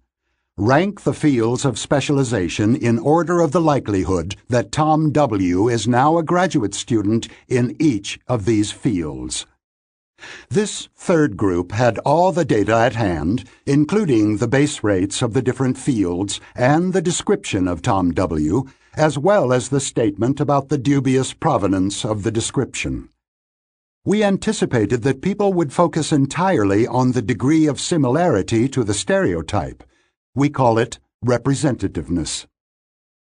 Rank 0.56 1.00
the 1.00 1.12
fields 1.12 1.64
of 1.64 1.80
specialization 1.80 2.76
in 2.76 3.00
order 3.00 3.40
of 3.40 3.50
the 3.50 3.60
likelihood 3.60 4.36
that 4.48 4.70
Tom 4.70 5.10
W. 5.10 5.68
is 5.68 5.88
now 5.88 6.16
a 6.16 6.22
graduate 6.22 6.74
student 6.74 7.26
in 7.48 7.74
each 7.80 8.20
of 8.28 8.44
these 8.44 8.70
fields. 8.70 9.46
This 10.48 10.88
third 10.94 11.36
group 11.36 11.72
had 11.72 11.98
all 12.00 12.30
the 12.30 12.44
data 12.44 12.76
at 12.76 12.94
hand, 12.94 13.48
including 13.66 14.36
the 14.36 14.46
base 14.46 14.84
rates 14.84 15.22
of 15.22 15.32
the 15.32 15.42
different 15.42 15.76
fields 15.76 16.40
and 16.54 16.92
the 16.92 17.02
description 17.02 17.66
of 17.66 17.82
Tom 17.82 18.12
W., 18.12 18.66
as 18.96 19.18
well 19.18 19.52
as 19.52 19.68
the 19.68 19.80
statement 19.80 20.40
about 20.40 20.68
the 20.68 20.78
dubious 20.78 21.32
provenance 21.32 22.04
of 22.04 22.22
the 22.22 22.30
description. 22.30 23.08
We 24.04 24.24
anticipated 24.24 25.02
that 25.02 25.22
people 25.22 25.52
would 25.52 25.72
focus 25.72 26.12
entirely 26.12 26.86
on 26.86 27.12
the 27.12 27.22
degree 27.22 27.66
of 27.66 27.80
similarity 27.80 28.68
to 28.68 28.84
the 28.84 28.94
stereotype 28.94 29.84
we 30.34 30.48
call 30.48 30.78
it 30.78 30.98
representativeness. 31.24 32.46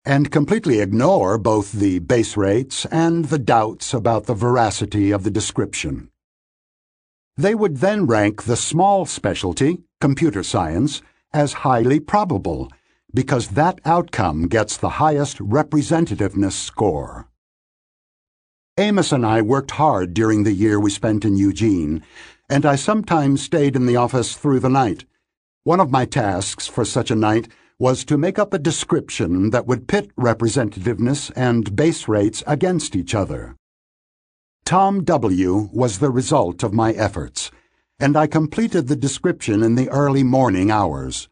And 0.06 0.32
completely 0.32 0.80
ignore 0.80 1.38
both 1.38 1.72
the 1.72 2.00
base 2.00 2.38
rates 2.38 2.86
and 2.86 3.26
the 3.26 3.40
doubts 3.40 3.94
about 3.94 4.26
the 4.26 4.34
veracity 4.34 5.12
of 5.12 5.24
the 5.24 5.32
description. 5.32 6.10
They 7.38 7.56
would 7.56 7.78
then 7.78 8.06
rank 8.06 8.44
the 8.44 8.56
small 8.56 9.06
specialty, 9.06 9.80
computer 10.00 10.44
science, 10.44 11.02
as 11.34 11.54
highly 11.54 12.00
probable, 12.00 12.70
because 13.14 13.50
that 13.50 13.80
outcome 13.86 14.48
gets 14.48 14.78
the 14.78 14.90
highest 14.90 15.38
representativeness 15.40 16.54
score. 16.54 17.28
Amos 18.78 19.12
and 19.12 19.26
I 19.26 19.42
worked 19.42 19.72
hard 19.72 20.14
during 20.14 20.44
the 20.44 20.54
year 20.54 20.80
we 20.80 20.90
spent 20.90 21.26
in 21.26 21.36
Eugene, 21.38 22.04
and 22.50 22.66
I 22.66 22.76
sometimes 22.76 23.42
stayed 23.42 23.76
in 23.76 23.86
the 23.86 23.98
office 23.98 24.36
through 24.36 24.60
the 24.60 24.70
night 24.70 25.06
one 25.64 25.80
of 25.80 25.92
my 25.92 26.06
tasks 26.06 26.66
for 26.66 26.84
such 26.84 27.12
a 27.12 27.16
night 27.16 27.48
was 27.78 28.04
to 28.06 28.18
make 28.18 28.40
up 28.40 28.52
a 28.52 28.58
description 28.58 29.52
that 29.52 29.68
would 29.68 29.88
pit 29.88 30.10
representativeness 30.16 31.32
and 31.36 31.76
base 31.76 32.08
rates 32.08 32.44
against 32.48 32.96
each 32.96 33.14
other. 33.14 33.56
Tom 34.66 35.04
W. 35.04 35.70
was 35.72 36.00
the 36.00 36.10
result 36.10 36.64
of 36.64 36.74
my 36.74 36.94
efforts, 36.94 37.52
and 38.00 38.18
I 38.18 38.26
completed 38.26 38.88
the 38.88 38.96
description 38.96 39.62
in 39.62 39.76
the 39.76 39.90
early 39.90 40.24
morning 40.24 40.72
hours. 40.72 41.30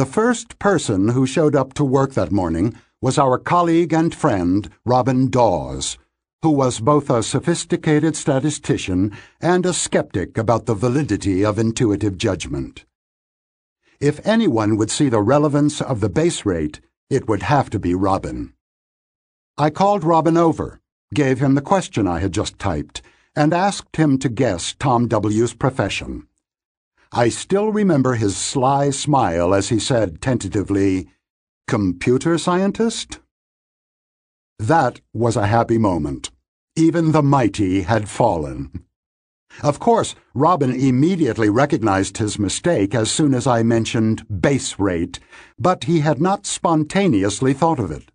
The 0.00 0.06
first 0.06 0.58
person 0.58 1.08
who 1.08 1.26
showed 1.26 1.54
up 1.54 1.74
to 1.74 1.84
work 1.84 2.14
that 2.14 2.32
morning 2.32 2.74
was 3.02 3.18
our 3.18 3.36
colleague 3.36 3.92
and 3.92 4.14
friend, 4.14 4.70
Robin 4.86 5.28
Dawes, 5.28 5.98
who 6.40 6.48
was 6.48 6.80
both 6.80 7.10
a 7.10 7.22
sophisticated 7.22 8.16
statistician 8.16 9.14
and 9.42 9.66
a 9.66 9.74
skeptic 9.74 10.38
about 10.38 10.64
the 10.64 10.72
validity 10.72 11.44
of 11.44 11.58
intuitive 11.58 12.16
judgment. 12.16 12.86
If 14.00 14.26
anyone 14.26 14.78
would 14.78 14.90
see 14.90 15.10
the 15.10 15.20
relevance 15.20 15.82
of 15.82 16.00
the 16.00 16.08
base 16.08 16.46
rate, 16.46 16.80
it 17.10 17.28
would 17.28 17.42
have 17.42 17.68
to 17.68 17.78
be 17.78 17.94
Robin. 17.94 18.54
I 19.58 19.68
called 19.68 20.02
Robin 20.02 20.38
over, 20.38 20.80
gave 21.12 21.40
him 21.40 21.56
the 21.56 21.60
question 21.60 22.06
I 22.06 22.20
had 22.20 22.32
just 22.32 22.58
typed, 22.58 23.02
and 23.36 23.52
asked 23.52 23.96
him 23.96 24.16
to 24.20 24.30
guess 24.30 24.74
Tom 24.78 25.08
W.'s 25.08 25.52
profession. 25.52 26.26
I 27.12 27.28
still 27.28 27.72
remember 27.72 28.14
his 28.14 28.36
sly 28.36 28.90
smile 28.90 29.52
as 29.52 29.68
he 29.68 29.80
said 29.80 30.20
tentatively, 30.22 31.08
Computer 31.66 32.38
scientist? 32.38 33.18
That 34.60 35.00
was 35.12 35.36
a 35.36 35.48
happy 35.48 35.76
moment. 35.76 36.30
Even 36.76 37.10
the 37.10 37.22
mighty 37.22 37.82
had 37.82 38.08
fallen. 38.08 38.84
Of 39.62 39.80
course, 39.80 40.14
Robin 40.34 40.70
immediately 40.70 41.50
recognized 41.50 42.18
his 42.18 42.38
mistake 42.38 42.94
as 42.94 43.10
soon 43.10 43.34
as 43.34 43.46
I 43.46 43.64
mentioned 43.64 44.24
base 44.40 44.78
rate, 44.78 45.18
but 45.58 45.84
he 45.84 46.00
had 46.00 46.20
not 46.20 46.46
spontaneously 46.46 47.54
thought 47.54 47.80
of 47.80 47.90
it. 47.90 48.12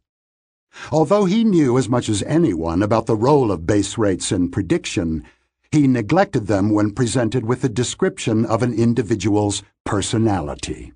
Although 0.92 1.26
he 1.26 1.44
knew 1.44 1.78
as 1.78 1.90
much 1.90 2.08
as 2.08 2.24
anyone 2.24 2.82
about 2.82 3.08
the 3.08 3.16
role 3.16 3.52
of 3.52 3.66
base 3.66 3.98
rates 3.98 4.32
in 4.32 4.50
prediction, 4.52 5.26
he 5.72 5.88
neglected 5.88 6.48
them 6.48 6.70
when 6.70 6.92
presented 6.92 7.46
with 7.46 7.64
a 7.64 7.70
description 7.70 8.46
of 8.46 8.64
an 8.64 8.74
individual's 8.74 9.64
personality. 9.86 10.94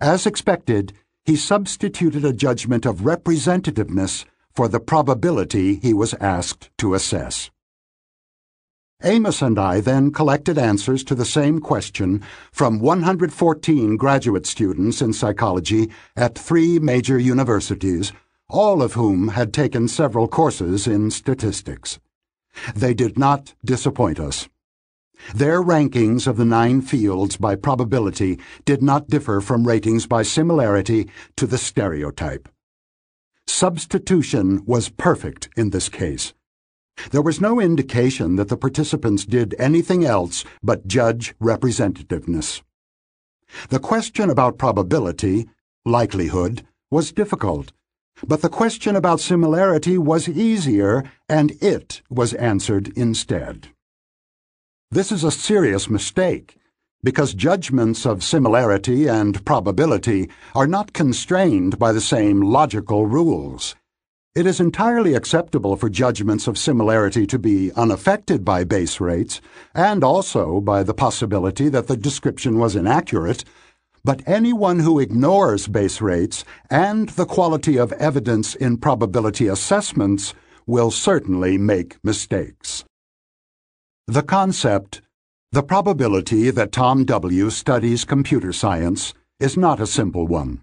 As 0.00 0.26
expected, 0.26 0.92
he 1.24 1.36
substituted 1.36 2.24
a 2.24 2.32
judgment 2.32 2.84
of 2.84 3.02
representativeness 3.02 4.24
for 4.52 4.68
the 4.68 4.80
probability 4.80 5.76
he 5.76 5.94
was 5.94 6.14
asked 6.14 6.70
to 6.78 6.94
assess. 6.94 7.50
Amos 9.04 9.42
and 9.42 9.58
I 9.58 9.80
then 9.80 10.12
collected 10.12 10.56
answers 10.58 11.02
to 11.04 11.14
the 11.14 11.24
same 11.24 11.58
question 11.60 12.22
from 12.52 12.78
114 12.78 13.96
graduate 13.96 14.46
students 14.46 15.02
in 15.02 15.12
psychology 15.12 15.90
at 16.16 16.38
three 16.38 16.78
major 16.78 17.18
universities, 17.18 18.12
all 18.48 18.80
of 18.80 18.92
whom 18.92 19.28
had 19.28 19.52
taken 19.52 19.88
several 19.88 20.28
courses 20.28 20.86
in 20.86 21.10
statistics. 21.10 21.98
They 22.74 22.94
did 22.94 23.18
not 23.18 23.54
disappoint 23.64 24.20
us. 24.20 24.48
Their 25.34 25.62
rankings 25.62 26.26
of 26.26 26.36
the 26.36 26.44
nine 26.44 26.82
fields 26.82 27.36
by 27.36 27.54
probability 27.54 28.38
did 28.64 28.82
not 28.82 29.08
differ 29.08 29.40
from 29.40 29.66
ratings 29.66 30.06
by 30.06 30.22
similarity 30.22 31.08
to 31.36 31.46
the 31.46 31.58
stereotype. 31.58 32.48
Substitution 33.46 34.64
was 34.66 34.88
perfect 34.88 35.48
in 35.56 35.70
this 35.70 35.88
case. 35.88 36.34
There 37.10 37.22
was 37.22 37.40
no 37.40 37.60
indication 37.60 38.36
that 38.36 38.48
the 38.48 38.56
participants 38.56 39.24
did 39.24 39.54
anything 39.58 40.04
else 40.04 40.44
but 40.62 40.86
judge 40.86 41.34
representativeness. 41.40 42.62
The 43.68 43.80
question 43.80 44.30
about 44.30 44.58
probability, 44.58 45.48
likelihood, 45.84 46.66
was 46.90 47.12
difficult, 47.12 47.72
but 48.26 48.42
the 48.42 48.48
question 48.48 48.96
about 48.96 49.20
similarity 49.20 49.98
was 49.98 50.28
easier, 50.28 51.04
and 51.28 51.52
it 51.62 52.02
was 52.08 52.34
answered 52.34 52.88
instead. 52.96 53.68
This 54.90 55.10
is 55.10 55.24
a 55.24 55.30
serious 55.30 55.88
mistake, 55.88 56.56
because 57.02 57.34
judgments 57.34 58.06
of 58.06 58.22
similarity 58.22 59.08
and 59.08 59.44
probability 59.44 60.30
are 60.54 60.66
not 60.66 60.92
constrained 60.92 61.78
by 61.78 61.92
the 61.92 62.00
same 62.00 62.40
logical 62.40 63.06
rules. 63.06 63.74
It 64.34 64.46
is 64.46 64.60
entirely 64.60 65.14
acceptable 65.14 65.76
for 65.76 65.90
judgments 65.90 66.46
of 66.46 66.56
similarity 66.56 67.26
to 67.26 67.38
be 67.38 67.70
unaffected 67.72 68.44
by 68.44 68.64
base 68.64 68.98
rates, 69.00 69.42
and 69.74 70.02
also 70.02 70.60
by 70.60 70.82
the 70.82 70.94
possibility 70.94 71.68
that 71.68 71.86
the 71.86 71.98
description 71.98 72.58
was 72.58 72.74
inaccurate, 72.74 73.44
but 74.04 74.22
anyone 74.26 74.80
who 74.80 74.98
ignores 74.98 75.68
base 75.68 76.00
rates 76.00 76.44
and 76.70 77.10
the 77.10 77.26
quality 77.26 77.76
of 77.76 77.92
evidence 77.92 78.54
in 78.54 78.76
probability 78.76 79.46
assessments 79.46 80.34
will 80.66 80.90
certainly 80.90 81.56
make 81.56 81.96
mistakes. 82.02 82.84
The 84.08 84.22
concept, 84.22 85.02
the 85.52 85.62
probability 85.62 86.50
that 86.50 86.72
Tom 86.72 87.04
W. 87.04 87.50
studies 87.50 88.04
computer 88.04 88.52
science, 88.52 89.14
is 89.38 89.56
not 89.56 89.80
a 89.80 89.86
simple 89.86 90.26
one. 90.26 90.62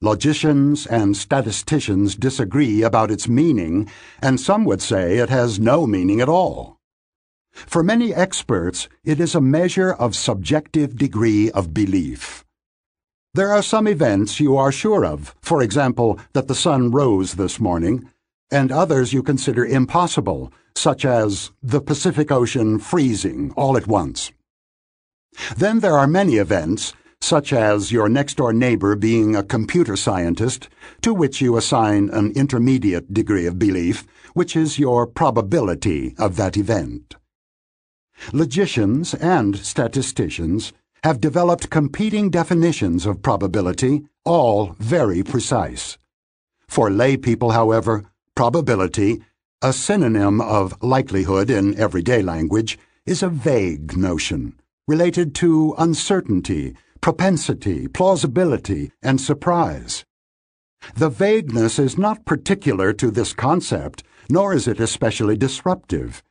Logicians 0.00 0.86
and 0.86 1.16
statisticians 1.16 2.14
disagree 2.14 2.82
about 2.82 3.10
its 3.10 3.26
meaning, 3.26 3.88
and 4.20 4.38
some 4.38 4.64
would 4.64 4.82
say 4.82 5.18
it 5.18 5.30
has 5.30 5.58
no 5.58 5.86
meaning 5.86 6.20
at 6.20 6.28
all. 6.28 6.76
For 7.52 7.82
many 7.82 8.12
experts, 8.12 8.88
it 9.04 9.20
is 9.20 9.34
a 9.34 9.40
measure 9.40 9.92
of 9.92 10.14
subjective 10.14 10.96
degree 10.96 11.50
of 11.52 11.72
belief. 11.72 12.43
There 13.34 13.50
are 13.50 13.64
some 13.64 13.88
events 13.88 14.38
you 14.38 14.56
are 14.56 14.70
sure 14.70 15.04
of, 15.04 15.34
for 15.40 15.60
example, 15.60 16.20
that 16.34 16.46
the 16.46 16.54
sun 16.54 16.92
rose 16.92 17.34
this 17.34 17.58
morning, 17.58 18.08
and 18.52 18.70
others 18.70 19.12
you 19.12 19.24
consider 19.24 19.66
impossible, 19.66 20.52
such 20.76 21.04
as 21.04 21.50
the 21.60 21.80
Pacific 21.80 22.30
Ocean 22.30 22.78
freezing 22.78 23.52
all 23.56 23.76
at 23.76 23.88
once. 23.88 24.30
Then 25.56 25.80
there 25.80 25.98
are 25.98 26.06
many 26.06 26.36
events 26.36 26.94
such 27.20 27.52
as 27.52 27.90
your 27.90 28.08
next 28.08 28.36
door 28.36 28.52
neighbor 28.52 28.94
being 28.94 29.34
a 29.34 29.42
computer 29.42 29.96
scientist, 29.96 30.68
to 31.00 31.12
which 31.12 31.40
you 31.40 31.56
assign 31.56 32.10
an 32.10 32.30
intermediate 32.36 33.12
degree 33.12 33.46
of 33.46 33.58
belief, 33.58 34.06
which 34.34 34.54
is 34.54 34.78
your 34.78 35.08
probability 35.08 36.14
of 36.18 36.36
that 36.36 36.56
event. 36.56 37.16
Logicians 38.32 39.12
and 39.14 39.56
statisticians 39.56 40.72
have 41.04 41.20
developed 41.20 41.68
competing 41.68 42.30
definitions 42.30 43.04
of 43.04 43.20
probability, 43.20 44.02
all 44.24 44.74
very 44.78 45.22
precise. 45.22 45.98
For 46.66 46.90
lay 46.90 47.18
people, 47.18 47.50
however, 47.50 48.04
probability, 48.34 49.22
a 49.60 49.74
synonym 49.74 50.40
of 50.40 50.82
likelihood 50.82 51.50
in 51.50 51.78
everyday 51.78 52.22
language, 52.22 52.78
is 53.04 53.22
a 53.22 53.28
vague 53.28 53.96
notion 53.96 54.58
related 54.88 55.34
to 55.34 55.74
uncertainty 55.76 56.74
propensity, 57.02 57.86
plausibility, 57.86 58.90
and 59.02 59.20
surprise. 59.20 60.06
The 60.94 61.10
vagueness 61.10 61.78
is 61.78 61.98
not 61.98 62.24
particular 62.24 62.94
to 62.94 63.10
this 63.10 63.34
concept, 63.34 64.04
nor 64.30 64.54
is 64.54 64.66
it 64.66 64.80
especially 64.80 65.36
disruptive. 65.36 66.22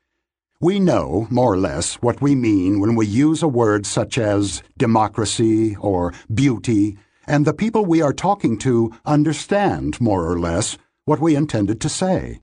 We 0.63 0.79
know, 0.79 1.27
more 1.29 1.51
or 1.51 1.57
less, 1.57 1.95
what 1.95 2.21
we 2.21 2.35
mean 2.35 2.79
when 2.79 2.95
we 2.95 3.05
use 3.05 3.43
a 3.43 3.49
word 3.49 3.85
such 3.85 4.17
as 4.17 4.63
democracy 4.77 5.75
or 5.75 6.13
beauty, 6.33 6.97
and 7.27 7.43
the 7.43 7.53
people 7.53 7.83
we 7.83 8.01
are 8.01 8.13
talking 8.13 8.57
to 8.59 8.93
understand, 9.05 9.99
more 9.99 10.25
or 10.25 10.39
less, 10.39 10.77
what 11.03 11.19
we 11.19 11.35
intended 11.35 11.81
to 11.81 11.89
say. 11.89 12.39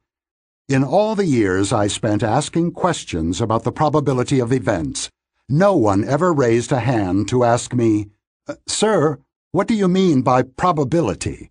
In 0.68 0.84
all 0.84 1.14
the 1.14 1.24
years 1.24 1.72
I 1.72 1.86
spent 1.86 2.22
asking 2.22 2.72
questions 2.72 3.40
about 3.40 3.64
the 3.64 3.72
probability 3.72 4.38
of 4.38 4.52
events, 4.52 5.09
no 5.48 5.74
one 5.74 6.05
ever 6.05 6.30
raised 6.30 6.72
a 6.72 6.80
hand 6.80 7.26
to 7.28 7.42
ask 7.42 7.72
me, 7.72 8.09
uh, 8.47 8.56
sir, 8.68 9.18
what 9.52 9.66
do 9.66 9.72
you 9.72 9.88
mean 9.88 10.20
by 10.20 10.42
probability? 10.42 11.51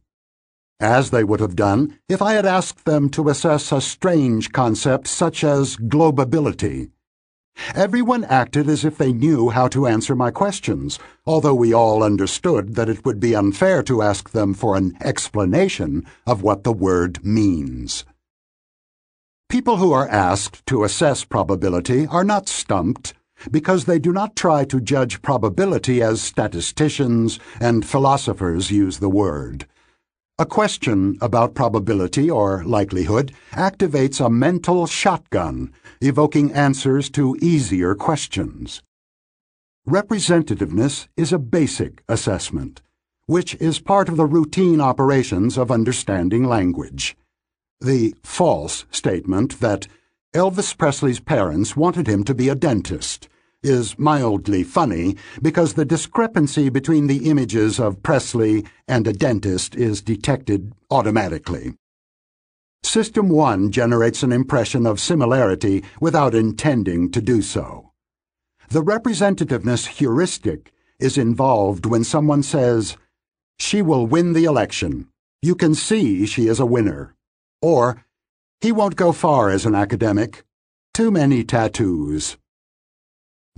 As 0.80 1.10
they 1.10 1.26
would 1.26 1.41
have 1.41 1.57
done 1.57 1.99
if 2.07 2.22
I 2.22 2.34
had 2.34 2.45
asked 2.45 2.85
them 2.85 3.10
to 3.10 3.27
assess 3.27 3.72
a 3.72 3.81
strange 3.81 4.51
concept 4.53 5.07
such 5.07 5.43
as 5.43 5.76
globability. 5.76 6.91
Everyone 7.76 8.23
acted 8.23 8.69
as 8.69 8.85
if 8.85 8.97
they 8.97 9.11
knew 9.11 9.49
how 9.49 9.68
to 9.68 9.85
answer 9.85 10.15
my 10.15 10.31
questions, 10.31 10.97
although 11.26 11.53
we 11.53 11.73
all 11.73 12.01
understood 12.01 12.76
that 12.76 12.88
it 12.88 13.03
would 13.03 13.19
be 13.19 13.35
unfair 13.35 13.84
to 13.84 14.01
ask 14.01 14.30
them 14.30 14.53
for 14.53 14.77
an 14.77 14.97
explanation 15.01 16.06
of 16.26 16.41
what 16.41 16.64
the 16.64 16.72
word 16.72 17.26
means. 17.26 18.06
People 19.49 19.77
who 19.77 19.91
are 19.91 20.07
asked 20.07 20.65
to 20.68 20.85
assess 20.85 21.26
probability 21.26 22.07
are 22.07 22.23
not 22.23 22.47
stumped 22.47 23.14
because 23.51 23.84
they 23.84 23.99
do 23.99 24.14
not 24.14 24.35
try 24.35 24.64
to 24.64 24.80
judge 24.80 25.22
probability 25.22 26.01
as 26.01 26.22
statisticians 26.22 27.39
and 27.60 27.85
philosophers 27.85 28.72
use 28.72 28.99
the 28.99 29.10
word. 29.10 29.65
A 30.40 30.45
question 30.45 31.18
about 31.20 31.53
probability 31.53 32.30
or 32.30 32.64
likelihood 32.64 33.34
activates 33.52 34.26
a 34.26 34.30
mental 34.30 34.88
shotgun, 34.88 35.74
evoking 35.99 36.53
answers 36.53 37.10
to 37.10 37.36
easier 37.41 37.94
questions. 37.94 38.82
Representativeness 39.86 41.10
is 41.18 41.34
a 41.34 41.40
basic 41.40 42.03
assessment, 42.07 42.82
which 43.26 43.56
is 43.56 43.82
part 43.82 44.07
of 44.07 44.16
the 44.16 44.26
routine 44.26 44.80
operations 44.80 45.57
of 45.57 45.72
understanding 45.72 46.45
language. 46.45 47.18
The 47.82 48.16
false 48.24 48.86
statement 48.91 49.60
that 49.60 49.90
Elvis 50.34 50.78
Presley's 50.78 51.20
parents 51.20 51.76
wanted 51.76 52.07
him 52.07 52.24
to 52.24 52.34
be 52.34 52.48
a 52.48 52.56
dentist 52.56 53.28
is 53.64 53.99
mildly 53.99 54.64
funny 54.64 55.15
because 55.41 55.73
the 55.73 55.86
discrepancy 55.86 56.69
between 56.69 57.07
the 57.07 57.30
images 57.30 57.80
of 57.80 58.02
Presley 58.02 58.65
and 58.88 59.06
a 59.06 59.14
dentist 59.14 59.76
is 59.76 60.02
detected 60.02 60.73
automatically. 60.90 61.73
System 62.84 63.27
1 63.27 63.72
generates 63.72 64.23
an 64.23 64.31
impression 64.31 64.86
of 64.86 64.99
similarity 64.99 65.84
without 65.99 66.34
intending 66.34 67.11
to 67.11 67.22
do 67.22 67.41
so. 67.41 67.91
The 68.69 68.81
representativeness 68.81 69.88
heuristic 69.88 70.72
is 70.98 71.18
involved 71.18 71.86
when 71.86 72.03
someone 72.03 72.44
says, 72.44 72.95
She 73.57 73.81
will 73.81 74.07
win 74.07 74.34
the 74.34 74.45
election. 74.45 75.10
You 75.41 75.56
can 75.56 75.76
see 75.76 76.26
she 76.26 76.48
is 76.48 76.60
a 76.60 76.65
winner. 76.65 77.15
Or, 77.61 78.06
He 78.61 78.72
won't 78.72 78.95
go 78.95 79.11
far 79.11 79.49
as 79.49 79.65
an 79.65 79.76
academic. 79.76 80.44
Too 80.94 81.11
many 81.11 81.44
tattoos. 81.44 82.38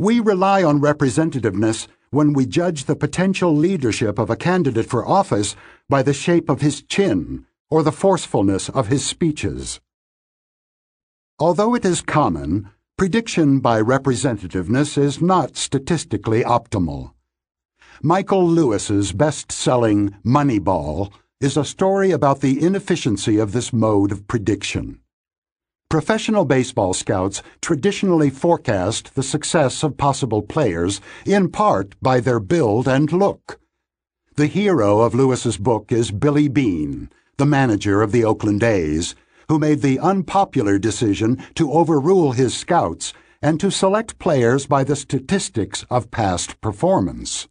We 0.01 0.19
rely 0.19 0.63
on 0.63 0.81
representativeness 0.81 1.85
when 2.09 2.33
we 2.33 2.47
judge 2.47 2.85
the 2.85 2.95
potential 2.95 3.55
leadership 3.55 4.17
of 4.17 4.31
a 4.31 4.35
candidate 4.35 4.87
for 4.87 5.07
office 5.07 5.55
by 5.89 6.01
the 6.01 6.11
shape 6.11 6.49
of 6.49 6.61
his 6.61 6.81
chin 6.81 7.45
or 7.69 7.83
the 7.83 7.91
forcefulness 7.91 8.67
of 8.67 8.87
his 8.87 9.05
speeches. 9.05 9.79
Although 11.37 11.75
it 11.75 11.85
is 11.85 12.01
common, 12.01 12.71
prediction 12.97 13.59
by 13.59 13.79
representativeness 13.79 14.97
is 14.97 15.21
not 15.21 15.55
statistically 15.55 16.41
optimal. 16.41 17.11
Michael 18.01 18.47
Lewis's 18.47 19.11
best-selling 19.11 20.15
Moneyball 20.25 21.13
is 21.39 21.55
a 21.55 21.63
story 21.63 22.09
about 22.09 22.41
the 22.41 22.59
inefficiency 22.59 23.37
of 23.37 23.51
this 23.51 23.71
mode 23.71 24.11
of 24.11 24.25
prediction. 24.27 25.00
Professional 25.91 26.45
baseball 26.45 26.93
scouts 26.93 27.43
traditionally 27.59 28.29
forecast 28.29 29.13
the 29.13 29.21
success 29.21 29.83
of 29.83 29.97
possible 29.97 30.41
players 30.41 31.01
in 31.25 31.51
part 31.51 31.95
by 32.01 32.21
their 32.21 32.39
build 32.39 32.87
and 32.87 33.11
look. 33.11 33.59
The 34.37 34.47
hero 34.47 35.01
of 35.01 35.13
Lewis's 35.13 35.57
book 35.57 35.91
is 35.91 36.11
Billy 36.11 36.47
Beane, 36.47 37.09
the 37.35 37.45
manager 37.45 38.01
of 38.01 38.13
the 38.13 38.23
Oakland 38.23 38.63
A's, 38.63 39.15
who 39.49 39.59
made 39.59 39.81
the 39.81 39.99
unpopular 39.99 40.79
decision 40.79 41.43
to 41.55 41.73
overrule 41.73 42.31
his 42.31 42.55
scouts 42.55 43.11
and 43.41 43.59
to 43.59 43.69
select 43.69 44.17
players 44.17 44.65
by 44.65 44.85
the 44.85 44.95
statistics 44.95 45.83
of 45.89 46.09
past 46.09 46.61
performance. 46.61 47.49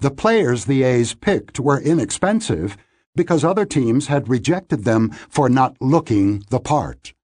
The 0.00 0.10
players 0.10 0.64
the 0.64 0.82
A's 0.82 1.14
picked 1.14 1.60
were 1.60 1.80
inexpensive 1.80 2.76
because 3.14 3.44
other 3.44 3.64
teams 3.64 4.08
had 4.08 4.28
rejected 4.28 4.82
them 4.82 5.10
for 5.28 5.48
not 5.48 5.76
looking 5.80 6.42
the 6.50 6.58
part. 6.58 7.14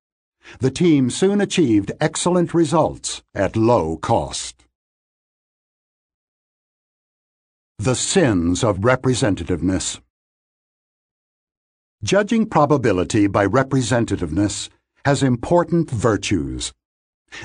The 0.59 0.71
team 0.71 1.11
soon 1.11 1.41
achieved 1.41 1.93
excellent 2.01 2.53
results 2.53 3.23
at 3.35 3.57
low 3.57 3.97
cost. 3.97 4.65
The 7.79 7.95
Sins 7.95 8.63
of 8.63 8.79
Representativeness 8.79 10.01
Judging 12.03 12.47
probability 12.47 13.27
by 13.27 13.47
representativeness 13.47 14.69
has 15.05 15.23
important 15.23 15.91
virtues. 15.91 16.73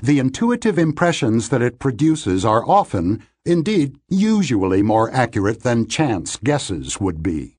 The 0.02 0.20
intuitive 0.20 0.80
impressions 0.80 1.50
that 1.50 1.62
it 1.62 1.80
produces 1.80 2.44
are 2.44 2.68
often, 2.68 3.26
indeed 3.46 3.98
usually, 4.10 4.82
more 4.82 5.12
accurate 5.12 5.62
than 5.64 5.88
chance 5.88 6.38
guesses 6.38 7.00
would 7.00 7.22
be. 7.22 7.55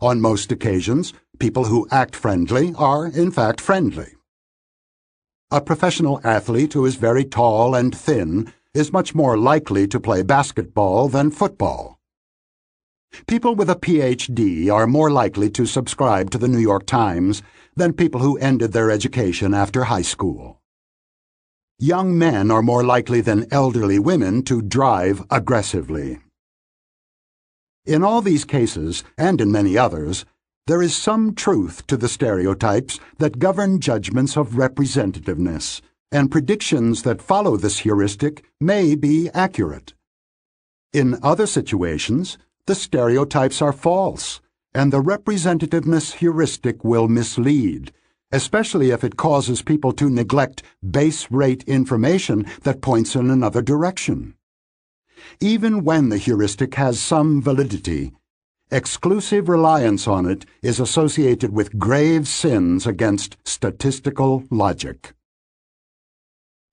On 0.00 0.20
most 0.20 0.50
occasions, 0.50 1.12
people 1.38 1.64
who 1.64 1.86
act 1.90 2.16
friendly 2.16 2.74
are, 2.76 3.06
in 3.06 3.30
fact, 3.30 3.60
friendly. 3.60 4.14
A 5.50 5.60
professional 5.60 6.20
athlete 6.24 6.72
who 6.72 6.84
is 6.84 6.96
very 6.96 7.24
tall 7.24 7.74
and 7.74 7.96
thin 7.96 8.52
is 8.74 8.92
much 8.92 9.14
more 9.14 9.38
likely 9.38 9.86
to 9.86 10.00
play 10.00 10.22
basketball 10.22 11.08
than 11.08 11.30
football. 11.30 12.00
People 13.28 13.54
with 13.54 13.70
a 13.70 13.76
PhD 13.76 14.72
are 14.72 14.88
more 14.88 15.10
likely 15.10 15.48
to 15.50 15.64
subscribe 15.64 16.30
to 16.30 16.38
the 16.38 16.48
New 16.48 16.58
York 16.58 16.84
Times 16.86 17.42
than 17.76 17.92
people 17.92 18.20
who 18.20 18.36
ended 18.38 18.72
their 18.72 18.90
education 18.90 19.54
after 19.54 19.84
high 19.84 20.02
school. 20.02 20.60
Young 21.78 22.18
men 22.18 22.50
are 22.50 22.62
more 22.62 22.82
likely 22.82 23.20
than 23.20 23.46
elderly 23.52 24.00
women 24.00 24.42
to 24.44 24.60
drive 24.60 25.22
aggressively. 25.30 26.18
In 27.86 28.02
all 28.02 28.22
these 28.22 28.46
cases, 28.46 29.04
and 29.18 29.40
in 29.42 29.52
many 29.52 29.76
others, 29.76 30.24
there 30.66 30.80
is 30.80 30.96
some 30.96 31.34
truth 31.34 31.86
to 31.88 31.98
the 31.98 32.08
stereotypes 32.08 32.98
that 33.18 33.38
govern 33.38 33.78
judgments 33.78 34.38
of 34.38 34.56
representativeness, 34.56 35.82
and 36.10 36.30
predictions 36.30 37.02
that 37.02 37.20
follow 37.20 37.58
this 37.58 37.80
heuristic 37.80 38.42
may 38.58 38.94
be 38.94 39.28
accurate. 39.34 39.92
In 40.94 41.18
other 41.22 41.46
situations, 41.46 42.38
the 42.66 42.74
stereotypes 42.74 43.60
are 43.60 43.72
false, 43.72 44.40
and 44.72 44.90
the 44.90 45.02
representativeness 45.02 46.14
heuristic 46.14 46.82
will 46.84 47.08
mislead, 47.08 47.92
especially 48.32 48.92
if 48.92 49.04
it 49.04 49.18
causes 49.18 49.60
people 49.60 49.92
to 49.92 50.08
neglect 50.08 50.62
base 50.88 51.30
rate 51.30 51.62
information 51.64 52.46
that 52.62 52.80
points 52.80 53.14
in 53.14 53.28
another 53.28 53.60
direction. 53.60 54.34
Even 55.40 55.84
when 55.84 56.08
the 56.08 56.18
heuristic 56.18 56.74
has 56.74 57.00
some 57.00 57.42
validity, 57.42 58.12
exclusive 58.70 59.48
reliance 59.48 60.08
on 60.08 60.26
it 60.26 60.44
is 60.62 60.80
associated 60.80 61.52
with 61.52 61.78
grave 61.78 62.26
sins 62.26 62.86
against 62.86 63.36
statistical 63.44 64.44
logic. 64.50 65.14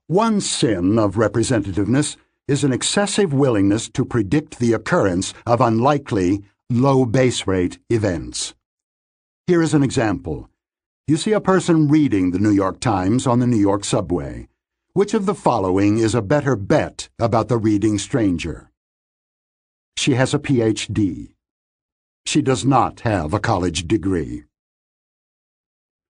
One 0.07 0.41
sin 0.41 0.99
of 0.99 1.15
representativeness 1.15 2.17
is 2.47 2.63
an 2.63 2.73
excessive 2.73 3.33
willingness 3.33 3.87
to 3.89 4.03
predict 4.03 4.59
the 4.59 4.73
occurrence 4.73 5.33
of 5.45 5.61
unlikely, 5.61 6.43
low 6.69 7.05
base 7.05 7.47
rate 7.47 7.77
events. 7.89 8.53
Here 9.47 9.61
is 9.61 9.73
an 9.73 9.83
example. 9.83 10.49
You 11.07 11.17
see 11.17 11.33
a 11.33 11.41
person 11.41 11.87
reading 11.87 12.31
the 12.31 12.39
New 12.39 12.51
York 12.51 12.79
Times 12.79 13.27
on 13.27 13.39
the 13.39 13.47
New 13.47 13.57
York 13.57 13.83
subway. 13.83 14.47
Which 14.93 15.13
of 15.13 15.25
the 15.25 15.33
following 15.33 15.99
is 15.99 16.13
a 16.13 16.21
better 16.21 16.57
bet 16.57 17.07
about 17.17 17.47
the 17.47 17.57
reading 17.57 17.97
stranger? 17.97 18.71
She 19.95 20.15
has 20.15 20.33
a 20.33 20.39
PhD. 20.39 21.31
She 22.25 22.41
does 22.41 22.65
not 22.65 22.99
have 22.99 23.33
a 23.33 23.39
college 23.39 23.87
degree. 23.87 24.43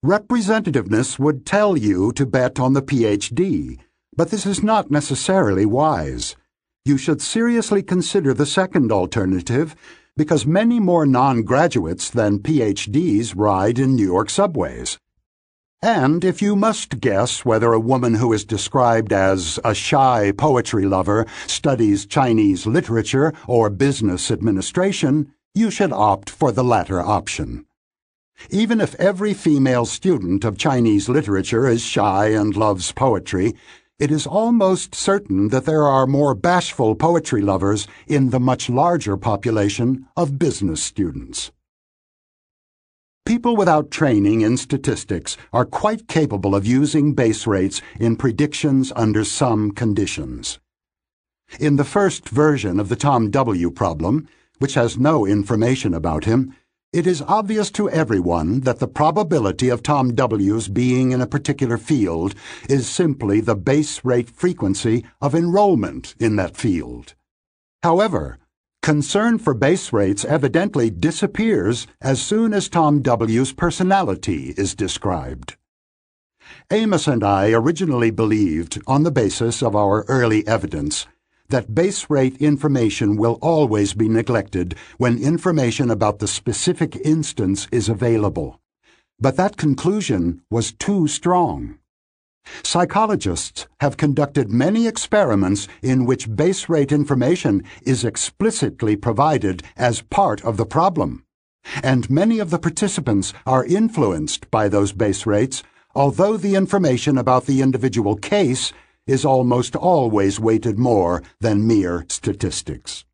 Representativeness 0.02 1.18
would 1.18 1.44
tell 1.44 1.76
you 1.76 2.10
to 2.12 2.24
bet 2.24 2.58
on 2.58 2.72
the 2.72 2.80
PhD, 2.80 3.78
but 4.16 4.30
this 4.30 4.46
is 4.46 4.62
not 4.62 4.90
necessarily 4.90 5.66
wise. 5.66 6.34
You 6.86 6.96
should 6.96 7.20
seriously 7.20 7.82
consider 7.82 8.32
the 8.32 8.46
second 8.46 8.90
alternative 8.90 9.76
because 10.16 10.46
many 10.46 10.80
more 10.80 11.04
non-graduates 11.04 12.08
than 12.08 12.38
PhDs 12.38 13.34
ride 13.36 13.78
in 13.78 13.94
New 13.94 14.06
York 14.06 14.30
subways. 14.30 14.98
And 15.82 16.26
if 16.26 16.42
you 16.42 16.56
must 16.56 17.00
guess 17.00 17.42
whether 17.42 17.72
a 17.72 17.80
woman 17.80 18.16
who 18.16 18.34
is 18.34 18.44
described 18.44 19.14
as 19.14 19.58
a 19.64 19.74
shy 19.74 20.30
poetry 20.36 20.84
lover 20.84 21.24
studies 21.46 22.04
Chinese 22.04 22.66
literature 22.66 23.32
or 23.46 23.70
business 23.70 24.30
administration, 24.30 25.32
you 25.54 25.70
should 25.70 25.90
opt 25.90 26.28
for 26.28 26.52
the 26.52 26.62
latter 26.62 27.00
option. 27.00 27.64
Even 28.50 28.78
if 28.78 28.94
every 28.96 29.32
female 29.32 29.86
student 29.86 30.44
of 30.44 30.58
Chinese 30.58 31.08
literature 31.08 31.66
is 31.66 31.80
shy 31.80 32.26
and 32.26 32.54
loves 32.56 32.92
poetry, 32.92 33.54
it 33.98 34.10
is 34.10 34.26
almost 34.26 34.94
certain 34.94 35.48
that 35.48 35.64
there 35.64 35.84
are 35.84 36.06
more 36.06 36.34
bashful 36.34 36.94
poetry 36.94 37.40
lovers 37.40 37.88
in 38.06 38.28
the 38.28 38.40
much 38.40 38.68
larger 38.68 39.16
population 39.16 40.06
of 40.14 40.38
business 40.38 40.82
students. 40.82 41.52
People 43.26 43.56
without 43.56 43.90
training 43.90 44.40
in 44.40 44.56
statistics 44.56 45.36
are 45.52 45.64
quite 45.64 46.08
capable 46.08 46.54
of 46.54 46.66
using 46.66 47.14
base 47.14 47.46
rates 47.46 47.80
in 47.98 48.16
predictions 48.16 48.92
under 48.96 49.24
some 49.24 49.70
conditions. 49.70 50.58
In 51.58 51.76
the 51.76 51.84
first 51.84 52.28
version 52.28 52.80
of 52.80 52.88
the 52.88 52.96
Tom 52.96 53.30
W. 53.30 53.70
problem, 53.70 54.28
which 54.58 54.74
has 54.74 54.98
no 54.98 55.26
information 55.26 55.94
about 55.94 56.24
him, 56.24 56.54
it 56.92 57.06
is 57.06 57.22
obvious 57.22 57.70
to 57.70 57.88
everyone 57.88 58.62
that 58.62 58.80
the 58.80 58.88
probability 58.88 59.68
of 59.68 59.80
Tom 59.80 60.12
W's 60.12 60.66
being 60.66 61.12
in 61.12 61.20
a 61.20 61.26
particular 61.26 61.78
field 61.78 62.34
is 62.68 62.88
simply 62.88 63.40
the 63.40 63.54
base 63.54 64.04
rate 64.04 64.28
frequency 64.28 65.04
of 65.20 65.36
enrollment 65.36 66.16
in 66.18 66.34
that 66.34 66.56
field. 66.56 67.14
However, 67.84 68.39
concern 68.82 69.38
for 69.38 69.54
base 69.54 69.92
rates 69.92 70.24
evidently 70.24 70.90
disappears 70.90 71.86
as 72.00 72.22
soon 72.22 72.54
as 72.54 72.68
Tom 72.68 73.02
W's 73.02 73.52
personality 73.52 74.54
is 74.56 74.74
described. 74.74 75.56
Amos 76.70 77.06
and 77.06 77.22
I 77.22 77.52
originally 77.52 78.10
believed, 78.10 78.80
on 78.86 79.02
the 79.02 79.10
basis 79.10 79.62
of 79.62 79.76
our 79.76 80.04
early 80.08 80.46
evidence, 80.46 81.06
that 81.48 81.74
base 81.74 82.08
rate 82.08 82.36
information 82.36 83.16
will 83.16 83.38
always 83.42 83.92
be 83.92 84.08
neglected 84.08 84.76
when 84.98 85.22
information 85.22 85.90
about 85.90 86.20
the 86.20 86.28
specific 86.28 86.96
instance 87.04 87.66
is 87.72 87.88
available. 87.88 88.60
But 89.18 89.36
that 89.36 89.56
conclusion 89.56 90.42
was 90.48 90.72
too 90.72 91.08
strong. 91.08 91.79
Psychologists 92.62 93.66
have 93.80 93.96
conducted 93.96 94.50
many 94.50 94.86
experiments 94.86 95.68
in 95.82 96.04
which 96.04 96.34
base 96.34 96.68
rate 96.68 96.92
information 96.92 97.64
is 97.82 98.04
explicitly 98.04 98.96
provided 98.96 99.62
as 99.76 100.02
part 100.02 100.44
of 100.44 100.56
the 100.56 100.66
problem, 100.66 101.24
and 101.82 102.10
many 102.10 102.38
of 102.38 102.50
the 102.50 102.58
participants 102.58 103.32
are 103.46 103.64
influenced 103.64 104.50
by 104.50 104.68
those 104.68 104.92
base 104.92 105.26
rates, 105.26 105.62
although 105.94 106.36
the 106.36 106.54
information 106.54 107.18
about 107.18 107.46
the 107.46 107.62
individual 107.62 108.16
case 108.16 108.72
is 109.06 109.24
almost 109.24 109.74
always 109.74 110.38
weighted 110.38 110.78
more 110.78 111.22
than 111.40 111.66
mere 111.66 112.04
statistics. 112.08 113.04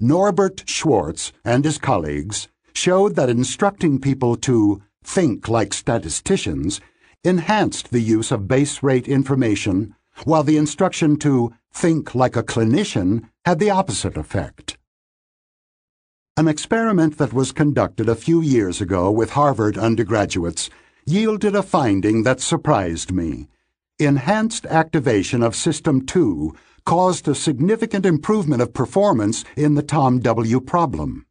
Norbert 0.00 0.62
Schwarz 0.66 1.32
and 1.44 1.64
his 1.64 1.78
colleagues 1.78 2.48
showed 2.72 3.16
that 3.16 3.28
instructing 3.28 4.00
people 4.00 4.36
to 4.36 4.82
think 5.04 5.48
like 5.48 5.74
statisticians 5.74 6.80
enhanced 7.24 7.90
the 7.90 8.00
use 8.00 8.32
of 8.32 8.48
base 8.48 8.82
rate 8.82 9.06
information, 9.06 9.94
while 10.24 10.42
the 10.42 10.56
instruction 10.56 11.16
to 11.16 11.52
think 11.72 12.14
like 12.14 12.36
a 12.36 12.42
clinician 12.42 13.28
had 13.44 13.58
the 13.58 13.70
opposite 13.70 14.16
effect. 14.16 14.76
An 16.36 16.48
experiment 16.48 17.18
that 17.18 17.32
was 17.32 17.52
conducted 17.52 18.08
a 18.08 18.16
few 18.16 18.40
years 18.40 18.80
ago 18.80 19.10
with 19.10 19.30
Harvard 19.30 19.78
undergraduates 19.78 20.70
yielded 21.04 21.54
a 21.54 21.62
finding 21.62 22.22
that 22.22 22.40
surprised 22.40 23.12
me. 23.12 23.48
Enhanced 23.98 24.66
activation 24.66 25.42
of 25.42 25.54
System 25.54 26.04
2 26.04 26.54
caused 26.84 27.28
a 27.28 27.34
significant 27.34 28.04
improvement 28.04 28.62
of 28.62 28.72
performance 28.72 29.44
in 29.56 29.74
the 29.74 29.82
Tom 29.82 30.18
W. 30.20 30.60
problem. 30.60 31.26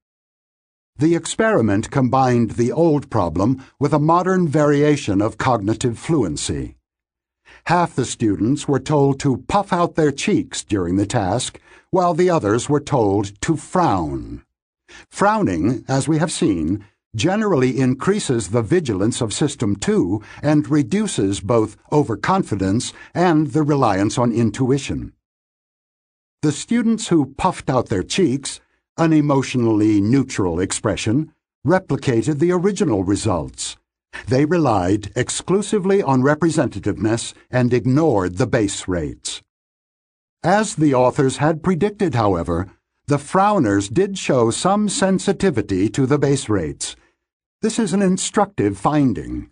The 1.02 1.15
experiment 1.15 1.90
combined 1.90 2.52
the 2.52 2.72
old 2.72 3.10
problem 3.10 3.65
with 3.80 3.91
a 3.91 3.98
modern 3.98 4.48
variation 4.48 5.19
of 5.19 5.40
cognitive 5.40 5.98
fluency. 5.98 6.76
Half 7.65 7.95
the 7.95 8.06
students 8.06 8.68
were 8.68 8.80
told 8.80 9.19
to 9.22 9.44
puff 9.48 9.73
out 9.73 9.95
their 9.95 10.11
cheeks 10.11 10.64
during 10.64 10.98
the 10.98 11.07
task, 11.07 11.60
while 11.90 12.14
the 12.14 12.30
others 12.30 12.69
were 12.69 12.80
told 12.80 13.41
to 13.41 13.57
frown. 13.57 14.44
Frowning, 15.10 15.84
as 15.88 16.07
we 16.07 16.19
have 16.19 16.32
seen, 16.32 16.86
generally 17.15 17.80
increases 17.80 18.49
the 18.49 18.61
vigilance 18.61 19.22
of 19.22 19.34
System 19.34 19.76
2 19.76 20.22
and 20.44 20.69
reduces 20.69 21.41
both 21.41 21.78
overconfidence 21.91 22.94
and 23.15 23.53
the 23.53 23.64
reliance 23.64 24.19
on 24.19 24.32
intuition. 24.32 25.14
The 26.44 26.52
students 26.52 27.07
who 27.07 27.34
puffed 27.34 27.72
out 27.72 27.90
their 27.90 28.03
cheeks, 28.03 28.61
an 29.02 29.11
emotionally 29.11 29.99
neutral 29.99 30.60
expression, 30.60 31.34
replicated 31.65 32.38
the 32.38 32.52
original 32.52 33.03
results. 33.03 33.76
They 34.28 34.45
relied 34.45 35.11
exclusively 35.15 36.03
on 36.03 36.22
representativeness 36.22 37.34
and 37.49 37.73
ignored 37.73 38.38
the 38.38 38.45
base 38.45 38.88
rates. 38.88 39.41
As 40.44 40.76
the 40.76 40.94
authors 40.94 41.38
had 41.38 41.64
predicted, 41.64 42.14
however, 42.14 42.69
the 43.07 43.18
frowners 43.18 43.91
did 43.91 44.19
show 44.19 44.52
some 44.52 44.88
sensitivity 44.88 45.90
to 45.90 46.06
the 46.06 46.19
base 46.19 46.48
rates. 46.48 46.95
This 47.64 47.80
is 47.80 47.94
an 47.94 48.03
instructive 48.03 48.78
finding. 48.78 49.49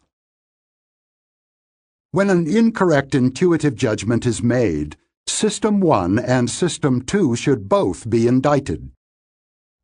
When 2.12 2.30
an 2.30 2.46
incorrect 2.48 3.16
intuitive 3.16 3.76
judgment 3.76 4.28
is 4.28 4.44
made, 4.44 4.96
System 5.26 5.80
1 5.80 6.20
and 6.20 6.52
System 6.52 7.02
2 7.02 7.36
should 7.36 7.68
both 7.68 8.08
be 8.08 8.28
indicted. 8.28 8.92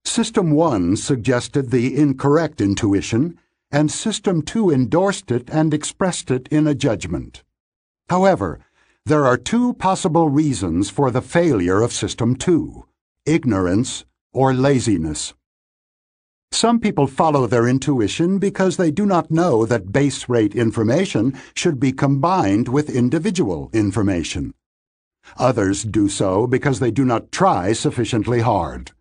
System 0.05 0.51
1 0.51 0.95
suggested 0.95 1.71
the 1.71 1.97
incorrect 1.97 2.61
intuition, 2.61 3.37
and 3.71 3.91
System 3.91 4.41
2 4.41 4.71
endorsed 4.71 5.31
it 5.31 5.49
and 5.51 5.73
expressed 5.73 6.31
it 6.31 6.47
in 6.49 6.67
a 6.67 6.75
judgment. 6.75 7.43
However, 8.09 8.59
there 9.05 9.25
are 9.25 9.37
two 9.37 9.73
possible 9.73 10.29
reasons 10.29 10.89
for 10.89 11.11
the 11.11 11.21
failure 11.21 11.81
of 11.81 11.91
System 11.91 12.35
2 12.35 12.85
ignorance 13.25 14.05
or 14.31 14.53
laziness. 14.53 15.33
Some 16.51 16.79
people 16.79 17.07
follow 17.07 17.47
their 17.47 17.67
intuition 17.67 18.39
because 18.39 18.77
they 18.77 18.91
do 18.91 19.05
not 19.05 19.31
know 19.31 19.65
that 19.65 19.91
base 19.91 20.29
rate 20.29 20.55
information 20.55 21.37
should 21.53 21.79
be 21.79 21.91
combined 21.91 22.69
with 22.69 22.89
individual 22.89 23.69
information. 23.73 24.53
Others 25.37 25.83
do 25.83 26.07
so 26.07 26.47
because 26.47 26.79
they 26.79 26.91
do 26.91 27.03
not 27.03 27.31
try 27.31 27.73
sufficiently 27.73 28.39
hard. 28.41 28.91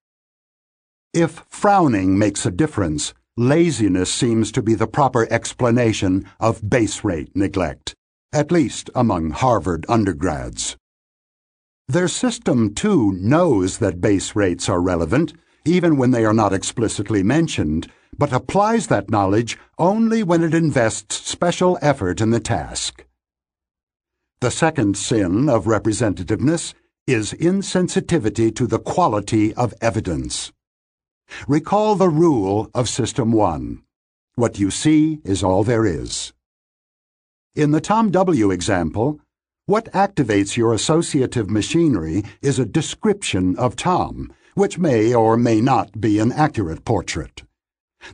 If 1.15 1.45
frowning 1.49 2.19
makes 2.19 2.45
a 2.45 2.51
difference, 2.51 3.15
laziness 3.37 4.13
seems 4.13 4.51
to 4.51 4.61
be 4.61 4.75
the 4.75 4.89
proper 4.89 5.29
explanation 5.33 6.29
of 6.41 6.69
base 6.69 7.05
rate 7.05 7.31
neglect, 7.37 7.95
at 8.33 8.51
least 8.51 8.91
among 8.97 9.31
Harvard 9.31 9.87
undergrads. 9.89 10.77
Their 11.87 12.09
system, 12.09 12.75
too, 12.75 13.13
knows 13.13 13.79
that 13.79 14.01
base 14.01 14.35
rates 14.35 14.69
are 14.69 14.81
relevant, 14.81 15.35
even 15.65 15.97
when 15.97 16.11
they 16.11 16.25
are 16.25 16.35
not 16.35 16.53
explicitly 16.53 17.23
mentioned, 17.23 17.89
but 18.19 18.33
applies 18.33 18.89
that 18.89 19.09
knowledge 19.09 19.57
only 19.79 20.25
when 20.25 20.43
it 20.43 20.53
invests 20.53 21.15
special 21.15 21.79
effort 21.81 22.21
in 22.21 22.31
the 22.31 22.41
task. 22.41 23.07
The 24.41 24.51
second 24.51 24.97
sin 24.97 25.49
of 25.49 25.67
representativeness 25.67 26.75
is 27.07 27.35
insensitivity 27.35 28.53
to 28.57 28.67
the 28.67 28.81
quality 28.81 29.55
of 29.55 29.75
evidence. 29.81 30.51
Recall 31.49 31.95
the 31.95 32.09
rule 32.09 32.71
of 32.75 32.89
System 32.89 33.33
1. 33.33 33.83
What 34.37 34.59
you 34.59 34.71
see 34.71 35.21
is 35.25 35.43
all 35.43 35.63
there 35.63 35.85
is. 35.85 36.33
In 37.55 37.71
the 37.71 37.81
Tom 37.81 38.11
W. 38.11 38.51
example, 38.51 39.21
what 39.67 39.93
activates 39.93 40.57
your 40.57 40.73
associative 40.73 41.51
machinery 41.51 42.25
is 42.43 42.59
a 42.59 42.67
description 42.67 43.57
of 43.57 43.77
Tom, 43.77 44.33
which 44.55 44.79
may 44.79 45.15
or 45.15 45.37
may 45.37 45.61
not 45.61 46.01
be 46.01 46.19
an 46.19 46.33
accurate 46.33 46.85
portrait. 46.85 47.43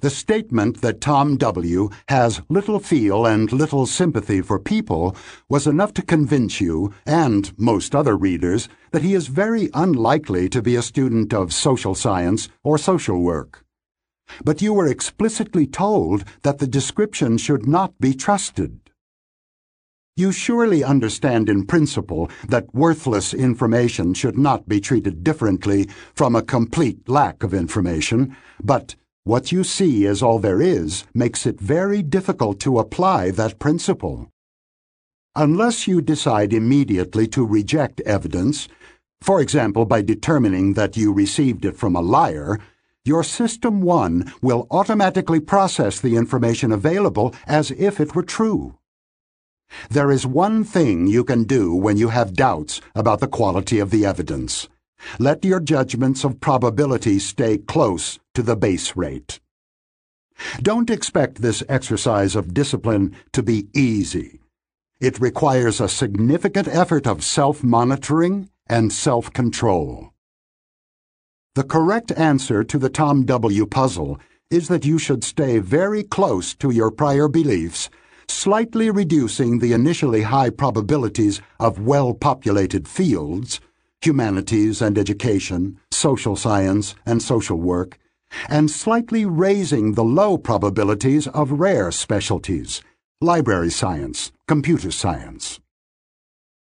The 0.01 0.11
statement 0.11 0.81
that 0.81 1.01
Tom 1.01 1.37
W. 1.37 1.91
has 2.09 2.41
little 2.49 2.79
feel 2.79 3.27
and 3.27 3.53
little 3.53 3.87
sympathy 3.87 4.41
for 4.41 4.59
people 4.59 5.17
was 5.49 5.67
enough 5.67 5.93
to 5.95 6.03
convince 6.03 6.61
you, 6.61 6.95
and 7.05 7.53
most 7.59 7.95
other 7.95 8.17
readers, 8.17 8.69
that 8.93 9.03
he 9.03 9.15
is 9.15 9.27
very 9.27 9.69
unlikely 9.75 10.49
to 10.51 10.63
be 10.63 10.77
a 10.77 10.83
student 10.83 11.35
of 11.35 11.53
social 11.53 11.95
science 11.95 12.49
or 12.63 12.79
social 12.79 13.21
work. 13.21 13.65
But 14.45 14.63
you 14.63 14.73
were 14.73 14.87
explicitly 14.87 15.67
told 15.67 16.25
that 16.43 16.59
the 16.59 16.67
description 16.67 17.37
should 17.37 17.67
not 17.67 17.99
be 17.99 18.15
trusted. 18.15 18.79
You 20.17 20.33
surely 20.33 20.85
understand 20.85 21.49
in 21.49 21.67
principle 21.67 22.31
that 22.47 22.75
worthless 22.75 23.33
information 23.33 24.13
should 24.13 24.37
not 24.37 24.69
be 24.69 24.81
treated 24.81 25.25
differently 25.25 25.89
from 26.15 26.37
a 26.37 26.43
complete 26.43 27.09
lack 27.09 27.43
of 27.43 27.55
information, 27.55 28.37
but 28.63 28.97
what 29.31 29.53
you 29.53 29.63
see 29.63 30.07
as 30.07 30.25
all 30.25 30.41
there 30.41 30.61
is 30.61 31.05
makes 31.15 31.47
it 31.47 31.61
very 31.61 32.03
difficult 32.03 32.59
to 32.59 32.81
apply 32.81 33.31
that 33.31 33.61
principle. 33.61 34.29
Unless 35.37 35.87
you 35.87 36.01
decide 36.01 36.53
immediately 36.53 37.29
to 37.29 37.47
reject 37.47 38.01
evidence, 38.01 38.67
for 39.23 39.41
example 39.41 39.85
by 39.85 40.03
determining 40.03 40.75
that 40.75 40.97
you 40.97 41.13
received 41.13 41.65
it 41.65 41.77
from 41.77 41.95
a 41.95 42.01
liar, 42.01 42.59
your 43.05 43.23
System 43.23 43.83
1 43.83 44.33
will 44.43 44.67
automatically 44.69 45.39
process 45.39 46.01
the 46.01 46.17
information 46.17 46.73
available 46.73 47.33
as 47.47 47.71
if 47.71 48.01
it 48.01 48.17
were 48.17 48.25
true. 48.25 48.79
There 49.89 50.11
is 50.11 50.27
one 50.27 50.65
thing 50.65 51.07
you 51.07 51.23
can 51.23 51.45
do 51.45 51.73
when 51.73 51.97
you 51.97 52.09
have 52.09 52.35
doubts 52.35 52.81
about 52.97 53.21
the 53.21 53.29
quality 53.29 53.79
of 53.79 53.91
the 53.91 54.05
evidence. 54.05 54.69
Let 55.21 55.45
your 55.45 55.61
judgments 55.61 56.25
of 56.25 56.41
probability 56.41 57.21
stay 57.21 57.59
close 57.59 58.19
to 58.35 58.43
the 58.43 58.57
base 58.57 58.97
rate. 58.97 59.41
Don't 60.63 60.91
expect 60.91 61.43
this 61.43 61.63
exercise 61.69 62.35
of 62.35 62.55
discipline 62.55 63.15
to 63.33 63.43
be 63.43 63.69
easy. 63.75 64.41
It 65.01 65.21
requires 65.21 65.81
a 65.81 65.89
significant 65.89 66.69
effort 66.69 67.07
of 67.07 67.25
self-monitoring 67.25 68.51
and 68.69 68.93
self-control. 68.93 70.13
The 71.55 71.65
correct 71.65 72.13
answer 72.13 72.63
to 72.65 72.79
the 72.79 72.89
Tom 72.89 73.25
W. 73.25 73.67
puzzle 73.67 74.21
is 74.51 74.69
that 74.69 74.87
you 74.87 74.99
should 74.99 75.25
stay 75.25 75.59
very 75.59 76.03
close 76.03 76.55
to 76.57 76.71
your 76.71 76.91
prior 76.91 77.29
beliefs, 77.29 77.91
slightly 78.29 78.91
reducing 78.91 79.59
the 79.59 79.73
initially 79.73 80.23
high 80.23 80.51
probabilities 80.51 81.41
of 81.59 81.81
well-populated 81.81 82.87
fields 82.87 83.61
humanities 84.03 84.81
and 84.81 84.97
education, 84.97 85.79
social 85.91 86.35
science 86.35 86.95
and 87.05 87.23
social 87.23 87.59
work, 87.59 87.99
and 88.49 88.71
slightly 88.71 89.25
raising 89.25 89.95
the 89.95 90.05
low 90.05 90.39
probabilities 90.39 91.27
of 91.29 91.53
rare 91.53 91.91
specialties, 91.91 92.83
library 93.21 93.71
science, 93.71 94.33
computer 94.47 94.91
science. 94.91 95.61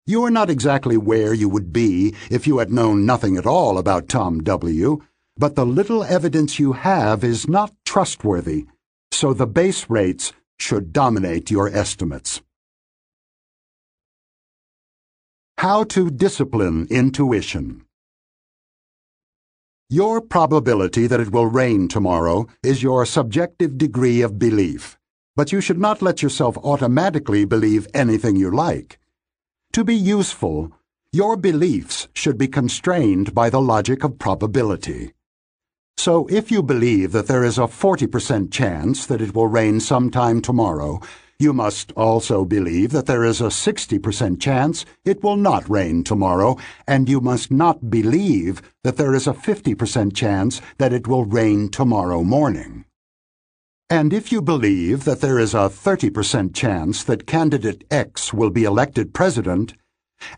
You 0.07 0.24
are 0.24 0.31
not 0.31 0.51
exactly 0.51 0.97
where 0.97 1.32
you 1.35 1.49
would 1.49 1.73
be 1.73 2.15
if 2.31 2.47
you 2.47 2.59
had 2.59 2.73
known 2.73 3.07
nothing 3.07 3.37
at 3.37 3.47
all 3.47 3.78
about 3.78 4.09
Tom 4.09 4.43
W., 4.43 5.01
but 5.37 5.55
the 5.55 5.65
little 5.65 6.05
evidence 6.05 6.59
you 6.59 6.73
have 6.73 7.23
is 7.23 7.49
not 7.49 7.73
trustworthy, 7.85 8.66
so 9.12 9.32
the 9.32 9.47
base 9.47 9.89
rates 9.89 10.32
should 10.59 10.93
dominate 10.93 11.51
your 11.51 11.69
estimates. 11.69 12.43
How 15.59 15.85
to 15.85 16.11
discipline 16.11 16.87
intuition. 16.91 17.85
Your 19.92 20.20
probability 20.20 21.08
that 21.08 21.18
it 21.18 21.32
will 21.32 21.46
rain 21.46 21.88
tomorrow 21.88 22.46
is 22.62 22.80
your 22.80 23.04
subjective 23.04 23.76
degree 23.76 24.22
of 24.22 24.38
belief, 24.38 24.96
but 25.34 25.50
you 25.50 25.60
should 25.60 25.80
not 25.80 26.00
let 26.00 26.22
yourself 26.22 26.56
automatically 26.58 27.44
believe 27.44 27.88
anything 27.92 28.36
you 28.36 28.52
like. 28.52 29.00
To 29.72 29.82
be 29.82 29.96
useful, 29.96 30.70
your 31.12 31.36
beliefs 31.36 32.06
should 32.14 32.38
be 32.38 32.46
constrained 32.46 33.34
by 33.34 33.50
the 33.50 33.60
logic 33.60 34.04
of 34.04 34.20
probability. 34.20 35.12
So 35.96 36.26
if 36.30 36.50
you 36.50 36.62
believe 36.62 37.12
that 37.12 37.26
there 37.26 37.44
is 37.44 37.58
a 37.58 37.62
40% 37.62 38.50
chance 38.50 39.06
that 39.06 39.20
it 39.20 39.34
will 39.34 39.48
rain 39.48 39.80
sometime 39.80 40.40
tomorrow, 40.40 41.00
you 41.38 41.54
must 41.54 41.90
also 41.92 42.44
believe 42.44 42.90
that 42.92 43.06
there 43.06 43.24
is 43.24 43.40
a 43.40 43.44
60% 43.44 44.40
chance 44.40 44.84
it 45.04 45.22
will 45.22 45.36
not 45.36 45.68
rain 45.70 46.04
tomorrow, 46.04 46.58
and 46.86 47.08
you 47.08 47.20
must 47.20 47.50
not 47.50 47.88
believe 47.88 48.60
that 48.84 48.98
there 48.98 49.14
is 49.14 49.26
a 49.26 49.32
50% 49.32 50.14
chance 50.14 50.60
that 50.76 50.92
it 50.92 51.06
will 51.06 51.24
rain 51.24 51.70
tomorrow 51.70 52.22
morning. 52.22 52.84
And 53.88 54.12
if 54.12 54.30
you 54.30 54.40
believe 54.42 55.04
that 55.04 55.20
there 55.20 55.38
is 55.38 55.54
a 55.54 55.68
30% 55.68 56.54
chance 56.54 57.02
that 57.04 57.26
candidate 57.26 57.84
X 57.90 58.32
will 58.32 58.50
be 58.50 58.64
elected 58.64 59.14
president, 59.14 59.74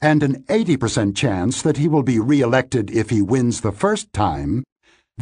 and 0.00 0.22
an 0.22 0.44
80% 0.44 1.16
chance 1.16 1.62
that 1.62 1.76
he 1.76 1.88
will 1.88 2.04
be 2.04 2.20
re-elected 2.20 2.90
if 2.90 3.10
he 3.10 3.20
wins 3.20 3.60
the 3.60 3.72
first 3.72 4.12
time, 4.12 4.62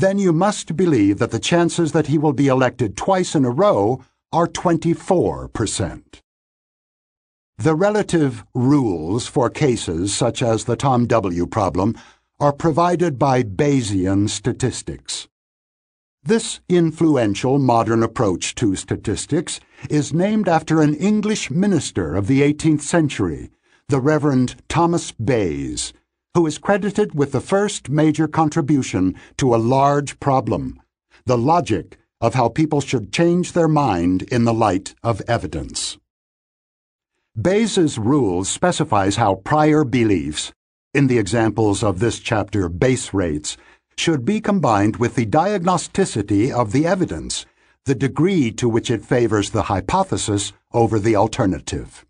then 0.00 0.18
you 0.18 0.32
must 0.32 0.76
believe 0.76 1.18
that 1.18 1.30
the 1.30 1.38
chances 1.38 1.92
that 1.92 2.06
he 2.06 2.18
will 2.18 2.32
be 2.32 2.48
elected 2.48 2.96
twice 2.96 3.34
in 3.34 3.44
a 3.44 3.50
row 3.50 4.02
are 4.32 4.46
24%. 4.46 6.02
The 7.58 7.74
relative 7.74 8.44
rules 8.54 9.26
for 9.26 9.50
cases 9.50 10.14
such 10.14 10.42
as 10.42 10.64
the 10.64 10.76
Tom 10.76 11.06
W. 11.06 11.46
problem 11.46 11.94
are 12.38 12.52
provided 12.52 13.18
by 13.18 13.42
Bayesian 13.42 14.30
statistics. 14.30 15.28
This 16.22 16.60
influential 16.68 17.58
modern 17.58 18.02
approach 18.02 18.54
to 18.56 18.76
statistics 18.76 19.60
is 19.88 20.12
named 20.12 20.48
after 20.48 20.80
an 20.80 20.94
English 20.94 21.50
minister 21.50 22.14
of 22.14 22.26
the 22.26 22.40
18th 22.40 22.82
century, 22.82 23.50
the 23.88 24.00
Reverend 24.00 24.56
Thomas 24.68 25.12
Bayes, 25.12 25.92
who 26.34 26.46
is 26.46 26.58
credited 26.58 27.14
with 27.14 27.32
the 27.32 27.40
first 27.40 27.88
major 27.88 28.28
contribution 28.28 29.16
to 29.36 29.54
a 29.54 29.58
large 29.58 30.20
problem, 30.20 30.80
the 31.26 31.38
logic 31.38 31.98
of 32.20 32.34
how 32.34 32.48
people 32.48 32.80
should 32.80 33.12
change 33.12 33.52
their 33.52 33.68
mind 33.68 34.22
in 34.22 34.44
the 34.44 34.54
light 34.54 34.94
of 35.02 35.20
evidence. 35.22 35.98
Bayes's 37.40 37.98
rule 37.98 38.44
specifies 38.44 39.16
how 39.16 39.36
prior 39.36 39.84
beliefs, 39.84 40.52
in 40.92 41.06
the 41.06 41.18
examples 41.18 41.82
of 41.82 41.98
this 41.98 42.18
chapter 42.18 42.68
base 42.68 43.14
rates, 43.14 43.56
should 43.96 44.24
be 44.24 44.40
combined 44.40 44.96
with 44.96 45.14
the 45.14 45.26
diagnosticity 45.26 46.52
of 46.52 46.72
the 46.72 46.86
evidence, 46.86 47.46
the 47.86 47.94
degree 47.94 48.52
to 48.52 48.68
which 48.68 48.90
it 48.90 49.04
favors 49.04 49.50
the 49.50 49.62
hypothesis 49.62 50.52
over 50.72 50.98
the 50.98 51.16
alternative. 51.16 52.04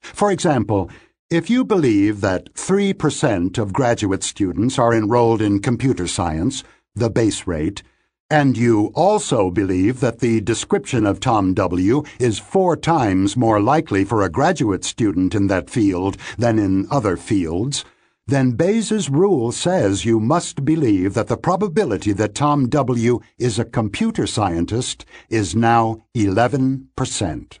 For 0.00 0.30
example, 0.30 0.90
if 1.30 1.48
you 1.48 1.64
believe 1.64 2.20
that 2.22 2.52
3% 2.54 3.56
of 3.56 3.72
graduate 3.72 4.24
students 4.24 4.80
are 4.80 4.92
enrolled 4.92 5.40
in 5.40 5.60
computer 5.60 6.08
science, 6.08 6.64
the 6.96 7.08
base 7.08 7.46
rate, 7.46 7.84
and 8.28 8.56
you 8.56 8.90
also 8.96 9.48
believe 9.48 10.00
that 10.00 10.18
the 10.18 10.40
description 10.40 11.06
of 11.06 11.20
Tom 11.20 11.54
W. 11.54 12.02
is 12.18 12.40
four 12.40 12.76
times 12.76 13.36
more 13.36 13.60
likely 13.60 14.04
for 14.04 14.22
a 14.22 14.28
graduate 14.28 14.84
student 14.84 15.32
in 15.32 15.46
that 15.46 15.70
field 15.70 16.16
than 16.36 16.58
in 16.58 16.88
other 16.90 17.16
fields, 17.16 17.84
then 18.26 18.52
Bayes's 18.52 19.08
rule 19.08 19.52
says 19.52 20.04
you 20.04 20.18
must 20.18 20.64
believe 20.64 21.14
that 21.14 21.28
the 21.28 21.36
probability 21.36 22.12
that 22.12 22.34
Tom 22.34 22.68
W. 22.68 23.20
is 23.38 23.56
a 23.56 23.64
computer 23.64 24.26
scientist 24.26 25.04
is 25.28 25.54
now 25.54 26.02
11%. 26.16 27.58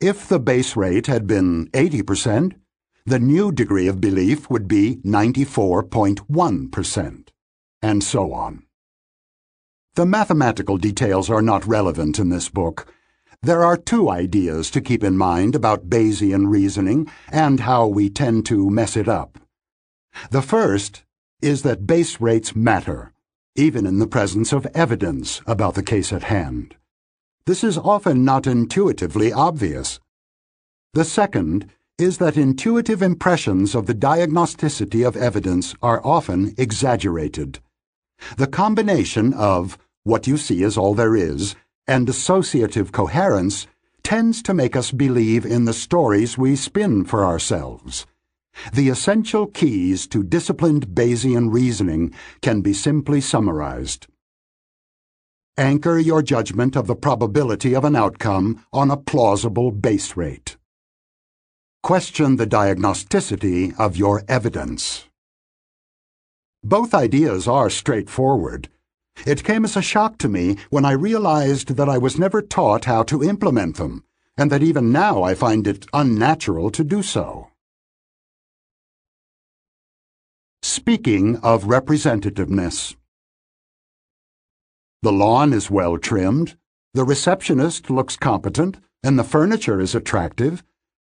If 0.00 0.28
the 0.28 0.38
base 0.38 0.76
rate 0.76 1.06
had 1.06 1.26
been 1.26 1.68
80%, 1.68 2.52
the 3.04 3.18
new 3.18 3.52
degree 3.52 3.86
of 3.86 4.00
belief 4.00 4.50
would 4.50 4.66
be 4.66 4.96
94.1%, 5.04 7.28
and 7.80 8.02
so 8.02 8.32
on. 8.32 8.64
The 9.94 10.04
mathematical 10.04 10.76
details 10.76 11.30
are 11.30 11.40
not 11.40 11.64
relevant 11.66 12.18
in 12.18 12.28
this 12.28 12.48
book. 12.48 12.92
There 13.42 13.62
are 13.62 13.76
two 13.76 14.10
ideas 14.10 14.70
to 14.72 14.80
keep 14.80 15.04
in 15.04 15.16
mind 15.16 15.54
about 15.54 15.88
Bayesian 15.88 16.50
reasoning 16.50 17.08
and 17.30 17.60
how 17.60 17.86
we 17.86 18.10
tend 18.10 18.44
to 18.46 18.68
mess 18.68 18.96
it 18.96 19.08
up. 19.08 19.38
The 20.30 20.42
first 20.42 21.04
is 21.40 21.62
that 21.62 21.86
base 21.86 22.20
rates 22.20 22.56
matter, 22.56 23.12
even 23.54 23.86
in 23.86 24.00
the 24.00 24.06
presence 24.06 24.52
of 24.52 24.66
evidence 24.74 25.40
about 25.46 25.74
the 25.74 25.82
case 25.82 26.12
at 26.12 26.24
hand. 26.24 26.74
This 27.46 27.62
is 27.62 27.78
often 27.78 28.24
not 28.24 28.48
intuitively 28.48 29.32
obvious. 29.32 30.00
The 30.94 31.04
second 31.04 31.70
is 31.96 32.18
that 32.18 32.36
intuitive 32.36 33.02
impressions 33.02 33.76
of 33.76 33.86
the 33.86 33.94
diagnosticity 33.94 35.06
of 35.06 35.16
evidence 35.16 35.72
are 35.80 36.04
often 36.04 36.56
exaggerated. 36.58 37.60
The 38.36 38.48
combination 38.48 39.32
of 39.32 39.78
what 40.02 40.26
you 40.26 40.36
see 40.36 40.64
is 40.64 40.76
all 40.76 40.94
there 40.94 41.14
is 41.14 41.54
and 41.86 42.08
associative 42.08 42.90
coherence 42.90 43.68
tends 44.02 44.42
to 44.42 44.52
make 44.52 44.74
us 44.74 44.90
believe 44.90 45.46
in 45.46 45.66
the 45.66 45.72
stories 45.72 46.36
we 46.36 46.56
spin 46.56 47.04
for 47.04 47.24
ourselves. 47.24 48.06
The 48.72 48.88
essential 48.88 49.46
keys 49.46 50.08
to 50.08 50.24
disciplined 50.24 50.88
Bayesian 50.88 51.52
reasoning 51.52 52.12
can 52.42 52.60
be 52.60 52.72
simply 52.72 53.20
summarized. 53.20 54.08
Anchor 55.58 55.98
your 55.98 56.20
judgment 56.20 56.76
of 56.76 56.86
the 56.86 56.94
probability 56.94 57.74
of 57.74 57.82
an 57.82 57.96
outcome 57.96 58.62
on 58.74 58.90
a 58.90 58.96
plausible 58.98 59.70
base 59.70 60.14
rate. 60.14 60.58
Question 61.82 62.36
the 62.36 62.46
diagnosticity 62.46 63.74
of 63.80 63.96
your 63.96 64.22
evidence. 64.28 65.06
Both 66.62 66.92
ideas 66.92 67.48
are 67.48 67.70
straightforward. 67.70 68.68
It 69.26 69.44
came 69.44 69.64
as 69.64 69.78
a 69.78 69.82
shock 69.82 70.18
to 70.18 70.28
me 70.28 70.58
when 70.68 70.84
I 70.84 70.92
realized 70.92 71.76
that 71.76 71.88
I 71.88 71.96
was 71.96 72.18
never 72.18 72.42
taught 72.42 72.84
how 72.84 73.02
to 73.04 73.24
implement 73.24 73.76
them, 73.76 74.04
and 74.36 74.52
that 74.52 74.62
even 74.62 74.92
now 74.92 75.22
I 75.22 75.34
find 75.34 75.66
it 75.66 75.86
unnatural 75.94 76.70
to 76.72 76.84
do 76.84 77.02
so. 77.02 77.48
Speaking 80.62 81.36
of 81.38 81.64
representativeness. 81.64 82.94
The 85.02 85.12
lawn 85.12 85.52
is 85.52 85.70
well 85.70 85.98
trimmed, 85.98 86.56
the 86.94 87.04
receptionist 87.04 87.90
looks 87.90 88.16
competent, 88.16 88.78
and 89.02 89.18
the 89.18 89.24
furniture 89.24 89.80
is 89.80 89.94
attractive, 89.94 90.64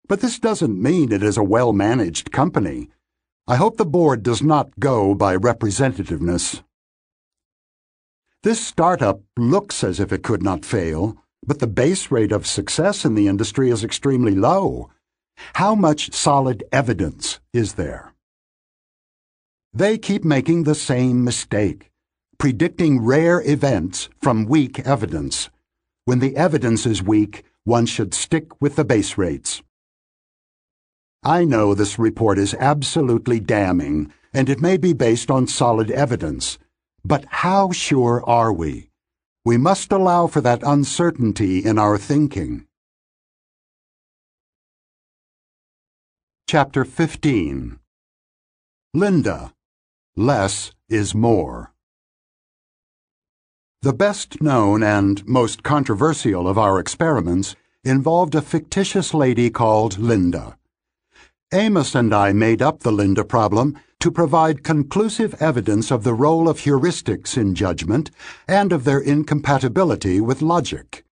but 0.08 0.20
this 0.20 0.38
doesn't 0.38 0.82
mean 0.82 1.12
it 1.12 1.22
is 1.22 1.36
a 1.36 1.44
well 1.44 1.72
managed 1.72 2.32
company. 2.32 2.88
I 3.46 3.56
hope 3.56 3.76
the 3.76 3.84
board 3.84 4.22
does 4.22 4.42
not 4.42 4.80
go 4.80 5.14
by 5.14 5.36
representativeness. 5.36 6.62
This 8.42 8.64
startup 8.66 9.20
looks 9.36 9.84
as 9.84 10.00
if 10.00 10.12
it 10.12 10.22
could 10.22 10.42
not 10.42 10.64
fail, 10.64 11.16
but 11.46 11.58
the 11.58 11.66
base 11.66 12.10
rate 12.10 12.32
of 12.32 12.46
success 12.46 13.04
in 13.04 13.14
the 13.14 13.28
industry 13.28 13.70
is 13.70 13.84
extremely 13.84 14.34
low. 14.34 14.90
How 15.54 15.74
much 15.74 16.12
solid 16.14 16.64
evidence 16.72 17.40
is 17.52 17.74
there? 17.74 18.14
They 19.72 19.98
keep 19.98 20.24
making 20.24 20.62
the 20.62 20.74
same 20.74 21.24
mistake 21.24 21.90
predicting 22.44 23.02
rare 23.02 23.40
events 23.40 24.10
from 24.20 24.44
weak 24.44 24.78
evidence. 24.80 25.48
When 26.04 26.18
the 26.18 26.36
evidence 26.36 26.84
is 26.84 27.02
weak, 27.02 27.42
one 27.64 27.86
should 27.86 28.12
stick 28.12 28.60
with 28.60 28.76
the 28.76 28.84
base 28.84 29.16
rates. 29.16 29.62
I 31.22 31.46
know 31.46 31.72
this 31.72 31.98
report 31.98 32.36
is 32.36 32.52
absolutely 32.60 33.40
damning, 33.40 34.12
and 34.34 34.50
it 34.50 34.60
may 34.60 34.76
be 34.76 34.92
based 34.92 35.30
on 35.30 35.46
solid 35.46 35.90
evidence. 35.90 36.58
But 37.02 37.24
how 37.30 37.72
sure 37.72 38.22
are 38.26 38.52
we? 38.52 38.90
We 39.46 39.56
must 39.56 39.90
allow 39.90 40.26
for 40.26 40.42
that 40.42 40.62
uncertainty 40.62 41.64
in 41.64 41.78
our 41.78 41.96
thinking. 41.96 42.66
Chapter 46.46 46.84
15 46.84 47.78
Linda 48.92 49.54
Less 50.14 50.72
is 50.90 51.14
More 51.14 51.73
the 53.84 53.92
best 53.92 54.40
known 54.40 54.82
and 54.82 55.28
most 55.28 55.62
controversial 55.62 56.48
of 56.48 56.56
our 56.56 56.78
experiments 56.80 57.54
involved 57.84 58.34
a 58.34 58.40
fictitious 58.40 59.12
lady 59.12 59.50
called 59.50 59.98
Linda. 59.98 60.56
Amos 61.52 61.94
and 61.94 62.14
I 62.14 62.32
made 62.32 62.62
up 62.62 62.80
the 62.80 62.90
Linda 62.90 63.24
problem 63.24 63.78
to 64.00 64.10
provide 64.10 64.64
conclusive 64.64 65.34
evidence 65.38 65.90
of 65.90 66.02
the 66.02 66.14
role 66.14 66.48
of 66.48 66.60
heuristics 66.60 67.36
in 67.36 67.54
judgment 67.54 68.10
and 68.48 68.72
of 68.72 68.84
their 68.84 69.00
incompatibility 69.00 70.18
with 70.18 70.40
logic. 70.40 71.04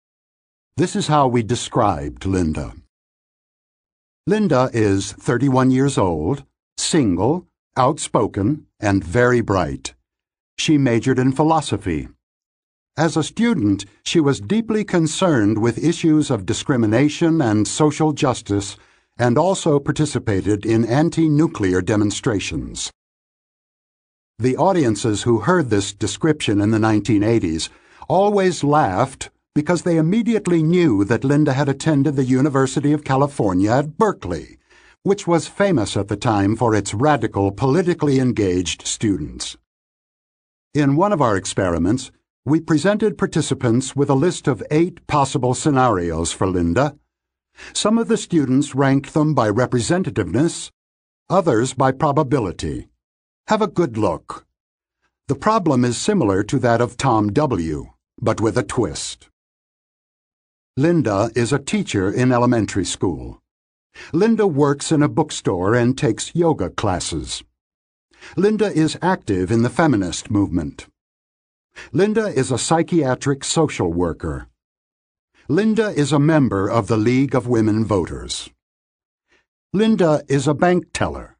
This 0.78 0.96
is 0.96 1.08
how 1.08 1.28
we 1.28 1.42
described 1.42 2.24
Linda. 2.24 2.72
Linda 4.26 4.70
is 4.72 5.12
31 5.12 5.72
years 5.72 5.98
old, 5.98 6.44
single, 6.78 7.46
outspoken, 7.76 8.64
and 8.80 9.04
very 9.04 9.42
bright. 9.42 9.92
She 10.56 10.78
majored 10.78 11.18
in 11.18 11.32
philosophy. 11.32 12.08
As 12.96 13.16
a 13.16 13.22
student, 13.22 13.86
she 14.04 14.20
was 14.20 14.38
deeply 14.38 14.84
concerned 14.84 15.62
with 15.62 15.82
issues 15.82 16.30
of 16.30 16.44
discrimination 16.44 17.40
and 17.40 17.66
social 17.66 18.12
justice 18.12 18.76
and 19.16 19.38
also 19.38 19.78
participated 19.78 20.66
in 20.66 20.84
anti-nuclear 20.84 21.80
demonstrations. 21.80 22.90
The 24.38 24.58
audiences 24.58 25.22
who 25.22 25.40
heard 25.40 25.70
this 25.70 25.94
description 25.94 26.60
in 26.60 26.70
the 26.70 26.78
1980s 26.78 27.70
always 28.08 28.62
laughed 28.62 29.30
because 29.54 29.82
they 29.82 29.96
immediately 29.96 30.62
knew 30.62 31.02
that 31.04 31.24
Linda 31.24 31.54
had 31.54 31.70
attended 31.70 32.16
the 32.16 32.24
University 32.24 32.92
of 32.92 33.04
California 33.04 33.70
at 33.70 33.96
Berkeley, 33.96 34.58
which 35.02 35.26
was 35.26 35.48
famous 35.48 35.96
at 35.96 36.08
the 36.08 36.16
time 36.16 36.56
for 36.56 36.74
its 36.74 36.92
radical, 36.92 37.52
politically 37.52 38.18
engaged 38.18 38.86
students. 38.86 39.56
In 40.74 40.96
one 40.96 41.12
of 41.12 41.22
our 41.22 41.36
experiments, 41.36 42.10
we 42.44 42.58
presented 42.58 43.16
participants 43.16 43.94
with 43.94 44.10
a 44.10 44.14
list 44.14 44.48
of 44.48 44.64
eight 44.70 45.06
possible 45.06 45.54
scenarios 45.54 46.32
for 46.32 46.48
Linda. 46.48 46.96
Some 47.72 47.98
of 47.98 48.08
the 48.08 48.16
students 48.16 48.74
ranked 48.74 49.14
them 49.14 49.32
by 49.32 49.48
representativeness, 49.48 50.70
others 51.30 51.72
by 51.72 51.92
probability. 51.92 52.88
Have 53.46 53.62
a 53.62 53.68
good 53.68 53.96
look. 53.96 54.44
The 55.28 55.36
problem 55.36 55.84
is 55.84 55.96
similar 55.96 56.42
to 56.44 56.58
that 56.58 56.80
of 56.80 56.96
Tom 56.96 57.32
W., 57.32 57.92
but 58.20 58.40
with 58.40 58.58
a 58.58 58.64
twist. 58.64 59.28
Linda 60.76 61.30
is 61.36 61.52
a 61.52 61.60
teacher 61.60 62.10
in 62.10 62.32
elementary 62.32 62.84
school. 62.84 63.40
Linda 64.12 64.48
works 64.48 64.90
in 64.90 65.02
a 65.02 65.08
bookstore 65.08 65.74
and 65.74 65.96
takes 65.96 66.34
yoga 66.34 66.70
classes. 66.70 67.44
Linda 68.36 68.66
is 68.72 68.98
active 69.00 69.52
in 69.52 69.62
the 69.62 69.70
feminist 69.70 70.30
movement. 70.30 70.86
Linda 71.92 72.26
is 72.26 72.50
a 72.50 72.58
psychiatric 72.58 73.44
social 73.44 73.92
worker. 73.92 74.48
Linda 75.48 75.88
is 75.88 76.12
a 76.12 76.18
member 76.18 76.68
of 76.68 76.86
the 76.86 76.96
League 76.96 77.34
of 77.34 77.46
Women 77.46 77.84
Voters. 77.84 78.50
Linda 79.72 80.22
is 80.28 80.46
a 80.46 80.54
bank 80.54 80.86
teller. 80.94 81.36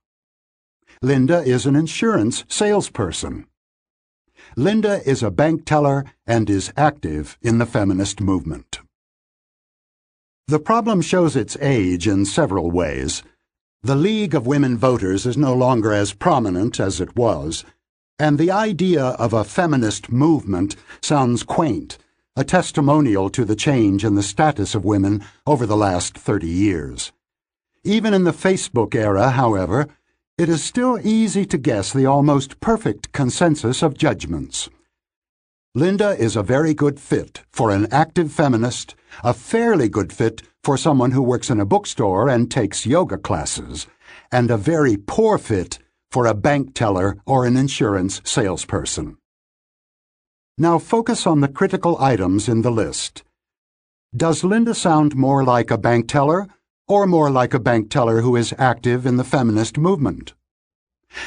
Linda 1.01 1.43
is 1.43 1.67
an 1.67 1.77
insurance 1.77 2.45
salesperson. 2.49 3.47
Linda 4.57 5.01
is 5.09 5.23
a 5.23 5.31
bank 5.31 5.65
teller 5.65 6.05
and 6.27 6.51
is 6.51 6.73
active 6.77 7.39
in 7.41 7.59
the 7.59 7.67
feminist 7.67 8.21
movement. 8.21 8.81
The 10.49 10.59
problem 10.59 11.01
shows 11.01 11.37
its 11.37 11.57
age 11.61 12.07
in 12.07 12.25
several 12.27 12.71
ways. 12.71 13.23
The 13.83 13.97
League 13.97 14.35
of 14.35 14.47
Women 14.47 14.77
Voters 14.77 15.25
is 15.25 15.37
no 15.37 15.55
longer 15.55 15.93
as 15.93 16.13
prominent 16.13 16.79
as 16.79 17.01
it 17.01 17.17
was, 17.17 17.65
and 18.19 18.39
the 18.39 18.51
idea 18.51 19.05
of 19.05 19.33
a 19.33 19.45
feminist 19.45 20.11
movement 20.11 20.77
sounds 21.01 21.43
quaint, 21.43 21.99
a 22.37 22.45
testimonial 22.45 23.29
to 23.31 23.45
the 23.45 23.57
change 23.57 24.05
in 24.05 24.15
the 24.15 24.23
status 24.23 24.75
of 24.75 24.85
women 24.85 25.25
over 25.47 25.67
the 25.67 25.77
last 25.77 26.17
30 26.17 26.47
years. 26.47 27.13
Even 27.85 28.15
in 28.15 28.25
the 28.25 28.33
Facebook 28.33 28.95
era, 28.95 29.31
however, 29.31 29.89
it 30.39 30.49
is 30.49 30.63
still 30.63 30.99
easy 31.05 31.45
to 31.45 31.59
guess 31.59 31.93
the 31.93 32.07
almost 32.07 32.61
perfect 32.61 33.13
consensus 33.13 33.83
of 33.83 33.99
judgments. 33.99 34.69
Linda 35.75 36.11
is 36.19 36.37
a 36.37 36.43
very 36.43 36.75
good 36.75 37.01
fit 37.01 37.43
for 37.51 37.71
an 37.71 37.87
active 37.91 38.31
feminist, 38.31 38.95
a 39.25 39.35
fairly 39.35 39.89
good 39.89 40.13
fit 40.13 40.43
for 40.63 40.77
someone 40.77 41.11
who 41.11 41.23
works 41.23 41.51
in 41.51 41.61
a 41.61 41.65
bookstore 41.65 42.29
and 42.29 42.51
takes 42.51 42.87
yoga 42.87 43.19
classes, 43.19 43.87
and 44.31 44.51
a 44.51 44.57
very 44.57 44.97
poor 44.97 45.39
fit 45.39 45.79
for 46.13 46.27
a 46.27 46.35
bank 46.35 46.75
teller 46.75 47.17
or 47.25 47.47
an 47.47 47.57
insurance 47.57 48.21
salesperson. 48.23 49.17
Now 50.59 50.79
focus 50.79 51.27
on 51.27 51.41
the 51.41 51.49
critical 51.49 51.97
items 51.99 52.51
in 52.51 52.61
the 52.61 52.71
list. 52.71 53.25
Does 54.15 54.45
Linda 54.45 54.75
sound 54.75 55.17
more 55.17 55.43
like 55.43 55.71
a 55.71 55.79
bank 55.79 56.09
teller 56.09 56.49
or 56.87 57.07
more 57.07 57.31
like 57.31 57.55
a 57.55 57.59
bank 57.59 57.89
teller 57.89 58.21
who 58.21 58.37
is 58.37 58.55
active 58.59 59.07
in 59.07 59.17
the 59.17 59.25
feminist 59.25 59.79
movement? 59.79 60.35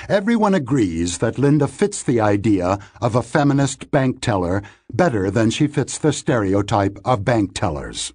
Everyone 0.08 0.54
agrees 0.54 1.18
that 1.18 1.40
Linda 1.40 1.68
fits 1.68 2.04
the 2.04 2.22
idea 2.22 2.78
of 3.02 3.16
a 3.16 3.24
feminist 3.24 3.90
bank 3.90 4.22
teller 4.22 4.62
better 4.94 5.32
than 5.32 5.50
she 5.50 5.66
fits 5.66 5.98
the 5.98 6.14
stereotype 6.14 7.00
of 7.04 7.26
bank 7.26 7.56
tellers. 7.56 8.14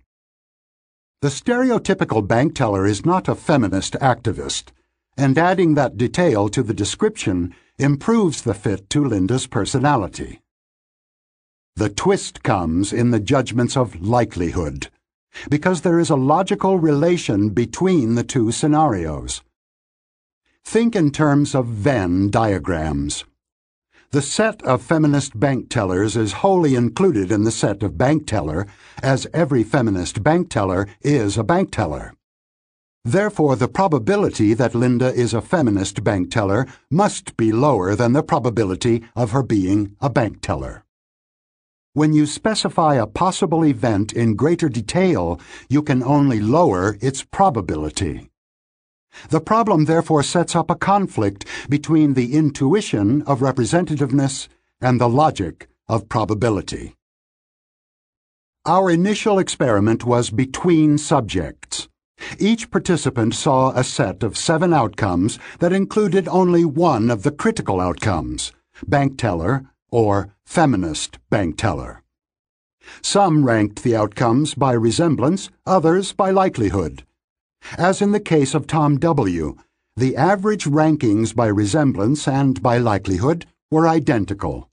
The 1.20 1.28
stereotypical 1.28 2.26
bank 2.26 2.55
teller 2.55 2.86
is 2.86 3.05
not 3.05 3.28
a 3.28 3.34
feminist 3.34 3.94
activist, 3.94 4.70
and 5.20 5.36
adding 5.36 5.74
that 5.74 5.98
detail 5.98 6.48
to 6.48 6.62
the 6.62 6.72
description 6.72 7.55
improves 7.78 8.40
the 8.40 8.55
fit 8.55 8.88
to 8.88 9.05
Linda's 9.05 9.47
personality. 9.47 10.40
The 11.76 11.90
twist 11.90 12.42
comes 12.42 12.90
in 12.90 13.10
the 13.10 13.20
judgments 13.20 13.76
of 13.76 14.01
likelihood, 14.01 14.88
because 15.51 15.82
there 15.82 16.01
is 16.01 16.09
a 16.09 16.16
logical 16.16 16.78
relation 16.78 17.51
between 17.51 18.14
the 18.14 18.24
two 18.24 18.51
scenarios. 18.51 19.42
Think 20.64 20.97
in 20.97 21.10
terms 21.10 21.55
of 21.55 21.66
Venn 21.66 22.30
diagrams. 22.30 23.24
The 24.12 24.22
set 24.22 24.62
of 24.62 24.82
feminist 24.82 25.38
bank 25.38 25.68
tellers 25.68 26.16
is 26.16 26.40
wholly 26.40 26.74
included 26.74 27.30
in 27.30 27.44
the 27.44 27.52
set 27.52 27.82
of 27.82 27.98
bank 27.98 28.26
teller, 28.26 28.66
as 29.02 29.26
every 29.34 29.64
feminist 29.64 30.22
bank 30.22 30.48
teller 30.48 30.88
is 31.02 31.36
a 31.36 31.44
bank 31.44 31.70
teller. 31.72 32.14
Therefore, 33.05 33.56
the 33.56 33.68
probability 33.68 34.52
that 34.55 34.74
Linda 34.74 35.12
is 35.14 35.32
a 35.32 35.40
feminist 35.40 36.05
bank 36.05 36.31
teller 36.31 36.66
must 36.90 37.36
be 37.36 37.51
lower 37.51 37.97
than 37.97 38.12
the 38.12 38.22
probability 38.22 39.02
of 39.16 39.31
her 39.31 39.43
being 39.43 39.97
a 40.01 40.10
bank 40.10 40.43
teller. 40.43 40.85
When 41.93 42.12
you 42.12 42.27
specify 42.27 42.94
a 42.94 43.06
possible 43.06 43.64
event 43.64 44.12
in 44.12 44.36
greater 44.36 44.68
detail, 44.68 45.40
you 45.68 45.82
can 45.82 46.02
only 46.02 46.40
lower 46.40 46.97
its 47.01 47.24
probability. 47.24 48.31
The 49.31 49.40
problem 49.40 49.86
therefore 49.86 50.22
sets 50.22 50.55
up 50.55 50.70
a 50.70 50.77
conflict 50.77 51.44
between 51.68 52.14
the 52.14 52.36
intuition 52.36 53.22
of 53.22 53.40
representativeness 53.40 54.47
and 54.81 55.01
the 55.01 55.09
logic 55.09 55.68
of 55.89 56.09
probability. 56.09 56.94
Our 58.64 58.90
initial 58.90 59.39
experiment 59.39 60.05
was 60.05 60.31
between 60.31 60.97
subjects. 60.97 61.89
Each 62.38 62.70
participant 62.70 63.34
saw 63.34 63.72
a 63.72 63.84
set 63.84 64.22
of 64.22 64.36
seven 64.36 64.72
outcomes 64.72 65.38
that 65.59 65.72
included 65.72 66.28
only 66.28 66.64
one 66.64 67.10
of 67.10 67.22
the 67.22 67.30
critical 67.30 67.80
outcomes, 67.80 68.52
bank 68.86 69.18
teller 69.18 69.66
or 69.90 70.34
feminist 70.44 71.18
bank 71.30 71.56
teller. 71.56 72.02
Some 73.02 73.44
ranked 73.44 73.82
the 73.82 73.97
outcomes 73.97 74.55
by 74.55 74.72
resemblance, 74.72 75.51
others 75.66 76.12
by 76.12 76.30
likelihood. 76.30 77.05
As 77.76 78.01
in 78.01 78.12
the 78.12 78.20
case 78.20 78.55
of 78.55 78.66
Tom 78.66 78.98
W., 78.98 79.56
the 79.97 80.16
average 80.16 80.64
rankings 80.64 81.34
by 81.34 81.47
resemblance 81.47 82.26
and 82.26 82.62
by 82.62 82.78
likelihood 82.78 83.47
were 83.70 83.88
identical. 83.88 84.70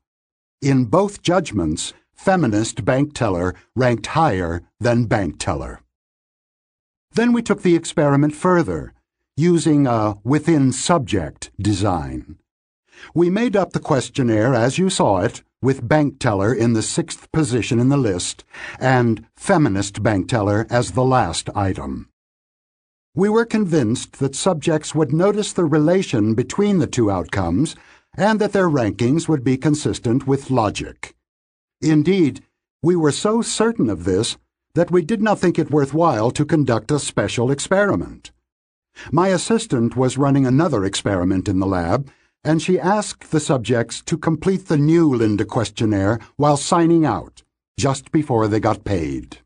In 0.61 0.86
both 0.86 1.22
judgments, 1.22 1.94
feminist 2.15 2.86
bank 2.86 3.14
teller 3.14 3.53
ranked 3.76 4.07
higher 4.07 4.64
than 4.80 5.06
bank 5.06 5.38
teller. 5.38 5.82
Then 7.18 7.34
we 7.34 7.41
took 7.41 7.64
the 7.64 7.76
experiment 7.76 8.35
further, 8.35 8.94
using 9.35 9.88
a 9.88 10.18
within 10.23 10.72
subject 10.72 11.49
design. 11.60 12.38
We 13.15 13.31
made 13.31 13.56
up 13.56 13.73
the 13.73 13.80
questionnaire 13.80 14.53
as 14.53 14.77
you 14.77 14.91
saw 14.91 15.22
it, 15.22 15.41
with 15.60 15.88
bank 15.88 16.19
teller 16.19 16.53
in 16.53 16.73
the 16.73 16.84
sixth 16.84 17.31
position 17.31 17.80
in 17.80 17.89
the 17.89 17.98
list, 17.98 18.44
and 18.80 19.26
feminist 19.35 20.03
bank 20.03 20.30
teller 20.30 20.68
as 20.69 20.91
the 20.91 21.03
last 21.03 21.49
item. 21.56 22.07
We 23.15 23.30
were 23.30 23.45
convinced 23.45 24.19
that 24.19 24.35
subjects 24.35 24.94
would 24.94 25.11
notice 25.11 25.53
the 25.53 25.65
relation 25.65 26.35
between 26.35 26.77
the 26.77 26.85
two 26.85 27.10
outcomes 27.10 27.76
and 28.15 28.39
that 28.39 28.53
their 28.53 28.69
rankings 28.69 29.27
would 29.27 29.44
be 29.44 29.57
consistent 29.57 30.27
with 30.27 30.52
logic. 30.52 31.15
Indeed, 31.81 32.44
we 32.84 32.95
were 32.95 33.11
so 33.11 33.41
certain 33.41 33.89
of 33.89 34.03
this 34.03 34.38
that 34.78 34.91
we 34.91 35.02
did 35.02 35.24
not 35.24 35.40
think 35.40 35.58
it 35.58 35.72
worthwhile 35.72 36.30
to 36.30 36.45
conduct 36.45 36.91
a 36.91 36.99
special 36.99 37.49
experiment. 37.49 38.30
My 39.12 39.30
assistant 39.30 39.95
was 39.95 40.20
running 40.20 40.45
another 40.45 40.86
experiment 40.86 41.49
in 41.49 41.60
the 41.60 41.66
lab, 41.66 42.12
and 42.44 42.62
she 42.62 42.80
asked 42.80 43.32
the 43.32 43.40
subjects 43.40 44.04
to 44.04 44.20
complete 44.20 44.68
the 44.68 44.78
new 44.78 45.12
Linda 45.12 45.45
questionnaire 45.45 46.20
while 46.36 46.58
signing 46.58 47.08
out, 47.08 47.41
just 47.80 48.12
before 48.12 48.48
they 48.48 48.60
got 48.60 48.84
paid. 48.84 49.40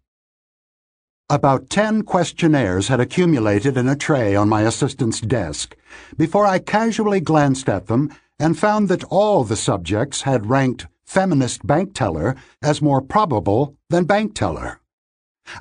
About 1.29 1.69
ten 1.69 2.03
questionnaires 2.03 2.89
had 2.89 2.99
accumulated 2.99 3.77
in 3.77 3.87
a 3.87 3.95
tray 3.95 4.35
on 4.35 4.49
my 4.49 4.63
assistant's 4.63 5.21
desk 5.21 5.77
before 6.17 6.45
I 6.45 6.59
casually 6.59 7.21
glanced 7.21 7.69
at 7.69 7.87
them 7.87 8.13
and 8.37 8.59
found 8.59 8.89
that 8.89 9.05
all 9.05 9.45
the 9.45 9.55
subjects 9.55 10.23
had 10.23 10.49
ranked 10.49 10.87
feminist 11.05 11.65
bank 11.65 11.93
teller 11.93 12.35
as 12.61 12.81
more 12.81 13.01
probable 13.01 13.77
than 13.89 14.03
bank 14.03 14.35
teller. 14.35 14.80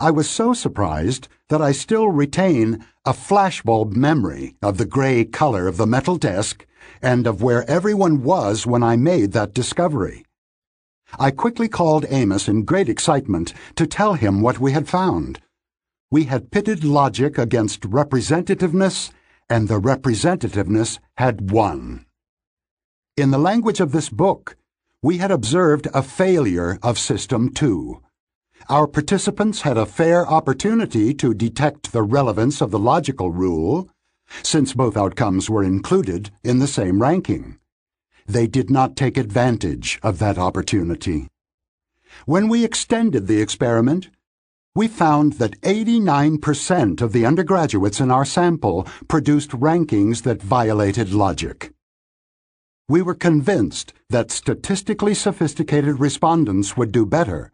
I 0.00 0.10
was 0.10 0.28
so 0.28 0.54
surprised 0.54 1.28
that 1.48 1.62
I 1.62 1.72
still 1.72 2.08
retain 2.08 2.84
a 3.04 3.12
flashbulb 3.12 3.94
memory 3.94 4.56
of 4.62 4.78
the 4.78 4.86
gray 4.86 5.24
color 5.24 5.66
of 5.66 5.76
the 5.76 5.86
metal 5.86 6.16
desk 6.16 6.66
and 7.02 7.26
of 7.26 7.42
where 7.42 7.68
everyone 7.68 8.22
was 8.22 8.66
when 8.66 8.82
I 8.82 8.96
made 8.96 9.32
that 9.32 9.54
discovery. 9.54 10.24
I 11.18 11.30
quickly 11.30 11.68
called 11.68 12.06
Amos 12.08 12.48
in 12.48 12.64
great 12.64 12.88
excitement 12.88 13.52
to 13.76 13.86
tell 13.86 14.14
him 14.14 14.42
what 14.42 14.58
we 14.58 14.72
had 14.72 14.88
found 14.88 15.40
we 16.12 16.24
had 16.24 16.50
pitted 16.50 16.82
logic 16.82 17.38
against 17.38 17.82
representativeness, 17.82 19.12
and 19.48 19.68
the 19.68 19.80
representativeness 19.80 20.98
had 21.16 21.52
won. 21.52 22.04
In 23.16 23.30
the 23.30 23.38
language 23.38 23.78
of 23.78 23.92
this 23.92 24.08
book, 24.08 24.56
we 25.02 25.18
had 25.18 25.30
observed 25.30 25.86
a 25.94 26.02
failure 26.02 26.78
of 26.82 26.98
System 26.98 27.54
2. 27.54 28.02
Our 28.70 28.86
participants 28.86 29.62
had 29.62 29.76
a 29.76 29.84
fair 29.84 30.24
opportunity 30.26 31.12
to 31.14 31.34
detect 31.34 31.90
the 31.90 32.04
relevance 32.04 32.60
of 32.60 32.70
the 32.70 32.78
logical 32.78 33.32
rule, 33.32 33.90
since 34.44 34.74
both 34.74 34.96
outcomes 34.96 35.50
were 35.50 35.64
included 35.64 36.30
in 36.44 36.60
the 36.60 36.68
same 36.68 37.02
ranking. 37.02 37.58
They 38.28 38.46
did 38.46 38.70
not 38.70 38.94
take 38.94 39.16
advantage 39.16 39.98
of 40.04 40.20
that 40.20 40.38
opportunity. 40.38 41.26
When 42.26 42.48
we 42.48 42.64
extended 42.64 43.26
the 43.26 43.42
experiment, 43.42 44.08
we 44.76 44.86
found 44.86 45.32
that 45.34 45.60
89% 45.62 47.00
of 47.02 47.12
the 47.12 47.26
undergraduates 47.26 47.98
in 47.98 48.12
our 48.12 48.24
sample 48.24 48.86
produced 49.08 49.50
rankings 49.50 50.22
that 50.22 50.40
violated 50.40 51.12
logic 51.12 51.72
we 52.90 53.00
were 53.02 53.14
convinced 53.14 53.92
that 54.08 54.32
statistically 54.32 55.14
sophisticated 55.14 56.00
respondents 56.00 56.76
would 56.76 56.90
do 56.90 57.06
better, 57.06 57.52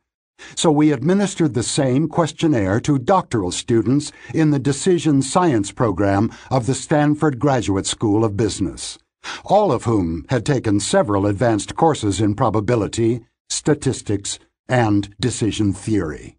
so 0.55 0.71
we 0.71 0.93
administered 0.93 1.55
the 1.55 1.63
same 1.63 2.09
questionnaire 2.09 2.81
to 2.81 2.99
doctoral 2.99 3.51
students 3.51 4.13
in 4.35 4.51
the 4.51 4.59
Decision 4.59 5.23
Science 5.23 5.71
program 5.73 6.31
of 6.51 6.67
the 6.67 6.75
Stanford 6.75 7.39
Graduate 7.39 7.87
School 7.87 8.25
of 8.25 8.37
Business, 8.37 8.99
all 9.45 9.71
of 9.71 9.85
whom 9.85 10.25
had 10.31 10.47
taken 10.47 10.81
several 10.81 11.27
advanced 11.27 11.77
courses 11.77 12.21
in 12.21 12.35
probability, 12.35 13.21
statistics, 13.49 14.39
and 14.69 15.15
decision 15.21 15.73
theory. 15.73 16.37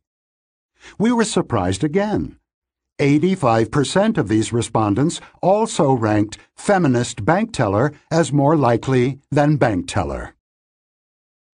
We 0.98 1.12
were 1.12 1.26
surprised 1.26 1.84
again 1.84 2.38
85% 3.00 4.18
of 4.18 4.28
these 4.28 4.52
respondents 4.52 5.22
also 5.42 5.94
ranked 5.94 6.40
feminist 6.56 7.24
bank 7.24 7.54
teller 7.54 7.94
as 8.10 8.34
more 8.34 8.56
likely 8.56 9.20
than 9.30 9.58
bank 9.58 9.88
teller. 9.88 10.34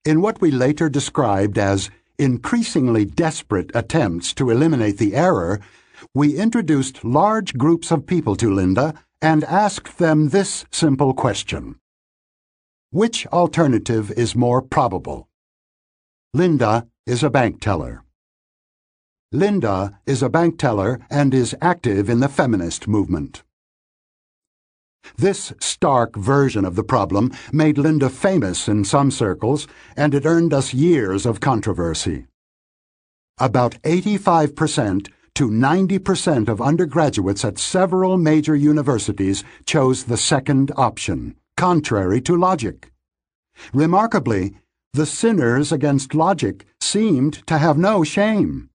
In 0.06 0.22
what 0.22 0.40
we 0.40 0.52
later 0.52 0.90
described 0.90 1.58
as 1.58 1.90
increasingly 2.24 3.04
desperate 3.04 3.70
attempts 3.76 4.34
to 4.34 4.50
eliminate 4.50 4.98
the 4.98 5.14
error, 5.14 5.60
we 6.16 6.38
introduced 6.38 7.04
large 7.04 7.54
groups 7.58 7.92
of 7.92 8.08
people 8.08 8.36
to 8.38 8.54
Linda 8.54 8.94
and 9.22 9.44
asked 9.44 9.98
them 9.98 10.30
this 10.30 10.66
simple 10.72 11.14
question. 11.14 11.76
Which 12.92 13.28
alternative 13.28 14.12
is 14.12 14.36
more 14.36 14.62
probable? 14.62 15.28
Linda 16.34 16.88
is 17.06 17.24
a 17.24 17.30
bank 17.30 17.60
teller. 17.60 18.04
Linda 19.32 20.00
is 20.06 20.24
a 20.24 20.30
bank 20.30 20.58
teller 20.58 21.00
and 21.10 21.34
is 21.34 21.56
active 21.62 22.10
in 22.10 22.20
the 22.22 22.30
feminist 22.30 22.88
movement. 22.88 23.44
This 25.18 25.54
stark 25.60 26.16
version 26.16 26.66
of 26.66 26.76
the 26.76 26.84
problem 26.84 27.32
made 27.52 27.78
Linda 27.78 28.10
famous 28.10 28.68
in 28.68 28.84
some 28.84 29.12
circles, 29.12 29.68
and 29.96 30.14
it 30.14 30.26
earned 30.26 30.54
us 30.54 30.74
years 30.74 31.26
of 31.26 31.40
controversy. 31.40 32.26
About 33.38 33.82
85% 33.84 35.10
to 35.36 35.50
90% 35.50 36.48
of 36.48 36.62
undergraduates 36.62 37.44
at 37.44 37.58
several 37.58 38.18
major 38.18 38.56
universities 38.56 39.44
chose 39.66 40.04
the 40.04 40.18
second 40.18 40.72
option, 40.78 41.36
contrary 41.58 42.22
to 42.22 42.38
logic. 42.38 42.92
Remarkably, 43.74 44.56
the 44.94 45.06
sinners 45.06 45.72
against 45.72 46.14
logic 46.14 46.66
seemed 46.80 47.46
to 47.48 47.58
have 47.58 47.78
no 47.78 48.04
shame. 48.04 48.70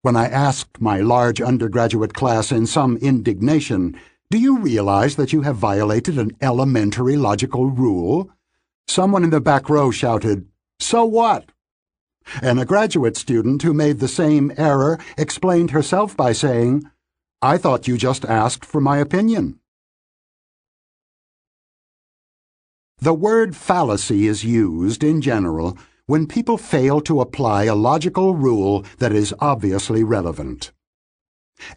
When 0.00 0.16
I 0.16 0.26
asked 0.26 0.80
my 0.80 1.00
large 1.00 1.40
undergraduate 1.40 2.14
class 2.14 2.50
in 2.50 2.66
some 2.66 2.96
indignation, 2.96 3.96
Do 4.32 4.38
you 4.38 4.60
realize 4.60 5.16
that 5.16 5.34
you 5.34 5.42
have 5.42 5.56
violated 5.56 6.18
an 6.18 6.30
elementary 6.40 7.18
logical 7.18 7.66
rule? 7.66 8.30
Someone 8.88 9.24
in 9.24 9.28
the 9.28 9.42
back 9.42 9.68
row 9.68 9.90
shouted, 9.90 10.46
So 10.80 11.04
what? 11.04 11.52
And 12.40 12.58
a 12.58 12.64
graduate 12.64 13.18
student 13.18 13.60
who 13.60 13.74
made 13.74 13.98
the 13.98 14.08
same 14.08 14.50
error 14.56 14.98
explained 15.18 15.72
herself 15.72 16.16
by 16.16 16.32
saying, 16.32 16.84
I 17.42 17.58
thought 17.58 17.86
you 17.86 17.98
just 17.98 18.24
asked 18.24 18.64
for 18.64 18.80
my 18.80 18.96
opinion. 18.96 19.60
The 23.00 23.12
word 23.12 23.54
fallacy 23.54 24.26
is 24.26 24.44
used, 24.44 25.04
in 25.04 25.20
general, 25.20 25.76
when 26.06 26.26
people 26.26 26.56
fail 26.56 27.02
to 27.02 27.20
apply 27.20 27.64
a 27.64 27.74
logical 27.74 28.34
rule 28.34 28.86
that 28.96 29.12
is 29.12 29.34
obviously 29.40 30.02
relevant. 30.02 30.72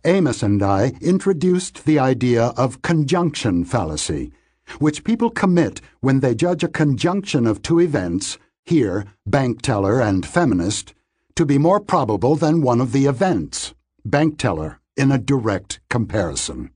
Amos 0.03 0.43
and 0.43 0.61
I 0.61 0.93
introduced 1.01 1.85
the 1.85 1.99
idea 1.99 2.53
of 2.57 2.81
conjunction 2.81 3.65
fallacy, 3.65 4.31
which 4.79 5.03
people 5.03 5.29
commit 5.29 5.81
when 5.99 6.19
they 6.19 6.35
judge 6.35 6.63
a 6.63 6.67
conjunction 6.67 7.45
of 7.45 7.61
two 7.61 7.79
events, 7.79 8.37
here 8.65 9.05
bank 9.25 9.61
teller 9.61 10.01
and 10.01 10.25
feminist, 10.25 10.93
to 11.35 11.45
be 11.45 11.57
more 11.57 11.79
probable 11.79 12.35
than 12.35 12.61
one 12.61 12.81
of 12.81 12.91
the 12.91 13.05
events, 13.05 13.73
bank 14.03 14.37
teller, 14.37 14.79
in 14.97 15.11
a 15.11 15.17
direct 15.17 15.79
comparison. 15.89 16.71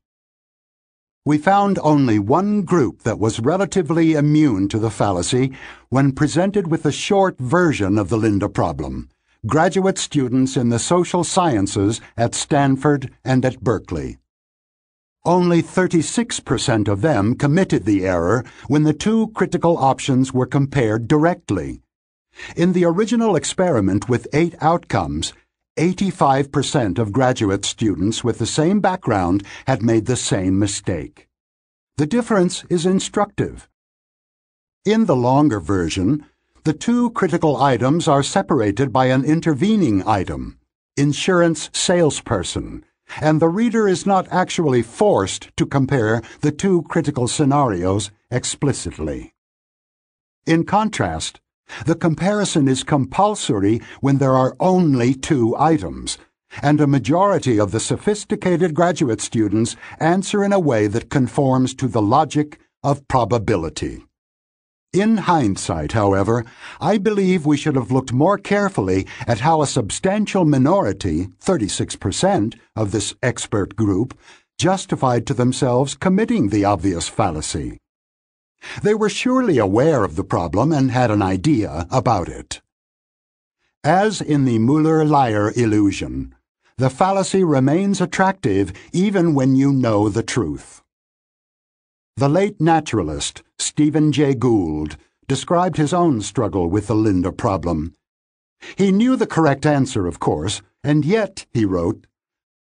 We 1.26 1.38
found 1.38 1.80
only 1.84 2.19
one 2.19 2.64
group 2.64 3.03
that 3.03 3.19
was 3.19 3.40
relatively 3.40 4.14
immune 4.14 4.68
to 4.69 4.80
the 4.80 4.90
fallacy 4.90 5.52
when 5.90 6.11
presented 6.11 6.68
with 6.68 6.86
a 6.86 6.91
short 6.91 7.38
version 7.38 7.98
of 7.98 8.10
the 8.10 8.18
Linda 8.18 8.49
problem 8.49 9.10
graduate 9.48 9.98
students 9.98 10.57
in 10.57 10.68
the 10.68 10.80
social 10.80 11.24
sciences 11.24 12.02
at 12.18 12.36
Stanford 12.36 13.10
and 13.24 13.45
at 13.45 13.61
Berkeley. 13.61 14.18
Only 15.26 15.61
36% 15.64 16.90
of 16.90 17.02
them 17.02 17.36
committed 17.36 17.86
the 17.86 18.06
error 18.06 18.44
when 18.68 18.84
the 18.84 18.94
two 18.94 19.28
critical 19.30 19.78
options 19.78 20.34
were 20.34 20.45
compared 20.45 21.07
directly. 21.07 21.82
In 22.56 22.74
the 22.74 22.84
original 22.86 23.36
experiment 23.36 24.10
with 24.10 24.28
eight 24.34 24.56
outcomes, 24.61 25.34
85% 25.78 26.99
of 26.99 27.14
graduate 27.14 27.64
students 27.64 28.24
with 28.24 28.40
the 28.40 28.45
same 28.45 28.82
background 28.82 29.45
had 29.68 29.82
made 29.82 30.06
the 30.06 30.18
same 30.18 30.60
mistake. 30.60 31.28
The 31.95 32.06
difference 32.06 32.66
is 32.70 32.86
instructive. 32.86 33.70
In 34.84 35.06
the 35.06 35.16
longer 35.16 35.60
version, 35.61 36.26
the 36.70 36.74
two 36.76 37.10
critical 37.10 37.58
items 37.58 38.08
are 38.08 38.22
separated 38.22 38.94
by 38.94 39.08
an 39.08 39.26
intervening 39.26 40.08
item, 40.08 40.60
insurance 40.96 41.68
salesperson, 41.74 42.86
and 43.20 43.40
the 43.40 43.50
reader 43.50 43.88
is 43.88 44.06
not 44.06 44.28
actually 44.30 44.84
forced 44.84 45.50
to 45.58 45.66
compare 45.66 46.22
the 46.41 46.52
two 46.52 46.84
critical 46.84 47.28
scenarios 47.28 48.12
explicitly. 48.30 49.34
In 50.46 50.64
contrast, 50.64 51.41
the 51.88 51.96
comparison 51.96 52.68
is 52.68 52.84
compulsory 52.84 53.82
when 54.02 54.20
there 54.20 54.36
are 54.36 54.56
only 54.60 55.16
two 55.16 55.56
items, 55.58 56.20
and 56.62 56.80
a 56.80 56.86
majority 56.86 57.60
of 57.60 57.72
the 57.72 57.80
sophisticated 57.80 58.76
graduate 58.76 59.22
students 59.22 59.76
answer 60.00 60.44
in 60.44 60.54
a 60.54 60.60
way 60.60 60.86
that 60.86 61.10
conforms 61.10 61.74
to 61.74 61.88
the 61.88 62.04
logic 62.04 62.60
of 62.84 63.08
probability. 63.08 64.04
In 64.94 65.18
hindsight, 65.18 65.91
however, 65.91 66.45
I 66.82 66.98
believe 66.98 67.45
we 67.45 67.57
should 67.57 67.76
have 67.76 67.91
looked 67.91 68.11
more 68.11 68.40
carefully 68.40 69.06
at 69.28 69.41
how 69.41 69.61
a 69.61 69.68
substantial 69.68 70.45
minority, 70.45 71.28
36%, 71.45 72.56
of 72.76 72.91
this 72.91 73.14
expert 73.22 73.76
group 73.76 74.18
justified 74.57 75.28
to 75.28 75.36
themselves 75.36 75.94
committing 75.94 76.49
the 76.49 76.66
obvious 76.66 77.07
fallacy. 77.07 77.78
They 78.82 78.95
were 78.95 79.10
surely 79.10 79.60
aware 79.60 80.03
of 80.03 80.16
the 80.16 80.24
problem 80.24 80.74
and 80.74 80.90
had 80.90 81.11
an 81.11 81.22
idea 81.22 81.86
about 81.91 82.28
it. 82.28 82.60
As 83.84 84.22
in 84.22 84.45
the 84.45 84.57
Müller-Lyer 84.57 85.52
illusion, 85.56 86.34
the 86.78 86.90
fallacy 86.90 87.44
remains 87.44 88.02
attractive 88.02 88.74
even 88.91 89.36
when 89.36 89.56
you 89.56 89.72
know 89.72 90.10
the 90.10 90.24
truth. 90.24 90.82
The 92.20 92.28
late 92.28 92.60
naturalist, 92.60 93.44
Stephen 93.58 94.12
Jay 94.12 94.34
Gould, 94.34 94.98
described 95.30 95.78
his 95.78 95.94
own 95.94 96.20
struggle 96.20 96.70
with 96.70 96.88
the 96.88 96.94
Linda 96.94 97.32
problem. 97.32 97.94
He 98.76 98.91
knew 98.91 99.16
the 99.16 99.26
correct 99.26 99.66
answer, 99.66 100.06
of 100.06 100.20
course, 100.20 100.62
and 100.84 101.06
yet, 101.06 101.46
he 101.54 101.64
wrote, 101.64 102.08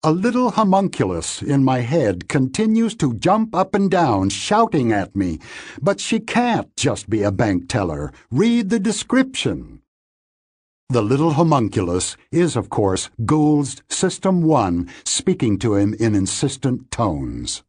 a 0.02 0.10
little 0.10 0.51
homunculus 0.51 1.40
in 1.40 1.62
my 1.62 1.82
head 1.82 2.28
continues 2.28 2.97
to 2.97 3.14
jump 3.14 3.55
up 3.55 3.76
and 3.76 3.89
down, 3.89 4.31
shouting 4.31 4.90
at 4.90 5.14
me, 5.14 5.39
but 5.81 6.01
she 6.01 6.18
can't 6.18 6.74
just 6.74 7.09
be 7.09 7.22
a 7.22 7.31
bank 7.31 7.68
teller. 7.68 8.12
Read 8.32 8.70
the 8.70 8.81
description. 8.81 9.82
The 10.89 11.01
little 11.01 11.35
homunculus 11.35 12.16
is, 12.32 12.56
of 12.56 12.70
course, 12.70 13.09
Gould's 13.24 13.85
System 13.89 14.43
1 14.43 14.90
speaking 15.05 15.60
to 15.60 15.76
him 15.76 15.94
in 16.01 16.16
insistent 16.16 16.90
tones. 16.90 17.62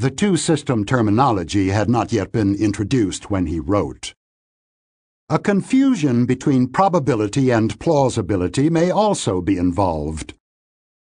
The 0.00 0.10
two 0.10 0.38
system 0.38 0.86
terminology 0.86 1.68
had 1.68 1.90
not 1.90 2.10
yet 2.10 2.32
been 2.32 2.54
introduced 2.54 3.30
when 3.30 3.44
he 3.44 3.60
wrote. 3.60 4.14
A 5.28 5.38
confusion 5.38 6.24
between 6.24 6.68
probability 6.68 7.50
and 7.50 7.78
plausibility 7.78 8.70
may 8.70 8.90
also 8.90 9.42
be 9.42 9.58
involved. 9.58 10.32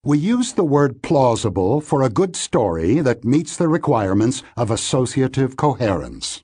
We 0.03 0.17
use 0.17 0.53
the 0.53 0.63
word 0.63 1.03
plausible 1.03 1.81
for 1.81 2.01
a 2.01 2.09
good 2.09 2.35
story 2.35 2.99
that 3.01 3.23
meets 3.23 3.55
the 3.55 3.67
requirements 3.67 4.41
of 4.57 4.71
associative 4.71 5.55
coherence. 5.55 6.43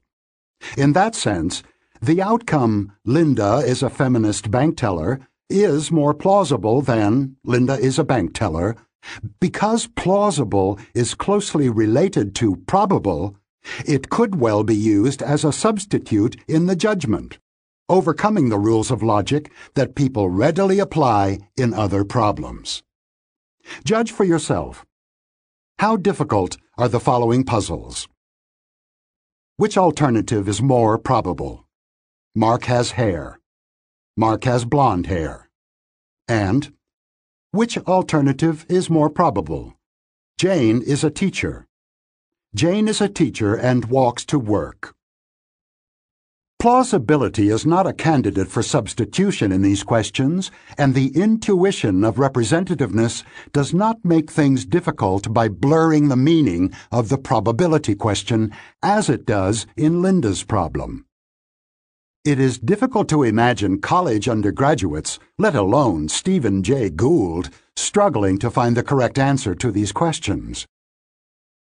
In 0.77 0.93
that 0.93 1.15
sense, 1.15 1.63
the 1.99 2.21
outcome, 2.21 2.91
Linda 3.05 3.63
is 3.65 3.81
a 3.81 3.89
feminist 3.89 4.51
bank 4.51 4.77
teller, 4.77 5.19
is 5.49 5.91
more 5.91 6.13
plausible 6.13 6.83
than 6.83 7.37
Linda 7.43 7.73
is 7.73 7.97
a 7.97 8.03
bank 8.03 8.35
teller. 8.35 8.75
Because 9.39 9.87
plausible 9.87 10.79
is 10.93 11.13
closely 11.13 11.69
related 11.69 12.35
to 12.35 12.57
probable, 12.67 13.37
it 13.85 14.09
could 14.09 14.35
well 14.35 14.63
be 14.63 14.75
used 14.75 15.21
as 15.21 15.43
a 15.43 15.51
substitute 15.51 16.39
in 16.47 16.67
the 16.67 16.75
judgment, 16.75 17.39
overcoming 17.89 18.49
the 18.49 18.59
rules 18.59 18.91
of 18.91 19.03
logic 19.03 19.51
that 19.73 19.95
people 19.95 20.29
readily 20.29 20.79
apply 20.79 21.39
in 21.57 21.73
other 21.73 22.03
problems. 22.03 22.83
Judge 23.83 24.11
for 24.11 24.23
yourself. 24.23 24.85
How 25.79 25.97
difficult 25.97 26.57
are 26.77 26.87
the 26.87 26.99
following 26.99 27.43
puzzles? 27.43 28.07
Which 29.57 29.77
alternative 29.77 30.47
is 30.47 30.61
more 30.61 30.97
probable? 30.97 31.65
Mark 32.35 32.65
has 32.65 32.91
hair. 32.91 33.39
Mark 34.17 34.43
has 34.43 34.65
blonde 34.65 35.07
hair. 35.07 35.49
And 36.27 36.73
which 37.55 37.77
alternative 37.87 38.65
is 38.67 38.89
more 38.89 39.09
probable? 39.09 39.73
Jane 40.37 40.81
is 40.81 41.05
a 41.05 41.09
teacher. 41.09 41.65
Jane 42.53 42.89
is 42.89 42.99
a 42.99 43.07
teacher 43.07 43.55
and 43.55 43.85
walks 43.85 44.25
to 44.25 44.37
work. 44.37 44.93
Plausibility 46.59 47.49
is 47.49 47.65
not 47.65 47.87
a 47.87 47.93
candidate 47.93 48.49
for 48.49 48.63
substitution 48.63 49.51
in 49.51 49.61
these 49.61 49.83
questions, 49.83 50.51
and 50.77 50.93
the 50.93 51.15
intuition 51.15 52.03
of 52.03 52.15
representativeness 52.15 53.23
does 53.53 53.73
not 53.73 54.03
make 54.03 54.29
things 54.31 54.65
difficult 54.65 55.33
by 55.33 55.47
blurring 55.47 56.09
the 56.09 56.17
meaning 56.17 56.73
of 56.91 57.07
the 57.07 57.17
probability 57.17 57.95
question 57.95 58.51
as 58.81 59.09
it 59.09 59.25
does 59.25 59.65
in 59.77 60.01
Linda's 60.01 60.43
problem. 60.43 61.05
It 62.25 62.39
is 62.39 62.57
difficult 62.57 63.07
to 63.09 63.21
imagine 63.21 63.81
college 63.81 64.27
undergraduates, 64.27 65.19
let 65.37 65.53
alone 65.53 66.09
Stephen 66.09 66.63
Jay 66.63 66.89
Gould, 66.89 67.51
struggling 67.75 68.39
to 68.39 68.49
find 68.49 68.75
the 68.75 68.81
correct 68.81 69.19
answer 69.19 69.53
to 69.53 69.71
these 69.71 69.91
questions. 69.91 70.65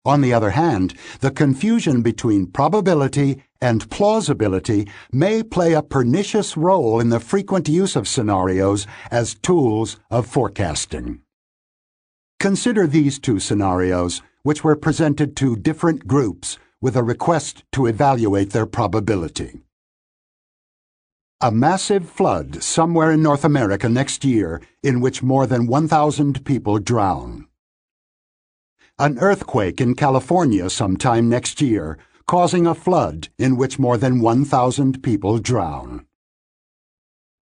On 0.05 0.21
the 0.21 0.33
other 0.33 0.51
hand, 0.51 0.93
the 1.21 1.31
confusion 1.31 2.03
between 2.03 2.45
probability 2.45 3.43
and 3.59 3.89
plausibility 3.89 4.87
may 5.11 5.41
play 5.41 5.73
a 5.73 5.81
pernicious 5.81 6.55
role 6.55 6.99
in 6.99 7.09
the 7.09 7.19
frequent 7.19 7.67
use 7.67 7.95
of 7.95 8.07
scenarios 8.07 8.85
as 9.09 9.33
tools 9.33 9.97
of 10.11 10.27
forecasting. 10.27 11.21
Consider 12.39 12.85
these 12.85 13.17
two 13.17 13.39
scenarios, 13.39 14.21
which 14.43 14.63
were 14.63 14.75
presented 14.75 15.35
to 15.37 15.55
different 15.55 16.05
groups 16.05 16.59
with 16.79 16.95
a 16.95 17.03
request 17.03 17.63
to 17.71 17.87
evaluate 17.87 18.51
their 18.51 18.67
probability. 18.67 19.61
A 21.43 21.51
massive 21.51 22.07
flood 22.07 22.61
somewhere 22.61 23.11
in 23.11 23.23
North 23.23 23.43
America 23.43 23.89
next 23.89 24.23
year 24.23 24.61
in 24.83 25.01
which 25.01 25.23
more 25.23 25.47
than 25.47 25.65
1,000 25.65 26.45
people 26.45 26.77
drown 26.77 27.47
an 29.01 29.17
earthquake 29.17 29.81
in 29.81 29.95
California 29.95 30.69
sometime 30.69 31.27
next 31.27 31.59
year, 31.59 31.97
causing 32.27 32.67
a 32.67 32.75
flood 32.75 33.29
in 33.39 33.57
which 33.57 33.79
more 33.79 33.97
than 33.97 34.21
1,000 34.21 35.01
people 35.01 35.39
drown. 35.39 36.05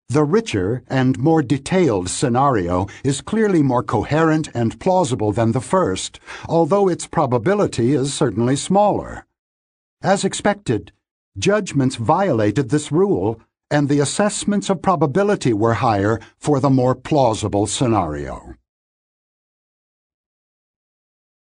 The 0.07 0.23
richer 0.23 0.81
and 0.88 1.19
more 1.19 1.41
detailed 1.41 2.09
scenario 2.09 2.88
is 3.03 3.19
clearly 3.19 3.61
more 3.61 3.84
coherent 3.84 4.47
and 4.53 4.80
plausible 4.80 5.34
than 5.34 5.51
the 5.51 5.59
first, 5.59 6.22
although 6.47 6.88
its 6.88 7.05
probability 7.05 7.91
is 7.91 8.13
certainly 8.13 8.55
smaller. 8.55 9.26
As 10.01 10.23
expected, 10.23 10.93
judgments 11.38 11.97
violated 11.97 12.69
this 12.69 12.93
rule, 12.93 13.41
and 13.72 13.88
the 13.88 13.99
assessments 13.99 14.69
of 14.69 14.81
probability 14.81 15.53
were 15.53 15.76
higher 15.76 16.19
for 16.38 16.60
the 16.60 16.69
more 16.69 16.93
plausible 16.93 17.65
scenario. 17.65 18.53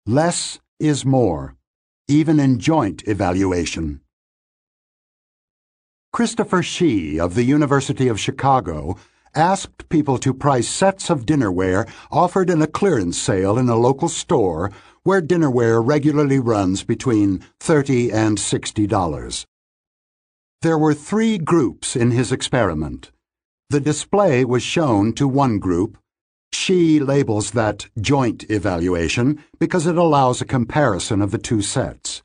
Less 0.05 0.59
is 0.79 1.03
more, 1.03 1.55
even 2.07 2.39
in 2.39 2.59
joint 2.59 3.07
evaluation. 3.07 4.01
Christopher 6.11 6.61
Hsee 6.61 7.19
of 7.19 7.33
the 7.33 7.43
University 7.43 8.07
of 8.07 8.19
Chicago 8.19 8.95
asked 9.33 9.89
people 9.89 10.19
to 10.19 10.33
price 10.33 10.67
sets 10.67 11.09
of 11.09 11.25
dinnerware 11.25 11.89
offered 12.11 12.51
in 12.51 12.61
a 12.61 12.67
clearance 12.67 13.17
sale 13.17 13.57
in 13.57 13.67
a 13.67 13.75
local 13.75 14.07
store 14.07 14.71
where 15.01 15.21
dinnerware 15.21 15.81
regularly 15.83 16.37
runs 16.37 16.83
between 16.83 17.43
30 17.59 18.11
and 18.11 18.37
$60. 18.37 19.45
There 20.63 20.77
were 20.77 20.93
three 20.93 21.37
groups 21.37 21.93
in 21.93 22.11
his 22.11 22.31
experiment. 22.31 23.11
The 23.69 23.81
display 23.81 24.45
was 24.45 24.63
shown 24.63 25.11
to 25.15 25.27
one 25.27 25.59
group, 25.59 25.97
Hsee 26.53 27.01
labels 27.01 27.51
that 27.51 27.87
joint 27.99 28.49
evaluation 28.49 29.43
because 29.59 29.85
it 29.87 29.97
allows 29.97 30.39
a 30.39 30.45
comparison 30.45 31.21
of 31.21 31.31
the 31.31 31.37
two 31.37 31.61
sets. 31.61 32.21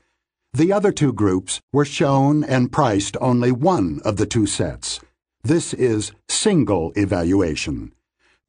The 0.53 0.73
other 0.73 0.93
two 0.93 1.13
groups 1.13 1.61
were 1.73 1.85
shown 1.85 2.45
and 2.45 2.71
priced 2.71 3.17
only 3.21 3.51
one 3.51 4.01
of 4.05 4.19
the 4.19 4.27
two 4.27 4.47
sets. 4.47 5.01
This 5.43 5.75
is 5.75 6.13
single 6.29 6.93
evaluation. 6.95 7.93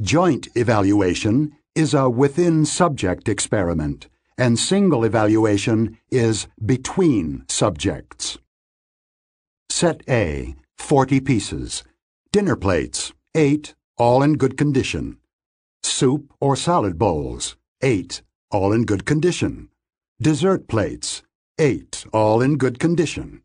Joint 0.03 0.49
evaluation 0.53 1.55
is 1.73 1.95
a 1.95 2.07
within 2.07 2.63
subject 2.63 3.27
experiment, 3.27 4.07
and 4.37 4.59
single 4.59 5.03
evaluation 5.03 5.97
is 6.11 6.45
between 6.63 7.43
subjects. 7.47 8.37
Set 9.79 10.03
A, 10.09 10.55
40 10.77 11.21
pieces. 11.21 11.85
Dinner 12.33 12.57
plates, 12.57 13.13
8, 13.33 13.75
all 13.97 14.21
in 14.21 14.33
good 14.33 14.57
condition 14.57 15.19
soup 15.81 16.33
or 16.41 16.57
salad 16.57 16.97
bowls, 16.97 17.55
8, 17.81 18.21
all 18.51 18.73
in 18.73 18.83
good 18.83 19.05
condition. 19.05 19.69
Dessert 20.21 20.67
plates, 20.67 21.23
8, 21.57 22.07
all 22.11 22.41
in 22.41 22.57
good 22.57 22.77
condition. 22.77 23.41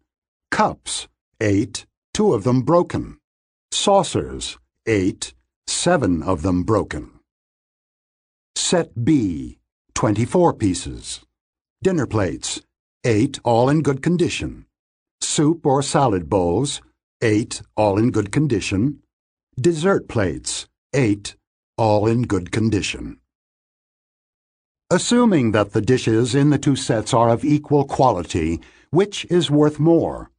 Cups, 0.50 1.06
8, 1.40 1.86
two 2.12 2.34
of 2.34 2.42
them 2.42 2.62
broken. 2.62 3.18
Saucers, 3.70 4.58
8, 4.86 5.34
seven 5.68 6.20
of 6.20 6.42
them 6.42 6.64
broken. 6.64 7.20
Set 8.56 9.04
B, 9.04 9.58
24 9.94 10.54
pieces. 10.54 11.20
Dinner 11.80 12.08
plates, 12.08 12.60
8, 13.04 13.38
all 13.44 13.68
in 13.68 13.82
good 13.82 14.02
condition. 14.02 14.66
Soup 15.24 15.64
or 15.64 15.82
salad 15.82 16.28
bowls, 16.28 16.80
8, 17.22 17.62
all 17.76 17.98
in 17.98 18.10
good 18.10 18.30
condition. 18.30 19.00
Dessert 19.60 20.08
plates, 20.08 20.68
8, 20.92 21.34
all 21.78 22.06
in 22.06 22.22
good 22.22 22.52
condition. 22.52 23.18
Assuming 24.90 25.52
that 25.52 25.72
the 25.72 25.80
dishes 25.80 26.34
in 26.34 26.50
the 26.50 26.58
two 26.58 26.76
sets 26.76 27.14
are 27.14 27.30
of 27.30 27.44
equal 27.44 27.84
quality, 27.84 28.60
which 28.90 29.24
is 29.30 29.50
worth 29.50 29.80
more? 29.80 30.30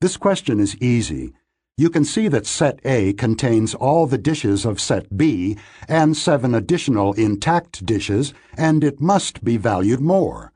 This 0.00 0.16
question 0.16 0.58
is 0.58 0.76
easy. 0.78 1.32
You 1.76 1.90
can 1.90 2.04
see 2.04 2.28
that 2.28 2.46
set 2.46 2.80
A 2.84 3.12
contains 3.12 3.74
all 3.74 4.06
the 4.06 4.18
dishes 4.18 4.64
of 4.64 4.80
set 4.80 5.16
B 5.16 5.56
and 5.86 6.16
seven 6.16 6.54
additional 6.54 7.12
intact 7.12 7.84
dishes, 7.84 8.32
and 8.56 8.82
it 8.82 9.00
must 9.00 9.44
be 9.44 9.56
valued 9.56 10.00
more. 10.00 10.52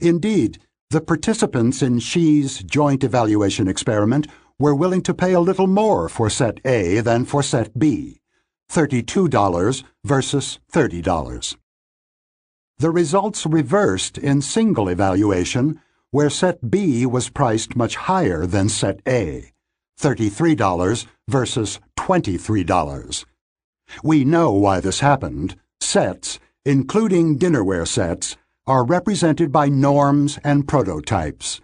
Indeed, 0.00 0.58
the 0.94 1.00
participants 1.00 1.82
in 1.82 1.98
Hsee's 1.98 2.62
joint 2.62 3.02
evaluation 3.02 3.66
experiment 3.66 4.28
were 4.60 4.76
willing 4.76 5.02
to 5.02 5.12
pay 5.12 5.32
a 5.32 5.40
little 5.40 5.66
more 5.66 6.08
for 6.08 6.30
set 6.30 6.60
A 6.64 7.00
than 7.00 7.24
for 7.24 7.42
set 7.42 7.76
B. 7.76 8.20
$32 8.70 9.82
versus 10.04 10.60
$30. 10.72 11.56
The 12.78 12.92
results 12.92 13.44
reversed 13.44 14.18
in 14.18 14.40
single 14.40 14.88
evaluation, 14.88 15.80
where 16.12 16.30
set 16.30 16.70
B 16.70 17.04
was 17.04 17.28
priced 17.28 17.74
much 17.74 17.96
higher 17.96 18.46
than 18.46 18.68
set 18.68 19.00
A, 19.04 19.50
$33 20.00 21.06
versus 21.26 21.80
$23. 21.98 23.24
We 24.04 24.24
know 24.24 24.52
why 24.52 24.78
this 24.78 25.00
happened. 25.00 25.56
Sets, 25.80 26.38
including 26.64 27.36
dinnerware 27.36 27.88
sets, 27.88 28.36
are 28.66 28.84
represented 28.84 29.52
by 29.52 29.68
norms 29.68 30.38
and 30.42 30.66
prototypes 30.66 31.60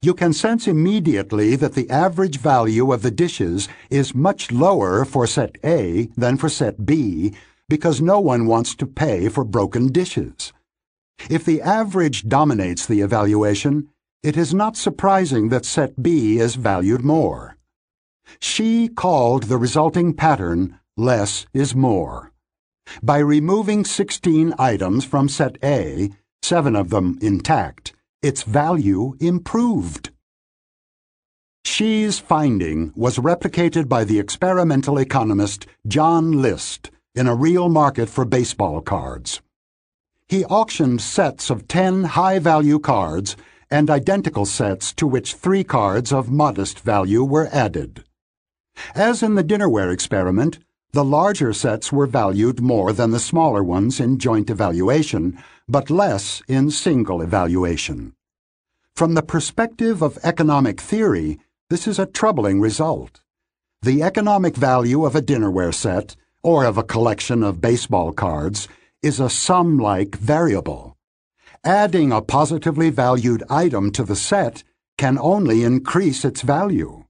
you 0.00 0.14
can 0.14 0.32
sense 0.32 0.68
immediately 0.68 1.56
that 1.56 1.74
the 1.74 1.90
average 1.90 2.38
value 2.38 2.92
of 2.92 3.02
the 3.02 3.10
dishes 3.10 3.68
is 3.90 4.14
much 4.14 4.52
lower 4.52 5.04
for 5.04 5.26
set 5.26 5.56
A 5.64 6.08
than 6.16 6.36
for 6.36 6.48
set 6.48 6.86
B 6.86 7.34
because 7.68 8.00
no 8.00 8.20
one 8.20 8.46
wants 8.46 8.76
to 8.76 8.86
pay 8.86 9.28
for 9.28 9.42
broken 9.44 9.88
dishes. 9.88 10.52
If 11.28 11.44
the 11.44 11.60
average 11.60 12.28
dominates 12.28 12.86
the 12.86 13.00
evaluation, 13.00 13.88
it 14.22 14.36
is 14.36 14.54
not 14.54 14.76
surprising 14.76 15.48
that 15.48 15.64
set 15.64 16.00
B 16.00 16.38
is 16.38 16.54
valued 16.54 17.04
more. 17.04 17.56
Hsee 18.40 18.88
called 18.88 19.44
the 19.44 19.58
resulting 19.58 20.14
pattern 20.14 20.78
less 20.96 21.46
is 21.52 21.74
more. 21.74 22.30
By 23.02 23.18
removing 23.18 23.84
16 23.84 24.54
items 24.60 25.04
from 25.04 25.28
set 25.28 25.58
A, 25.62 26.10
seven 26.42 26.76
of 26.76 26.90
them 26.90 27.18
intact, 27.20 27.92
its 28.22 28.42
value 28.42 29.14
improved. 29.20 30.10
Hsee's 31.64 32.18
finding 32.18 32.92
was 32.96 33.18
replicated 33.18 33.88
by 33.88 34.04
the 34.04 34.18
experimental 34.18 34.98
economist 34.98 35.66
John 35.86 36.32
List 36.42 36.90
in 37.14 37.26
a 37.26 37.34
real 37.34 37.68
market 37.68 38.08
for 38.08 38.24
baseball 38.24 38.80
cards. 38.80 39.40
He 40.28 40.44
auctioned 40.44 41.00
sets 41.00 41.50
of 41.50 41.68
10 41.68 42.04
high 42.04 42.38
value 42.38 42.78
cards 42.78 43.36
and 43.70 43.90
identical 43.90 44.46
sets 44.46 44.92
to 44.94 45.06
which 45.06 45.34
three 45.34 45.64
cards 45.64 46.12
of 46.12 46.30
modest 46.30 46.80
value 46.80 47.24
were 47.24 47.48
added. 47.52 48.04
As 48.94 49.22
in 49.22 49.34
the 49.34 49.44
dinnerware 49.44 49.92
experiment, 49.92 50.58
the 50.92 51.04
larger 51.04 51.52
sets 51.52 51.92
were 51.92 52.06
valued 52.06 52.60
more 52.60 52.92
than 52.92 53.10
the 53.10 53.20
smaller 53.20 53.62
ones 53.62 54.00
in 54.00 54.18
joint 54.18 54.48
evaluation, 54.48 55.38
but 55.68 55.90
less 55.90 56.42
in 56.48 56.70
single 56.70 57.20
evaluation. 57.20 58.14
From 58.96 59.14
the 59.14 59.22
perspective 59.22 60.02
of 60.02 60.18
economic 60.24 60.80
theory, 60.80 61.38
this 61.68 61.86
is 61.86 61.98
a 61.98 62.06
troubling 62.06 62.60
result. 62.60 63.20
The 63.82 64.02
economic 64.02 64.56
value 64.56 65.04
of 65.04 65.14
a 65.14 65.22
dinnerware 65.22 65.74
set, 65.74 66.16
or 66.42 66.64
of 66.64 66.78
a 66.78 66.82
collection 66.82 67.42
of 67.42 67.60
baseball 67.60 68.12
cards, 68.12 68.66
is 69.02 69.20
a 69.20 69.30
sum-like 69.30 70.16
variable. 70.16 70.96
Adding 71.64 72.12
a 72.12 72.22
positively 72.22 72.90
valued 72.90 73.44
item 73.50 73.92
to 73.92 74.04
the 74.04 74.16
set 74.16 74.64
can 74.96 75.18
only 75.18 75.62
increase 75.62 76.24
its 76.24 76.40
value. 76.42 77.04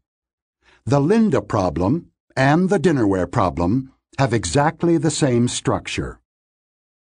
The 0.84 1.00
Linda 1.00 1.40
problem 1.40 2.10
and 2.38 2.70
the 2.70 2.78
dinnerware 2.78 3.30
problem 3.30 3.92
have 4.16 4.32
exactly 4.32 4.96
the 4.96 5.10
same 5.10 5.48
structure. 5.48 6.20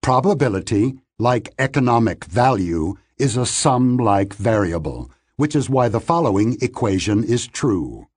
Probability, 0.02 0.96
like 1.20 1.54
economic 1.60 2.26
value, 2.26 2.96
is 3.20 3.38
a 3.38 3.46
sum-like 3.46 4.34
variable, 4.34 5.12
which 5.36 5.56
is 5.56 5.70
why 5.70 5.88
the 5.88 6.00
following 6.00 6.58
equation 6.62 7.24
is 7.24 7.48
true. 7.48 8.08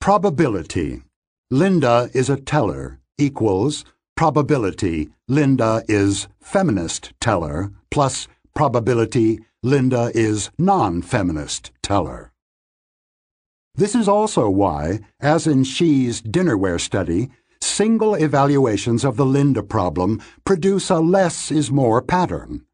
Probability. 0.00 1.02
Linda 1.50 2.08
is 2.14 2.30
a 2.30 2.40
teller 2.40 2.98
equals 3.18 3.84
probability 4.16 5.10
Linda 5.28 5.82
is 5.86 6.28
feminist 6.40 7.12
teller 7.20 7.70
plus 7.90 8.26
probability 8.54 9.40
Linda 9.62 10.10
is 10.14 10.50
non-feminist 10.58 11.72
teller. 11.82 12.33
This 13.76 13.96
is 13.96 14.08
also 14.08 14.48
why, 14.48 15.00
as 15.20 15.46
in 15.48 15.64
Hsee's 15.64 16.22
dinnerware 16.22 16.80
study, 16.80 17.30
single 17.60 18.14
evaluations 18.14 19.04
of 19.04 19.16
the 19.16 19.26
Linda 19.26 19.64
problem 19.64 20.22
produce 20.44 20.90
a 20.90 21.00
less 21.00 21.50
is 21.50 21.72
more 21.72 22.00
pattern. 22.00 22.64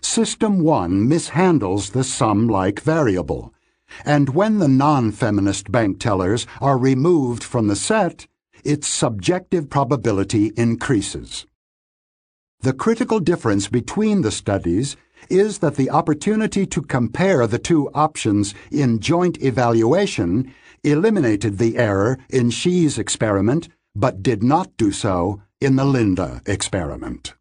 System 0.00 0.60
1 0.60 1.08
mishandles 1.08 1.92
the 1.92 2.04
sum-like 2.04 2.80
variable, 2.80 3.52
and 4.04 4.34
when 4.34 4.58
the 4.58 4.68
non-feminist 4.68 5.72
bank 5.72 5.98
tellers 5.98 6.46
are 6.60 6.78
removed 6.78 7.42
from 7.42 7.66
the 7.66 7.76
set, 7.76 8.26
its 8.64 8.86
subjective 8.86 9.68
probability 9.68 10.52
increases. 10.56 11.46
The 12.60 12.72
critical 12.72 13.20
difference 13.20 13.68
between 13.68 14.22
the 14.22 14.32
studies 14.32 14.96
is 15.30 15.58
that 15.58 15.76
the 15.76 15.90
opportunity 15.90 16.66
to 16.66 16.82
compare 16.82 17.46
the 17.46 17.58
two 17.58 17.90
options 17.94 18.54
in 18.70 19.00
joint 19.00 19.42
evaluation 19.42 20.52
eliminated 20.82 21.58
the 21.58 21.76
error 21.76 22.18
in 22.30 22.50
Hsee's 22.50 22.98
experiment, 22.98 23.68
but 23.94 24.22
did 24.22 24.42
not 24.42 24.76
do 24.76 24.92
so 24.92 25.42
in 25.60 25.76
the 25.76 25.84
Linda 25.84 26.42
experiment. 26.46 27.34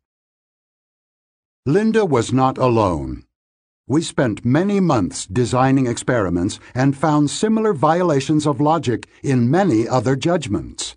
Linda 1.65 2.05
was 2.05 2.31
not 2.31 2.57
alone. 2.57 3.25
We 3.87 4.01
spent 4.01 4.45
many 4.45 4.79
months 4.79 5.25
designing 5.27 5.85
experiments 5.85 6.59
and 6.73 6.97
found 6.97 7.29
similar 7.29 7.73
violations 7.73 8.47
of 8.47 8.59
logic 8.59 9.07
in 9.21 9.51
many 9.51 9.87
other 9.87 10.15
judgments. 10.15 10.95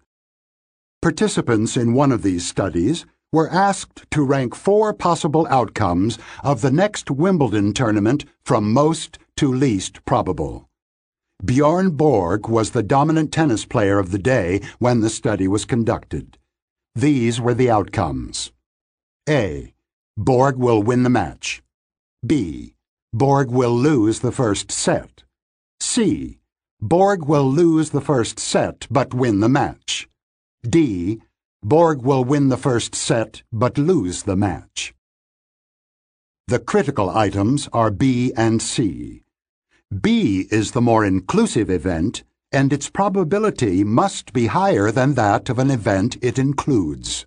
Participants 1.02 1.77
in 1.77 1.93
one 1.93 2.12
of 2.12 2.23
these 2.23 2.48
studies 2.48 3.05
were 3.33 3.51
asked 3.51 4.11
to 4.11 4.23
rank 4.25 4.55
four 4.55 4.95
possible 4.95 5.47
outcomes 5.51 6.19
of 6.43 6.61
the 6.61 6.71
next 6.71 7.11
Wimbledon 7.11 7.73
tournament 7.75 8.25
from 8.45 8.73
most 8.73 9.19
to 9.37 9.53
least 9.53 10.05
probable. 10.05 10.69
Bjorn 11.45 11.91
Borg 11.91 12.49
was 12.49 12.71
the 12.71 12.83
dominant 12.83 13.33
tennis 13.33 13.65
player 13.65 13.99
of 13.99 14.11
the 14.11 14.19
day 14.19 14.61
when 14.79 15.01
the 15.01 15.11
study 15.11 15.47
was 15.47 15.65
conducted. 15.65 16.39
These 16.95 17.41
were 17.41 17.55
the 17.55 17.71
outcomes. 17.71 18.51
A. 19.29 19.73
Borg 20.17 20.57
will 20.57 20.83
win 20.83 21.05
the 21.05 21.11
match. 21.11 21.63
B. 22.27 22.75
Borg 23.13 23.51
will 23.51 23.75
lose 23.75 24.19
the 24.19 24.33
first 24.33 24.73
set. 24.73 25.23
C. 25.81 26.41
Borg 26.81 27.25
will 27.25 27.49
lose 27.49 27.91
the 27.91 28.01
first 28.01 28.41
set 28.41 28.87
but 28.91 29.15
win 29.15 29.39
the 29.41 29.49
match. 29.49 30.09
D. 30.69 31.21
Borg 31.62 32.02
will 32.02 32.24
win 32.24 32.48
the 32.48 32.56
first 32.56 32.94
set 32.94 33.43
but 33.52 33.76
lose 33.76 34.22
the 34.22 34.36
match. 34.36 34.94
The 36.47 36.59
critical 36.59 37.10
items 37.10 37.68
are 37.72 37.90
B 37.90 38.32
and 38.36 38.62
C. 38.62 39.22
B 40.01 40.47
is 40.51 40.70
the 40.70 40.80
more 40.80 41.05
inclusive 41.05 41.68
event, 41.68 42.22
and 42.52 42.72
its 42.72 42.89
probability 42.89 43.85
must 43.85 44.32
be 44.32 44.47
higher 44.47 44.90
than 44.90 45.14
that 45.14 45.51
of 45.51 45.59
an 45.59 45.70
event 45.70 46.16
it 46.22 46.39
includes. 46.39 47.26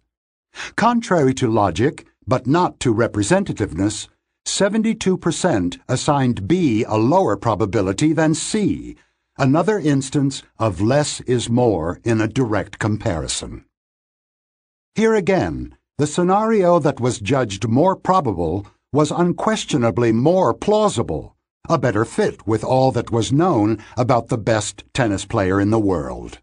Contrary 0.75 1.33
to 1.35 1.47
logic, 1.47 2.07
but 2.25 2.47
not 2.47 2.79
to 2.79 2.93
representativeness, 2.93 4.07
72% 4.47 5.79
assigned 5.87 6.47
B 6.47 6.83
a 6.85 6.97
lower 6.97 7.37
probability 7.37 8.13
than 8.13 8.33
C, 8.33 8.95
another 9.37 9.77
instance 9.77 10.43
of 10.57 10.81
less 10.81 11.19
is 11.21 11.49
more 11.49 11.99
in 12.03 12.21
a 12.21 12.27
direct 12.27 12.79
comparison. 12.79 13.65
Here 14.95 15.15
again, 15.15 15.77
the 15.97 16.05
scenario 16.05 16.77
that 16.79 16.99
was 16.99 17.19
judged 17.19 17.65
more 17.65 17.95
probable 17.95 18.67
was 18.91 19.09
unquestionably 19.09 20.11
more 20.11 20.53
plausible, 20.53 21.37
a 21.69 21.77
better 21.77 22.03
fit 22.03 22.45
with 22.45 22.61
all 22.61 22.91
that 22.91 23.09
was 23.09 23.31
known 23.31 23.81
about 23.95 24.27
the 24.27 24.37
best 24.37 24.83
tennis 24.93 25.23
player 25.23 25.61
in 25.61 25.69
the 25.69 25.79
world. 25.79 26.39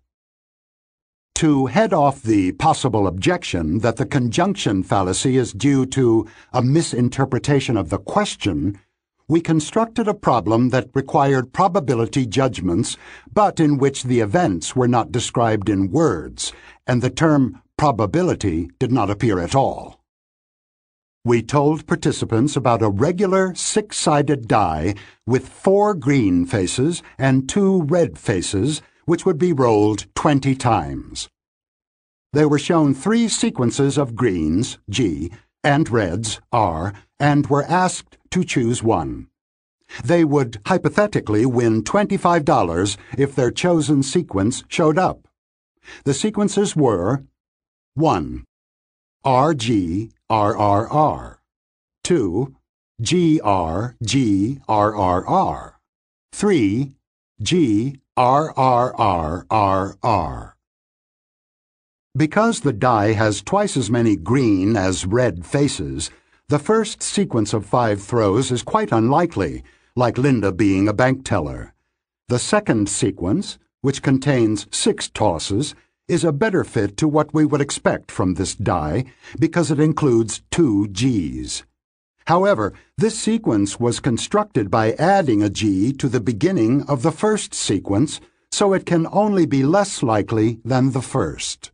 To 1.35 1.67
head 1.67 1.93
off 1.93 2.23
the 2.23 2.53
possible 2.53 3.07
objection 3.07 3.81
that 3.81 3.97
the 3.97 4.07
conjunction 4.07 4.83
fallacy 4.83 5.37
is 5.37 5.53
due 5.53 5.85
to 5.87 6.27
a 6.51 6.63
misinterpretation 6.63 7.77
of 7.77 7.91
the 7.91 7.99
question, 7.99 8.81
we 9.29 9.43
constructed 9.43 10.09
a 10.09 10.15
problem 10.15 10.71
that 10.71 10.89
required 10.95 11.53
probability 11.53 12.25
judgments, 12.25 12.97
but 13.31 13.61
in 13.61 13.77
which 13.77 14.05
the 14.05 14.21
events 14.21 14.75
were 14.75 14.89
not 14.89 15.13
described 15.13 15.69
in 15.69 15.93
words, 15.93 16.55
and 16.87 17.03
the 17.03 17.11
term 17.11 17.61
probability 17.79 18.69
did 18.79 18.93
not 18.93 19.09
appear 19.09 19.39
at 19.39 19.55
all. 19.55 20.01
We 21.25 21.43
told 21.43 21.87
participants 21.87 22.57
about 22.57 22.83
a 22.83 22.89
regular 22.89 23.55
six-sided 23.55 24.49
die 24.49 24.95
with 25.27 25.49
four 25.49 25.95
green 25.95 26.45
faces 26.45 27.03
and 27.19 27.49
two 27.49 27.83
red 27.83 28.19
faces, 28.19 28.83
which 29.05 29.25
would 29.25 29.39
be 29.39 29.53
rolled 29.53 30.07
20 30.15 30.55
times. 30.57 31.29
They 32.33 32.45
were 32.45 32.59
shown 32.59 32.95
three 32.95 33.29
sequences 33.29 33.97
of 33.97 34.17
greens, 34.17 34.79
G, 34.91 35.31
and 35.65 35.89
reds, 35.89 36.41
R, 36.53 36.93
and 37.19 37.47
were 37.47 37.65
asked 37.65 38.19
to 38.31 38.45
choose 38.45 38.83
one. 38.83 39.29
They 40.05 40.25
would 40.25 40.61
hypothetically 40.67 41.47
win 41.47 41.83
$25 41.83 42.97
if 43.17 43.35
their 43.35 43.51
chosen 43.51 44.03
sequence 44.03 44.63
showed 44.69 44.99
up. 44.99 45.27
The 46.05 46.15
sequences 46.15 46.77
were 46.77 47.25
1. 47.99 48.45
RG 49.27 50.13
RRR 50.31 51.39
2. 52.05 52.55
GR 53.03 53.97
GRRR 54.05 55.73
3. 56.33 56.95
GRRRRR 57.43 58.03
Because 62.17 62.61
the 62.61 62.73
die 62.73 63.13
has 63.15 63.43
twice 63.43 63.77
as 63.77 63.91
many 63.91 64.15
green 64.15 64.77
as 64.77 65.05
red 65.05 65.45
faces, 65.45 66.13
the 66.49 66.61
first 66.61 67.03
sequence 67.03 67.53
of 67.53 67.67
five 67.67 68.01
throws 68.01 68.53
is 68.53 68.63
quite 68.63 68.93
unlikely, 68.93 69.65
like 69.97 70.17
Linda 70.17 70.53
being 70.53 70.87
a 70.87 70.93
bank 70.93 71.25
teller. 71.25 71.75
The 72.29 72.39
second 72.39 72.89
sequence, 72.89 73.59
which 73.81 74.03
contains 74.03 74.69
six 74.71 75.09
tosses, 75.09 75.75
is 76.09 76.25
a 76.25 76.33
better 76.33 76.65
fit 76.65 76.97
to 76.97 77.07
what 77.07 77.33
we 77.33 77.45
would 77.45 77.61
expect 77.61 78.11
from 78.11 78.35
this 78.35 78.55
die 78.55 79.05
because 79.39 79.71
it 79.71 79.79
includes 79.79 80.43
two 80.51 80.89
Gs. 80.89 81.63
However, 82.27 82.73
this 82.97 83.19
sequence 83.19 83.79
was 83.79 84.01
constructed 84.01 84.71
by 84.71 84.93
adding 84.93 85.43
a 85.43 85.49
G 85.49 85.93
to 85.95 86.09
the 86.09 86.21
beginning 86.21 86.83
of 86.83 87.03
the 87.03 87.13
first 87.13 87.55
sequence, 87.55 88.21
so 88.51 88.73
it 88.73 88.85
can 88.85 89.07
only 89.13 89.47
be 89.47 89.63
less 89.63 90.03
likely 90.03 90.61
than 90.65 90.93
the 90.93 91.03
first. 91.03 91.71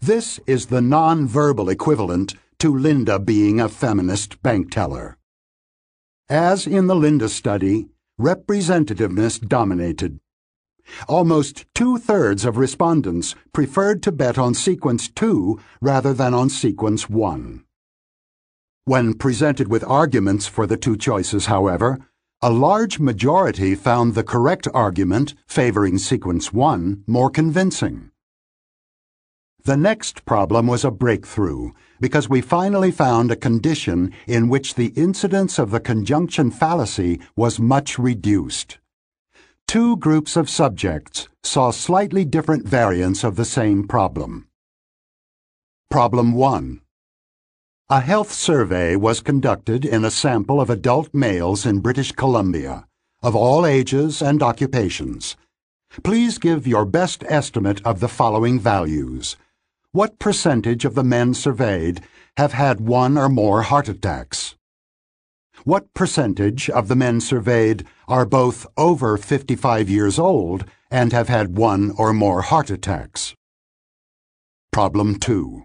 This 0.00 0.40
is 0.46 0.66
the 0.66 0.82
non-verbal 0.82 1.68
equivalent 1.68 2.34
to 2.58 2.76
Linda 2.76 3.18
being 3.18 3.60
a 3.60 3.68
feminist 3.68 4.42
bank 4.42 4.70
teller. 4.70 5.16
As 6.28 6.66
in 6.66 6.86
the 6.86 6.94
Linda 6.94 7.28
study, 7.28 7.88
representativeness 8.20 9.40
dominated. 9.40 10.20
Almost 11.08 11.64
two-thirds 11.74 12.44
of 12.44 12.56
respondents 12.56 13.34
preferred 13.52 14.02
to 14.04 14.12
bet 14.12 14.38
on 14.38 14.54
sequence 14.54 15.08
2 15.08 15.58
rather 15.80 16.12
than 16.12 16.34
on 16.34 16.48
sequence 16.48 17.08
1. 17.08 17.64
When 18.84 19.14
presented 19.14 19.68
with 19.68 19.84
arguments 19.84 20.46
for 20.46 20.66
the 20.66 20.76
two 20.76 20.96
choices, 20.96 21.46
however, 21.46 21.98
a 22.42 22.50
large 22.50 22.98
majority 22.98 23.74
found 23.74 24.14
the 24.14 24.24
correct 24.24 24.66
argument 24.72 25.34
favoring 25.46 25.98
sequence 25.98 26.52
1 26.52 27.04
more 27.06 27.30
convincing. 27.30 28.10
The 29.64 29.76
next 29.76 30.24
problem 30.24 30.66
was 30.66 30.86
a 30.86 30.90
breakthrough 30.90 31.72
because 32.00 32.30
we 32.30 32.40
finally 32.40 32.90
found 32.90 33.30
a 33.30 33.36
condition 33.36 34.12
in 34.26 34.48
which 34.48 34.74
the 34.74 34.94
incidence 34.96 35.58
of 35.58 35.70
the 35.70 35.80
conjunction 35.80 36.50
fallacy 36.50 37.20
was 37.36 37.60
much 37.60 37.98
reduced. 37.98 38.78
Two 39.70 39.96
groups 39.98 40.36
of 40.36 40.50
subjects 40.50 41.28
saw 41.44 41.70
slightly 41.70 42.24
different 42.24 42.66
variants 42.66 43.22
of 43.22 43.36
the 43.36 43.44
same 43.44 43.86
problem. 43.86 44.48
Problem 45.88 46.32
1. 46.32 46.80
A 47.88 48.00
health 48.00 48.32
survey 48.32 48.96
was 48.96 49.20
conducted 49.20 49.84
in 49.84 50.04
a 50.04 50.10
sample 50.10 50.60
of 50.60 50.70
adult 50.70 51.14
males 51.14 51.64
in 51.64 51.78
British 51.78 52.10
Columbia, 52.10 52.88
of 53.22 53.36
all 53.36 53.64
ages 53.64 54.20
and 54.20 54.42
occupations. 54.42 55.36
Please 56.02 56.38
give 56.38 56.66
your 56.66 56.84
best 56.84 57.22
estimate 57.28 57.80
of 57.86 58.00
the 58.00 58.08
following 58.08 58.58
values. 58.58 59.36
What 59.92 60.18
percentage 60.18 60.84
of 60.84 60.96
the 60.96 61.04
men 61.04 61.32
surveyed 61.32 62.00
have 62.36 62.54
had 62.54 62.80
one 62.80 63.16
or 63.16 63.28
more 63.28 63.62
heart 63.62 63.88
attacks? 63.88 64.56
What 65.64 65.92
percentage 65.92 66.70
of 66.70 66.88
the 66.88 66.96
men 66.96 67.20
surveyed 67.20 67.84
are 68.08 68.24
both 68.24 68.66
over 68.78 69.18
55 69.18 69.90
years 69.90 70.18
old 70.18 70.64
and 70.90 71.12
have 71.12 71.28
had 71.28 71.58
one 71.58 71.92
or 71.98 72.14
more 72.14 72.40
heart 72.40 72.70
attacks? 72.70 73.34
Problem 74.72 75.18
2. 75.18 75.64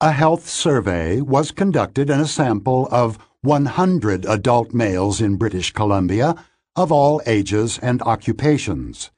A 0.00 0.10
health 0.10 0.48
survey 0.48 1.20
was 1.20 1.52
conducted 1.52 2.10
in 2.10 2.18
a 2.18 2.26
sample 2.26 2.88
of 2.90 3.18
100 3.42 4.24
adult 4.24 4.74
males 4.74 5.20
in 5.20 5.36
British 5.36 5.72
Columbia 5.72 6.34
of 6.74 6.90
all 6.90 7.22
ages 7.24 7.78
and 7.78 8.02
occupations. 8.02 9.12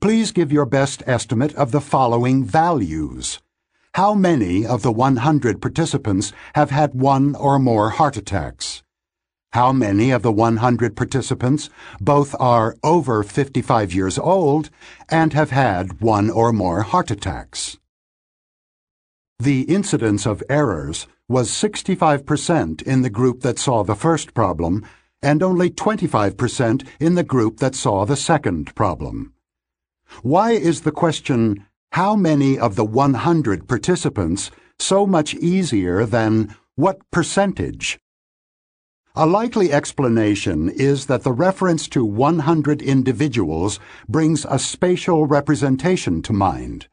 Please 0.00 0.30
give 0.30 0.52
your 0.52 0.66
best 0.66 1.02
estimate 1.04 1.54
of 1.56 1.72
the 1.72 1.80
following 1.80 2.44
values. 2.44 3.40
How 3.94 4.14
many 4.14 4.64
of 4.64 4.82
the 4.82 4.92
100 4.92 5.60
participants 5.60 6.32
have 6.54 6.70
had 6.70 6.94
one 6.94 7.34
or 7.34 7.58
more 7.58 7.90
heart 7.90 8.16
attacks? 8.16 8.84
How 9.52 9.72
many 9.72 10.12
of 10.12 10.22
the 10.22 10.30
100 10.30 10.94
participants 10.94 11.70
both 12.00 12.36
are 12.38 12.76
over 12.84 13.24
55 13.24 13.92
years 13.92 14.16
old 14.16 14.70
and 15.08 15.32
have 15.32 15.50
had 15.50 16.00
one 16.00 16.30
or 16.30 16.52
more 16.52 16.82
heart 16.82 17.10
attacks? 17.10 17.76
The 19.40 19.62
incidence 19.62 20.24
of 20.24 20.44
errors 20.48 21.08
was 21.28 21.50
65% 21.50 22.82
in 22.82 23.02
the 23.02 23.10
group 23.10 23.40
that 23.40 23.58
saw 23.58 23.82
the 23.82 23.96
first 23.96 24.34
problem 24.34 24.86
and 25.20 25.42
only 25.42 25.68
25% 25.68 26.86
in 27.00 27.16
the 27.16 27.24
group 27.24 27.58
that 27.58 27.74
saw 27.74 28.06
the 28.06 28.16
second 28.16 28.72
problem. 28.76 29.34
Why 30.22 30.52
is 30.52 30.82
the 30.82 30.92
question, 30.92 31.66
how 31.90 32.14
many 32.14 32.56
of 32.56 32.76
the 32.76 32.84
100 32.84 33.66
participants, 33.66 34.52
so 34.78 35.06
much 35.06 35.34
easier 35.34 36.06
than 36.06 36.54
what 36.76 36.98
percentage? 37.10 37.98
A 39.20 39.26
likely 39.26 39.70
explanation 39.70 40.70
is 40.70 41.04
that 41.04 41.24
the 41.24 41.32
reference 41.32 41.88
to 41.88 42.06
100 42.06 42.80
individuals 42.80 43.78
brings 44.08 44.46
a 44.48 44.58
spatial 44.58 45.26
representation 45.26 46.22
to 46.22 46.32
mind. 46.32 46.88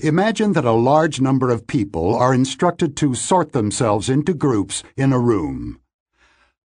Imagine 0.00 0.54
that 0.54 0.64
a 0.64 0.72
large 0.72 1.20
number 1.20 1.50
of 1.50 1.68
people 1.68 2.16
are 2.16 2.34
instructed 2.34 2.96
to 2.96 3.14
sort 3.14 3.52
themselves 3.52 4.08
into 4.08 4.34
groups 4.34 4.82
in 4.96 5.12
a 5.12 5.20
room. 5.20 5.80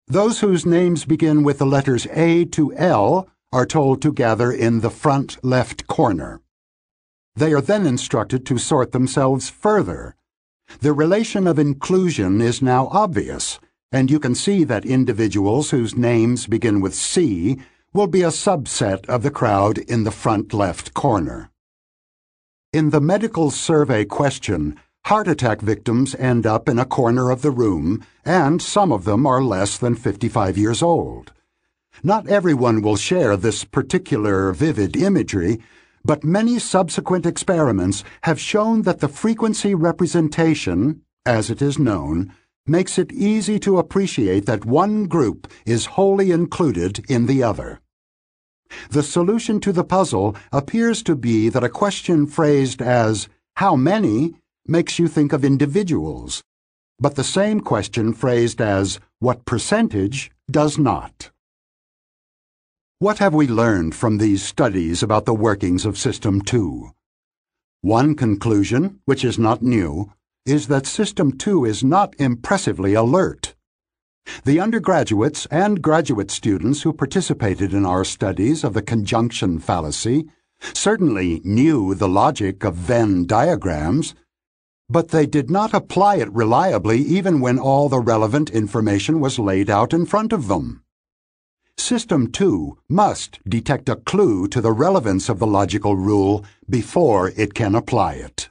Those 0.08 0.40
whose 0.40 0.66
names 0.66 1.06
begin 1.06 1.42
with 1.42 1.56
the 1.56 1.64
letters 1.64 2.06
A 2.12 2.44
to 2.56 2.74
L 2.74 3.30
are 3.50 3.64
told 3.64 4.02
to 4.02 4.12
gather 4.12 4.52
in 4.52 4.80
the 4.80 4.90
front 4.90 5.42
left 5.42 5.86
corner. 5.86 6.42
They 7.34 7.54
are 7.54 7.62
then 7.62 7.86
instructed 7.86 8.44
to 8.44 8.58
sort 8.58 8.92
themselves 8.92 9.48
further. 9.48 10.16
The 10.80 10.92
relation 10.92 11.46
of 11.46 11.58
inclusion 11.58 12.42
is 12.42 12.60
now 12.60 12.88
obvious 12.88 13.58
and 13.92 14.10
you 14.10 14.18
can 14.18 14.34
see 14.34 14.64
that 14.64 14.86
individuals 14.86 15.70
whose 15.70 15.96
names 15.96 16.46
begin 16.46 16.80
with 16.80 16.94
C 16.94 17.58
will 17.92 18.06
be 18.06 18.22
a 18.22 18.28
subset 18.28 19.06
of 19.06 19.22
the 19.22 19.30
crowd 19.30 19.76
in 19.76 20.04
the 20.04 20.10
front 20.10 20.54
left 20.54 20.94
corner. 20.94 21.50
In 22.72 22.88
the 22.88 23.02
medical 23.02 23.50
survey 23.50 24.06
question, 24.06 24.80
heart 25.04 25.28
attack 25.28 25.60
victims 25.60 26.14
end 26.14 26.46
up 26.46 26.70
in 26.70 26.78
a 26.78 26.86
corner 26.86 27.30
of 27.30 27.42
the 27.42 27.50
room, 27.50 28.02
and 28.24 28.62
some 28.62 28.90
of 28.90 29.04
them 29.04 29.26
are 29.26 29.42
less 29.42 29.76
than 29.76 29.94
55 29.94 30.56
years 30.56 30.82
old. 30.82 31.32
Not 32.02 32.26
everyone 32.28 32.80
will 32.80 32.96
share 32.96 33.36
this 33.36 33.64
particular 33.64 34.52
vivid 34.52 34.96
imagery, 34.96 35.60
but 36.02 36.24
many 36.24 36.58
subsequent 36.58 37.26
experiments 37.26 38.02
have 38.22 38.40
shown 38.40 38.82
that 38.82 39.00
the 39.00 39.08
frequency 39.08 39.74
representation, 39.74 41.02
as 41.26 41.50
it 41.50 41.60
is 41.60 41.78
known, 41.78 42.32
makes 42.66 42.98
it 42.98 43.12
easy 43.12 43.58
to 43.60 43.78
appreciate 43.78 44.46
that 44.46 44.64
one 44.64 45.06
group 45.06 45.50
is 45.66 45.86
wholly 45.86 46.30
included 46.30 47.04
in 47.10 47.26
the 47.26 47.42
other. 47.42 47.80
The 48.90 49.02
solution 49.02 49.60
to 49.60 49.72
the 49.72 49.84
puzzle 49.84 50.36
appears 50.52 51.02
to 51.04 51.16
be 51.16 51.48
that 51.48 51.64
a 51.64 51.68
question 51.68 52.26
phrased 52.26 52.80
as, 52.80 53.28
how 53.56 53.76
many, 53.76 54.34
makes 54.66 54.98
you 54.98 55.08
think 55.08 55.32
of 55.32 55.44
individuals, 55.44 56.42
but 56.98 57.16
the 57.16 57.24
same 57.24 57.60
question 57.60 58.12
phrased 58.12 58.60
as, 58.60 59.00
what 59.18 59.44
percentage, 59.44 60.30
does 60.50 60.78
not. 60.78 61.30
What 63.00 63.18
have 63.18 63.34
we 63.34 63.48
learned 63.48 63.96
from 63.96 64.18
these 64.18 64.44
studies 64.44 65.02
about 65.02 65.24
the 65.24 65.34
workings 65.34 65.84
of 65.84 65.98
System 65.98 66.40
2? 66.40 66.92
One 67.80 68.14
conclusion, 68.14 69.00
which 69.06 69.24
is 69.24 69.40
not 69.40 69.60
new, 69.62 70.12
is 70.44 70.66
that 70.68 70.86
System 70.86 71.36
2 71.38 71.64
is 71.64 71.84
not 71.84 72.14
impressively 72.18 72.94
alert. 72.94 73.54
The 74.44 74.60
undergraduates 74.60 75.46
and 75.46 75.82
graduate 75.82 76.30
students 76.30 76.82
who 76.82 76.92
participated 76.92 77.72
in 77.72 77.86
our 77.86 78.04
studies 78.04 78.64
of 78.64 78.74
the 78.74 78.82
conjunction 78.82 79.58
fallacy 79.58 80.28
certainly 80.74 81.40
knew 81.44 81.94
the 81.94 82.08
logic 82.08 82.64
of 82.64 82.74
Venn 82.74 83.26
diagrams, 83.26 84.14
but 84.88 85.08
they 85.08 85.26
did 85.26 85.50
not 85.50 85.74
apply 85.74 86.16
it 86.16 86.32
reliably 86.32 86.98
even 86.98 87.40
when 87.40 87.58
all 87.58 87.88
the 87.88 88.00
relevant 88.00 88.50
information 88.50 89.20
was 89.20 89.38
laid 89.38 89.70
out 89.70 89.92
in 89.92 90.06
front 90.06 90.32
of 90.32 90.48
them. 90.48 90.84
System 91.76 92.30
2 92.30 92.78
must 92.88 93.40
detect 93.48 93.88
a 93.88 93.96
clue 93.96 94.46
to 94.48 94.60
the 94.60 94.72
relevance 94.72 95.28
of 95.28 95.38
the 95.38 95.46
logical 95.46 95.96
rule 95.96 96.44
before 96.68 97.32
it 97.36 97.54
can 97.54 97.74
apply 97.74 98.14
it. 98.14 98.50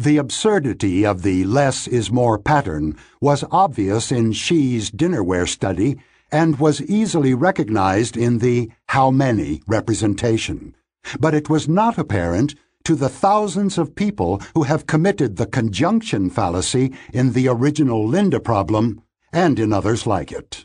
The 0.00 0.16
absurdity 0.16 1.04
of 1.04 1.20
the 1.20 1.44
less 1.44 1.86
is 1.86 2.10
more 2.10 2.38
pattern 2.38 2.96
was 3.20 3.44
obvious 3.50 4.10
in 4.10 4.32
Hsee's 4.32 4.90
dinnerware 4.90 5.46
study 5.46 5.98
and 6.32 6.58
was 6.58 6.80
easily 6.80 7.34
recognized 7.34 8.16
in 8.16 8.38
the 8.38 8.70
how 8.88 9.10
many 9.10 9.60
representation. 9.66 10.74
But 11.18 11.34
it 11.34 11.50
was 11.50 11.68
not 11.68 11.98
apparent 11.98 12.54
to 12.84 12.94
the 12.94 13.10
thousands 13.10 13.76
of 13.76 13.94
people 13.94 14.40
who 14.54 14.62
have 14.62 14.86
committed 14.86 15.36
the 15.36 15.44
conjunction 15.44 16.30
fallacy 16.30 16.94
in 17.12 17.34
the 17.34 17.48
original 17.48 18.08
Linda 18.08 18.40
problem 18.40 19.02
and 19.34 19.58
in 19.58 19.70
others 19.70 20.06
like 20.06 20.32
it. 20.32 20.64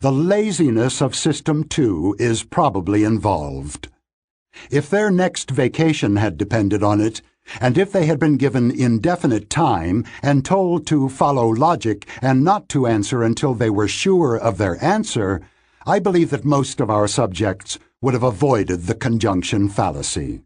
The 0.00 0.12
laziness 0.12 1.00
of 1.00 1.16
System 1.16 1.64
2 1.64 2.16
is 2.18 2.44
probably 2.44 3.02
involved. 3.02 3.88
If 4.70 4.90
their 4.90 5.10
next 5.10 5.50
vacation 5.50 6.16
had 6.16 6.36
depended 6.36 6.82
on 6.82 7.00
it, 7.00 7.22
and 7.60 7.76
if 7.76 7.92
they 7.92 8.06
had 8.06 8.18
been 8.18 8.36
given 8.36 8.70
indefinite 8.70 9.50
time 9.50 10.04
and 10.22 10.44
told 10.44 10.86
to 10.86 11.08
follow 11.08 11.48
logic 11.48 12.06
and 12.20 12.44
not 12.44 12.68
to 12.70 12.86
answer 12.86 13.22
until 13.22 13.54
they 13.54 13.70
were 13.70 13.88
sure 13.88 14.36
of 14.36 14.58
their 14.58 14.82
answer, 14.82 15.40
I 15.86 15.98
believe 15.98 16.30
that 16.30 16.44
most 16.44 16.80
of 16.80 16.90
our 16.90 17.08
subjects 17.08 17.78
would 18.00 18.14
have 18.14 18.22
avoided 18.22 18.82
the 18.82 18.94
conjunction 18.94 19.68
fallacy. 19.68 20.42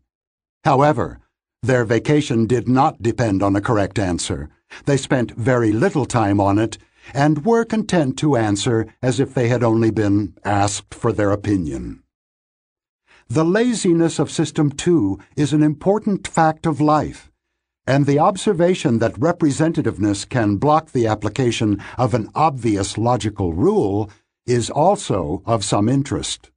However, 0.65 1.21
their 1.63 1.85
vacation 1.85 2.47
did 2.47 2.69
not 2.69 3.03
depend 3.03 3.43
on 3.43 3.57
a 3.57 3.61
correct 3.61 3.99
answer. 3.99 4.51
They 4.85 4.97
spent 4.97 5.33
very 5.33 5.73
little 5.73 6.07
time 6.07 6.41
on 6.41 6.59
it 6.59 6.79
and 7.15 7.45
were 7.45 7.65
content 7.65 8.19
to 8.19 8.37
answer 8.37 8.87
as 9.03 9.21
if 9.21 9.33
they 9.33 9.49
had 9.49 9.63
only 9.63 9.91
been 9.91 10.35
asked 10.45 10.95
for 10.95 11.13
their 11.13 11.31
opinion. 11.31 12.03
The 13.29 13.45
laziness 13.45 14.21
of 14.21 14.31
System 14.31 14.71
2 14.71 15.19
is 15.37 15.53
an 15.53 15.61
important 15.61 16.29
fact 16.29 16.65
of 16.65 16.81
life, 16.81 17.29
and 17.85 18.07
the 18.07 18.21
observation 18.21 19.01
that 19.01 19.19
representativeness 19.19 20.29
can 20.29 20.59
block 20.59 20.93
the 20.93 21.09
application 21.09 21.83
of 21.99 22.15
an 22.15 22.31
obvious 22.37 22.97
logical 22.97 23.53
rule 23.53 24.09
is 24.47 24.71
also 24.71 25.43
of 25.45 25.65
some 25.65 25.89
interest. 25.89 26.53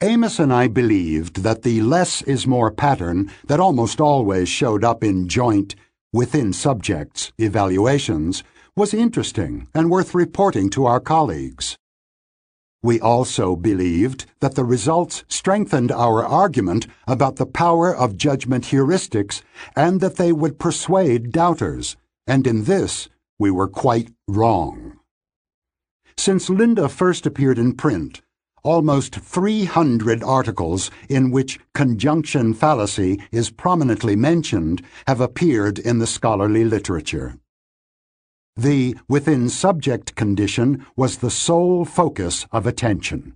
Amos 0.00 0.38
and 0.38 0.52
I 0.52 0.68
believed 0.68 1.42
that 1.42 1.62
the 1.62 1.80
less 1.80 2.22
is 2.22 2.46
more 2.46 2.70
pattern 2.70 3.28
that 3.48 3.58
almost 3.58 4.00
always 4.00 4.48
showed 4.48 4.84
up 4.84 5.02
in 5.02 5.26
joint, 5.26 5.74
within 6.12 6.52
subjects, 6.52 7.32
evaluations 7.36 8.44
was 8.76 8.94
interesting 8.94 9.66
and 9.74 9.90
worth 9.90 10.14
reporting 10.14 10.70
to 10.70 10.86
our 10.86 11.00
colleagues. 11.00 11.76
We 12.82 13.00
also 13.00 13.56
believed 13.56 14.26
that 14.40 14.54
the 14.54 14.64
results 14.64 15.24
strengthened 15.28 15.90
our 15.90 16.24
argument 16.24 16.86
about 17.06 17.36
the 17.36 17.46
power 17.46 17.94
of 17.94 18.16
judgment 18.16 18.66
heuristics 18.66 19.42
and 19.74 20.00
that 20.00 20.16
they 20.16 20.32
would 20.32 20.58
persuade 20.58 21.32
doubters, 21.32 21.96
and 22.26 22.46
in 22.46 22.64
this 22.64 23.08
we 23.38 23.50
were 23.50 23.68
quite 23.68 24.12
wrong. 24.28 24.98
Since 26.16 26.48
Linda 26.48 26.88
first 26.88 27.26
appeared 27.26 27.58
in 27.58 27.74
print, 27.74 28.22
almost 28.62 29.14
300 29.14 30.24
articles 30.24 30.90
in 31.08 31.30
which 31.30 31.60
conjunction 31.74 32.52
fallacy 32.52 33.20
is 33.30 33.50
prominently 33.50 34.16
mentioned 34.16 34.82
have 35.06 35.20
appeared 35.20 35.78
in 35.78 35.98
the 35.98 36.06
scholarly 36.06 36.64
literature. 36.64 37.38
The 38.56 38.96
within 39.06 39.50
subject 39.50 40.14
condition 40.14 40.86
was 40.96 41.18
the 41.18 41.30
sole 41.30 41.84
focus 41.84 42.46
of 42.50 42.66
attention. 42.66 43.34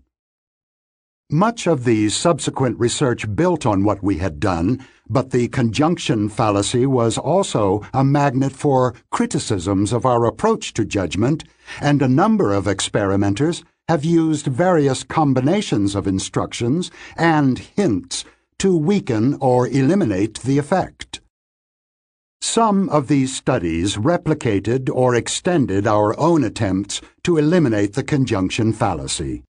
Much 1.31 1.67
of 1.67 1.85
the 1.85 2.09
subsequent 2.09 2.79
research 2.81 3.37
built 3.37 3.65
on 3.65 3.85
what 3.85 4.03
we 4.03 4.17
had 4.17 4.41
done, 4.41 4.85
but 5.09 5.31
the 5.31 5.47
conjunction 5.49 6.29
fallacy 6.29 6.87
was 6.87 7.19
also 7.19 7.83
a 7.93 8.03
magnet 8.03 8.53
for 8.53 8.95
criticisms 9.11 9.93
of 9.93 10.07
our 10.07 10.25
approach 10.25 10.73
to 10.75 10.85
judgment, 10.85 11.45
and 11.81 12.01
a 12.01 12.09
number 12.09 12.53
of 12.53 12.67
experimenters 12.67 13.63
have 13.89 14.05
used 14.05 14.47
various 14.47 15.05
combinations 15.05 15.95
of 15.95 16.07
instructions 16.07 16.91
and 17.17 17.59
hints 17.59 18.25
to 18.59 18.77
weaken 18.77 19.37
or 19.41 19.69
eliminate 19.69 20.41
the 20.41 20.59
effect. 20.59 21.21
Some 22.41 22.89
of 22.89 23.09
these 23.09 23.37
studies 23.37 23.97
replicated 23.97 24.91
or 24.93 25.15
extended 25.15 25.87
our 25.87 26.19
own 26.19 26.43
attempts 26.43 27.01
to 27.25 27.37
eliminate 27.37 27.93
the 27.93 28.03
conjunction 28.03 28.73
fallacy. 28.73 29.45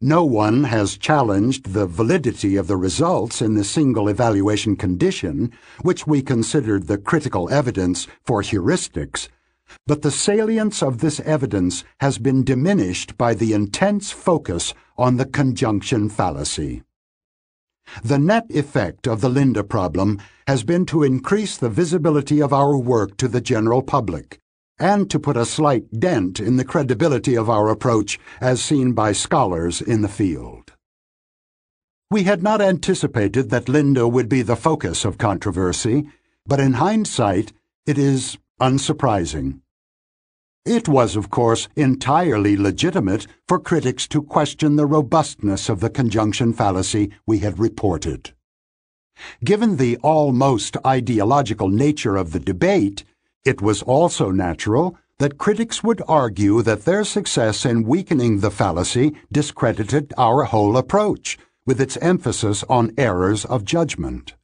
No 0.00 0.24
one 0.24 0.64
has 0.64 0.96
challenged 0.96 1.72
the 1.72 1.86
validity 1.86 2.56
of 2.56 2.66
the 2.66 2.76
results 2.76 3.42
in 3.42 3.54
the 3.54 3.64
single 3.64 4.08
evaluation 4.08 4.76
condition, 4.76 5.52
which 5.82 6.06
we 6.06 6.22
considered 6.22 6.86
the 6.86 6.98
critical 6.98 7.50
evidence 7.50 8.06
for 8.24 8.40
heuristics, 8.42 9.28
but 9.86 10.02
the 10.02 10.10
salience 10.10 10.82
of 10.82 10.98
this 10.98 11.20
evidence 11.20 11.84
has 12.00 12.18
been 12.18 12.42
diminished 12.42 13.18
by 13.18 13.34
the 13.34 13.52
intense 13.52 14.10
focus 14.10 14.72
on 14.96 15.16
the 15.16 15.26
conjunction 15.26 16.08
fallacy. 16.08 16.82
The 18.02 18.18
net 18.18 18.46
effect 18.50 19.06
of 19.06 19.20
the 19.20 19.28
Linda 19.28 19.64
problem 19.64 20.18
has 20.46 20.64
been 20.64 20.86
to 20.86 21.02
increase 21.02 21.56
the 21.56 21.68
visibility 21.68 22.40
of 22.40 22.52
our 22.52 22.76
work 22.76 23.16
to 23.18 23.28
the 23.28 23.40
general 23.40 23.82
public 23.82 24.38
and 24.78 25.10
to 25.10 25.18
put 25.18 25.36
a 25.36 25.44
slight 25.44 25.98
dent 25.98 26.38
in 26.40 26.56
the 26.56 26.64
credibility 26.64 27.36
of 27.36 27.50
our 27.50 27.68
approach 27.68 28.18
as 28.40 28.62
seen 28.62 28.92
by 28.92 29.12
scholars 29.12 29.80
in 29.80 30.02
the 30.02 30.08
field. 30.08 30.72
We 32.10 32.22
had 32.22 32.42
not 32.42 32.62
anticipated 32.62 33.50
that 33.50 33.68
Linda 33.68 34.08
would 34.08 34.28
be 34.28 34.42
the 34.42 34.56
focus 34.56 35.04
of 35.04 35.18
controversy, 35.18 36.08
but 36.46 36.60
in 36.60 36.74
hindsight, 36.74 37.52
it 37.86 37.98
is 37.98 38.38
unsurprising. 38.60 39.60
It 40.68 40.86
was, 40.86 41.16
of 41.16 41.30
course, 41.30 41.66
entirely 41.76 42.54
legitimate 42.54 43.26
for 43.46 43.58
critics 43.58 44.06
to 44.08 44.20
question 44.20 44.76
the 44.76 44.84
robustness 44.84 45.70
of 45.70 45.80
the 45.80 45.88
conjunction 45.88 46.52
fallacy 46.52 47.10
we 47.26 47.38
had 47.38 47.58
reported. 47.58 48.34
Given 49.42 49.78
the 49.78 49.96
almost 50.02 50.76
ideological 50.84 51.70
nature 51.70 52.16
of 52.16 52.32
the 52.32 52.38
debate, 52.38 53.02
it 53.46 53.62
was 53.62 53.80
also 53.80 54.30
natural 54.30 54.94
that 55.16 55.38
critics 55.38 55.82
would 55.82 56.02
argue 56.06 56.60
that 56.60 56.84
their 56.84 57.02
success 57.02 57.64
in 57.64 57.84
weakening 57.84 58.40
the 58.40 58.50
fallacy 58.50 59.16
discredited 59.32 60.12
our 60.18 60.44
whole 60.44 60.76
approach, 60.76 61.38
with 61.64 61.80
its 61.80 61.96
emphasis 61.96 62.62
on 62.68 62.92
errors 62.98 63.46
of 63.46 63.64
judgment. 63.64 64.34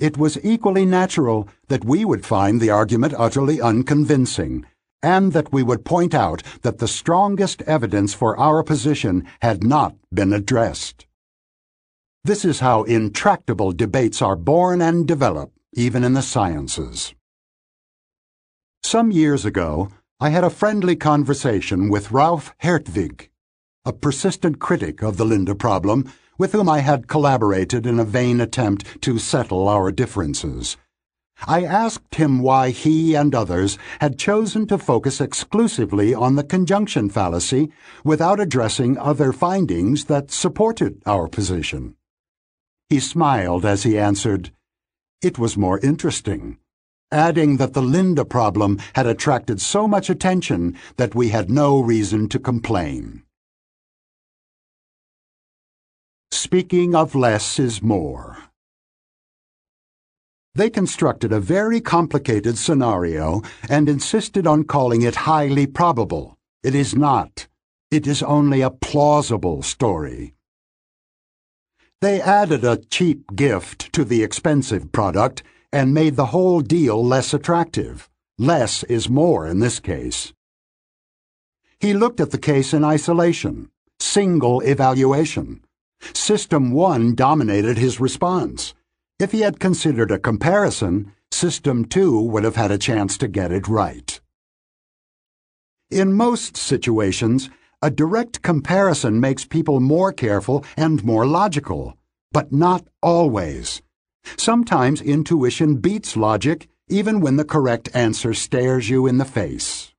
It 0.00 0.16
was 0.16 0.42
equally 0.42 0.86
natural 0.86 1.46
that 1.68 1.84
we 1.84 2.06
would 2.06 2.24
find 2.24 2.62
the 2.62 2.70
argument 2.70 3.12
utterly 3.18 3.60
unconvincing, 3.60 4.64
and 5.02 5.32
that 5.32 5.52
we 5.52 5.62
would 5.62 5.84
point 5.84 6.14
out 6.14 6.42
that 6.62 6.78
the 6.78 6.88
strongest 6.88 7.62
evidence 7.62 8.14
for 8.14 8.38
our 8.38 8.62
position 8.62 9.26
had 9.42 9.62
not 9.62 9.96
been 10.12 10.32
addressed. 10.32 11.06
This 12.24 12.44
is 12.44 12.60
how 12.60 12.84
intractable 12.84 13.72
debates 13.72 14.22
are 14.22 14.36
born 14.36 14.80
and 14.80 15.06
develop, 15.06 15.52
even 15.74 16.04
in 16.04 16.14
the 16.14 16.22
sciences. 16.22 17.14
Some 18.82 19.10
years 19.10 19.44
ago, 19.44 19.90
I 20.20 20.30
had 20.30 20.44
a 20.44 20.50
friendly 20.50 20.96
conversation 20.96 21.90
with 21.90 22.12
Ralph 22.12 22.54
Hertwig, 22.62 23.28
a 23.84 23.92
persistent 23.92 24.58
critic 24.58 25.02
of 25.02 25.18
the 25.18 25.24
Linda 25.26 25.54
problem 25.54 26.10
with 26.38 26.52
whom 26.52 26.68
I 26.68 26.78
had 26.78 27.08
collaborated 27.08 27.86
in 27.86 27.98
a 27.98 28.04
vain 28.04 28.40
attempt 28.40 29.02
to 29.02 29.18
settle 29.18 29.68
our 29.68 29.92
differences. 29.92 30.76
I 31.46 31.64
asked 31.64 32.14
him 32.14 32.38
why 32.38 32.70
he 32.70 33.14
and 33.14 33.34
others 33.34 33.76
had 34.00 34.18
chosen 34.18 34.66
to 34.68 34.78
focus 34.78 35.20
exclusively 35.20 36.14
on 36.14 36.36
the 36.36 36.44
conjunction 36.44 37.10
fallacy 37.10 37.70
without 38.02 38.40
addressing 38.40 38.96
other 38.98 39.32
findings 39.32 40.06
that 40.06 40.30
supported 40.30 41.02
our 41.04 41.28
position. 41.28 41.96
He 42.88 43.00
smiled 43.00 43.64
as 43.64 43.82
he 43.82 43.98
answered, 43.98 44.52
It 45.22 45.38
was 45.38 45.56
more 45.56 45.78
interesting, 45.80 46.58
adding 47.10 47.56
that 47.58 47.74
the 47.74 47.82
Linda 47.82 48.24
problem 48.24 48.78
had 48.94 49.06
attracted 49.06 49.60
so 49.60 49.86
much 49.86 50.08
attention 50.08 50.76
that 50.96 51.14
we 51.14 51.28
had 51.28 51.50
no 51.50 51.80
reason 51.80 52.28
to 52.30 52.38
complain. 52.38 53.22
Speaking 56.30 56.94
of 56.94 57.14
less 57.14 57.58
is 57.58 57.82
more. 57.82 58.36
They 60.56 60.70
constructed 60.70 61.32
a 61.32 61.40
very 61.40 61.80
complicated 61.80 62.56
scenario 62.58 63.42
and 63.68 63.88
insisted 63.88 64.46
on 64.46 64.64
calling 64.64 65.02
it 65.02 65.26
highly 65.26 65.66
probable. 65.66 66.38
It 66.62 66.76
is 66.76 66.94
not. 66.94 67.48
It 67.90 68.06
is 68.06 68.22
only 68.22 68.60
a 68.60 68.70
plausible 68.70 69.62
story. 69.62 70.34
They 72.00 72.20
added 72.20 72.64
a 72.64 72.76
cheap 72.76 73.34
gift 73.34 73.92
to 73.94 74.04
the 74.04 74.22
expensive 74.22 74.92
product 74.92 75.42
and 75.72 75.92
made 75.92 76.14
the 76.14 76.26
whole 76.26 76.60
deal 76.60 77.04
less 77.04 77.34
attractive. 77.34 78.08
Less 78.38 78.84
is 78.84 79.08
more 79.08 79.48
in 79.48 79.58
this 79.58 79.80
case. 79.80 80.32
He 81.80 81.94
looked 81.94 82.20
at 82.20 82.30
the 82.30 82.38
case 82.38 82.72
in 82.72 82.84
isolation, 82.84 83.70
single 83.98 84.60
evaluation. 84.60 85.64
System 86.12 86.70
1 86.70 87.16
dominated 87.16 87.76
his 87.76 87.98
response. 87.98 88.72
If 89.20 89.30
he 89.30 89.40
had 89.40 89.60
considered 89.60 90.10
a 90.10 90.18
comparison, 90.18 91.12
System 91.30 91.84
2 91.84 92.20
would 92.20 92.44
have 92.44 92.56
had 92.56 92.72
a 92.72 92.78
chance 92.78 93.16
to 93.18 93.28
get 93.28 93.52
it 93.52 93.68
right. 93.68 94.20
In 95.90 96.12
most 96.12 96.56
situations, 96.56 97.48
a 97.80 97.90
direct 97.90 98.42
comparison 98.42 99.20
makes 99.20 99.44
people 99.44 99.78
more 99.78 100.12
careful 100.12 100.64
and 100.76 101.04
more 101.04 101.26
logical, 101.26 101.96
but 102.32 102.52
not 102.52 102.88
always. 103.02 103.82
Sometimes 104.36 105.00
intuition 105.00 105.76
beats 105.76 106.16
logic 106.16 106.68
even 106.88 107.20
when 107.20 107.36
the 107.36 107.44
correct 107.44 107.88
answer 107.94 108.34
stares 108.34 108.90
you 108.90 109.06
in 109.06 109.18
the 109.18 109.24
face. 109.24 109.93